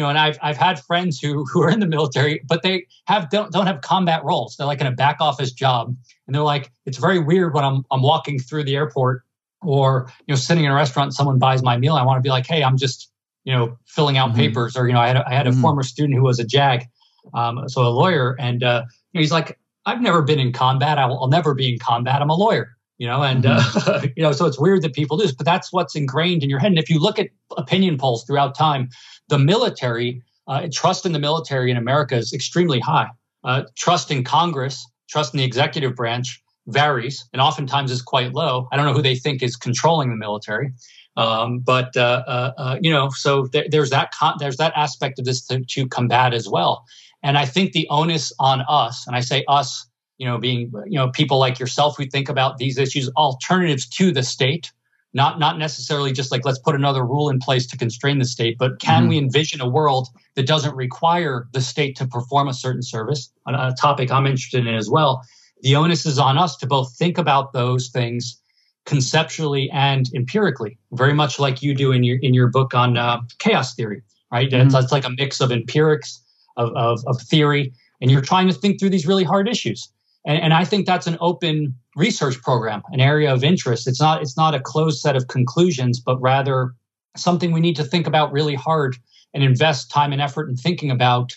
You 0.00 0.04
know, 0.06 0.08
and 0.08 0.18
I've 0.18 0.38
I've 0.40 0.56
had 0.56 0.80
friends 0.80 1.20
who 1.20 1.44
who 1.44 1.62
are 1.62 1.68
in 1.68 1.80
the 1.80 1.86
military, 1.86 2.40
but 2.48 2.62
they 2.62 2.86
have 3.04 3.28
don't 3.28 3.52
don't 3.52 3.66
have 3.66 3.82
combat 3.82 4.24
roles. 4.24 4.56
They're 4.56 4.66
like 4.66 4.80
in 4.80 4.86
a 4.86 4.92
back 4.92 5.18
office 5.20 5.52
job, 5.52 5.94
and 6.26 6.34
they're 6.34 6.42
like, 6.42 6.72
it's 6.86 6.96
very 6.96 7.18
weird 7.18 7.52
when 7.52 7.64
I'm 7.64 7.84
I'm 7.90 8.00
walking 8.00 8.38
through 8.38 8.64
the 8.64 8.76
airport 8.76 9.24
or 9.60 10.10
you 10.26 10.32
know 10.32 10.36
sitting 10.36 10.64
in 10.64 10.70
a 10.70 10.74
restaurant 10.74 11.08
and 11.08 11.14
someone 11.14 11.38
buys 11.38 11.62
my 11.62 11.76
meal. 11.76 11.96
I 11.96 12.02
want 12.02 12.16
to 12.16 12.22
be 12.22 12.30
like, 12.30 12.46
hey, 12.46 12.64
I'm 12.64 12.78
just 12.78 13.10
you 13.44 13.52
know 13.52 13.76
filling 13.84 14.16
out 14.16 14.30
Mhm. 14.30 14.36
papers, 14.36 14.74
or 14.74 14.86
you 14.86 14.94
know, 14.94 15.00
I 15.00 15.08
had 15.08 15.16
a, 15.16 15.28
I 15.28 15.34
had 15.34 15.46
a 15.46 15.50
Mhm. 15.50 15.60
former 15.60 15.82
student 15.82 16.16
who 16.16 16.24
was 16.24 16.38
a 16.38 16.44
JAG, 16.44 16.86
um, 17.34 17.68
so 17.68 17.86
a 17.86 17.92
lawyer, 17.92 18.36
and 18.40 18.62
uh, 18.64 18.84
you 19.12 19.18
know, 19.18 19.20
he's 19.20 19.32
like, 19.32 19.58
I've 19.84 20.00
never 20.00 20.22
been 20.22 20.38
in 20.38 20.50
combat. 20.50 20.96
I 20.96 21.04
will, 21.04 21.20
I'll 21.20 21.28
never 21.28 21.52
be 21.54 21.70
in 21.74 21.78
combat. 21.78 22.22
I'm 22.22 22.30
a 22.30 22.34
lawyer. 22.34 22.74
You 23.00 23.06
know, 23.06 23.22
and 23.22 23.46
uh, 23.46 23.62
you 24.14 24.22
know, 24.22 24.32
so 24.32 24.44
it's 24.44 24.60
weird 24.60 24.82
that 24.82 24.92
people 24.92 25.16
do 25.16 25.22
this, 25.22 25.32
but 25.32 25.46
that's 25.46 25.72
what's 25.72 25.96
ingrained 25.96 26.42
in 26.42 26.50
your 26.50 26.58
head. 26.58 26.70
And 26.70 26.78
if 26.78 26.90
you 26.90 27.00
look 27.00 27.18
at 27.18 27.28
opinion 27.56 27.96
polls 27.96 28.24
throughout 28.24 28.54
time, 28.54 28.90
the 29.28 29.38
military, 29.38 30.22
uh, 30.46 30.68
trust 30.70 31.06
in 31.06 31.12
the 31.12 31.18
military 31.18 31.70
in 31.70 31.78
America 31.78 32.14
is 32.14 32.34
extremely 32.34 32.78
high. 32.78 33.08
Uh, 33.42 33.62
trust 33.74 34.10
in 34.10 34.22
Congress, 34.22 34.86
trust 35.08 35.32
in 35.32 35.38
the 35.38 35.44
executive 35.44 35.96
branch 35.96 36.42
varies 36.66 37.24
and 37.32 37.40
oftentimes 37.40 37.90
is 37.90 38.02
quite 38.02 38.34
low. 38.34 38.68
I 38.70 38.76
don't 38.76 38.84
know 38.84 38.92
who 38.92 39.00
they 39.00 39.16
think 39.16 39.42
is 39.42 39.56
controlling 39.56 40.10
the 40.10 40.16
military. 40.16 40.70
Um, 41.16 41.60
but 41.60 41.96
uh, 41.96 42.22
uh, 42.26 42.52
uh, 42.58 42.76
you 42.82 42.90
know, 42.90 43.08
so 43.14 43.46
there, 43.46 43.64
there's 43.70 43.88
that 43.90 44.12
con- 44.12 44.36
there's 44.38 44.58
that 44.58 44.74
aspect 44.76 45.18
of 45.18 45.24
this 45.24 45.46
to, 45.46 45.64
to 45.64 45.88
combat 45.88 46.34
as 46.34 46.50
well. 46.50 46.84
And 47.22 47.38
I 47.38 47.46
think 47.46 47.72
the 47.72 47.88
onus 47.88 48.30
on 48.38 48.62
us, 48.68 49.06
and 49.06 49.16
I 49.16 49.20
say 49.20 49.42
us, 49.48 49.86
you 50.20 50.26
know, 50.26 50.38
being 50.38 50.70
you 50.86 50.98
know 50.98 51.08
people 51.10 51.38
like 51.38 51.58
yourself 51.58 51.96
who 51.96 52.06
think 52.06 52.28
about 52.28 52.58
these 52.58 52.78
issues, 52.78 53.10
alternatives 53.16 53.88
to 53.88 54.12
the 54.12 54.22
state, 54.22 54.70
not 55.14 55.40
not 55.40 55.58
necessarily 55.58 56.12
just 56.12 56.30
like 56.30 56.44
let's 56.44 56.60
put 56.60 56.74
another 56.76 57.04
rule 57.04 57.28
in 57.30 57.38
place 57.40 57.66
to 57.68 57.76
constrain 57.76 58.18
the 58.18 58.24
state, 58.24 58.56
but 58.58 58.78
can 58.80 59.06
Mhm. 59.06 59.08
we 59.08 59.18
envision 59.18 59.60
a 59.60 59.68
world 59.68 60.08
that 60.36 60.46
doesn't 60.46 60.76
require 60.76 61.48
the 61.52 61.60
state 61.60 61.96
to 61.96 62.06
perform 62.06 62.46
a 62.46 62.54
certain 62.54 62.82
service? 62.82 63.32
A, 63.48 63.52
a 63.52 63.74
topic 63.80 64.12
I'm 64.12 64.26
interested 64.26 64.66
in 64.66 64.74
as 64.74 64.88
well 64.88 65.22
the 65.62 65.76
onus 65.76 66.06
is 66.06 66.18
on 66.18 66.38
us 66.38 66.56
to 66.58 66.66
both 66.66 66.96
think 66.96 67.18
about 67.18 67.52
those 67.52 67.88
things 67.88 68.40
conceptually 68.86 69.70
and 69.70 70.08
empirically, 70.14 70.78
very 70.92 71.12
much 71.12 71.38
like 71.38 71.62
you 71.62 71.74
do 71.74 71.92
in 71.92 72.02
your 72.02 72.18
in 72.22 72.34
your 72.34 72.48
book 72.48 72.74
on 72.74 72.96
uh, 72.96 73.20
chaos 73.38 73.74
theory, 73.74 74.02
right? 74.32 74.50
Mm-hmm. 74.50 74.74
It's, 74.76 74.92
like 74.92 75.04
a 75.04 75.10
mix 75.10 75.40
of 75.40 75.52
empirics, 75.52 76.22
of, 76.56 76.70
of, 76.74 77.04
of, 77.06 77.20
theory, 77.22 77.72
and 78.00 78.10
you're 78.10 78.22
trying 78.22 78.48
to 78.48 78.54
think 78.54 78.80
through 78.80 78.90
these 78.90 79.06
really 79.06 79.24
hard 79.24 79.48
issues. 79.48 79.88
And, 80.26 80.38
and 80.40 80.52
I 80.52 80.64
think 80.64 80.86
that's 80.86 81.06
an 81.06 81.16
open 81.20 81.74
research 81.96 82.40
program, 82.42 82.82
an 82.92 83.00
area 83.00 83.32
of 83.32 83.42
interest. 83.42 83.86
It's 83.86 84.00
not 84.00 84.22
it's 84.22 84.36
not 84.36 84.54
a 84.54 84.60
closed 84.60 85.00
set 85.00 85.16
of 85.16 85.28
conclusions, 85.28 86.00
but 86.00 86.20
rather 86.20 86.74
something 87.16 87.52
we 87.52 87.60
need 87.60 87.76
to 87.76 87.84
think 87.84 88.06
about 88.06 88.32
really 88.32 88.54
hard 88.54 88.96
and 89.34 89.42
invest 89.42 89.90
time 89.90 90.12
and 90.12 90.20
effort 90.20 90.48
in 90.48 90.56
thinking 90.56 90.90
about 90.90 91.32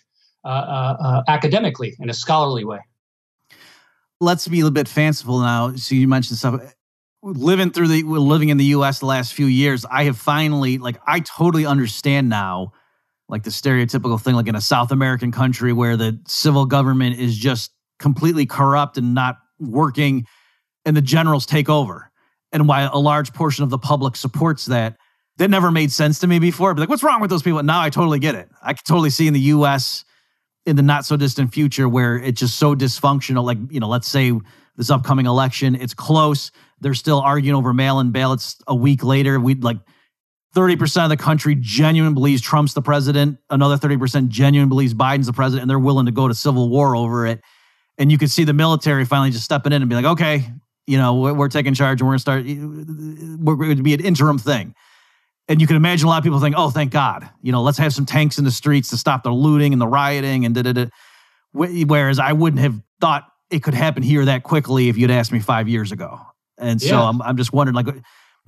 uh, 0.45 0.47
uh, 0.47 0.97
uh, 0.99 1.23
academically 1.27 1.95
in 1.99 2.09
a 2.09 2.13
scholarly 2.13 2.65
way. 2.65 2.79
Let's 4.19 4.47
be 4.47 4.59
a 4.59 4.63
little 4.63 4.73
bit 4.73 4.87
fanciful 4.87 5.39
now. 5.39 5.75
So 5.75 5.95
you 5.95 6.07
mentioned 6.07 6.37
stuff 6.37 6.61
living 7.23 7.71
through 7.71 7.87
the 7.87 8.03
living 8.03 8.49
in 8.49 8.57
the 8.57 8.65
US 8.65 8.99
the 8.99 9.05
last 9.05 9.33
few 9.33 9.45
years, 9.45 9.85
I 9.89 10.03
have 10.03 10.17
finally 10.17 10.77
like 10.77 10.97
I 11.07 11.21
totally 11.21 11.65
understand 11.65 12.29
now 12.29 12.73
like 13.29 13.43
the 13.43 13.49
stereotypical 13.49 14.21
thing 14.21 14.35
like 14.35 14.47
in 14.47 14.55
a 14.55 14.61
South 14.61 14.91
American 14.91 15.31
country 15.31 15.73
where 15.73 15.95
the 15.95 16.19
civil 16.27 16.65
government 16.65 17.19
is 17.19 17.37
just 17.37 17.71
completely 18.03 18.45
corrupt 18.45 18.97
and 18.99 19.15
not 19.15 19.37
working 19.59 20.25
and 20.85 20.95
the 20.95 21.01
generals 21.01 21.47
take 21.47 21.69
over. 21.69 22.11
And 22.51 22.67
why 22.67 22.81
a 22.81 22.99
large 22.99 23.33
portion 23.33 23.63
of 23.63 23.71
the 23.71 23.79
public 23.79 24.15
supports 24.15 24.67
that. 24.67 24.97
That 25.37 25.49
never 25.49 25.71
made 25.71 25.91
sense 25.91 26.19
to 26.19 26.27
me 26.27 26.37
before. 26.37 26.75
But 26.75 26.81
like, 26.81 26.89
what's 26.89 27.01
wrong 27.01 27.19
with 27.19 27.31
those 27.31 27.41
people? 27.41 27.63
Now 27.63 27.81
I 27.81 27.89
totally 27.89 28.19
get 28.19 28.35
it. 28.35 28.49
I 28.61 28.73
can 28.73 28.83
totally 28.87 29.09
see 29.09 29.25
in 29.25 29.33
the 29.33 29.39
US 29.39 30.05
in 30.67 30.75
the 30.75 30.83
not 30.83 31.05
so 31.05 31.17
distant 31.17 31.51
future 31.51 31.89
where 31.89 32.17
it's 32.17 32.39
just 32.39 32.59
so 32.59 32.75
dysfunctional. 32.75 33.43
Like, 33.43 33.57
you 33.71 33.79
know, 33.79 33.87
let's 33.87 34.07
say 34.07 34.31
this 34.75 34.91
upcoming 34.91 35.25
election, 35.25 35.73
it's 35.73 35.95
close 35.95 36.51
they're 36.83 36.93
still 36.93 37.19
arguing 37.21 37.55
over 37.55 37.73
mail-in 37.73 38.11
ballots 38.11 38.57
a 38.67 38.75
week 38.75 39.03
later. 39.03 39.39
We'd 39.39 39.63
like 39.63 39.77
30% 40.55 41.03
of 41.03 41.09
the 41.09 41.17
country 41.17 41.55
genuinely 41.59 42.13
believes 42.13 42.41
Trump's 42.41 42.73
the 42.73 42.81
president. 42.81 43.39
Another 43.49 43.77
30% 43.77 44.27
genuinely 44.27 44.69
believes 44.69 44.93
Biden's 44.93 45.25
the 45.25 45.33
president, 45.33 45.63
and 45.63 45.69
they're 45.69 45.79
willing 45.79 46.05
to 46.05 46.11
go 46.11 46.27
to 46.27 46.35
civil 46.35 46.69
war 46.69 46.95
over 46.95 47.25
it. 47.25 47.41
And 47.97 48.11
you 48.11 48.17
could 48.17 48.31
see 48.31 48.43
the 48.43 48.53
military 48.53 49.05
finally 49.05 49.31
just 49.31 49.45
stepping 49.45 49.71
in 49.71 49.81
and 49.81 49.89
be 49.89 49.95
like, 49.95 50.05
okay, 50.05 50.51
you 50.87 50.97
know, 50.97 51.15
we're, 51.15 51.33
we're 51.33 51.49
taking 51.49 51.73
charge 51.73 52.01
and 52.01 52.07
we're 52.07 52.17
going 52.17 52.17
to 52.17 52.21
start, 52.21 52.45
we're 53.39 53.55
going 53.55 53.77
to 53.77 53.83
be 53.83 53.93
an 53.93 54.03
interim 54.03 54.37
thing. 54.37 54.73
And 55.47 55.59
you 55.59 55.67
can 55.67 55.75
imagine 55.75 56.07
a 56.07 56.09
lot 56.09 56.17
of 56.17 56.23
people 56.23 56.39
think, 56.39 56.55
oh, 56.57 56.69
thank 56.69 56.91
God, 56.91 57.29
you 57.41 57.51
know, 57.51 57.61
let's 57.61 57.77
have 57.77 57.93
some 57.93 58.05
tanks 58.05 58.37
in 58.37 58.45
the 58.45 58.51
streets 58.51 58.89
to 58.91 58.97
stop 58.97 59.23
the 59.23 59.31
looting 59.31 59.73
and 59.73 59.81
the 59.81 59.87
rioting 59.87 60.45
and 60.45 60.55
da 60.55 60.61
da 60.61 60.73
da. 60.73 60.85
Whereas 61.51 62.17
I 62.17 62.33
wouldn't 62.33 62.61
have 62.61 62.81
thought 62.99 63.27
it 63.51 63.61
could 63.61 63.73
happen 63.73 64.01
here 64.03 64.25
that 64.25 64.43
quickly 64.43 64.89
if 64.89 64.97
you'd 64.97 65.11
asked 65.11 65.31
me 65.31 65.39
five 65.39 65.67
years 65.67 65.91
ago. 65.91 66.19
And 66.57 66.81
so 66.81 66.87
yeah. 66.87 67.03
I'm, 67.03 67.21
I'm 67.21 67.37
just 67.37 67.53
wondering, 67.53 67.75
like, 67.75 67.93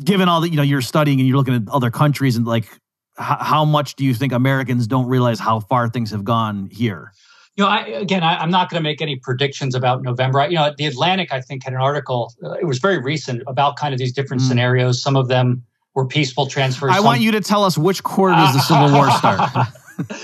given 0.03 0.27
all 0.27 0.41
that, 0.41 0.49
you 0.49 0.55
know, 0.55 0.63
you're 0.63 0.81
studying 0.81 1.19
and 1.19 1.27
you're 1.27 1.37
looking 1.37 1.53
at 1.53 1.63
other 1.69 1.91
countries 1.91 2.35
and 2.35 2.47
like, 2.47 2.65
how 3.17 3.63
much 3.63 3.95
do 3.95 4.03
you 4.03 4.13
think 4.13 4.33
Americans 4.33 4.87
don't 4.87 5.07
realize 5.07 5.39
how 5.39 5.59
far 5.59 5.87
things 5.87 6.11
have 6.11 6.23
gone 6.23 6.69
here? 6.71 7.13
You 7.55 7.63
know, 7.63 7.69
I, 7.69 7.85
again, 7.87 8.21
I, 8.21 8.43
am 8.43 8.49
not 8.49 8.69
going 8.69 8.81
to 8.81 8.83
make 8.83 9.01
any 9.01 9.15
predictions 9.15 9.75
about 9.75 10.01
November. 10.01 10.41
I, 10.41 10.47
you 10.47 10.55
know, 10.55 10.73
the 10.77 10.85
Atlantic, 10.85 11.31
I 11.31 11.39
think, 11.39 11.63
had 11.63 11.73
an 11.73 11.79
article. 11.79 12.33
Uh, 12.43 12.51
it 12.53 12.65
was 12.65 12.79
very 12.79 12.97
recent 12.97 13.43
about 13.47 13.77
kind 13.77 13.93
of 13.93 13.99
these 13.99 14.11
different 14.11 14.43
mm. 14.43 14.47
scenarios. 14.47 15.01
Some 15.01 15.15
of 15.15 15.29
them 15.29 15.63
were 15.93 16.05
peaceful 16.05 16.47
transfers. 16.47 16.91
I 16.91 16.97
some, 16.97 17.05
want 17.05 17.21
you 17.21 17.31
to 17.31 17.41
tell 17.41 17.63
us 17.63 17.77
which 17.77 18.03
quarter 18.03 18.35
does 18.35 18.53
the 18.53 18.59
Civil 18.59 18.91
War 18.91 19.09
start. 19.17 19.69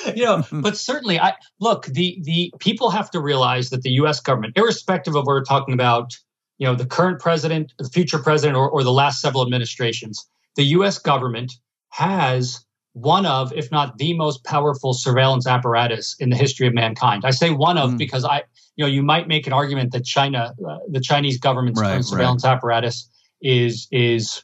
you 0.15 0.25
know, 0.25 0.43
but 0.51 0.75
certainly, 0.75 1.19
I 1.19 1.33
look. 1.59 1.85
The 1.85 2.19
the 2.23 2.51
people 2.59 2.89
have 2.89 3.09
to 3.11 3.21
realize 3.21 3.69
that 3.69 3.83
the 3.83 3.91
U.S. 3.91 4.19
government, 4.19 4.57
irrespective 4.57 5.15
of 5.15 5.25
what 5.25 5.27
we're 5.27 5.43
talking 5.45 5.73
about 5.73 6.17
you 6.61 6.67
know, 6.67 6.75
the 6.75 6.85
current 6.85 7.19
president, 7.19 7.73
the 7.79 7.89
future 7.89 8.19
president, 8.19 8.55
or, 8.55 8.69
or 8.69 8.83
the 8.83 8.91
last 8.91 9.19
several 9.19 9.41
administrations, 9.41 10.27
the 10.55 10.63
US 10.77 10.99
government 10.99 11.53
has 11.89 12.63
one 12.93 13.25
of, 13.25 13.53
if 13.53 13.71
not 13.71 13.97
the 13.97 14.13
most 14.13 14.43
powerful 14.43 14.93
surveillance 14.93 15.47
apparatus 15.47 16.15
in 16.19 16.29
the 16.29 16.35
history 16.35 16.67
of 16.67 16.73
mankind. 16.73 17.23
I 17.25 17.31
say 17.31 17.51
one 17.51 17.77
of 17.77 17.91
mm. 17.91 17.97
because 17.97 18.25
I, 18.25 18.43
you 18.75 18.85
know, 18.85 18.87
you 18.87 19.01
might 19.01 19.27
make 19.27 19.47
an 19.47 19.53
argument 19.53 19.91
that 19.93 20.03
China, 20.03 20.53
uh, 20.67 20.77
the 20.89 20.99
Chinese 20.99 21.37
government's 21.37 21.79
right, 21.79 22.03
surveillance 22.03 22.43
right. 22.43 22.53
apparatus 22.53 23.09
is 23.41 23.87
is 23.91 24.43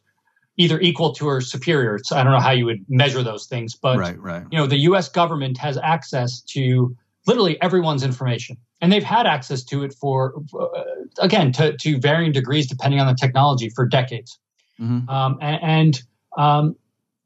either 0.58 0.80
equal 0.80 1.14
to 1.14 1.28
or 1.28 1.42
superior. 1.42 1.96
It's, 1.96 2.12
I 2.12 2.24
don't 2.24 2.32
know 2.34 2.40
how 2.40 2.52
you 2.52 2.66
would 2.66 2.84
measure 2.90 3.22
those 3.22 3.46
things, 3.46 3.76
but 3.76 3.98
right, 3.98 4.20
right. 4.20 4.44
you 4.50 4.58
know, 4.58 4.66
the 4.66 4.78
U.S. 4.80 5.08
government 5.08 5.58
has 5.60 5.78
access 5.78 6.42
to 6.42 6.96
literally 7.28 7.62
everyone's 7.62 8.04
information 8.04 8.58
and 8.82 8.92
they've 8.92 9.04
had 9.04 9.28
access 9.28 9.64
to 9.64 9.84
it 9.84 9.94
for 9.94 10.42
uh, 10.60 10.84
again 11.20 11.52
to, 11.52 11.76
to 11.78 12.00
varying 12.00 12.32
degrees 12.32 12.68
depending 12.68 13.00
on 13.00 13.08
the 13.08 13.14
technology 13.14 13.70
for 13.70 13.86
decades 13.86 14.40
mm-hmm. 14.80 15.08
um, 15.10 15.38
and, 15.42 15.60
and 15.62 16.04
um, 16.38 16.76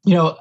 you 0.04 0.14
know 0.14 0.36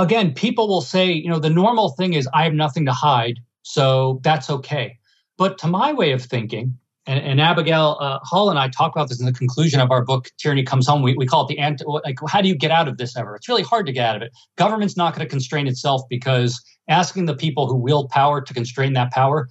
again 0.00 0.32
people 0.32 0.68
will 0.68 0.80
say 0.80 1.10
you 1.10 1.28
know 1.28 1.38
the 1.38 1.50
normal 1.50 1.90
thing 1.90 2.14
is 2.14 2.28
i 2.34 2.44
have 2.44 2.54
nothing 2.54 2.84
to 2.84 2.92
hide 2.92 3.38
so 3.62 4.20
that's 4.22 4.50
okay 4.50 4.96
but 5.36 5.58
to 5.58 5.66
my 5.66 5.92
way 5.92 6.12
of 6.12 6.22
thinking 6.22 6.76
and, 7.06 7.20
and 7.20 7.40
abigail 7.40 7.96
uh, 8.00 8.18
hall 8.22 8.50
and 8.50 8.58
i 8.58 8.68
talk 8.68 8.92
about 8.94 9.08
this 9.08 9.20
in 9.20 9.26
the 9.26 9.32
conclusion 9.32 9.80
of 9.80 9.90
our 9.90 10.04
book 10.04 10.28
tyranny 10.38 10.62
comes 10.62 10.86
home 10.86 11.02
we, 11.02 11.14
we 11.14 11.26
call 11.26 11.44
it 11.44 11.48
the 11.48 11.58
anti 11.58 11.84
like 11.86 12.18
how 12.28 12.40
do 12.40 12.48
you 12.48 12.54
get 12.54 12.70
out 12.70 12.88
of 12.88 12.98
this 12.98 13.16
ever 13.16 13.36
it's 13.36 13.48
really 13.48 13.62
hard 13.62 13.86
to 13.86 13.92
get 13.92 14.06
out 14.06 14.16
of 14.16 14.22
it 14.22 14.32
government's 14.56 14.96
not 14.96 15.14
going 15.14 15.24
to 15.24 15.30
constrain 15.30 15.66
itself 15.66 16.02
because 16.08 16.62
asking 16.88 17.26
the 17.26 17.36
people 17.36 17.66
who 17.66 17.76
wield 17.76 18.08
power 18.10 18.40
to 18.40 18.52
constrain 18.52 18.92
that 18.92 19.10
power 19.12 19.48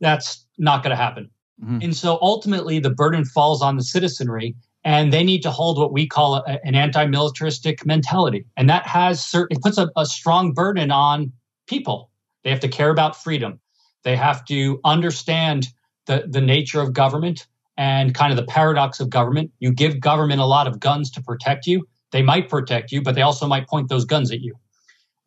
that's 0.00 0.46
not 0.58 0.82
going 0.82 0.90
to 0.90 0.96
happen. 0.96 1.30
Mm-hmm. 1.62 1.78
And 1.82 1.96
so 1.96 2.18
ultimately, 2.20 2.78
the 2.78 2.90
burden 2.90 3.24
falls 3.24 3.62
on 3.62 3.76
the 3.76 3.82
citizenry, 3.82 4.54
and 4.86 5.12
they 5.12 5.24
need 5.24 5.42
to 5.42 5.50
hold 5.50 5.78
what 5.78 5.92
we 5.92 6.06
call 6.06 6.36
a, 6.36 6.60
an 6.64 6.74
anti-militaristic 6.74 7.84
mentality, 7.84 8.46
and 8.56 8.70
that 8.70 8.86
has 8.86 9.22
certain 9.22 9.58
it 9.58 9.62
puts 9.62 9.76
a, 9.76 9.90
a 9.96 10.06
strong 10.06 10.52
burden 10.52 10.90
on 10.90 11.32
people. 11.66 12.10
They 12.44 12.50
have 12.50 12.60
to 12.60 12.68
care 12.68 12.90
about 12.90 13.20
freedom. 13.22 13.60
They 14.04 14.16
have 14.16 14.44
to 14.46 14.80
understand 14.84 15.68
the 16.06 16.24
the 16.28 16.40
nature 16.40 16.80
of 16.80 16.92
government 16.92 17.46
and 17.76 18.14
kind 18.14 18.32
of 18.32 18.36
the 18.38 18.50
paradox 18.50 19.00
of 19.00 19.10
government. 19.10 19.50
You 19.58 19.72
give 19.72 20.00
government 20.00 20.40
a 20.40 20.46
lot 20.46 20.66
of 20.66 20.80
guns 20.80 21.10
to 21.10 21.22
protect 21.22 21.66
you. 21.66 21.86
They 22.12 22.22
might 22.22 22.48
protect 22.48 22.92
you, 22.92 23.02
but 23.02 23.14
they 23.14 23.22
also 23.22 23.46
might 23.46 23.68
point 23.68 23.88
those 23.88 24.04
guns 24.04 24.30
at 24.30 24.40
you. 24.40 24.54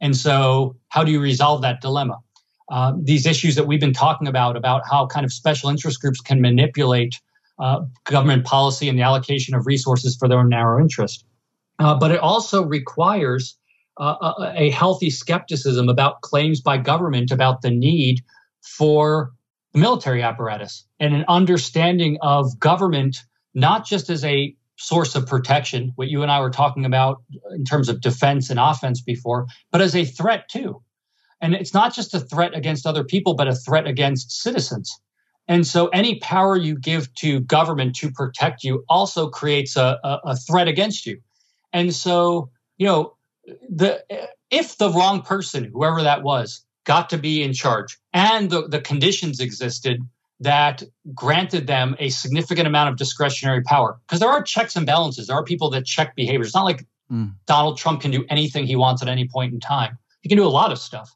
And 0.02 0.16
so, 0.16 0.78
how 0.88 1.04
do 1.04 1.12
you 1.12 1.20
resolve 1.20 1.62
that 1.62 1.82
dilemma? 1.82 2.20
uh, 2.70 2.94
these 3.02 3.26
issues 3.26 3.56
that 3.56 3.66
we've 3.66 3.80
been 3.80 3.94
talking 3.94 4.28
about, 4.28 4.56
about 4.56 4.84
how 4.90 5.08
kind 5.08 5.26
of 5.26 5.34
special 5.34 5.70
interest 5.70 6.00
groups 6.02 6.22
can 6.22 6.42
manipulate 6.42 7.20
uh, 7.60 7.82
government 8.06 8.46
policy 8.46 8.90
and 8.90 8.98
the 8.98 9.04
allocation 9.04 9.56
of 9.56 9.66
resources 9.66 10.16
for 10.18 10.28
their 10.28 10.40
own 10.40 10.50
narrow 10.50 10.82
interest. 10.82 11.26
Uh, 11.80 11.98
but 11.98 12.12
it 12.12 12.20
also 12.20 12.64
requires 12.64 13.58
uh, 14.00 14.34
a, 14.40 14.54
a, 14.56 14.70
healthy 14.70 15.10
skepticism 15.10 15.90
about 15.90 16.22
claims 16.22 16.62
by 16.62 16.78
government 16.78 17.32
about 17.32 17.62
the 17.62 17.70
need 17.70 18.22
for 18.62 19.32
the 19.74 19.80
military 19.80 20.24
apparatus 20.24 20.86
and 21.00 21.14
an 21.14 21.26
understanding 21.28 22.18
of 22.22 22.58
government 22.60 23.18
not 23.54 23.86
just 23.86 24.10
as 24.10 24.24
a 24.24 24.56
source 24.78 25.16
of 25.16 25.28
protection, 25.28 25.92
what 25.96 26.08
you 26.08 26.24
and 26.24 26.32
I 26.32 26.40
were 26.40 26.50
talking 26.50 26.86
about 26.86 27.22
in 27.52 27.66
terms 27.66 27.90
of 27.90 28.00
defense 28.00 28.50
and 28.50 28.60
offense 28.60 29.02
before, 29.02 29.48
but 29.72 29.82
as 29.82 29.96
a 29.96 30.06
threat 30.06 30.48
too. 30.50 30.82
And 31.42 31.54
it's 31.54 31.74
not 31.74 31.94
just 31.94 32.14
a 32.14 32.20
threat 32.20 32.56
against 32.56 32.86
other 32.86 33.04
people, 33.04 33.34
but 33.34 33.48
a 33.48 33.56
threat 33.56 33.88
against 33.88 34.32
citizens. 34.32 34.98
And 35.50 35.68
so 35.68 35.88
any 35.88 36.20
power 36.20 36.56
you 36.56 36.78
give 36.78 37.14
to 37.16 37.42
government 37.42 37.96
to 37.98 38.12
protect 38.12 38.64
you 38.64 38.86
also 38.88 39.30
creates 39.30 39.76
a, 39.76 40.00
a, 40.04 40.20
a 40.26 40.36
threat 40.38 40.68
against 40.68 41.06
you. 41.08 41.20
And 41.74 41.94
so, 41.94 42.52
you 42.78 42.86
know, 42.86 43.16
the 43.68 44.04
if 44.52 44.78
the 44.78 44.92
wrong 44.92 45.24
person, 45.24 45.72
whoever 45.74 46.04
that 46.04 46.24
was, 46.24 46.64
got 46.86 47.10
to 47.10 47.18
be 47.18 47.44
in 47.44 47.54
charge 47.54 47.98
and 48.14 48.50
the, 48.50 48.68
the 48.68 48.80
conditions 48.80 49.40
existed 49.40 50.02
that 50.40 50.84
granted 51.14 51.68
them 51.68 51.96
a 52.00 52.10
significant 52.10 52.68
amount 52.68 52.90
of 52.90 52.96
discretionary 52.96 53.62
power, 53.62 54.00
because 54.08 54.20
there 54.22 54.30
are 54.30 54.42
checks 54.42 54.76
and 54.76 54.86
balances. 54.86 55.28
There 55.28 55.36
are 55.36 55.44
people 55.44 55.70
that 55.72 55.86
check 55.86 56.16
behavior. 56.16 56.46
It's 56.46 56.56
not 56.56 56.64
like 56.64 56.86
mm. 57.12 57.34
Donald 57.46 57.78
Trump 57.78 58.02
can 58.02 58.12
do 58.12 58.24
anything 58.30 58.66
he 58.66 58.76
wants 58.76 59.02
at 59.02 59.08
any 59.10 59.28
point 59.28 59.54
in 59.54 59.60
time. 59.60 59.98
He 60.22 60.30
can 60.30 60.38
do 60.38 60.46
a 60.46 60.50
lot 60.50 60.72
of 60.72 60.80
stuff 60.80 61.14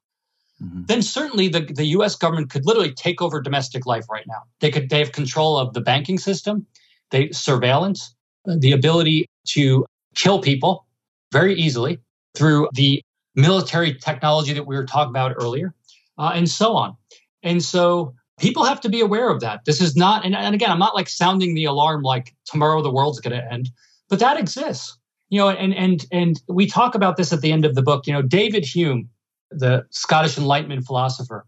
mm-hmm. 0.64 0.84
then 0.86 1.02
certainly 1.02 1.48
the, 1.48 1.62
the 1.62 1.86
US 1.98 2.16
government 2.16 2.50
could 2.50 2.66
literally 2.66 2.94
take 2.94 3.22
over 3.22 3.42
domestic 3.42 3.86
life 3.86 4.06
right 4.10 4.26
now. 4.28 4.44
They 4.60 4.72
could 4.72 4.90
they 4.90 5.00
have 5.00 5.12
control 5.12 5.58
of 5.58 5.74
the 5.74 5.82
banking 5.82 6.18
system, 6.18 6.66
they 7.12 7.30
surveillance, 7.32 8.16
the 8.46 8.72
ability 8.72 9.28
to 9.50 9.86
kill 10.16 10.40
people 10.40 10.86
very 11.32 11.56
easily 11.56 12.00
through 12.36 12.70
the 12.74 13.02
military 13.36 13.94
technology 13.94 14.54
that 14.54 14.68
we 14.68 14.76
were 14.76 14.86
talking 14.86 15.10
about 15.10 15.34
earlier, 15.40 15.74
uh, 16.18 16.32
and 16.34 16.50
so 16.50 16.76
on. 16.76 16.96
And 17.42 17.64
so 17.64 18.14
people 18.40 18.64
have 18.64 18.82
to 18.82 18.90
be 18.90 19.02
aware 19.02 19.30
of 19.30 19.42
that. 19.42 19.66
This 19.66 19.82
is 19.82 19.96
not, 19.96 20.26
and, 20.26 20.36
and 20.36 20.56
again, 20.56 20.72
I'm 20.72 20.80
not 20.80 20.96
like 20.96 21.10
sounding 21.10 21.56
the 21.56 21.66
alarm 21.66 22.04
like 22.04 22.36
tomorrow 22.46 22.82
the 22.82 22.92
world's 22.92 23.20
going 23.20 23.38
to 23.38 23.52
end, 23.52 23.70
but 24.10 24.20
that 24.20 24.40
exists. 24.40 24.98
You 25.30 25.40
know, 25.40 25.50
and 25.50 25.74
and 25.74 26.06
and 26.12 26.40
we 26.48 26.68
talk 26.68 26.94
about 26.94 27.18
this 27.18 27.34
at 27.34 27.42
the 27.42 27.52
end 27.52 27.66
of 27.66 27.74
the 27.74 27.82
book. 27.82 28.06
You 28.06 28.14
know, 28.14 28.22
David 28.22 28.64
Hume 28.64 29.10
the 29.58 29.86
Scottish 29.90 30.38
Enlightenment 30.38 30.86
philosopher, 30.86 31.46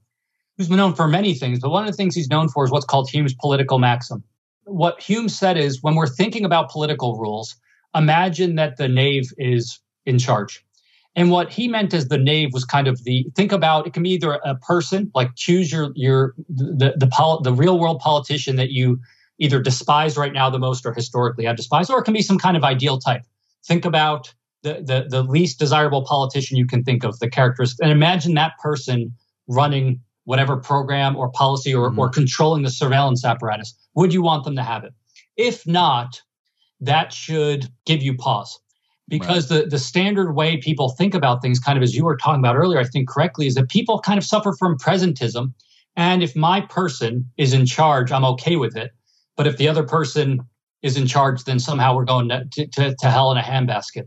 who's 0.58 0.68
been 0.68 0.78
known 0.78 0.94
for 0.94 1.08
many 1.08 1.34
things, 1.34 1.60
but 1.60 1.70
one 1.70 1.86
of 1.86 1.92
the 1.92 1.98
things 1.98 2.16
he's 2.16 2.30
known 2.30 2.50
for 2.50 2.64
is 2.66 2.72
what's 2.72 2.86
called 2.86 3.10
Hume's 3.10 3.34
political 3.34 3.80
maxim. 3.80 4.24
what 4.66 5.02
Hume 5.02 5.30
said 5.30 5.58
is 5.58 5.84
when 5.84 5.96
we're 5.96 6.08
thinking 6.08 6.46
about 6.46 6.70
political 6.70 7.18
rules, 7.18 7.56
imagine 7.94 8.56
that 8.56 8.78
the 8.78 8.88
knave 8.88 9.32
is 9.38 9.80
in 10.06 10.20
charge. 10.20 10.64
And 11.16 11.32
what 11.32 11.52
he 11.52 11.68
meant 11.68 11.94
as 11.94 12.08
the 12.10 12.18
knave 12.18 12.50
was 12.52 12.66
kind 12.66 12.88
of 12.88 13.04
the 13.06 13.26
think 13.36 13.52
about 13.52 13.88
it 13.88 13.94
can 13.94 14.04
be 14.04 14.12
either 14.12 14.34
a 14.34 14.56
person, 14.56 15.12
like 15.16 15.36
choose 15.36 15.72
your 15.72 15.92
your 15.96 16.34
the 16.50 16.94
the 16.98 17.08
pol- 17.08 17.42
the 17.42 17.54
real 17.54 17.80
world 17.80 18.00
politician 18.00 18.58
that 18.58 18.72
you 18.72 19.00
either 19.40 19.62
despise 19.62 20.18
right 20.18 20.34
now 20.34 20.50
the 20.50 20.60
most 20.60 20.86
or 20.86 20.94
historically 20.94 21.46
have 21.46 21.56
despised, 21.56 21.90
or 21.90 22.00
it 22.00 22.04
can 22.04 22.14
be 22.14 22.22
some 22.22 22.38
kind 22.38 22.58
of 22.58 22.64
ideal 22.64 23.00
type. 23.00 23.22
Think 23.66 23.86
about 23.86 24.34
the 24.66 24.82
the, 24.82 25.06
the 25.10 25.24
least 25.24 25.60
desirable 25.60 26.04
politician 26.04 26.58
you 26.58 26.68
can 26.68 26.84
think 26.84 27.04
of, 27.04 27.18
the 27.20 27.30
characteristics, 27.30 27.80
and 27.80 27.92
imagine 27.92 28.34
that 28.34 28.54
person 28.62 29.14
running 29.48 30.02
whatever 30.26 30.58
program 30.58 31.16
or 31.16 31.30
policy 31.30 31.74
or, 31.74 31.90
mm-hmm. 31.90 32.00
or 32.00 32.10
controlling 32.10 32.64
the 32.64 32.70
surveillance 32.70 33.24
apparatus. 33.24 33.74
Would 33.94 34.12
you 34.14 34.24
want 34.24 34.44
them 34.44 34.56
to 34.56 34.64
have 34.64 34.84
it? 34.84 34.94
If 35.38 35.66
not, 35.68 36.22
that 36.82 37.14
should 37.14 37.70
give 37.86 38.02
you 38.02 38.16
pause 38.16 38.60
because 39.08 39.52
right. 39.52 39.64
the, 39.64 39.70
the 39.70 39.80
standard 39.80 40.34
way 40.34 40.58
people 40.58 40.90
think 40.90 41.14
about 41.14 41.42
things, 41.42 41.60
kind 41.60 41.78
of 41.78 41.84
as 41.84 41.96
you 41.96 42.04
were 42.04 42.18
talking 42.18 42.40
about 42.40 42.56
earlier, 42.56 42.80
I 42.80 42.86
think 42.86 43.08
correctly, 43.08 43.48
is 43.48 43.56
that 43.56 43.70
people 43.70 44.00
kind 44.00 44.18
of 44.18 44.24
suffer 44.24 44.54
from 44.54 44.78
presentism. 44.78 45.54
And 45.96 46.24
if 46.24 46.36
my 46.36 46.62
person 46.62 47.30
is 47.38 47.54
in 47.54 47.66
charge, 47.66 48.12
I'm 48.12 48.26
okay 48.26 48.56
with 48.56 48.76
it. 48.76 48.92
But 49.38 49.48
if 49.48 49.58
the 49.58 49.68
other 49.68 49.84
person 49.84 50.42
is 50.82 50.98
in 50.98 51.08
charge, 51.08 51.44
then 51.44 51.60
somehow 51.60 51.96
we're 51.96 52.06
going 52.06 52.30
to, 52.30 52.46
to, 52.68 52.96
to 52.96 53.12
hell 53.12 53.32
in 53.32 53.38
a 53.38 53.42
handbasket. 53.42 54.06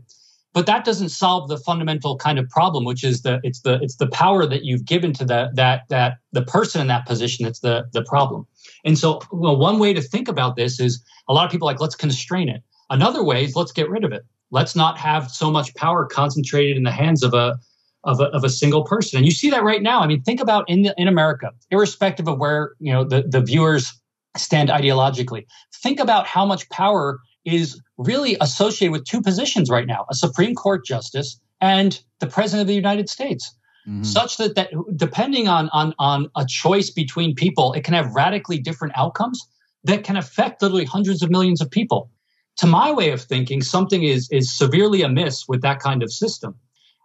But 0.53 0.65
that 0.65 0.83
doesn't 0.83 1.09
solve 1.09 1.47
the 1.47 1.57
fundamental 1.57 2.17
kind 2.17 2.39
of 2.39 2.49
problem, 2.49 2.83
which 2.83 3.03
is 3.03 3.21
the 3.21 3.39
it's 3.43 3.61
the 3.61 3.79
it's 3.81 3.97
the 3.97 4.07
power 4.07 4.45
that 4.45 4.63
you've 4.63 4.85
given 4.85 5.13
to 5.13 5.25
the 5.25 5.51
that 5.53 5.83
that 5.89 6.17
the 6.31 6.41
person 6.41 6.81
in 6.81 6.87
that 6.87 7.05
position 7.05 7.45
that's 7.45 7.59
the 7.59 7.85
the 7.93 8.03
problem. 8.03 8.47
And 8.83 8.97
so, 8.97 9.21
well, 9.31 9.57
one 9.57 9.77
way 9.79 9.93
to 9.93 10.01
think 10.01 10.27
about 10.27 10.55
this 10.55 10.79
is 10.79 11.03
a 11.27 11.33
lot 11.33 11.45
of 11.45 11.51
people 11.51 11.65
like 11.65 11.79
let's 11.79 11.95
constrain 11.95 12.49
it. 12.49 12.63
Another 12.89 13.23
way 13.23 13.43
is 13.43 13.55
let's 13.55 13.71
get 13.71 13.89
rid 13.89 14.03
of 14.03 14.11
it 14.11 14.25
let's 14.51 14.75
not 14.75 14.97
have 14.97 15.29
so 15.29 15.51
much 15.51 15.73
power 15.75 16.05
concentrated 16.05 16.77
in 16.77 16.83
the 16.83 16.91
hands 16.91 17.23
of 17.23 17.33
a 17.33 17.57
of 18.05 18.21
a, 18.21 18.25
of 18.25 18.45
a 18.45 18.49
single 18.49 18.83
person. 18.83 19.17
And 19.17 19.25
you 19.25 19.31
see 19.31 19.49
that 19.49 19.61
right 19.61 19.81
now. 19.81 19.99
I 19.99 20.07
mean, 20.07 20.21
think 20.21 20.39
about 20.39 20.69
in 20.69 20.83
the, 20.83 20.95
in 20.97 21.09
America, 21.09 21.51
irrespective 21.69 22.29
of 22.29 22.39
where 22.39 22.73
you 22.79 22.91
know 22.91 23.03
the, 23.03 23.23
the 23.23 23.41
viewers 23.41 23.93
stand 24.37 24.69
ideologically. 24.69 25.45
Think 25.73 25.99
about 25.99 26.25
how 26.25 26.45
much 26.45 26.69
power 26.69 27.19
is 27.53 27.81
really 27.97 28.37
associated 28.41 28.91
with 28.91 29.05
two 29.05 29.21
positions 29.21 29.69
right 29.69 29.87
now: 29.87 30.05
a 30.09 30.15
Supreme 30.15 30.55
Court 30.55 30.85
justice 30.85 31.39
and 31.61 32.01
the 32.19 32.27
President 32.27 32.61
of 32.61 32.67
the 32.67 32.75
United 32.75 33.09
States. 33.09 33.53
Mm-hmm. 33.87 34.03
Such 34.03 34.37
that, 34.37 34.55
that 34.55 34.71
depending 34.95 35.47
on, 35.47 35.69
on 35.69 35.93
on 35.99 36.29
a 36.35 36.45
choice 36.45 36.89
between 36.89 37.35
people, 37.35 37.73
it 37.73 37.83
can 37.83 37.93
have 37.93 38.13
radically 38.13 38.59
different 38.59 38.93
outcomes 38.97 39.41
that 39.85 40.03
can 40.03 40.17
affect 40.17 40.61
literally 40.61 40.85
hundreds 40.85 41.23
of 41.23 41.29
millions 41.29 41.61
of 41.61 41.71
people 41.71 42.11
to 42.59 42.67
my 42.67 42.91
way 42.91 43.11
of 43.11 43.21
thinking, 43.21 43.61
something 43.61 44.03
is 44.03 44.29
is 44.31 44.55
severely 44.55 45.01
amiss 45.01 45.47
with 45.47 45.61
that 45.61 45.79
kind 45.79 46.03
of 46.03 46.11
system. 46.11 46.55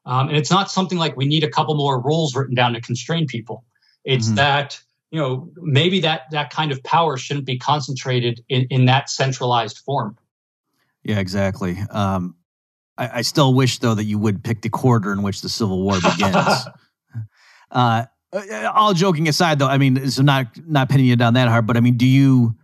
Um, 0.04 0.28
and 0.28 0.36
it's 0.36 0.50
not 0.50 0.70
something 0.70 0.98
like 0.98 1.16
we 1.16 1.26
need 1.26 1.44
a 1.44 1.48
couple 1.48 1.76
more 1.76 2.00
rules 2.00 2.34
written 2.34 2.54
down 2.54 2.74
to 2.74 2.80
constrain 2.80 3.26
people. 3.26 3.64
It's 4.04 4.26
mm-hmm. 4.26 4.34
that 4.36 4.80
you 5.12 5.20
know 5.20 5.48
maybe 5.56 6.00
that 6.00 6.22
that 6.32 6.50
kind 6.50 6.72
of 6.72 6.82
power 6.82 7.16
shouldn't 7.16 7.46
be 7.46 7.56
concentrated 7.56 8.44
in, 8.48 8.66
in 8.68 8.86
that 8.86 9.08
centralized 9.08 9.78
form. 9.78 10.18
Yeah, 11.05 11.18
exactly. 11.18 11.78
Um, 11.90 12.36
I, 12.97 13.18
I, 13.18 13.22
still 13.22 13.55
wish 13.55 13.78
though 13.78 13.94
that 13.94 14.05
you 14.05 14.18
would 14.18 14.43
pick 14.43 14.62
the 14.62 14.70
quarter 14.70 15.12
in 15.12 15.22
which 15.22 15.43
the 15.43 15.48
Civil 15.48 15.82
War 15.82 15.97
begins. 16.01 16.66
uh, 17.70 18.06
all 18.72 18.94
joking 18.94 19.28
aside, 19.28 19.59
though, 19.59 19.66
I 19.66 19.78
mean, 19.78 20.10
so 20.10 20.22
not 20.22 20.47
not 20.66 20.89
pinning 20.89 21.06
you 21.06 21.16
down 21.16 21.35
that 21.35 21.48
hard, 21.48 21.66
but 21.66 21.76
I 21.76 21.81
mean, 21.81 21.97
do 21.97 22.06
you? 22.06 22.55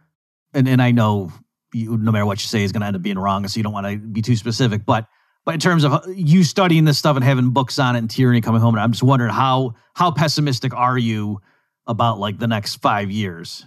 And 0.54 0.68
and 0.68 0.82
I 0.82 0.90
know 0.90 1.32
you, 1.74 1.96
no 1.96 2.12
matter 2.12 2.26
what 2.26 2.42
you 2.42 2.48
say 2.48 2.62
is 2.62 2.72
going 2.72 2.80
to 2.80 2.86
end 2.86 2.96
up 2.96 3.02
being 3.02 3.18
wrong. 3.18 3.46
So 3.46 3.58
you 3.58 3.64
don't 3.64 3.72
want 3.72 3.86
to 3.86 3.96
be 3.96 4.22
too 4.22 4.36
specific. 4.36 4.84
But 4.84 5.06
but 5.44 5.54
in 5.54 5.60
terms 5.60 5.84
of 5.84 6.02
you 6.08 6.44
studying 6.44 6.84
this 6.84 6.98
stuff 6.98 7.16
and 7.16 7.24
having 7.24 7.50
books 7.50 7.78
on 7.78 7.96
it 7.96 7.98
and 7.98 8.10
tyranny 8.10 8.40
coming 8.40 8.60
home, 8.60 8.76
I'm 8.76 8.92
just 8.92 9.02
wondering 9.02 9.32
how 9.32 9.74
how 9.94 10.10
pessimistic 10.10 10.74
are 10.74 10.98
you 10.98 11.40
about 11.86 12.18
like 12.18 12.38
the 12.38 12.46
next 12.46 12.76
five 12.76 13.10
years? 13.10 13.66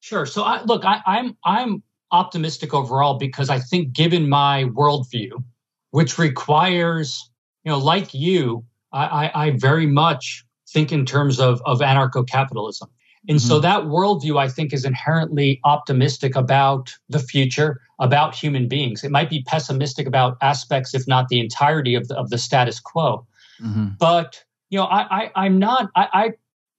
Sure. 0.00 0.26
So 0.26 0.42
I, 0.42 0.62
look, 0.64 0.84
I, 0.84 1.00
I'm 1.06 1.36
I'm 1.44 1.82
optimistic 2.10 2.72
overall 2.74 3.18
because 3.18 3.50
I 3.50 3.58
think 3.58 3.92
given 3.92 4.28
my 4.28 4.64
worldview, 4.64 5.42
which 5.90 6.18
requires 6.18 7.30
you 7.64 7.72
know 7.72 7.78
like 7.78 8.14
you, 8.14 8.64
I, 8.92 9.04
I, 9.04 9.46
I 9.46 9.50
very 9.50 9.86
much 9.86 10.44
think 10.68 10.92
in 10.92 11.06
terms 11.06 11.40
of 11.40 11.60
of 11.64 11.80
anarcho 11.80 12.26
capitalism. 12.28 12.88
And 13.28 13.38
mm-hmm. 13.38 13.48
so 13.48 13.58
that 13.60 13.84
worldview, 13.84 14.38
I 14.38 14.48
think, 14.48 14.72
is 14.72 14.84
inherently 14.84 15.60
optimistic 15.64 16.36
about 16.36 16.94
the 17.08 17.18
future, 17.18 17.80
about 17.98 18.34
human 18.34 18.68
beings. 18.68 19.02
It 19.02 19.10
might 19.10 19.30
be 19.30 19.42
pessimistic 19.42 20.06
about 20.06 20.36
aspects, 20.42 20.94
if 20.94 21.08
not 21.08 21.28
the 21.28 21.40
entirety 21.40 21.94
of 21.94 22.08
the, 22.08 22.16
of 22.16 22.30
the 22.30 22.38
status 22.38 22.80
quo. 22.80 23.26
Mm-hmm. 23.62 23.88
But, 23.98 24.44
you 24.68 24.78
know, 24.78 24.84
I, 24.84 25.30
I, 25.34 25.46
am 25.46 25.58
not, 25.58 25.90
I, 25.96 26.08
I, 26.12 26.30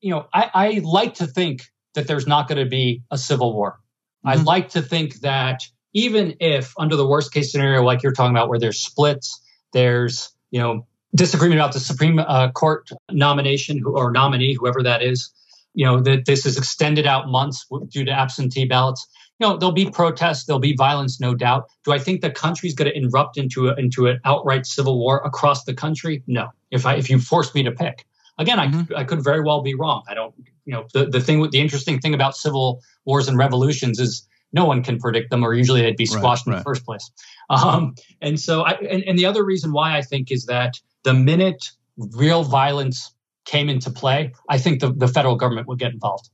you 0.02 0.11
know, 0.11 0.27
I, 0.34 0.52
I 0.53 0.81
like 0.84 1.15
to 1.15 1.27
think 1.27 1.64
that 1.95 2.07
there's 2.07 2.27
not 2.27 2.47
going 2.47 2.64
to 2.64 2.69
be 2.69 3.02
a 3.10 3.18
civil 3.18 3.53
war. 3.53 3.80
Mm-hmm. 4.26 4.39
I 4.39 4.43
like 4.43 4.69
to 4.69 4.81
think 4.81 5.22
that 5.22 5.61
even 5.93 6.35
if 6.39 6.73
under 6.77 6.95
the 6.95 7.07
worst 7.07 7.34
case 7.34 7.52
scenario, 7.52 7.81
like 7.84 8.03
you're 8.03 8.11
talking 8.11 8.35
about, 8.35 8.49
where 8.49 8.60
there's 8.60 8.80
splits, 8.80 9.41
there's, 9.73 10.34
you 10.52 10.60
know, 10.60 10.85
disagreement 11.15 11.60
about 11.60 11.73
the 11.73 11.80
Supreme 11.80 12.19
uh, 12.19 12.52
Court 12.52 12.89
nomination 13.11 13.84
or 13.85 14.11
nominee, 14.11 14.53
whoever 14.53 14.84
that 14.84 15.02
is, 15.02 15.31
you 15.76 15.85
know 15.85 15.99
that 15.99 16.26
this 16.26 16.45
is 16.45 16.57
extended 16.57 17.06
out 17.06 17.30
months 17.30 17.65
due 17.89 18.06
to 18.06 18.11
absentee 18.11 18.65
ballots. 18.65 19.07
You 19.39 19.47
know 19.47 19.57
there'll 19.57 19.73
be 19.73 19.89
protests 19.89 20.45
there'll 20.45 20.60
be 20.60 20.76
violence 20.76 21.19
no 21.19 21.35
doubt. 21.35 21.65
Do 21.84 21.91
i 21.91 21.99
think 21.99 22.22
the 22.22 22.31
country's 22.31 22.73
going 22.73 22.91
to 22.91 22.97
erupt 22.97 23.38
into 23.38 23.68
a, 23.68 23.76
into 23.76 24.07
an 24.07 24.19
outright 24.23 24.65
civil 24.65 24.97
war 24.97 25.22
across 25.23 25.65
the 25.65 25.73
country? 25.73 26.23
No. 26.26 26.49
If 26.72 26.85
i 26.85 26.95
if 26.95 27.10
you 27.10 27.19
force 27.19 27.53
me 27.53 27.61
to 27.64 27.72
pick. 27.72 28.06
Again 28.38 28.57
mm-hmm. 28.57 28.95
I, 28.95 29.02
I 29.02 29.03
could 29.03 29.23
very 29.23 29.41
well 29.41 29.61
be 29.61 29.76
wrong. 29.76 30.03
I 30.07 30.14
don't 30.14 30.34
you 30.65 30.73
know 30.73 30.85
the, 30.93 31.05
the 31.05 31.19
thing 31.19 31.49
the 31.49 31.59
interesting 31.59 31.99
thing 31.99 32.13
about 32.13 32.35
civil 32.35 32.81
wars 33.05 33.27
and 33.27 33.37
revolutions 33.37 33.99
is 33.99 34.27
no 34.53 34.65
one 34.65 34.83
can 34.83 34.99
predict 34.99 35.29
them 35.29 35.43
or 35.43 35.53
usually 35.53 35.81
they'd 35.81 35.97
be 35.97 36.05
squashed 36.05 36.45
right, 36.45 36.51
in 36.51 36.53
right. 36.53 36.59
the 36.59 36.63
first 36.63 36.85
place 36.85 37.11
um, 37.49 37.95
and 38.21 38.39
so 38.39 38.61
i 38.63 38.71
and, 38.71 39.03
and 39.03 39.17
the 39.17 39.25
other 39.25 39.43
reason 39.43 39.71
why 39.71 39.97
i 39.97 40.01
think 40.01 40.31
is 40.31 40.45
that 40.45 40.79
the 41.03 41.13
minute 41.13 41.71
real 41.97 42.43
violence 42.43 43.15
came 43.45 43.69
into 43.69 43.89
play, 43.89 44.33
I 44.49 44.57
think 44.57 44.81
the, 44.81 44.91
the 44.91 45.07
federal 45.07 45.35
government 45.35 45.67
would 45.67 45.79
get 45.79 45.93
involved. 45.93 46.29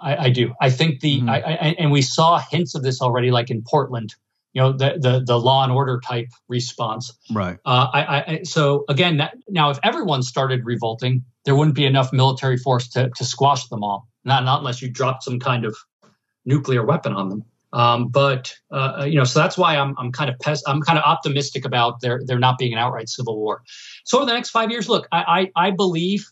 I, 0.00 0.16
I 0.16 0.30
do. 0.30 0.54
I 0.60 0.70
think 0.70 1.00
the. 1.00 1.22
I, 1.26 1.40
I, 1.40 1.54
and 1.78 1.90
we 1.90 2.02
saw 2.02 2.38
hints 2.38 2.74
of 2.74 2.82
this 2.82 3.02
already, 3.02 3.30
like 3.30 3.50
in 3.50 3.62
Portland. 3.62 4.14
You 4.52 4.62
know, 4.62 4.72
the 4.72 4.98
the, 4.98 5.22
the 5.24 5.38
law 5.38 5.62
and 5.62 5.72
order 5.72 6.00
type 6.00 6.28
response. 6.48 7.12
Right. 7.30 7.58
Uh, 7.64 7.86
I, 7.92 8.00
I 8.02 8.42
so 8.42 8.84
again, 8.88 9.18
that, 9.18 9.36
now 9.48 9.70
if 9.70 9.78
everyone 9.82 10.22
started 10.22 10.64
revolting, 10.64 11.24
there 11.44 11.54
wouldn't 11.54 11.76
be 11.76 11.86
enough 11.86 12.12
military 12.12 12.56
force 12.56 12.88
to 12.90 13.10
to 13.10 13.24
squash 13.24 13.68
them 13.68 13.84
all. 13.84 14.08
Not 14.24 14.44
not 14.44 14.58
unless 14.58 14.82
you 14.82 14.90
dropped 14.90 15.22
some 15.22 15.38
kind 15.38 15.64
of 15.64 15.76
nuclear 16.44 16.84
weapon 16.84 17.12
on 17.12 17.28
them. 17.28 17.44
Um, 17.72 18.08
but 18.08 18.52
uh, 18.72 19.06
you 19.08 19.16
know, 19.16 19.24
so 19.24 19.38
that's 19.38 19.56
why 19.56 19.76
I'm 19.76 19.94
I'm 19.98 20.10
kind 20.10 20.28
of 20.28 20.38
pes- 20.40 20.64
I'm 20.66 20.80
kind 20.80 20.98
of 20.98 21.04
optimistic 21.04 21.64
about 21.64 22.00
there 22.00 22.20
there 22.24 22.38
not 22.38 22.58
being 22.58 22.72
an 22.72 22.78
outright 22.78 23.08
civil 23.08 23.38
war. 23.38 23.62
So 24.04 24.18
over 24.18 24.26
the 24.26 24.32
next 24.32 24.50
five 24.50 24.70
years, 24.70 24.88
look, 24.88 25.06
I 25.12 25.50
I, 25.56 25.68
I 25.68 25.70
believe 25.70 26.26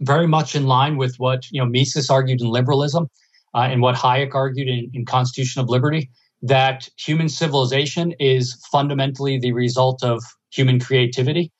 very 0.00 0.26
much 0.26 0.54
in 0.54 0.66
line 0.66 0.96
with 0.96 1.16
what 1.18 1.50
you 1.50 1.60
know 1.60 1.66
Mises 1.66 2.08
argued 2.08 2.40
in 2.40 2.48
liberalism 2.48 3.08
uh, 3.54 3.68
and 3.70 3.82
what 3.82 3.96
Hayek 3.96 4.34
argued 4.34 4.68
in, 4.68 4.90
in 4.94 5.04
Constitution 5.04 5.60
of 5.60 5.68
Liberty 5.68 6.10
that 6.42 6.88
human 6.96 7.28
civilization 7.28 8.12
is 8.20 8.54
fundamentally 8.70 9.38
the 9.38 9.52
result 9.52 10.02
of 10.02 10.22
human 10.50 10.78
creativity. 10.78 11.52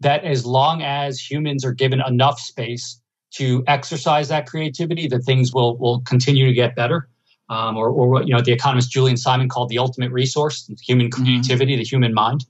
That 0.00 0.24
as 0.24 0.44
long 0.44 0.82
as 0.82 1.20
humans 1.20 1.64
are 1.64 1.72
given 1.72 2.02
enough 2.06 2.38
space 2.40 3.00
to 3.34 3.62
exercise 3.66 4.28
that 4.28 4.46
creativity, 4.46 5.08
that 5.08 5.20
things 5.20 5.52
will 5.52 5.76
will 5.78 6.00
continue 6.02 6.46
to 6.46 6.52
get 6.52 6.76
better. 6.76 7.08
Um, 7.50 7.76
or, 7.76 7.90
or 7.90 8.08
what 8.08 8.26
you 8.26 8.34
know 8.34 8.40
the 8.40 8.52
economist 8.52 8.90
Julian 8.90 9.16
Simon 9.16 9.48
called 9.48 9.68
the 9.68 9.78
ultimate 9.78 10.10
resource, 10.12 10.70
human 10.82 11.10
mm-hmm. 11.10 11.24
creativity, 11.24 11.72
mm-hmm. 11.72 11.80
the 11.80 11.84
human 11.84 12.14
mind. 12.14 12.44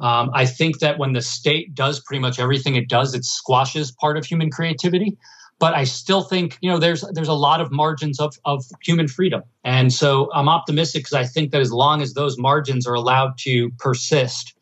Um, 0.00 0.30
I 0.34 0.46
think 0.46 0.78
that 0.78 0.98
when 0.98 1.12
the 1.12 1.20
state 1.20 1.74
does 1.74 2.00
pretty 2.00 2.20
much 2.20 2.38
everything 2.38 2.74
it 2.74 2.88
does, 2.88 3.14
it 3.14 3.24
squashes 3.24 3.92
part 3.92 4.16
of 4.16 4.24
human 4.24 4.50
creativity. 4.50 5.18
But 5.60 5.74
I 5.74 5.84
still 5.84 6.22
think 6.22 6.58
you 6.62 6.70
know 6.70 6.78
there's 6.78 7.04
there's 7.12 7.28
a 7.28 7.34
lot 7.34 7.60
of 7.60 7.70
margins 7.70 8.18
of 8.18 8.34
of 8.44 8.64
human 8.82 9.06
freedom, 9.06 9.42
and 9.62 9.92
so 9.92 10.30
I'm 10.32 10.48
optimistic 10.48 11.02
because 11.02 11.12
I 11.12 11.24
think 11.24 11.52
that 11.52 11.60
as 11.60 11.70
long 11.70 12.02
as 12.02 12.14
those 12.14 12.38
margins 12.38 12.86
are 12.86 12.94
allowed 12.94 13.36
to 13.40 13.70
persist, 13.78 14.54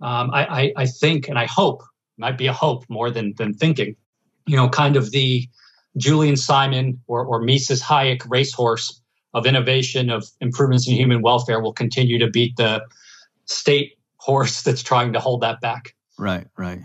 um, 0.00 0.30
I, 0.32 0.46
I, 0.46 0.72
I 0.78 0.86
think 0.86 1.28
and 1.28 1.38
I 1.38 1.46
hope 1.46 1.82
might 2.18 2.38
be 2.38 2.46
a 2.46 2.54
hope 2.54 2.84
more 2.88 3.10
than 3.10 3.34
than 3.36 3.52
thinking, 3.52 3.96
you 4.46 4.56
know, 4.56 4.68
kind 4.68 4.96
of 4.96 5.10
the 5.10 5.46
Julian 5.98 6.36
Simon 6.36 7.02
or 7.06 7.24
or 7.24 7.42
Mises 7.42 7.82
Hayek 7.82 8.22
racehorse 8.26 9.00
of 9.34 9.44
innovation 9.44 10.08
of 10.08 10.24
improvements 10.40 10.88
in 10.88 10.94
human 10.94 11.20
welfare 11.20 11.60
will 11.60 11.74
continue 11.74 12.18
to 12.18 12.28
beat 12.28 12.56
the 12.56 12.82
state 13.44 13.98
horse 14.16 14.62
that's 14.64 14.82
trying 14.82 15.12
to 15.12 15.20
hold 15.20 15.42
that 15.42 15.60
back. 15.60 15.94
Right, 16.18 16.46
right. 16.56 16.80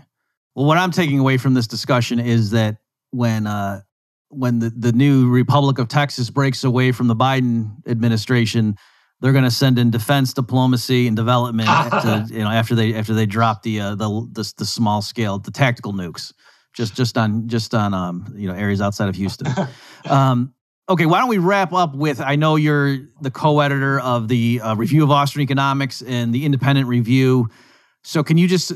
Well, 0.54 0.66
what 0.66 0.76
I'm 0.76 0.90
taking 0.90 1.18
away 1.18 1.38
from 1.38 1.54
this 1.54 1.66
discussion 1.66 2.20
is 2.20 2.50
that 2.50 2.76
when 3.12 3.46
uh, 3.46 3.82
when 4.28 4.58
the, 4.58 4.70
the 4.70 4.92
new 4.92 5.30
Republic 5.30 5.78
of 5.78 5.88
Texas 5.88 6.30
breaks 6.30 6.64
away 6.64 6.90
from 6.90 7.06
the 7.06 7.16
Biden 7.16 7.76
administration, 7.86 8.76
they're 9.20 9.32
going 9.32 9.44
to 9.44 9.50
send 9.50 9.78
in 9.78 9.90
defense 9.90 10.32
diplomacy 10.32 11.06
and 11.06 11.16
development 11.16 11.68
to, 11.68 12.26
you 12.30 12.40
know 12.40 12.50
after 12.50 12.74
they 12.74 12.94
after 12.94 13.14
they 13.14 13.26
drop 13.26 13.62
the 13.62 13.80
uh, 13.80 13.94
the, 13.94 14.08
the 14.32 14.52
the 14.58 14.66
small 14.66 15.00
scale 15.00 15.38
the 15.38 15.50
tactical 15.50 15.92
nukes 15.92 16.32
just 16.74 16.94
just 16.94 17.18
on 17.18 17.48
just 17.48 17.74
on 17.74 17.94
um 17.94 18.32
you 18.36 18.48
know 18.48 18.54
areas 18.54 18.80
outside 18.80 19.08
of 19.08 19.14
Houston. 19.14 19.46
Um, 20.10 20.52
okay, 20.88 21.06
why 21.06 21.20
don't 21.20 21.28
we 21.28 21.38
wrap 21.38 21.72
up 21.72 21.94
with 21.94 22.20
I 22.20 22.34
know 22.34 22.56
you're 22.56 22.98
the 23.20 23.30
co-editor 23.30 24.00
of 24.00 24.26
the 24.26 24.60
uh, 24.60 24.74
Review 24.74 25.04
of 25.04 25.12
Austrian 25.12 25.44
Economics 25.44 26.02
and 26.02 26.34
the 26.34 26.44
Independent 26.44 26.88
Review. 26.88 27.48
So 28.02 28.24
can 28.24 28.36
you 28.36 28.48
just 28.48 28.72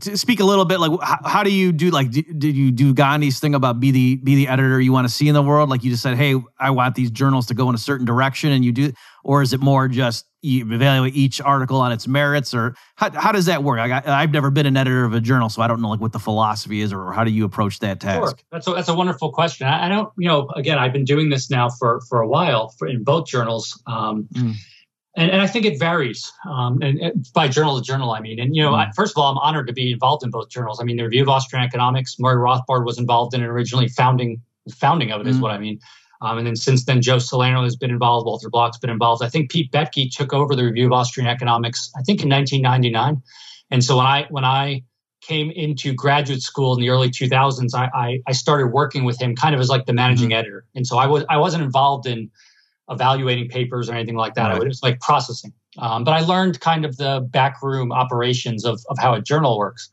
speak 0.00 0.40
a 0.40 0.44
little 0.44 0.64
bit 0.64 0.80
like 0.80 1.00
how, 1.02 1.18
how 1.24 1.42
do 1.42 1.52
you 1.52 1.72
do 1.72 1.90
like 1.90 2.10
did 2.10 2.56
you 2.56 2.70
do 2.70 2.92
Gandhi's 2.92 3.40
thing 3.40 3.54
about 3.54 3.80
be 3.80 3.90
the 3.90 4.16
be 4.16 4.34
the 4.34 4.48
editor 4.48 4.80
you 4.80 4.92
want 4.92 5.06
to 5.06 5.12
see 5.12 5.28
in 5.28 5.34
the 5.34 5.42
world? 5.42 5.70
Like 5.70 5.84
you 5.84 5.90
just 5.90 6.02
said 6.02 6.16
hey 6.16 6.34
I 6.58 6.70
want 6.70 6.94
these 6.94 7.10
journals 7.10 7.46
to 7.46 7.54
go 7.54 7.68
in 7.68 7.74
a 7.74 7.78
certain 7.78 8.06
direction 8.06 8.52
and 8.52 8.64
you 8.64 8.72
do 8.72 8.92
or 9.24 9.42
is 9.42 9.52
it 9.52 9.60
more 9.60 9.88
just 9.88 10.26
you 10.42 10.70
evaluate 10.72 11.14
each 11.14 11.40
article 11.40 11.80
on 11.80 11.92
its 11.92 12.06
merits 12.06 12.54
or 12.54 12.76
how, 12.94 13.10
how 13.10 13.32
does 13.32 13.46
that 13.46 13.64
work? 13.64 13.80
I, 13.80 14.20
have 14.20 14.32
never 14.32 14.50
been 14.50 14.66
an 14.66 14.76
editor 14.76 15.04
of 15.04 15.12
a 15.12 15.20
journal 15.20 15.48
so 15.48 15.62
I 15.62 15.66
don't 15.66 15.80
know 15.80 15.88
like 15.88 16.00
what 16.00 16.12
the 16.12 16.20
philosophy 16.20 16.80
is 16.80 16.92
or 16.92 17.12
how 17.12 17.24
do 17.24 17.30
you 17.30 17.44
approach 17.44 17.80
that 17.80 18.00
task? 18.00 18.20
Sure. 18.20 18.34
that's 18.52 18.66
a, 18.66 18.74
that's 18.74 18.88
a 18.88 18.94
wonderful 18.94 19.32
question. 19.32 19.66
I, 19.66 19.86
I, 19.86 19.88
don't 19.88 20.12
you 20.18 20.28
know 20.28 20.48
again 20.54 20.78
I've 20.78 20.92
been 20.92 21.04
doing 21.04 21.30
this 21.30 21.50
now 21.50 21.68
for 21.68 22.00
for 22.08 22.20
a 22.20 22.28
while 22.28 22.68
for, 22.78 22.86
in 22.86 23.02
both 23.04 23.26
journals 23.26 23.80
um, 23.86 24.28
mm 24.34 24.54
and, 25.16 25.30
and 25.30 25.40
I 25.40 25.46
think 25.46 25.64
it 25.64 25.78
varies, 25.78 26.30
um, 26.44 26.78
and, 26.82 26.98
and, 27.00 27.26
by 27.32 27.48
journal 27.48 27.76
to 27.76 27.82
journal. 27.82 28.12
I 28.12 28.20
mean, 28.20 28.38
and 28.38 28.54
you 28.54 28.62
know, 28.62 28.72
mm. 28.72 28.86
I, 28.86 28.90
first 28.92 29.16
of 29.16 29.22
all, 29.22 29.30
I'm 29.30 29.38
honored 29.38 29.66
to 29.68 29.72
be 29.72 29.92
involved 29.92 30.22
in 30.24 30.30
both 30.30 30.50
journals. 30.50 30.78
I 30.80 30.84
mean, 30.84 30.96
the 30.96 31.04
Review 31.04 31.22
of 31.22 31.28
Austrian 31.28 31.64
Economics, 31.64 32.16
Murray 32.18 32.36
Rothbard 32.36 32.84
was 32.84 32.98
involved 32.98 33.34
in 33.34 33.42
it 33.42 33.46
originally. 33.46 33.88
Founding 33.88 34.42
founding 34.74 35.12
of 35.12 35.22
it 35.22 35.26
mm. 35.26 35.30
is 35.30 35.38
what 35.38 35.52
I 35.52 35.58
mean. 35.58 35.80
Um, 36.20 36.38
and 36.38 36.46
then 36.46 36.56
since 36.56 36.84
then, 36.84 37.02
Joe 37.02 37.18
Salerno 37.18 37.62
has 37.62 37.76
been 37.76 37.90
involved. 37.90 38.26
Walter 38.26 38.50
Block's 38.50 38.78
been 38.78 38.90
involved. 38.90 39.22
I 39.22 39.28
think 39.28 39.50
Pete 39.50 39.70
Boettke 39.70 40.10
took 40.10 40.32
over 40.32 40.54
the 40.54 40.64
Review 40.64 40.86
of 40.86 40.92
Austrian 40.92 41.28
Economics. 41.28 41.90
I 41.96 42.02
think 42.02 42.22
in 42.22 42.28
1999. 42.28 43.22
And 43.70 43.84
so 43.84 43.96
when 43.96 44.06
I 44.06 44.26
when 44.30 44.44
I 44.44 44.84
came 45.22 45.50
into 45.50 45.92
graduate 45.92 46.42
school 46.42 46.74
in 46.74 46.80
the 46.80 46.88
early 46.88 47.10
2000s, 47.10 47.74
I, 47.74 47.90
I, 47.92 48.22
I 48.28 48.32
started 48.32 48.68
working 48.68 49.04
with 49.04 49.20
him 49.20 49.34
kind 49.34 49.54
of 49.54 49.60
as 49.60 49.68
like 49.68 49.86
the 49.86 49.92
managing 49.92 50.30
mm. 50.30 50.36
editor. 50.36 50.66
And 50.74 50.86
so 50.86 50.98
I 50.98 51.06
was 51.06 51.24
I 51.28 51.38
wasn't 51.38 51.64
involved 51.64 52.06
in 52.06 52.30
evaluating 52.88 53.48
papers 53.48 53.88
or 53.88 53.94
anything 53.94 54.16
like 54.16 54.34
that. 54.34 54.48
Right. 54.48 54.62
It 54.62 54.68
was 54.68 54.82
like 54.82 55.00
processing. 55.00 55.52
Um, 55.78 56.04
but 56.04 56.12
I 56.12 56.20
learned 56.20 56.60
kind 56.60 56.84
of 56.84 56.96
the 56.96 57.26
backroom 57.30 57.92
operations 57.92 58.64
of, 58.64 58.80
of 58.88 58.98
how 58.98 59.14
a 59.14 59.20
journal 59.20 59.58
works. 59.58 59.90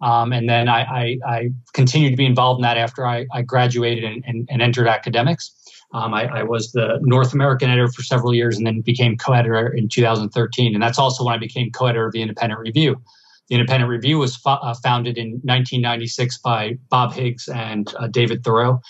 Um, 0.00 0.32
and 0.32 0.48
then 0.48 0.68
I, 0.68 0.82
I, 0.82 1.18
I, 1.26 1.50
continued 1.72 2.10
to 2.10 2.16
be 2.16 2.26
involved 2.26 2.58
in 2.58 2.62
that 2.62 2.76
after 2.76 3.06
I, 3.06 3.26
I 3.32 3.42
graduated 3.42 4.04
and, 4.04 4.24
and, 4.26 4.46
and, 4.50 4.60
entered 4.60 4.88
academics. 4.88 5.52
Um, 5.94 6.12
I, 6.12 6.40
I, 6.40 6.42
was 6.42 6.72
the 6.72 6.98
North 7.02 7.32
American 7.32 7.70
editor 7.70 7.88
for 7.88 8.02
several 8.02 8.34
years 8.34 8.58
and 8.58 8.66
then 8.66 8.80
became 8.80 9.16
co 9.16 9.32
editor 9.32 9.68
in 9.68 9.88
2013. 9.88 10.74
And 10.74 10.82
that's 10.82 10.98
also 10.98 11.24
when 11.24 11.34
I 11.34 11.38
became 11.38 11.70
co 11.70 11.86
editor 11.86 12.06
of 12.06 12.12
the 12.12 12.20
Independent 12.22 12.60
Review. 12.60 13.00
The 13.48 13.54
Independent 13.54 13.88
Review 13.88 14.18
was 14.18 14.36
fo- 14.36 14.50
uh, 14.50 14.74
founded 14.82 15.16
in 15.16 15.40
1996 15.44 16.38
by 16.38 16.76
Bob 16.90 17.12
Higgs 17.12 17.48
and 17.48 17.92
uh, 17.98 18.08
David 18.08 18.42
Theroux. 18.42 18.80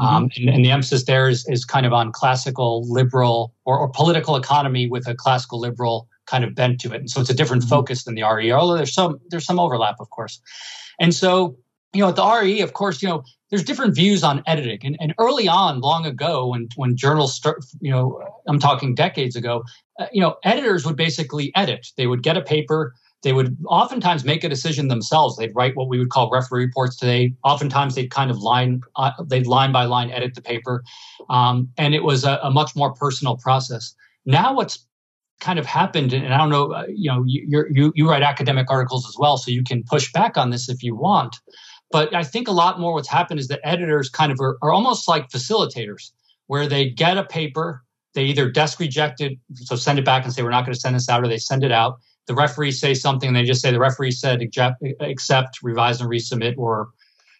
Um, 0.00 0.28
mm-hmm. 0.28 0.48
and, 0.48 0.56
and, 0.56 0.64
the 0.64 0.70
emphasis 0.70 1.04
there 1.04 1.28
is, 1.28 1.46
is 1.48 1.64
kind 1.64 1.84
of 1.84 1.92
on 1.92 2.10
classical 2.10 2.90
liberal 2.90 3.54
or, 3.66 3.78
or, 3.78 3.88
political 3.88 4.34
economy 4.34 4.88
with 4.88 5.06
a 5.06 5.14
classical 5.14 5.60
liberal 5.60 6.08
kind 6.26 6.42
of 6.42 6.54
bent 6.54 6.80
to 6.80 6.92
it. 6.92 7.00
And 7.00 7.10
so 7.10 7.20
it's 7.20 7.28
a 7.28 7.34
different 7.34 7.62
mm-hmm. 7.62 7.70
focus 7.70 8.04
than 8.04 8.14
the 8.14 8.22
RE, 8.22 8.50
although 8.50 8.76
there's 8.76 8.94
some 8.94 9.20
there's 9.28 9.44
some 9.44 9.60
overlap, 9.60 9.96
of 10.00 10.08
course. 10.10 10.40
And 10.98 11.14
so, 11.14 11.56
you 11.92 12.00
know, 12.00 12.08
at 12.08 12.16
the 12.16 12.24
RE, 12.24 12.60
of 12.60 12.72
course, 12.72 13.02
you 13.02 13.08
know, 13.08 13.24
there's 13.50 13.64
different 13.64 13.94
views 13.94 14.22
on 14.22 14.42
editing. 14.46 14.78
And, 14.84 14.96
and 15.00 15.14
early 15.18 15.48
on, 15.48 15.80
long 15.80 16.06
ago, 16.06 16.46
when 16.46 16.68
when 16.76 16.96
journals 16.96 17.34
start, 17.34 17.64
you 17.80 17.90
know, 17.90 18.22
I'm 18.48 18.58
talking 18.58 18.94
decades 18.94 19.36
ago, 19.36 19.64
uh, 19.98 20.06
you 20.12 20.20
know, 20.20 20.36
editors 20.44 20.86
would 20.86 20.96
basically 20.96 21.52
edit. 21.54 21.88
They 21.96 22.06
would 22.06 22.22
get 22.22 22.36
a 22.36 22.42
paper 22.42 22.94
they 23.22 23.32
would 23.32 23.56
oftentimes 23.66 24.24
make 24.24 24.44
a 24.44 24.48
decision 24.48 24.88
themselves. 24.88 25.36
They'd 25.36 25.54
write 25.54 25.76
what 25.76 25.88
we 25.88 25.98
would 25.98 26.10
call 26.10 26.30
referee 26.30 26.64
reports 26.64 26.96
today. 26.96 27.34
Oftentimes, 27.44 27.94
they'd 27.94 28.10
kind 28.10 28.30
of 28.30 28.38
line 28.38 28.80
uh, 28.96 29.12
they'd 29.26 29.46
line 29.46 29.72
by 29.72 29.84
line 29.84 30.10
edit 30.10 30.34
the 30.34 30.42
paper, 30.42 30.82
um, 31.28 31.68
and 31.76 31.94
it 31.94 32.02
was 32.02 32.24
a, 32.24 32.38
a, 32.42 32.50
much 32.50 32.74
more 32.74 32.94
personal 32.94 33.36
process. 33.36 33.94
Now, 34.24 34.54
what's 34.54 34.86
kind 35.40 35.58
of 35.58 35.66
happened, 35.66 36.12
and 36.12 36.32
I 36.32 36.38
don't 36.38 36.50
know, 36.50 36.72
uh, 36.72 36.86
you 36.88 37.10
know, 37.10 37.22
you 37.26 37.66
you 37.70 37.92
you 37.94 38.08
write 38.08 38.22
academic 38.22 38.70
articles 38.70 39.06
as 39.06 39.16
well, 39.18 39.36
so 39.36 39.50
you 39.50 39.64
can 39.64 39.82
push 39.84 40.10
back 40.12 40.38
on 40.38 40.50
this 40.50 40.68
if 40.68 40.82
you 40.82 40.94
want. 40.94 41.36
But 41.90 42.14
I 42.14 42.22
think 42.22 42.48
a 42.48 42.52
lot 42.52 42.80
more 42.80 42.94
what's 42.94 43.08
happened 43.08 43.40
is 43.40 43.48
that 43.48 43.60
editors 43.64 44.08
kind 44.08 44.30
of 44.30 44.38
are, 44.40 44.56
are 44.62 44.72
almost 44.72 45.08
like 45.08 45.28
facilitators, 45.28 46.12
where 46.46 46.66
they 46.66 46.88
get 46.88 47.18
a 47.18 47.24
paper, 47.24 47.82
they 48.14 48.24
either 48.24 48.48
desk 48.48 48.78
reject 48.78 49.20
it, 49.20 49.38
so 49.54 49.76
send 49.76 49.98
it 49.98 50.04
back 50.04 50.24
and 50.24 50.32
say 50.32 50.42
we're 50.42 50.50
not 50.50 50.64
going 50.64 50.74
to 50.74 50.80
send 50.80 50.94
this 50.96 51.08
out, 51.08 51.22
or 51.22 51.28
they 51.28 51.36
send 51.36 51.64
it 51.64 51.72
out 51.72 51.98
the 52.26 52.34
referee 52.34 52.72
say 52.72 52.94
something 52.94 53.28
and 53.28 53.36
they 53.36 53.44
just 53.44 53.60
say 53.60 53.70
the 53.70 53.78
referee 53.78 54.12
said 54.12 54.42
accept, 54.42 54.82
accept 55.00 55.62
revise 55.62 56.00
and 56.00 56.10
resubmit 56.10 56.56
or 56.58 56.90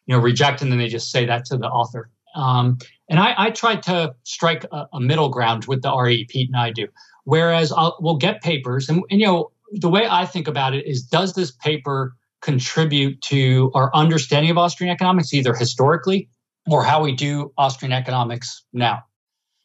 you 0.07 0.15
know 0.15 0.21
reject 0.21 0.63
and 0.63 0.71
then 0.71 0.79
they 0.79 0.89
just 0.89 1.11
say 1.11 1.25
that 1.27 1.45
to 1.47 1.57
the 1.57 1.69
author. 1.69 2.11
Um, 2.35 2.79
and 3.09 3.19
I, 3.19 3.35
I 3.37 3.51
try 3.51 3.77
to 3.77 4.15
strike 4.23 4.65
a, 4.71 4.87
a, 4.93 5.01
middle 5.01 5.31
ground 5.31 5.65
with 5.65 5.83
the 5.83 5.93
re 5.97 6.25
pete 6.25 6.49
and 6.49 6.57
i 6.57 6.71
do. 6.71 6.87
Whereas 7.25 7.73
I'll, 7.73 7.97
we'll 8.01 8.17
get 8.17 8.43
papers 8.43 8.89
and, 8.89 9.03
and 9.11 9.21
you 9.21 9.27
know 9.27 9.51
the 9.73 9.89
way 9.89 10.07
i 10.09 10.27
think 10.27 10.49
about 10.49 10.75
it 10.75 10.87
is 10.87 11.03
does 11.03 11.35
this 11.35 11.51
paper 11.51 12.17
contribute 12.41 13.21
to 13.23 13.71
our 13.75 13.95
understanding 13.95 14.51
of 14.51 14.59
austrian 14.59 14.93
economics 14.93 15.33
either 15.35 15.55
historically 15.55 16.29
or 16.69 16.83
how 16.83 17.03
we 17.03 17.15
do 17.15 17.53
austrian 17.57 17.93
economics 17.93 18.65
now? 18.73 19.05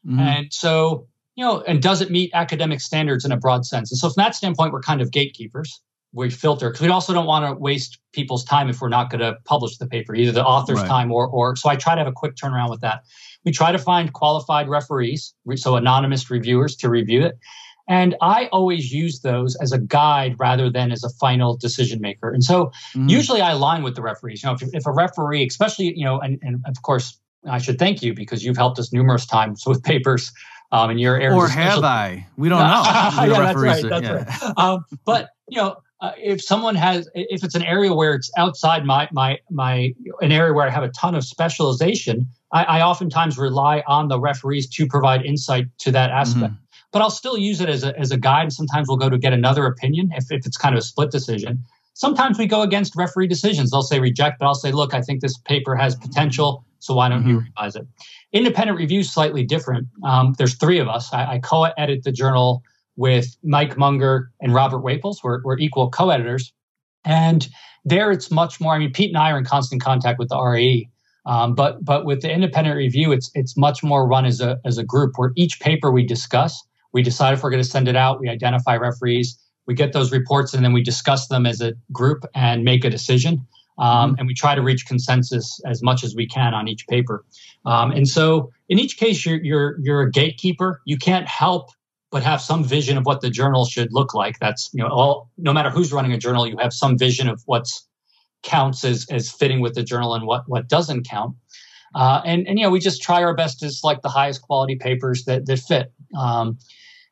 Mm-hmm. 0.06 0.20
and 0.20 0.54
so 0.54 1.08
you 1.36 1.44
know, 1.44 1.62
and 1.62 1.82
does 1.82 2.02
it 2.02 2.10
meet 2.10 2.32
academic 2.34 2.82
standards 2.82 3.26
in 3.26 3.32
a 3.32 3.38
broad 3.38 3.66
sense? 3.66 3.92
And 3.92 3.98
so 3.98 4.10
from 4.10 4.24
that 4.24 4.36
standpoint, 4.36 4.74
we're 4.74 4.82
kind 4.82 5.02
of 5.02 5.12
gatekeepers. 5.12 5.82
We 6.14 6.30
filter 6.30 6.70
because 6.70 6.82
we 6.82 6.88
also 6.88 7.14
don't 7.14 7.26
want 7.26 7.46
to 7.46 7.54
waste 7.62 8.00
people's 8.14 8.46
time 8.46 8.70
if 8.70 8.80
we're 8.80 8.88
not 8.88 9.10
going 9.10 9.20
to 9.20 9.36
publish 9.44 9.78
the 9.78 9.86
paper, 9.86 10.16
either 10.16 10.32
the 10.32 10.46
author's 10.46 10.80
right. 10.80 10.88
time 10.88 11.12
or 11.12 11.28
or. 11.28 11.58
So 11.58 11.68
I 11.68 11.76
try 11.76 11.94
to 11.94 12.00
have 12.00 12.08
a 12.08 12.14
quick 12.14 12.36
turnaround 12.36 12.70
with 12.70 12.80
that. 12.82 13.04
We 13.44 13.52
try 13.52 13.74
to 13.74 13.78
find 13.78 14.14
qualified 14.14 14.70
referees, 14.70 15.34
so 15.56 15.76
anonymous 15.76 16.32
reviewers 16.32 16.78
to 16.78 16.90
review 16.90 17.26
it. 17.26 17.38
And 17.88 18.16
I 18.22 18.48
always 18.48 18.92
use 18.92 19.20
those 19.20 19.56
as 19.58 19.72
a 19.72 19.78
guide 19.78 20.36
rather 20.40 20.70
than 20.70 20.92
as 20.92 21.04
a 21.04 21.10
final 21.10 21.56
decision 21.56 22.02
maker. 22.02 22.32
And 22.32 22.44
so 22.44 22.72
mm. 22.96 23.10
usually 23.10 23.42
I 23.42 23.52
align 23.52 23.84
with 23.84 23.96
the 23.96 24.02
referees. 24.02 24.42
You 24.42 24.50
know, 24.50 24.58
if, 24.60 24.64
if 24.74 24.86
a 24.88 24.92
referee, 24.92 25.46
especially, 25.46 25.96
you 25.96 26.06
know, 26.06 26.20
and, 26.20 26.40
and 26.42 26.64
of 26.66 26.82
course, 26.82 27.20
I 27.48 27.60
should 27.60 27.78
thank 27.78 28.02
you 28.02 28.14
because 28.14 28.44
you've 28.44 28.58
helped 28.58 28.80
us 28.80 28.92
numerous 28.92 29.26
times 29.26 29.64
with 29.68 29.84
papers 29.94 30.32
um, 30.72 30.92
in 30.92 30.98
your 30.98 31.20
area. 31.20 31.38
Or 31.38 31.48
have 31.48 31.84
I? 31.84 32.28
We 32.38 32.50
don't 32.50 32.60
know. 32.60 32.66
yeah, 32.86 33.54
that's 33.54 33.58
right. 33.58 33.84
That's 33.88 34.04
yeah. 34.04 34.48
right. 34.48 34.58
Um, 34.58 34.86
but 35.06 35.30
you 35.48 35.58
know, 35.58 35.78
uh, 36.02 36.12
if 36.18 36.42
someone 36.42 36.76
has, 36.76 37.10
if 37.14 37.44
it's 37.44 37.56
an 37.56 37.64
area 37.64 37.94
where 37.94 38.14
it's 38.14 38.30
outside 38.38 38.86
my 38.86 39.08
my 39.12 39.40
my 39.50 39.94
an 40.22 40.32
area 40.32 40.54
where 40.54 40.68
I 40.68 40.70
have 40.70 40.84
a 40.84 40.90
ton 40.90 41.16
of 41.16 41.24
specialization, 41.24 42.28
I, 42.52 42.64
I 42.64 42.82
oftentimes 42.82 43.38
rely 43.38 43.84
on 43.88 44.08
the 44.08 44.20
referees 44.20 44.68
to 44.72 44.88
provide 44.88 45.26
insight 45.26 45.66
to 45.80 45.92
that 45.92 46.12
aspect. 46.12 46.54
Mm-hmm. 46.54 46.62
But 46.92 47.02
I'll 47.02 47.10
still 47.10 47.38
use 47.38 47.62
it 47.62 47.70
as 47.70 47.84
a 47.84 47.98
as 47.98 48.12
a 48.12 48.18
guide. 48.18 48.52
Sometimes 48.52 48.88
we'll 48.88 48.98
go 48.98 49.10
to 49.10 49.18
get 49.18 49.34
another 49.34 49.66
opinion 49.66 50.12
if, 50.16 50.32
if 50.32 50.46
it's 50.46 50.58
kind 50.58 50.76
of 50.76 50.80
a 50.80 50.84
split 50.84 51.12
decision. 51.12 51.64
Sometimes 51.94 52.38
we 52.38 52.46
go 52.46 52.62
against 52.62 52.94
referee 52.98 53.28
decisions. 53.28 53.72
They'll 53.72 53.82
say 53.82 54.02
reject, 54.02 54.40
but 54.40 54.48
I'll 54.48 54.54
say, 54.54 54.74
look, 54.74 54.94
I 54.94 55.02
think 55.02 55.22
this 55.22 55.38
paper 55.38 55.78
has 55.78 55.96
potential, 55.96 56.65
so 56.80 56.94
why 56.94 57.10
don't 57.10 57.22
mm-hmm. 57.22 57.30
you 57.30 57.40
revise 57.40 57.76
it? 57.76 57.88
Independent 58.32 58.78
review 58.78 59.00
is 59.00 59.12
slightly 59.12 59.44
different. 59.44 59.88
Um, 60.04 60.36
there's 60.38 60.56
three 60.56 60.80
of 60.80 60.88
us. 60.88 61.14
I, 61.14 61.34
I 61.34 61.40
co-edit 61.40 62.04
the 62.04 62.12
journal 62.12 62.64
with 62.96 63.36
Mike 63.44 63.78
Munger 63.78 64.32
and 64.42 64.54
Robert 64.54 64.80
Whaples. 64.80 65.24
We're, 65.24 65.42
we're 65.44 65.58
equal 65.58 65.90
co-editors, 65.90 66.54
and 67.04 67.48
there 67.84 68.12
it's 68.12 68.32
much 68.32 68.60
more. 68.60 68.74
I 68.74 68.80
mean, 68.80 68.92
Pete 68.92 69.10
and 69.10 69.18
I 69.18 69.32
are 69.32 69.38
in 69.38 69.46
constant 69.46 69.82
contact 69.82 70.20
with 70.20 70.30
the 70.30 70.42
RAE, 70.42 70.90
um, 71.26 71.56
but 71.56 71.84
but 71.84 72.06
with 72.06 72.22
the 72.22 72.32
independent 72.32 72.76
review, 72.76 73.12
it's 73.12 73.32
it's 73.34 73.58
much 73.58 73.84
more 73.84 74.08
run 74.08 74.26
as 74.26 74.42
a 74.42 74.60
as 74.66 74.78
a 74.78 74.84
group 74.84 75.14
where 75.18 75.32
each 75.36 75.60
paper 75.60 75.92
we 75.92 76.06
discuss, 76.06 76.64
we 76.94 77.02
decide 77.02 77.34
if 77.34 77.44
we're 77.44 77.50
going 77.50 77.64
to 77.64 77.70
send 77.70 77.88
it 77.88 77.96
out, 77.96 78.20
we 78.20 78.30
identify 78.30 78.76
referees, 78.76 79.38
we 79.68 79.74
get 79.74 79.94
those 79.94 80.12
reports, 80.12 80.54
and 80.54 80.64
then 80.64 80.74
we 80.74 80.84
discuss 80.84 81.28
them 81.28 81.46
as 81.46 81.62
a 81.62 81.74
group 81.92 82.26
and 82.34 82.64
make 82.64 82.86
a 82.86 82.90
decision. 82.90 83.46
Um, 83.78 84.12
mm-hmm. 84.12 84.20
And 84.20 84.28
we 84.28 84.34
try 84.34 84.56
to 84.56 84.62
reach 84.62 84.86
consensus 84.86 85.60
as 85.66 85.84
much 85.84 86.04
as 86.04 86.16
we 86.16 86.28
can 86.28 86.54
on 86.54 86.68
each 86.68 86.88
paper. 86.88 87.26
Um, 87.66 87.92
and 87.92 88.08
so, 88.08 88.52
in 88.70 88.80
each 88.80 88.98
case, 88.98 89.26
you're, 89.26 89.44
you're 89.44 89.80
you're 89.80 90.02
a 90.02 90.12
gatekeeper. 90.12 90.82
You 90.86 90.98
can't 90.98 91.28
help 91.28 91.72
but 92.12 92.24
have 92.24 92.40
some 92.40 92.64
vision 92.64 92.98
of 92.98 93.06
what 93.06 93.20
the 93.22 93.30
journal 93.30 93.66
should 93.66 93.92
look 93.92 94.14
like. 94.14 94.40
That's 94.40 94.70
you 94.74 94.82
know, 94.82 94.90
all 94.90 95.30
no 95.38 95.52
matter 95.52 95.70
who's 95.70 95.92
running 95.92 96.14
a 96.14 96.18
journal, 96.18 96.48
you 96.48 96.58
have 96.58 96.74
some 96.74 96.98
vision 96.98 97.28
of 97.28 97.42
what's 97.46 97.88
counts 98.44 98.86
as 98.86 99.06
as 99.10 99.30
fitting 99.30 99.60
with 99.60 99.76
the 99.76 99.84
journal 99.84 100.14
and 100.14 100.26
what 100.26 100.48
what 100.48 100.70
doesn't 100.70 101.08
count. 101.08 101.36
Uh, 101.94 102.22
and 102.26 102.48
and 102.48 102.58
you 102.58 102.66
know, 102.66 102.72
we 102.72 102.80
just 102.80 103.02
try 103.02 103.24
our 103.24 103.36
best 103.36 103.60
to 103.60 103.70
select 103.70 104.04
the 104.04 104.10
highest 104.10 104.42
quality 104.42 104.76
papers 104.76 105.26
that 105.26 105.46
that 105.46 105.60
fit. 105.60 105.92
Um, 106.18 106.58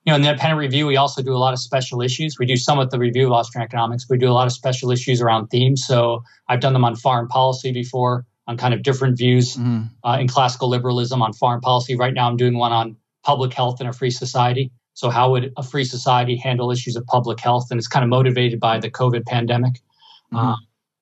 you 0.06 0.12
know, 0.12 0.16
in 0.16 0.22
the 0.22 0.30
independent 0.30 0.60
review, 0.60 0.86
we 0.86 0.98
also 0.98 1.22
do 1.22 1.34
a 1.34 1.38
lot 1.38 1.54
of 1.54 1.60
special 1.60 2.02
issues. 2.02 2.38
We 2.38 2.46
do 2.46 2.58
some 2.58 2.78
with 2.78 2.92
the 2.92 3.00
review 3.00 3.28
of 3.28 3.32
Austrian 3.32 3.64
economics. 3.64 4.10
We 4.10 4.18
do 4.18 4.30
a 4.30 4.34
lot 4.34 4.48
of 4.48 4.54
special 4.54 4.92
issues 4.92 5.22
around 5.22 5.48
themes. 5.48 5.86
So 5.86 6.24
I've 6.50 6.60
done 6.60 6.74
them 6.74 6.84
on 6.84 6.96
foreign 6.96 7.28
policy 7.28 7.72
before, 7.72 8.26
on 8.48 8.58
kind 8.58 8.74
of 8.74 8.84
different 8.84 9.18
views 9.18 9.56
mm-hmm. 9.56 9.84
uh, 10.04 10.18
in 10.20 10.28
classical 10.28 10.68
liberalism 10.68 11.22
on 11.22 11.32
foreign 11.32 11.62
policy. 11.62 11.96
Right 11.96 12.14
now, 12.14 12.28
I'm 12.28 12.36
doing 12.36 12.58
one 12.58 12.74
on 12.74 12.98
public 13.24 13.54
health 13.54 13.80
in 13.80 13.88
a 13.88 13.94
free 13.94 14.12
society. 14.12 14.72
So, 14.94 15.10
how 15.10 15.32
would 15.32 15.54
a 15.56 15.64
free 15.64 15.86
society 15.86 16.36
handle 16.36 16.70
issues 16.70 16.98
of 16.98 17.06
public 17.06 17.40
health? 17.40 17.68
And 17.72 17.78
it's 17.78 17.88
kind 17.88 18.04
of 18.04 18.10
motivated 18.10 18.60
by 18.60 18.80
the 18.80 18.92
COVID 18.92 19.26
pandemic. 19.26 19.76
Mm-hmm. 20.34 20.38
Um, 20.38 20.58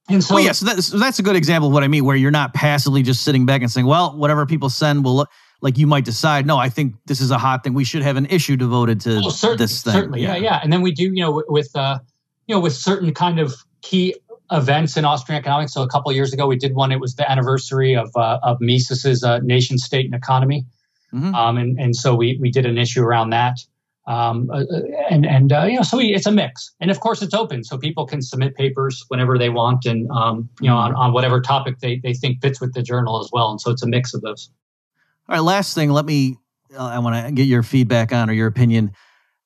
and 0.10 0.24
so, 0.24 0.36
well, 0.36 0.44
yeah, 0.44 0.52
so 0.52 0.66
that's, 0.66 0.88
so 0.88 1.00
that's 1.00 1.20
a 1.20 1.24
good 1.24 1.36
example 1.36 1.70
of 1.70 1.74
what 1.74 1.84
I 1.84 1.88
mean, 1.88 2.06
where 2.06 2.16
you're 2.16 2.32
not 2.32 2.54
passively 2.54 3.02
just 3.02 3.24
sitting 3.24 3.46
back 3.46 3.62
and 3.62 3.72
saying, 3.72 3.88
well, 3.88 4.16
whatever 4.16 4.46
people 4.46 4.70
send 4.70 5.04
will 5.04 5.16
look 5.16 5.30
like 5.62 5.78
you 5.78 5.88
might 5.88 6.06
decide, 6.06 6.46
no, 6.46 6.58
I 6.58 6.70
think 6.70 6.96
this 7.06 7.22
is 7.22 7.32
a 7.32 7.38
hot 7.38 7.64
thing. 7.64 7.74
We 7.74 7.84
should 7.84 8.02
have 8.02 8.18
an 8.18 8.26
issue 8.26 8.58
devoted 8.58 9.00
to 9.02 9.22
oh, 9.24 9.56
this 9.56 9.84
thing. 9.84 9.94
Certainly, 9.94 10.22
yeah. 10.22 10.36
yeah, 10.36 10.44
yeah. 10.44 10.60
And 10.64 10.74
then 10.74 10.82
we 10.82 10.92
do, 10.92 11.04
you 11.04 11.22
know, 11.22 11.44
with, 11.48 11.70
uh, 11.76 12.00
you 12.48 12.56
know, 12.56 12.60
with 12.60 12.74
certain 12.74 13.14
kind 13.14 13.40
of 13.40 13.54
key 13.82 14.16
events 14.52 14.98
in 14.98 15.06
Austrian 15.06 15.40
economics. 15.40 15.74
So 15.74 15.82
a 15.82 15.88
couple 15.88 16.12
years 16.12 16.34
ago, 16.34 16.48
we 16.48 16.58
did 16.58 16.76
one. 16.76 16.92
It 16.92 17.00
was 17.00 17.16
the 17.16 17.30
anniversary 17.30 17.96
of 17.96 18.10
uh, 18.16 18.40
of 18.44 18.60
Mises's 18.60 19.24
uh, 19.24 19.40
nation 19.40 19.78
state 19.78 20.06
and 20.06 20.14
economy, 20.14 20.66
mm-hmm. 21.14 21.34
um, 21.34 21.58
and 21.58 21.80
and 21.80 21.96
so 21.96 22.16
we 22.16 22.38
we 22.42 22.52
did 22.52 22.66
an 22.66 22.78
issue 22.78 23.02
around 23.02 23.32
that. 23.32 23.60
Um, 24.08 24.50
uh, 24.52 24.62
uh 24.62 24.82
and 25.10 25.26
and 25.26 25.54
uh, 25.54 25.64
you 25.64 25.78
know, 25.78 25.84
so 25.84 25.98
we, 25.98 26.14
it's 26.14 26.26
a 26.26 26.32
mix, 26.32 26.72
and 26.80 26.92
of 26.92 27.00
course 27.00 27.22
it's 27.22 27.34
open, 27.34 27.64
so 27.64 27.78
people 27.78 28.06
can 28.06 28.22
submit 28.22 28.56
papers 28.56 29.06
whenever 29.08 29.38
they 29.38 29.50
want, 29.50 29.86
and 29.86 30.10
um, 30.12 30.50
you 30.60 30.70
know, 30.70 30.76
on, 30.76 30.94
on 30.96 31.14
whatever 31.14 31.40
topic 31.40 31.80
they 31.80 32.00
they 32.04 32.14
think 32.14 32.42
fits 32.42 32.60
with 32.60 32.74
the 32.74 32.84
journal 32.84 33.20
as 33.20 33.30
well. 33.32 33.52
And 33.52 33.62
so 33.62 33.72
it's 33.72 33.84
a 33.84 33.88
mix 33.88 34.14
of 34.14 34.22
those. 34.22 34.50
All 35.32 35.38
right, 35.38 35.44
last 35.44 35.76
thing, 35.76 35.90
let 35.92 36.04
me. 36.04 36.36
Uh, 36.78 36.88
I 36.88 37.00
want 37.00 37.26
to 37.26 37.32
get 37.32 37.44
your 37.44 37.64
feedback 37.64 38.12
on 38.12 38.30
or 38.30 38.34
your 38.34 38.48
opinion. 38.48 38.92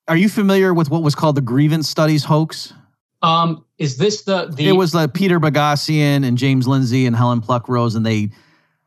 Are 0.07 0.17
you 0.17 0.29
familiar 0.29 0.73
with 0.73 0.89
what 0.89 1.03
was 1.03 1.13
called 1.13 1.35
the 1.35 1.41
grievance 1.41 1.87
studies 1.87 2.23
hoax? 2.23 2.73
Um, 3.21 3.63
is 3.77 3.97
this 3.97 4.23
the 4.23 4.47
the? 4.47 4.67
It 4.67 4.71
was 4.71 4.95
like 4.95 5.13
Peter 5.13 5.39
Boghossian 5.39 6.25
and 6.25 6.39
James 6.39 6.67
Lindsay 6.67 7.05
and 7.05 7.15
Helen 7.15 7.39
Pluckrose, 7.39 7.95
and 7.95 8.03
they 8.03 8.31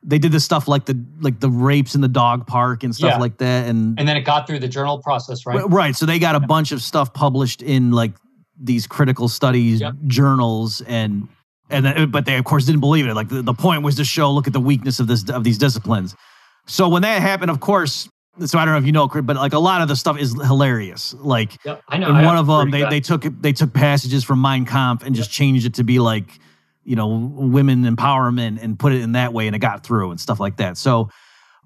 they 0.03 0.19
did 0.19 0.33
the 0.33 0.41
stuff 0.41 0.67
like 0.67 0.87
the 0.87 1.01
like 1.21 1.39
the 1.39 1.49
rapes 1.49 1.95
in 1.95 2.01
the 2.01 2.09
dog 2.09 2.49
park 2.49 2.83
and 2.83 2.93
stuff 2.93 3.13
yeah. 3.13 3.19
like 3.19 3.39
that, 3.39 3.69
and 3.69 3.97
and 3.97 4.09
then 4.09 4.17
it 4.17 4.23
got 4.23 4.49
through 4.49 4.59
the 4.59 4.69
journal 4.69 4.99
process, 4.99 5.47
right? 5.47 5.63
Right. 5.71 5.95
So 5.95 6.05
they 6.05 6.19
got 6.19 6.35
a 6.35 6.41
bunch 6.41 6.73
of 6.73 6.83
stuff 6.83 7.15
published 7.15 7.63
in 7.63 7.93
like 7.93 8.15
these 8.61 8.89
critical 8.89 9.29
studies 9.29 9.83
yep. 9.83 9.95
journals, 10.09 10.81
and 10.81 11.29
and 11.71 11.85
then, 11.85 12.11
but 12.11 12.27
they 12.27 12.39
of 12.39 12.45
course 12.45 12.65
didn't 12.65 12.81
believe 12.81 13.07
it. 13.07 13.15
Like 13.15 13.29
the, 13.29 13.43
the 13.43 13.55
point 13.55 13.85
was 13.85 13.95
to 13.97 14.05
show, 14.05 14.33
look 14.33 14.49
at 14.49 14.53
the 14.53 14.59
weakness 14.59 14.99
of 14.99 15.07
this 15.07 15.31
of 15.31 15.45
these 15.45 15.59
disciplines. 15.59 16.17
So 16.69 16.89
when 16.89 17.03
that 17.03 17.21
happened, 17.23 17.51
of 17.51 17.61
course, 17.61 18.09
so 18.45 18.59
I 18.59 18.65
don't 18.65 18.75
know 18.75 18.79
if 18.79 18.87
you 18.87 18.93
know, 18.93 19.09
but 19.09 19.35
like 19.37 19.53
a 19.53 19.59
lot 19.59 19.81
of 19.81 19.89
the 19.89 19.97
stuff 19.97 20.19
is 20.19 20.33
hilarious. 20.35 21.15
Like, 21.15 21.57
yep, 21.65 21.83
I 21.89 21.99
know. 21.99 22.15
And 22.15 22.25
one 22.25 22.37
of 22.37 22.47
them, 22.47 22.71
they, 22.71 22.85
they 22.85 23.01
took 23.01 23.23
they 23.23 23.53
took 23.53 23.73
passages 23.73 24.23
from 24.23 24.41
Mein 24.41 24.65
Kampf 24.65 25.05
and 25.05 25.15
just 25.15 25.33
changed 25.33 25.67
it 25.67 25.75
to 25.75 25.83
be 25.83 25.99
like, 25.99 26.39
you 26.85 26.95
know, 26.95 27.09
women 27.09 27.83
empowerment 27.85 28.63
and 28.63 28.79
put 28.79 28.93
it 28.93 29.01
in 29.01 29.13
that 29.13 29.33
way, 29.33 29.47
and 29.47 29.57
it 29.57 29.59
got 29.59 29.83
through 29.83 30.11
and 30.11 30.21
stuff 30.21 30.39
like 30.39 30.59
that. 30.59 30.77
So, 30.77 31.11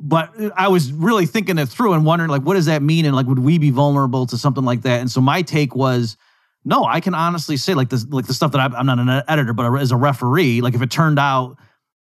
but 0.00 0.30
uh, 0.40 0.50
I 0.56 0.68
was 0.68 0.92
really 0.92 1.26
thinking 1.26 1.58
it 1.58 1.68
through 1.68 1.92
and 1.92 2.06
wondering 2.06 2.30
like, 2.30 2.42
what 2.42 2.54
does 2.54 2.66
that 2.66 2.80
mean, 2.82 3.04
and 3.04 3.14
like, 3.14 3.26
would 3.26 3.40
we 3.40 3.58
be 3.58 3.70
vulnerable 3.70 4.26
to 4.26 4.38
something 4.38 4.64
like 4.64 4.82
that? 4.82 5.00
And 5.00 5.10
so 5.10 5.20
my 5.20 5.42
take 5.42 5.74
was, 5.74 6.16
no, 6.64 6.84
I 6.84 7.00
can 7.00 7.14
honestly 7.14 7.56
say 7.56 7.74
like 7.74 7.90
this, 7.90 8.06
like 8.06 8.26
the 8.26 8.34
stuff 8.34 8.52
that 8.52 8.60
I, 8.60 8.76
I'm 8.76 8.86
not 8.86 8.98
an 8.98 9.22
editor, 9.28 9.52
but 9.52 9.74
as 9.74 9.92
a 9.92 9.96
referee, 9.96 10.60
like 10.60 10.74
if 10.74 10.80
it 10.80 10.90
turned 10.90 11.18
out 11.18 11.58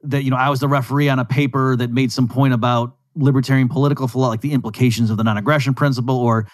that 0.05 0.23
you 0.23 0.31
know 0.31 0.37
I 0.37 0.51
was 0.51 0.61
the 0.61 0.69
referee 0.69 1.09
on 1.09 1.19
a 1.19 1.25
paper 1.25 1.77
that 1.77 1.91
made 1.91 2.13
some 2.13 2.29
point 2.29 2.55
about 2.55 2.97
libertarian 3.17 3.69
political 3.69 4.09
philosophy, 4.09 4.31
like 4.31 4.41
the 4.41 4.53
implications 4.53 5.11
of 5.11 5.17
the 5.17 5.25
non-aggression 5.25 5.75
principle, 5.75 6.17
or 6.17 6.47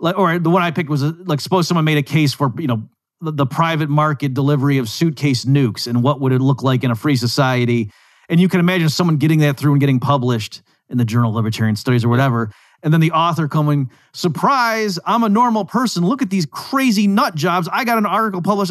like, 0.00 0.18
or 0.18 0.38
the 0.38 0.50
one 0.50 0.62
I 0.62 0.70
picked 0.70 0.90
was 0.90 1.02
uh, 1.02 1.12
like 1.24 1.40
suppose 1.40 1.68
someone 1.68 1.84
made 1.84 1.98
a 1.98 2.02
case 2.02 2.32
for 2.32 2.52
you 2.58 2.66
know 2.66 2.88
the, 3.20 3.32
the 3.32 3.46
private 3.46 3.88
market 3.88 4.34
delivery 4.34 4.78
of 4.78 4.88
suitcase 4.88 5.44
nukes 5.44 5.86
and 5.86 6.02
what 6.02 6.20
would 6.20 6.32
it 6.32 6.40
look 6.40 6.62
like 6.62 6.84
in 6.84 6.90
a 6.90 6.94
free 6.94 7.16
society, 7.16 7.90
and 8.28 8.40
you 8.40 8.48
can 8.48 8.60
imagine 8.60 8.88
someone 8.88 9.16
getting 9.16 9.40
that 9.40 9.56
through 9.56 9.72
and 9.72 9.80
getting 9.80 10.00
published 10.00 10.62
in 10.88 10.98
the 10.98 11.04
Journal 11.04 11.30
of 11.30 11.36
Libertarian 11.36 11.76
Studies 11.76 12.04
or 12.04 12.08
whatever. 12.08 12.50
And 12.82 12.92
then 12.92 13.00
the 13.00 13.10
author 13.10 13.48
coming, 13.48 13.90
surprise, 14.12 14.98
I'm 15.04 15.24
a 15.24 15.28
normal 15.28 15.64
person. 15.64 16.04
Look 16.04 16.22
at 16.22 16.30
these 16.30 16.46
crazy 16.46 17.08
nut 17.08 17.34
jobs. 17.34 17.68
I 17.72 17.84
got 17.84 17.98
an 17.98 18.06
article 18.06 18.42
published. 18.42 18.70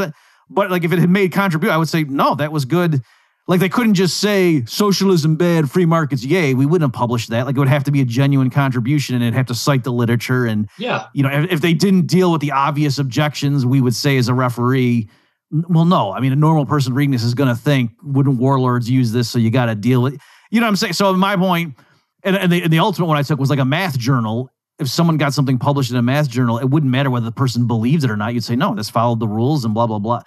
But 0.49 0.71
like 0.71 0.83
if 0.83 0.93
it 0.93 0.99
had 0.99 1.09
made 1.09 1.31
contribute, 1.31 1.71
I 1.71 1.77
would 1.77 1.89
say, 1.89 2.03
no, 2.03 2.35
that 2.35 2.51
was 2.51 2.65
good 2.65 3.01
like 3.47 3.59
they 3.59 3.69
couldn't 3.69 3.93
just 3.93 4.17
say 4.17 4.65
socialism 4.65 5.35
bad, 5.35 5.69
free 5.69 5.85
markets 5.85 6.23
yay. 6.23 6.53
We 6.53 6.65
wouldn't 6.65 6.89
have 6.89 6.97
published 6.97 7.29
that. 7.29 7.45
Like 7.45 7.55
it 7.55 7.59
would 7.59 7.67
have 7.67 7.83
to 7.83 7.91
be 7.91 8.01
a 8.01 8.05
genuine 8.05 8.49
contribution, 8.49 9.15
and 9.15 9.23
it'd 9.23 9.35
have 9.35 9.45
to 9.47 9.55
cite 9.55 9.83
the 9.83 9.91
literature. 9.91 10.45
And 10.45 10.67
yeah, 10.79 11.07
you 11.13 11.23
know, 11.23 11.29
if, 11.29 11.51
if 11.51 11.61
they 11.61 11.73
didn't 11.73 12.07
deal 12.07 12.31
with 12.31 12.41
the 12.41 12.51
obvious 12.51 12.97
objections, 12.97 13.65
we 13.65 13.81
would 13.81 13.95
say 13.95 14.17
as 14.17 14.27
a 14.27 14.33
referee, 14.33 15.09
well, 15.51 15.85
no. 15.85 16.11
I 16.11 16.19
mean, 16.19 16.31
a 16.31 16.35
normal 16.35 16.65
person 16.65 16.93
reading 16.93 17.11
this 17.11 17.23
is 17.23 17.35
going 17.35 17.49
to 17.49 17.55
think, 17.55 17.91
wouldn't 18.03 18.39
warlords 18.39 18.89
use 18.89 19.11
this? 19.11 19.29
So 19.29 19.37
you 19.39 19.51
got 19.51 19.67
to 19.67 19.75
deal 19.75 20.01
with. 20.01 20.19
You 20.49 20.59
know 20.59 20.65
what 20.65 20.69
I'm 20.69 20.75
saying? 20.75 20.93
So 20.93 21.13
my 21.13 21.35
point, 21.35 21.75
and, 22.23 22.35
and 22.35 22.51
the, 22.51 22.63
and 22.63 22.73
the 22.73 22.79
ultimate 22.79 23.05
one 23.05 23.17
I 23.17 23.21
took 23.21 23.39
was 23.39 23.49
like 23.49 23.59
a 23.59 23.65
math 23.65 23.97
journal. 23.97 24.49
If 24.79 24.89
someone 24.89 25.17
got 25.17 25.33
something 25.33 25.57
published 25.57 25.91
in 25.91 25.97
a 25.97 26.01
math 26.01 26.29
journal, 26.29 26.57
it 26.57 26.65
wouldn't 26.65 26.91
matter 26.91 27.09
whether 27.09 27.25
the 27.25 27.31
person 27.31 27.67
believes 27.67 28.03
it 28.03 28.11
or 28.11 28.17
not. 28.17 28.33
You'd 28.33 28.43
say, 28.43 28.55
no, 28.55 28.75
this 28.75 28.89
followed 28.89 29.19
the 29.19 29.27
rules 29.27 29.63
and 29.63 29.73
blah 29.73 29.87
blah 29.87 29.99
blah. 29.99 30.21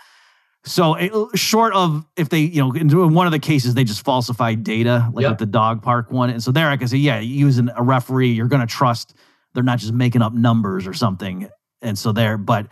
So 0.64 0.94
it, 0.94 1.12
short 1.34 1.72
of 1.72 2.04
if 2.16 2.28
they, 2.28 2.40
you 2.40 2.60
know, 2.60 2.72
in 2.72 3.14
one 3.14 3.26
of 3.26 3.32
the 3.32 3.38
cases 3.38 3.74
they 3.74 3.84
just 3.84 4.04
falsified 4.04 4.64
data, 4.64 5.08
like 5.12 5.22
yep. 5.22 5.32
with 5.32 5.38
the 5.38 5.46
dog 5.46 5.82
park 5.82 6.10
one, 6.10 6.30
and 6.30 6.42
so 6.42 6.50
there 6.50 6.68
I 6.68 6.76
can 6.76 6.88
say, 6.88 6.98
yeah, 6.98 7.20
using 7.20 7.70
a 7.74 7.82
referee, 7.82 8.30
you're 8.30 8.48
going 8.48 8.60
to 8.60 8.66
trust 8.66 9.14
they're 9.54 9.64
not 9.64 9.78
just 9.78 9.92
making 9.92 10.22
up 10.22 10.32
numbers 10.34 10.86
or 10.86 10.92
something, 10.92 11.48
and 11.82 11.98
so 11.98 12.12
there. 12.12 12.36
But 12.36 12.68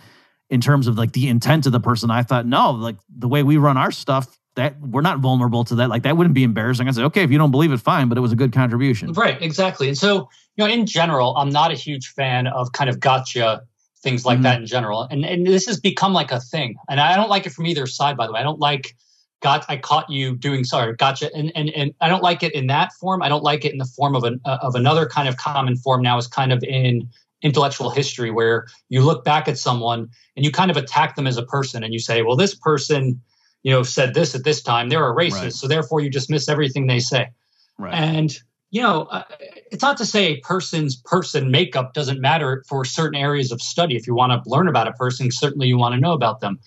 in 0.51 0.61
terms 0.61 0.87
of 0.87 0.99
like 0.99 1.13
the 1.13 1.29
intent 1.29 1.67
of 1.67 1.73
the 1.73 1.81
person, 1.81 2.11
I 2.11 2.23
thought 2.23 2.47
no, 2.47 2.73
like 2.73 2.97
the 3.09 3.29
way 3.29 3.43
we 3.43 3.57
run 3.57 3.77
our 3.77 3.91
stuff, 3.91 4.39
that 4.57 4.81
we're 4.81 5.01
not 5.01 5.21
vulnerable 5.21 5.65
to 5.65 5.77
that. 5.77 5.89
Like 5.89 6.03
that 6.03 6.17
wouldn't 6.17 6.35
be 6.35 6.45
embarrassing. 6.45 6.87
I 6.87 6.91
said, 6.91 7.05
okay, 7.07 7.23
if 7.23 7.31
you 7.31 7.39
don't 7.39 7.51
believe 7.51 7.73
it, 7.73 7.79
fine, 7.79 8.09
but 8.09 8.19
it 8.19 8.21
was 8.21 8.33
a 8.33 8.37
good 8.37 8.53
contribution. 8.53 9.13
Right, 9.13 9.41
exactly. 9.41 9.89
And 9.89 9.97
so 9.97 10.29
you 10.57 10.65
know, 10.65 10.67
in 10.67 10.87
general, 10.87 11.37
I'm 11.37 11.51
not 11.51 11.71
a 11.71 11.75
huge 11.75 12.09
fan 12.09 12.47
of 12.47 12.73
kind 12.73 12.91
of 12.91 13.01
gotcha 13.01 13.63
things 14.07 14.25
like 14.25 14.37
mm-hmm. 14.37 14.45
that 14.45 14.61
in 14.61 14.67
general. 14.67 15.03
And 15.03 15.25
and 15.25 15.45
this 15.45 15.67
has 15.67 15.81
become 15.81 16.13
like 16.13 16.31
a 16.31 16.39
thing. 16.39 16.77
And 16.89 17.01
I 17.01 17.17
don't 17.17 17.29
like 17.29 17.45
it 17.45 17.51
from 17.51 17.67
either 17.67 17.87
side, 17.87 18.17
by 18.17 18.27
the 18.27 18.33
way. 18.33 18.39
I 18.39 18.45
don't 18.45 18.61
like 18.61 18.95
got 19.43 19.65
I 19.69 19.79
caught 19.79 20.09
you 20.09 20.37
doing 20.37 20.63
sorry, 20.63 20.95
gotcha. 20.95 21.29
And 21.35 21.51
and 21.57 21.71
and 21.71 21.93
I 22.01 22.09
don't 22.09 22.23
like 22.23 22.45
it 22.45 22.55
in 22.55 22.69
that 22.69 22.93
form. 22.93 23.21
I 23.21 23.29
don't 23.29 23.43
like 23.43 23.65
it 23.65 23.73
in 23.73 23.79
the 23.79 23.85
form 23.85 24.15
of 24.15 24.23
an 24.23 24.41
uh, 24.45 24.59
of 24.63 24.77
another 24.77 25.07
kind 25.07 25.29
of 25.29 25.37
common 25.39 25.77
form 25.77 26.03
now 26.03 26.17
is 26.19 26.29
kind 26.29 26.53
of 26.53 26.63
in 26.63 27.09
intellectual 27.43 27.91
history 27.91 28.31
where 28.31 28.67
you 28.89 29.03
look 29.03 29.25
back 29.25 29.49
at 29.49 29.59
someone 29.59 30.09
and 30.37 30.45
you 30.45 30.53
kind 30.53 30.71
of 30.71 30.77
attack 30.77 31.17
them 31.17 31.27
as 31.27 31.37
a 31.37 31.45
person 31.45 31.83
and 31.83 31.93
you 31.93 31.99
say, 31.99 32.23
well, 32.23 32.37
this 32.37 32.55
person, 32.55 33.21
you 33.65 33.73
know, 33.73 33.83
said 33.83 34.15
this 34.15 34.37
at 34.37 34.45
this 34.45 34.63
time. 34.63 34.89
They're 34.89 35.11
a 35.11 35.15
racist, 35.15 35.43
right. 35.43 35.53
so 35.53 35.67
therefore 35.67 36.01
you 36.01 36.11
dismiss 36.11 36.49
everything 36.49 36.87
they 36.87 37.01
say. 37.01 37.29
Right. 37.77 37.93
And 37.93 38.33
you 38.71 38.83
know, 38.83 39.03
uh, 39.05 39.25
it's 39.71 39.83
not 39.83 39.97
to 39.99 40.07
say 40.07 40.27
a 40.27 40.41
person's 40.41 40.97
person 40.97 41.51
makeup 41.51 41.93
doesn't 41.95 42.21
matter 42.21 42.65
for 42.69 42.85
certain 42.85 43.19
areas 43.19 43.53
of 43.53 43.61
study. 43.61 43.97
If 43.97 44.07
you 44.07 44.15
want 44.15 44.33
to 44.33 44.51
learn 44.51 44.69
about 44.69 44.89
a 44.89 44.93
person, 44.93 45.31
certainly 45.31 45.67
you 45.69 45.79
want 45.79 45.95
to 45.95 46.01
know 46.01 46.13
about 46.13 46.41
them. 46.41 46.59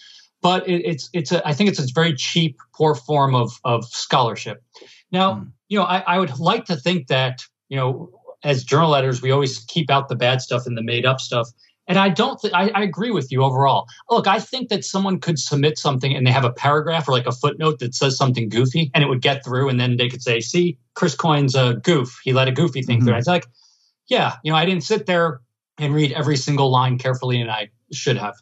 But 0.42 0.68
it, 0.68 0.86
it's 0.86 1.10
it's 1.14 1.32
a, 1.32 1.46
I 1.48 1.54
think 1.54 1.70
it's 1.70 1.80
a 1.80 1.88
very 1.94 2.14
cheap, 2.14 2.58
poor 2.74 2.96
form 2.96 3.36
of 3.36 3.60
of 3.64 3.86
scholarship. 3.86 4.64
Now, 5.12 5.34
mm. 5.34 5.52
you 5.68 5.80
know, 5.80 5.86
I, 5.86 6.04
I 6.08 6.20
would 6.20 6.40
like 6.40 6.66
to 6.66 6.76
think 6.76 7.08
that 7.08 7.42
you 7.70 7.78
know, 7.78 8.12
as 8.44 8.64
journal 8.64 8.96
editors, 8.96 9.22
we 9.22 9.32
always 9.32 9.60
keep 9.60 9.90
out 9.90 10.10
the 10.10 10.16
bad 10.16 10.42
stuff 10.42 10.66
and 10.66 10.78
the 10.78 10.84
made 10.84 11.06
up 11.06 11.20
stuff. 11.20 11.50
And 11.90 11.98
I 11.98 12.10
don't 12.10 12.40
think 12.40 12.54
I, 12.54 12.70
I, 12.70 12.84
agree 12.84 13.10
with 13.10 13.32
you 13.32 13.44
overall. 13.44 13.88
Look, 14.12 14.28
I 14.28 14.40
think 14.40 14.70
that 14.70 14.86
someone 14.86 15.20
could 15.20 15.40
submit 15.40 15.80
something 15.80 16.16
and 16.16 16.26
they 16.26 16.32
have 16.32 16.46
a 16.46 16.54
paragraph 16.54 17.08
or 17.08 17.12
like 17.12 17.26
a 17.26 17.32
footnote 17.32 17.80
that 17.80 17.96
says 17.96 18.16
something 18.16 18.48
goofy 18.48 18.92
and 18.94 19.04
it 19.04 19.08
would 19.08 19.24
get 19.24 19.44
through 19.44 19.70
and 19.70 19.80
then 19.80 19.98
they 19.98 20.08
could 20.08 20.22
say, 20.22 20.40
see, 20.40 20.78
Chris 20.94 21.16
Coyne's 21.16 21.56
a 21.56 21.82
goof. 21.84 22.20
He 22.24 22.32
let 22.32 22.48
a 22.48 22.52
goofy 22.52 22.84
thing 22.84 23.00
mm-hmm. 23.00 23.08
through. 23.08 23.18
It's 23.18 23.28
like, 23.28 23.48
yeah, 24.08 24.36
you 24.44 24.52
know, 24.52 24.58
I 24.58 24.66
didn't 24.66 24.84
sit 24.84 25.08
there 25.08 25.42
and 25.80 25.94
read 25.94 26.12
every 26.12 26.38
single 26.38 26.70
line 26.70 27.00
carefully 27.00 27.42
and 27.42 27.50
I 27.50 27.70
should 27.92 28.18
have. 28.18 28.36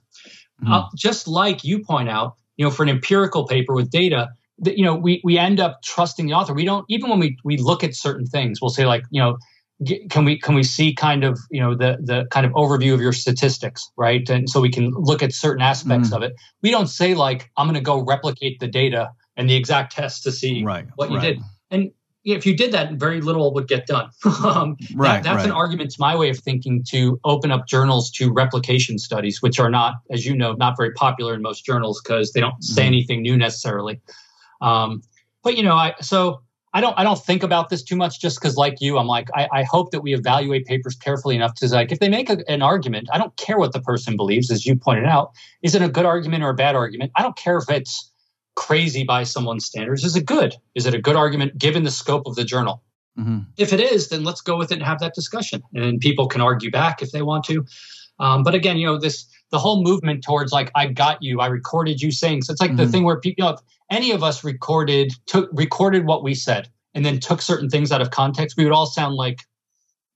Mm-hmm. 0.62 0.74
Uh, 0.74 0.84
just 0.96 1.26
like 1.26 1.64
you 1.64 1.80
point 1.80 2.10
out, 2.10 2.36
you 2.58 2.66
know, 2.66 2.72
for 2.72 2.84
an 2.84 2.90
empirical 2.90 3.48
paper 3.48 3.74
with 3.74 3.90
data, 3.90 4.30
that 4.60 4.78
you 4.78 4.84
know, 4.84 4.96
we 4.96 5.22
we 5.24 5.38
end 5.38 5.60
up 5.60 5.82
trusting 5.84 6.26
the 6.26 6.34
author. 6.34 6.54
We 6.54 6.66
don't 6.66 6.84
even 6.90 7.10
when 7.10 7.20
we 7.20 7.38
we 7.44 7.58
look 7.58 7.84
at 7.84 7.96
certain 7.96 8.26
things, 8.26 8.60
we'll 8.60 8.70
say 8.72 8.86
like, 8.86 9.04
you 9.12 9.22
know, 9.22 9.38
can 10.10 10.26
we 10.26 10.40
can 10.40 10.56
we 10.56 10.64
see 10.64 10.94
kind 10.94 11.24
of 11.24 11.40
you 11.52 11.60
know 11.60 11.76
the 11.76 11.98
the 12.02 12.26
kind 12.32 12.46
of 12.46 12.52
overview 12.54 12.94
of 12.94 13.02
your 13.02 13.14
statistics 13.14 13.92
right 13.96 14.28
and 14.30 14.50
so 14.50 14.60
we 14.60 14.72
can 14.72 14.90
look 14.92 15.22
at 15.22 15.32
certain 15.32 15.62
aspects 15.62 16.10
mm. 16.10 16.16
of 16.16 16.24
it 16.24 16.34
we 16.64 16.72
don't 16.72 16.88
say 16.88 17.14
like 17.14 17.52
i'm 17.58 17.68
going 17.68 17.76
to 17.76 17.82
go 17.82 18.00
replicate 18.00 18.60
the 18.60 18.68
data 18.68 19.12
and 19.36 19.48
the 19.48 19.56
exact 19.56 19.94
test 19.94 20.24
to 20.24 20.32
see 20.32 20.64
right, 20.64 20.88
what 20.96 21.12
you 21.12 21.18
right. 21.18 21.36
did 21.36 21.40
and 21.70 21.92
if 22.24 22.46
you 22.46 22.58
did 22.58 22.72
that 22.72 22.94
very 22.94 23.22
little 23.22 23.54
would 23.54 23.68
get 23.68 23.86
done 23.86 24.10
um, 24.44 24.76
right, 24.96 25.18
that, 25.18 25.24
that's 25.24 25.38
right. 25.38 25.46
an 25.46 25.52
argument 25.52 25.92
to 25.92 25.98
my 26.00 26.16
way 26.16 26.30
of 26.30 26.40
thinking 26.40 26.84
to 26.90 27.20
open 27.24 27.52
up 27.52 27.68
journals 27.68 28.10
to 28.10 28.34
replication 28.34 28.98
studies 28.98 29.44
which 29.44 29.60
are 29.60 29.70
not 29.70 29.96
as 30.10 30.26
you 30.26 30.36
know 30.36 30.54
not 30.54 30.76
very 30.76 30.92
popular 30.94 31.36
in 31.36 31.42
most 31.44 31.64
journals 31.64 32.02
because 32.02 32.34
they 32.34 32.40
don't 32.40 32.64
say 32.64 32.82
mm. 32.82 32.88
anything 32.88 33.22
new 33.22 33.38
necessarily 33.38 34.02
um, 34.62 35.04
but 35.44 35.56
you 35.56 35.62
know 35.62 35.76
i 35.76 35.94
so 36.02 36.42
I 36.74 36.82
don't 36.82 36.98
I 36.98 37.04
don't 37.04 37.20
think 37.20 37.44
about 37.44 37.70
this 37.70 37.84
too 37.84 37.96
much 37.96 38.20
just 38.20 38.40
because 38.40 38.56
like 38.56 38.82
you 38.82 38.98
I'm 38.98 39.08
like 39.08 39.30
I, 39.34 39.48
I, 39.52 39.64
hope 39.64 39.92
that 39.92 40.02
we 40.02 40.14
evaluate 40.14 40.66
papers 40.66 40.96
carefully 40.96 41.36
enough 41.36 41.56
to 41.56 41.68
like 41.68 41.92
if 41.92 42.00
they 42.00 42.10
make 42.10 42.30
a, 42.30 42.38
an 42.50 42.62
argument 42.62 43.08
I 43.12 43.18
don't 43.18 43.36
care 43.38 43.58
what 43.58 43.74
the 43.74 43.82
person 43.82 44.18
believes 44.18 44.52
as 44.52 44.66
you 44.66 44.76
pointed 44.76 45.06
out 45.06 45.32
is 45.62 45.76
it 45.76 45.82
a 45.82 45.90
good 45.90 46.06
argument 46.06 46.44
or 46.44 46.50
a 46.50 46.54
bad 46.56 46.76
argument 46.76 47.12
I 47.16 47.24
don't 47.24 47.38
care 47.38 47.58
if 47.58 47.70
it's 47.70 48.12
crazy 48.56 49.04
by 49.04 49.24
someone's 49.24 49.66
standards 49.66 50.04
is 50.04 50.16
it 50.16 50.26
good 50.26 50.56
is 50.76 50.86
it 50.86 50.94
a 50.94 51.02
good 51.02 51.16
argument 51.16 51.58
given 51.58 51.84
the 51.84 51.92
scope 51.92 52.28
of 52.28 52.36
the 52.36 52.44
journal 52.44 52.84
Mm-hmm. 53.18 53.40
If 53.58 53.74
it 53.74 53.80
is, 53.80 54.10
then 54.10 54.24
let's 54.24 54.42
go 54.42 54.58
with 54.58 54.72
it 54.72 54.76
and 54.76 54.84
have 54.84 55.00
that 55.00 55.16
discussion. 55.16 55.64
And 55.74 56.00
people 56.00 56.28
can 56.28 56.42
argue 56.42 56.70
back 56.70 57.02
if 57.02 57.12
they 57.12 57.22
want 57.22 57.46
to. 57.46 57.66
Um, 58.20 58.44
but 58.44 58.54
again, 58.56 58.78
you 58.78 58.86
know, 58.86 59.00
this 59.00 59.26
the 59.52 59.60
whole 59.60 59.82
movement 59.82 60.24
towards 60.24 60.52
like 60.52 60.72
I 60.76 60.88
got 60.88 61.24
you, 61.24 61.40
I 61.40 61.48
recorded 61.48 62.02
you 62.02 62.12
saying. 62.12 62.44
So 62.44 62.52
it's 62.52 62.62
like 62.62 62.72
mm-hmm. 62.72 62.78
the 62.78 62.88
thing 62.88 63.04
where 63.04 63.20
people, 63.20 63.46
you 63.46 63.52
know, 63.52 63.58
any 63.90 64.12
of 64.12 64.24
us 64.24 64.44
recorded 64.44 65.14
took 65.26 65.50
recorded 65.54 66.06
what 66.06 66.24
we 66.24 66.34
said 66.34 66.70
and 66.94 67.06
then 67.06 67.20
took 67.20 67.42
certain 67.42 67.70
things 67.70 67.92
out 67.92 68.02
of 68.02 68.12
context, 68.12 68.58
we 68.58 68.64
would 68.64 68.74
all 68.74 68.86
sound 68.86 69.16
like 69.16 69.42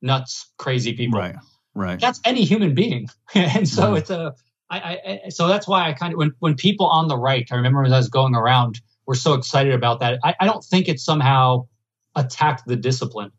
nuts, 0.02 0.52
crazy 0.58 0.94
people. 0.94 1.20
Right. 1.20 1.36
Right. 1.74 2.00
That's 2.00 2.20
any 2.26 2.44
human 2.44 2.74
being, 2.74 3.08
and 3.34 3.68
so 3.68 3.84
mm-hmm. 3.84 3.98
it's 3.98 4.10
a. 4.10 4.34
I, 4.70 5.22
I, 5.26 5.30
so 5.30 5.48
that's 5.48 5.68
why 5.68 5.90
I 5.90 5.94
kind 5.94 6.14
of 6.14 6.18
when 6.18 6.34
when 6.40 6.56
people 6.56 6.86
on 6.86 7.08
the 7.08 7.18
right, 7.18 7.48
I 7.52 7.56
remember 7.56 7.84
as 7.84 7.92
I 7.92 7.98
was 7.98 8.10
going 8.10 8.36
around, 8.36 8.82
were 9.06 9.16
so 9.16 9.34
excited 9.34 9.74
about 9.74 10.00
that. 10.00 10.20
I, 10.24 10.36
I 10.40 10.46
don't 10.46 10.64
think 10.64 10.88
it 10.88 11.00
somehow 11.00 11.68
attacked 12.16 12.64
the 12.68 12.76
discipline. 12.76 13.32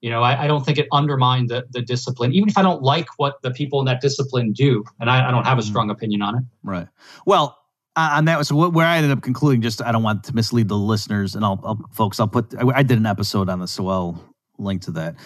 You 0.00 0.10
know, 0.10 0.22
I, 0.22 0.44
I, 0.44 0.46
don't 0.46 0.64
think 0.64 0.78
it 0.78 0.88
undermined 0.92 1.50
the, 1.50 1.66
the 1.70 1.82
discipline, 1.82 2.32
even 2.32 2.48
if 2.48 2.56
I 2.56 2.62
don't 2.62 2.82
like 2.82 3.06
what 3.18 3.42
the 3.42 3.50
people 3.50 3.80
in 3.80 3.86
that 3.86 4.00
discipline 4.00 4.52
do, 4.52 4.82
and 4.98 5.10
I, 5.10 5.28
I 5.28 5.30
don't 5.30 5.44
have 5.44 5.58
a 5.58 5.60
mm-hmm. 5.60 5.68
strong 5.68 5.90
opinion 5.90 6.22
on 6.22 6.38
it. 6.38 6.44
Right. 6.62 6.88
Well, 7.26 7.58
uh, 7.96 8.10
on 8.14 8.24
that, 8.26 8.44
so 8.46 8.68
where 8.68 8.86
I 8.86 8.98
ended 8.98 9.10
up 9.10 9.22
concluding, 9.22 9.62
just 9.62 9.82
I 9.82 9.90
don't 9.90 10.02
want 10.02 10.24
to 10.24 10.34
mislead 10.34 10.68
the 10.68 10.76
listeners, 10.76 11.34
and 11.34 11.44
I'll, 11.44 11.60
I'll 11.64 11.84
folks, 11.92 12.20
I'll 12.20 12.28
put 12.28 12.54
I, 12.56 12.66
I, 12.78 12.82
did 12.82 12.98
an 12.98 13.06
episode 13.06 13.48
on 13.48 13.58
this, 13.58 13.72
so 13.72 13.88
I'll 13.88 14.34
link 14.58 14.82
to 14.82 14.92
that. 14.92 15.16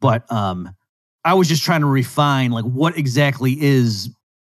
But 0.00 0.30
um, 0.30 0.74
I 1.24 1.34
was 1.34 1.48
just 1.48 1.62
trying 1.62 1.80
to 1.80 1.86
refine 1.86 2.50
like 2.50 2.64
what 2.64 2.98
exactly 2.98 3.56
is 3.60 4.10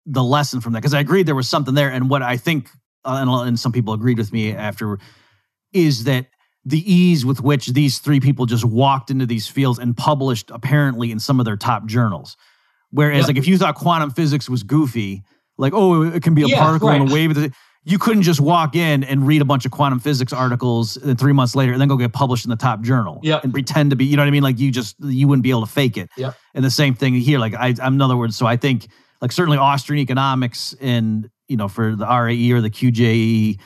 the 0.05 0.23
lesson 0.23 0.61
from 0.61 0.73
that 0.73 0.81
because 0.81 0.93
I 0.93 0.99
agreed 0.99 1.25
there 1.25 1.35
was 1.35 1.49
something 1.49 1.73
there, 1.73 1.89
and 1.89 2.07
what 2.09 2.21
I 2.21 2.37
think, 2.37 2.69
uh, 3.03 3.17
and, 3.19 3.29
and 3.29 3.59
some 3.59 3.71
people 3.71 3.93
agreed 3.93 4.19
with 4.19 4.31
me 4.31 4.53
after, 4.53 4.99
is 5.73 6.03
that 6.03 6.27
the 6.65 6.91
ease 6.91 7.25
with 7.25 7.41
which 7.41 7.67
these 7.67 7.97
three 7.97 8.19
people 8.19 8.45
just 8.45 8.65
walked 8.65 9.09
into 9.09 9.25
these 9.25 9.47
fields 9.47 9.79
and 9.79 9.97
published 9.97 10.51
apparently 10.51 11.11
in 11.11 11.19
some 11.19 11.39
of 11.39 11.45
their 11.45 11.57
top 11.57 11.85
journals. 11.85 12.37
Whereas, 12.91 13.21
yep. 13.21 13.27
like, 13.29 13.37
if 13.37 13.47
you 13.47 13.57
thought 13.57 13.75
quantum 13.75 14.11
physics 14.11 14.49
was 14.49 14.63
goofy, 14.63 15.23
like, 15.57 15.73
oh, 15.73 16.03
it 16.03 16.23
can 16.23 16.34
be 16.34 16.44
a 16.44 16.48
yeah, 16.48 16.60
particle 16.60 16.90
right. 16.90 17.02
and 17.02 17.10
a 17.10 17.14
wave, 17.14 17.53
you 17.88 17.99
couldn't 17.99 18.23
just 18.23 18.41
walk 18.41 18.76
in 18.76 19.03
and 19.03 19.27
read 19.27 19.41
a 19.41 19.45
bunch 19.45 19.65
of 19.65 19.72
quantum 19.72 19.99
physics 19.99 20.34
articles 20.34 20.98
and 20.98 21.19
three 21.19 21.34
months 21.34 21.56
later 21.56 21.72
and 21.72 21.80
then 21.80 21.88
go 21.88 21.95
get 21.95 22.14
published 22.14 22.44
in 22.44 22.49
the 22.49 22.56
top 22.56 22.82
journal 22.82 23.19
yep. 23.22 23.44
and 23.44 23.53
pretend 23.53 23.91
to 23.91 23.95
be, 23.95 24.06
you 24.06 24.18
know 24.18 24.23
what 24.23 24.27
I 24.27 24.32
mean? 24.32 24.44
Like, 24.44 24.60
you 24.60 24.72
just, 24.72 24.95
you 24.99 25.27
wouldn't 25.27 25.44
be 25.44 25.52
able 25.52 25.65
to 25.65 25.72
fake 25.72 25.95
it. 25.95 26.10
Yep. 26.18 26.36
And 26.56 26.65
the 26.65 26.72
same 26.72 26.95
thing 26.95 27.14
here. 27.14 27.38
Like, 27.38 27.53
I, 27.53 27.76
I'm, 27.82 27.94
in 27.94 28.02
other 28.02 28.18
words, 28.18 28.36
so 28.36 28.48
I 28.48 28.57
think, 28.57 28.88
like, 29.22 29.32
certainly 29.32 29.60
Austrian 29.60 30.02
economics 30.02 30.76
and, 30.82 31.30
you 31.48 31.57
know, 31.57 31.68
for 31.68 31.95
the 31.95 32.07
RAE 32.07 32.52
or 32.52 32.60
the 32.60 32.72
QJE, 32.72 33.60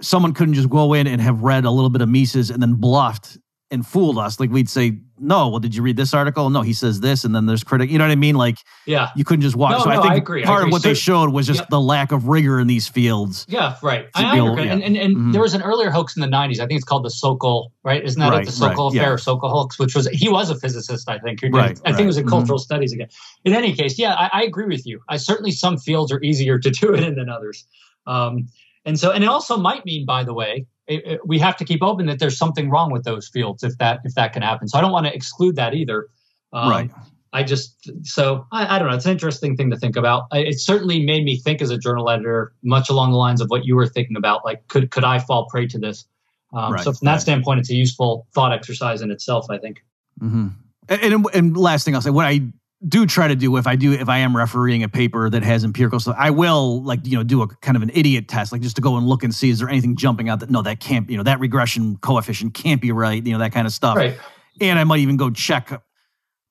someone 0.00 0.34
couldn't 0.34 0.54
just 0.54 0.68
go 0.68 0.92
in 0.94 1.06
and 1.06 1.20
have 1.20 1.42
read 1.42 1.64
a 1.64 1.70
little 1.70 1.90
bit 1.90 2.02
of 2.02 2.08
Mises 2.08 2.50
and 2.50 2.60
then 2.60 2.74
bluffed 2.74 3.38
and 3.70 3.86
fooled 3.86 4.18
us. 4.18 4.40
Like 4.40 4.50
we'd 4.50 4.68
say, 4.68 4.98
no, 5.18 5.48
well, 5.48 5.60
did 5.60 5.74
you 5.74 5.82
read 5.82 5.96
this 5.96 6.12
article? 6.12 6.50
No, 6.50 6.62
he 6.62 6.72
says 6.72 7.00
this, 7.00 7.24
and 7.24 7.34
then 7.34 7.46
there's 7.46 7.62
critic. 7.62 7.90
You 7.90 7.98
know 7.98 8.04
what 8.04 8.10
I 8.10 8.16
mean? 8.16 8.34
Like, 8.34 8.58
yeah, 8.86 9.10
you 9.14 9.24
couldn't 9.24 9.42
just 9.42 9.54
watch. 9.54 9.72
No, 9.72 9.84
so 9.84 9.90
no, 9.90 9.98
I 9.98 10.02
think 10.02 10.12
I 10.12 10.16
agree, 10.16 10.42
part 10.42 10.62
I 10.62 10.66
of 10.66 10.72
what 10.72 10.82
so, 10.82 10.88
they 10.88 10.94
showed 10.94 11.30
was 11.30 11.46
just 11.46 11.68
the 11.68 11.80
lack 11.80 12.10
of 12.10 12.26
rigor 12.26 12.58
in 12.58 12.66
these 12.66 12.88
fields. 12.88 13.46
Yeah, 13.48 13.76
right. 13.82 14.08
I, 14.14 14.38
able, 14.38 14.58
yeah. 14.58 14.72
And, 14.72 14.82
and, 14.82 14.96
and 14.96 15.16
mm-hmm. 15.16 15.32
there 15.32 15.42
was 15.42 15.54
an 15.54 15.62
earlier 15.62 15.90
hoax 15.90 16.16
in 16.16 16.22
the 16.22 16.28
'90s. 16.28 16.60
I 16.60 16.66
think 16.66 16.72
it's 16.72 16.84
called 16.84 17.04
the 17.04 17.10
Sokal, 17.10 17.70
right? 17.84 18.02
Isn't 18.02 18.20
that 18.20 18.30
right, 18.30 18.44
the 18.44 18.50
Sokal 18.50 18.90
right, 18.90 18.96
affair, 18.96 19.12
yeah. 19.12 19.16
Sokal 19.16 19.50
hoax? 19.50 19.78
Which 19.78 19.94
was 19.94 20.08
he 20.08 20.28
was 20.28 20.50
a 20.50 20.56
physicist, 20.56 21.08
I 21.08 21.18
think. 21.18 21.40
Did, 21.40 21.54
right, 21.54 21.78
I 21.84 21.92
think 21.92 22.04
it 22.04 22.06
was 22.06 22.18
in 22.18 22.26
cultural 22.26 22.58
mm-hmm. 22.58 22.64
studies 22.64 22.92
again. 22.92 23.08
In 23.44 23.52
any 23.52 23.74
case, 23.74 23.98
yeah, 23.98 24.14
I, 24.14 24.30
I, 24.32 24.42
agree 24.42 24.66
with 24.66 24.86
you. 24.86 25.00
I 25.08 25.16
certainly 25.16 25.52
some 25.52 25.78
fields 25.78 26.10
are 26.12 26.22
easier 26.22 26.58
to 26.58 26.70
do 26.70 26.94
it 26.94 27.04
in 27.04 27.14
than 27.14 27.28
others. 27.28 27.66
Um, 28.06 28.48
and 28.84 28.98
so, 28.98 29.10
and 29.12 29.22
it 29.22 29.28
also 29.28 29.56
might 29.56 29.84
mean, 29.84 30.06
by 30.06 30.24
the 30.24 30.32
way, 30.32 30.66
it, 30.90 31.20
we 31.26 31.38
have 31.38 31.56
to 31.56 31.64
keep 31.64 31.82
open 31.82 32.06
that 32.06 32.18
there's 32.18 32.36
something 32.36 32.70
wrong 32.70 32.90
with 32.90 33.04
those 33.04 33.28
fields 33.28 33.62
if 33.62 33.76
that 33.78 34.00
if 34.04 34.14
that 34.14 34.32
can 34.32 34.42
happen. 34.42 34.68
So 34.68 34.78
I 34.78 34.80
don't 34.80 34.92
want 34.92 35.06
to 35.06 35.14
exclude 35.14 35.56
that 35.56 35.74
either. 35.74 36.08
Um, 36.52 36.70
right. 36.70 36.90
I 37.32 37.44
just 37.44 37.90
so 38.02 38.46
I, 38.50 38.76
I, 38.76 38.78
don't 38.78 38.88
know. 38.88 38.96
It's 38.96 39.06
an 39.06 39.12
interesting 39.12 39.56
thing 39.56 39.70
to 39.70 39.76
think 39.76 39.96
about. 39.96 40.24
It 40.32 40.58
certainly 40.58 41.04
made 41.04 41.24
me 41.24 41.36
think 41.36 41.62
as 41.62 41.70
a 41.70 41.78
journal 41.78 42.10
editor, 42.10 42.52
much 42.62 42.90
along 42.90 43.12
the 43.12 43.18
lines 43.18 43.40
of 43.40 43.48
what 43.48 43.64
you 43.64 43.76
were 43.76 43.86
thinking 43.86 44.16
about. 44.16 44.44
Like, 44.44 44.66
could 44.66 44.90
could 44.90 45.04
I 45.04 45.20
fall 45.20 45.46
prey 45.46 45.66
to 45.68 45.78
this? 45.78 46.06
Um, 46.52 46.72
right, 46.72 46.82
so 46.82 46.92
from 46.92 47.06
that 47.06 47.12
right. 47.12 47.20
standpoint, 47.20 47.60
it's 47.60 47.70
a 47.70 47.76
useful 47.76 48.26
thought 48.34 48.52
exercise 48.52 49.00
in 49.00 49.12
itself. 49.12 49.46
I 49.48 49.58
think. 49.58 49.84
Mm-hmm. 50.20 50.48
And, 50.88 51.00
and, 51.00 51.26
and 51.32 51.56
last 51.56 51.84
thing 51.84 51.94
I'll 51.94 52.00
say, 52.00 52.10
what 52.10 52.26
I 52.26 52.40
do 52.88 53.04
try 53.04 53.28
to 53.28 53.36
do 53.36 53.56
if 53.56 53.66
I 53.66 53.76
do 53.76 53.92
if 53.92 54.08
I 54.08 54.18
am 54.18 54.34
refereeing 54.34 54.82
a 54.82 54.88
paper 54.88 55.28
that 55.28 55.42
has 55.42 55.64
empirical 55.64 56.00
stuff, 56.00 56.16
I 56.18 56.30
will 56.30 56.82
like 56.82 57.06
you 57.06 57.16
know 57.16 57.22
do 57.22 57.42
a 57.42 57.48
kind 57.56 57.76
of 57.76 57.82
an 57.82 57.90
idiot 57.92 58.28
test, 58.28 58.52
like 58.52 58.62
just 58.62 58.76
to 58.76 58.82
go 58.82 58.96
and 58.96 59.06
look 59.06 59.22
and 59.22 59.34
see 59.34 59.50
is 59.50 59.58
there 59.58 59.68
anything 59.68 59.96
jumping 59.96 60.28
out 60.28 60.40
that 60.40 60.50
no 60.50 60.62
that 60.62 60.80
can't 60.80 61.08
you 61.10 61.16
know 61.16 61.22
that 61.22 61.40
regression 61.40 61.96
coefficient 61.98 62.54
can't 62.54 62.80
be 62.80 62.90
right, 62.90 63.24
you 63.24 63.32
know 63.32 63.38
that 63.38 63.52
kind 63.52 63.66
of 63.66 63.72
stuff. 63.72 63.96
Right. 63.96 64.18
And 64.60 64.78
I 64.78 64.84
might 64.84 65.00
even 65.00 65.16
go 65.16 65.30
check, 65.30 65.70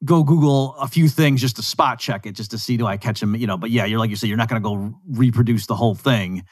go 0.03 0.23
Google 0.23 0.75
a 0.75 0.87
few 0.87 1.07
things 1.09 1.41
just 1.41 1.55
to 1.57 1.63
spot 1.63 1.99
check 1.99 2.25
it, 2.25 2.33
just 2.33 2.51
to 2.51 2.57
see 2.57 2.77
do 2.77 2.85
I 2.85 2.97
catch 2.97 3.19
them, 3.19 3.35
you 3.35 3.47
know. 3.47 3.57
But 3.57 3.71
yeah, 3.71 3.85
you're 3.85 3.99
like 3.99 4.09
you 4.09 4.15
said, 4.15 4.27
you're 4.27 4.37
not 4.37 4.49
going 4.49 4.61
to 4.61 4.67
go 4.67 4.95
reproduce 5.09 5.65
the 5.65 5.75
whole 5.75 5.95
thing. 5.95 6.45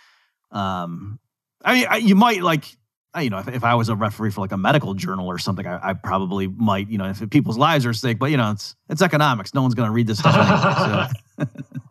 Um, 0.52 1.20
I 1.64 1.74
mean, 1.74 1.88
I, 1.90 1.98
you 1.98 2.16
might 2.16 2.42
like 2.42 2.66
you 3.22 3.30
know, 3.30 3.40
if, 3.40 3.48
if 3.48 3.64
I 3.64 3.76
was 3.76 3.90
a 3.90 3.96
referee 3.96 4.32
for 4.32 4.42
like 4.42 4.52
a 4.52 4.58
medical 4.58 4.94
journal 4.94 5.28
or 5.28 5.38
something, 5.38 5.66
I, 5.66 5.90
I 5.90 5.94
probably 5.94 6.48
might, 6.48 6.90
you 6.90 6.98
know, 6.98 7.10
if 7.10 7.28
people's 7.30 7.58
lives 7.58 7.86
are 7.86 7.92
at 7.92 7.96
stake. 7.96 8.20
But 8.20 8.32
you 8.32 8.38
know, 8.38 8.52
it's 8.52 8.76
it's 8.90 9.02
economics. 9.02 9.54
No 9.54 9.62
one's 9.62 9.76
going 9.76 9.88
to 9.88 9.94
read 9.94 10.08
this 10.08 10.20
stuff 10.20 10.36
anyway. 10.36 11.08
So. 11.38 11.78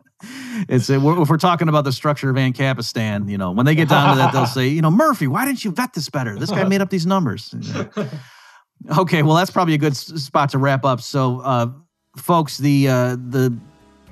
it's 0.69 0.89
if 0.89 1.01
we're 1.01 1.37
talking 1.37 1.69
about 1.69 1.83
the 1.83 1.91
structure 1.91 2.29
of 2.29 2.35
Ancapistan, 2.35 3.29
you 3.29 3.37
know, 3.37 3.51
when 3.51 3.65
they 3.65 3.75
get 3.75 3.89
down 3.89 4.15
to 4.15 4.17
that, 4.17 4.33
they'll 4.33 4.45
say, 4.45 4.67
you 4.67 4.81
know, 4.81 4.91
Murphy, 4.91 5.27
why 5.27 5.45
didn't 5.45 5.63
you 5.63 5.71
vet 5.71 5.93
this 5.93 6.09
better? 6.09 6.37
This 6.37 6.49
guy 6.49 6.63
made 6.63 6.81
up 6.81 6.89
these 6.89 7.05
numbers. 7.05 7.53
okay, 8.97 9.23
well, 9.23 9.35
that's 9.35 9.51
probably 9.51 9.73
a 9.73 9.77
good 9.77 9.95
spot 9.95 10.49
to 10.51 10.57
wrap 10.57 10.85
up. 10.85 11.01
So, 11.01 11.39
uh, 11.41 11.67
folks, 12.15 12.57
the 12.57 12.87
uh, 12.87 13.15
the 13.15 13.55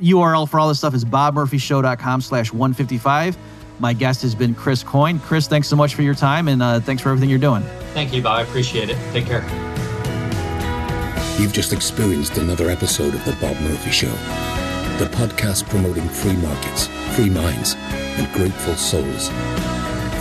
URL 0.01 0.47
for 0.49 0.59
all 0.59 0.67
this 0.67 0.77
stuff 0.77 0.93
is 0.93 1.05
bobmurphyshow.com 1.05 2.21
slash 2.21 2.51
155. 2.51 3.37
My 3.79 3.93
guest 3.93 4.21
has 4.21 4.33
been 4.35 4.55
Chris 4.55 4.83
Coyne. 4.83 5.19
Chris, 5.19 5.47
thanks 5.47 5.67
so 5.67 5.75
much 5.75 5.95
for 5.95 6.01
your 6.01 6.15
time 6.15 6.47
and 6.47 6.61
uh, 6.61 6.79
thanks 6.79 7.01
for 7.03 7.09
everything 7.09 7.29
you're 7.29 7.39
doing. 7.39 7.61
Thank 7.93 8.13
you, 8.13 8.21
Bob. 8.21 8.39
I 8.39 8.41
appreciate 8.43 8.89
it. 8.89 8.97
Take 9.11 9.25
care. 9.25 9.41
You've 11.39 11.53
just 11.53 11.73
experienced 11.73 12.37
another 12.37 12.69
episode 12.69 13.13
of 13.13 13.25
The 13.25 13.33
Bob 13.33 13.59
Murphy 13.61 13.91
Show, 13.91 14.11
the 14.97 15.09
podcast 15.11 15.67
promoting 15.67 16.07
free 16.07 16.37
markets, 16.37 16.87
free 17.15 17.29
minds, 17.29 17.75
and 17.75 18.31
grateful 18.33 18.75
souls. 18.75 19.29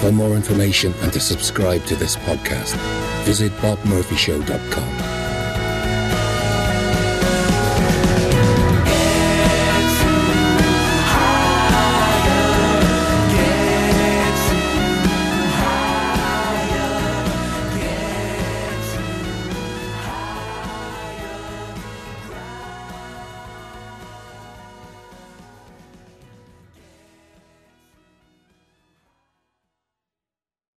For 0.01 0.10
more 0.10 0.35
information 0.35 0.93
and 1.02 1.12
to 1.12 1.20
subscribe 1.20 1.85
to 1.86 1.94
this 1.94 2.16
podcast, 2.16 2.74
visit 3.24 3.52
bobmurphyshow.com. 3.59 5.23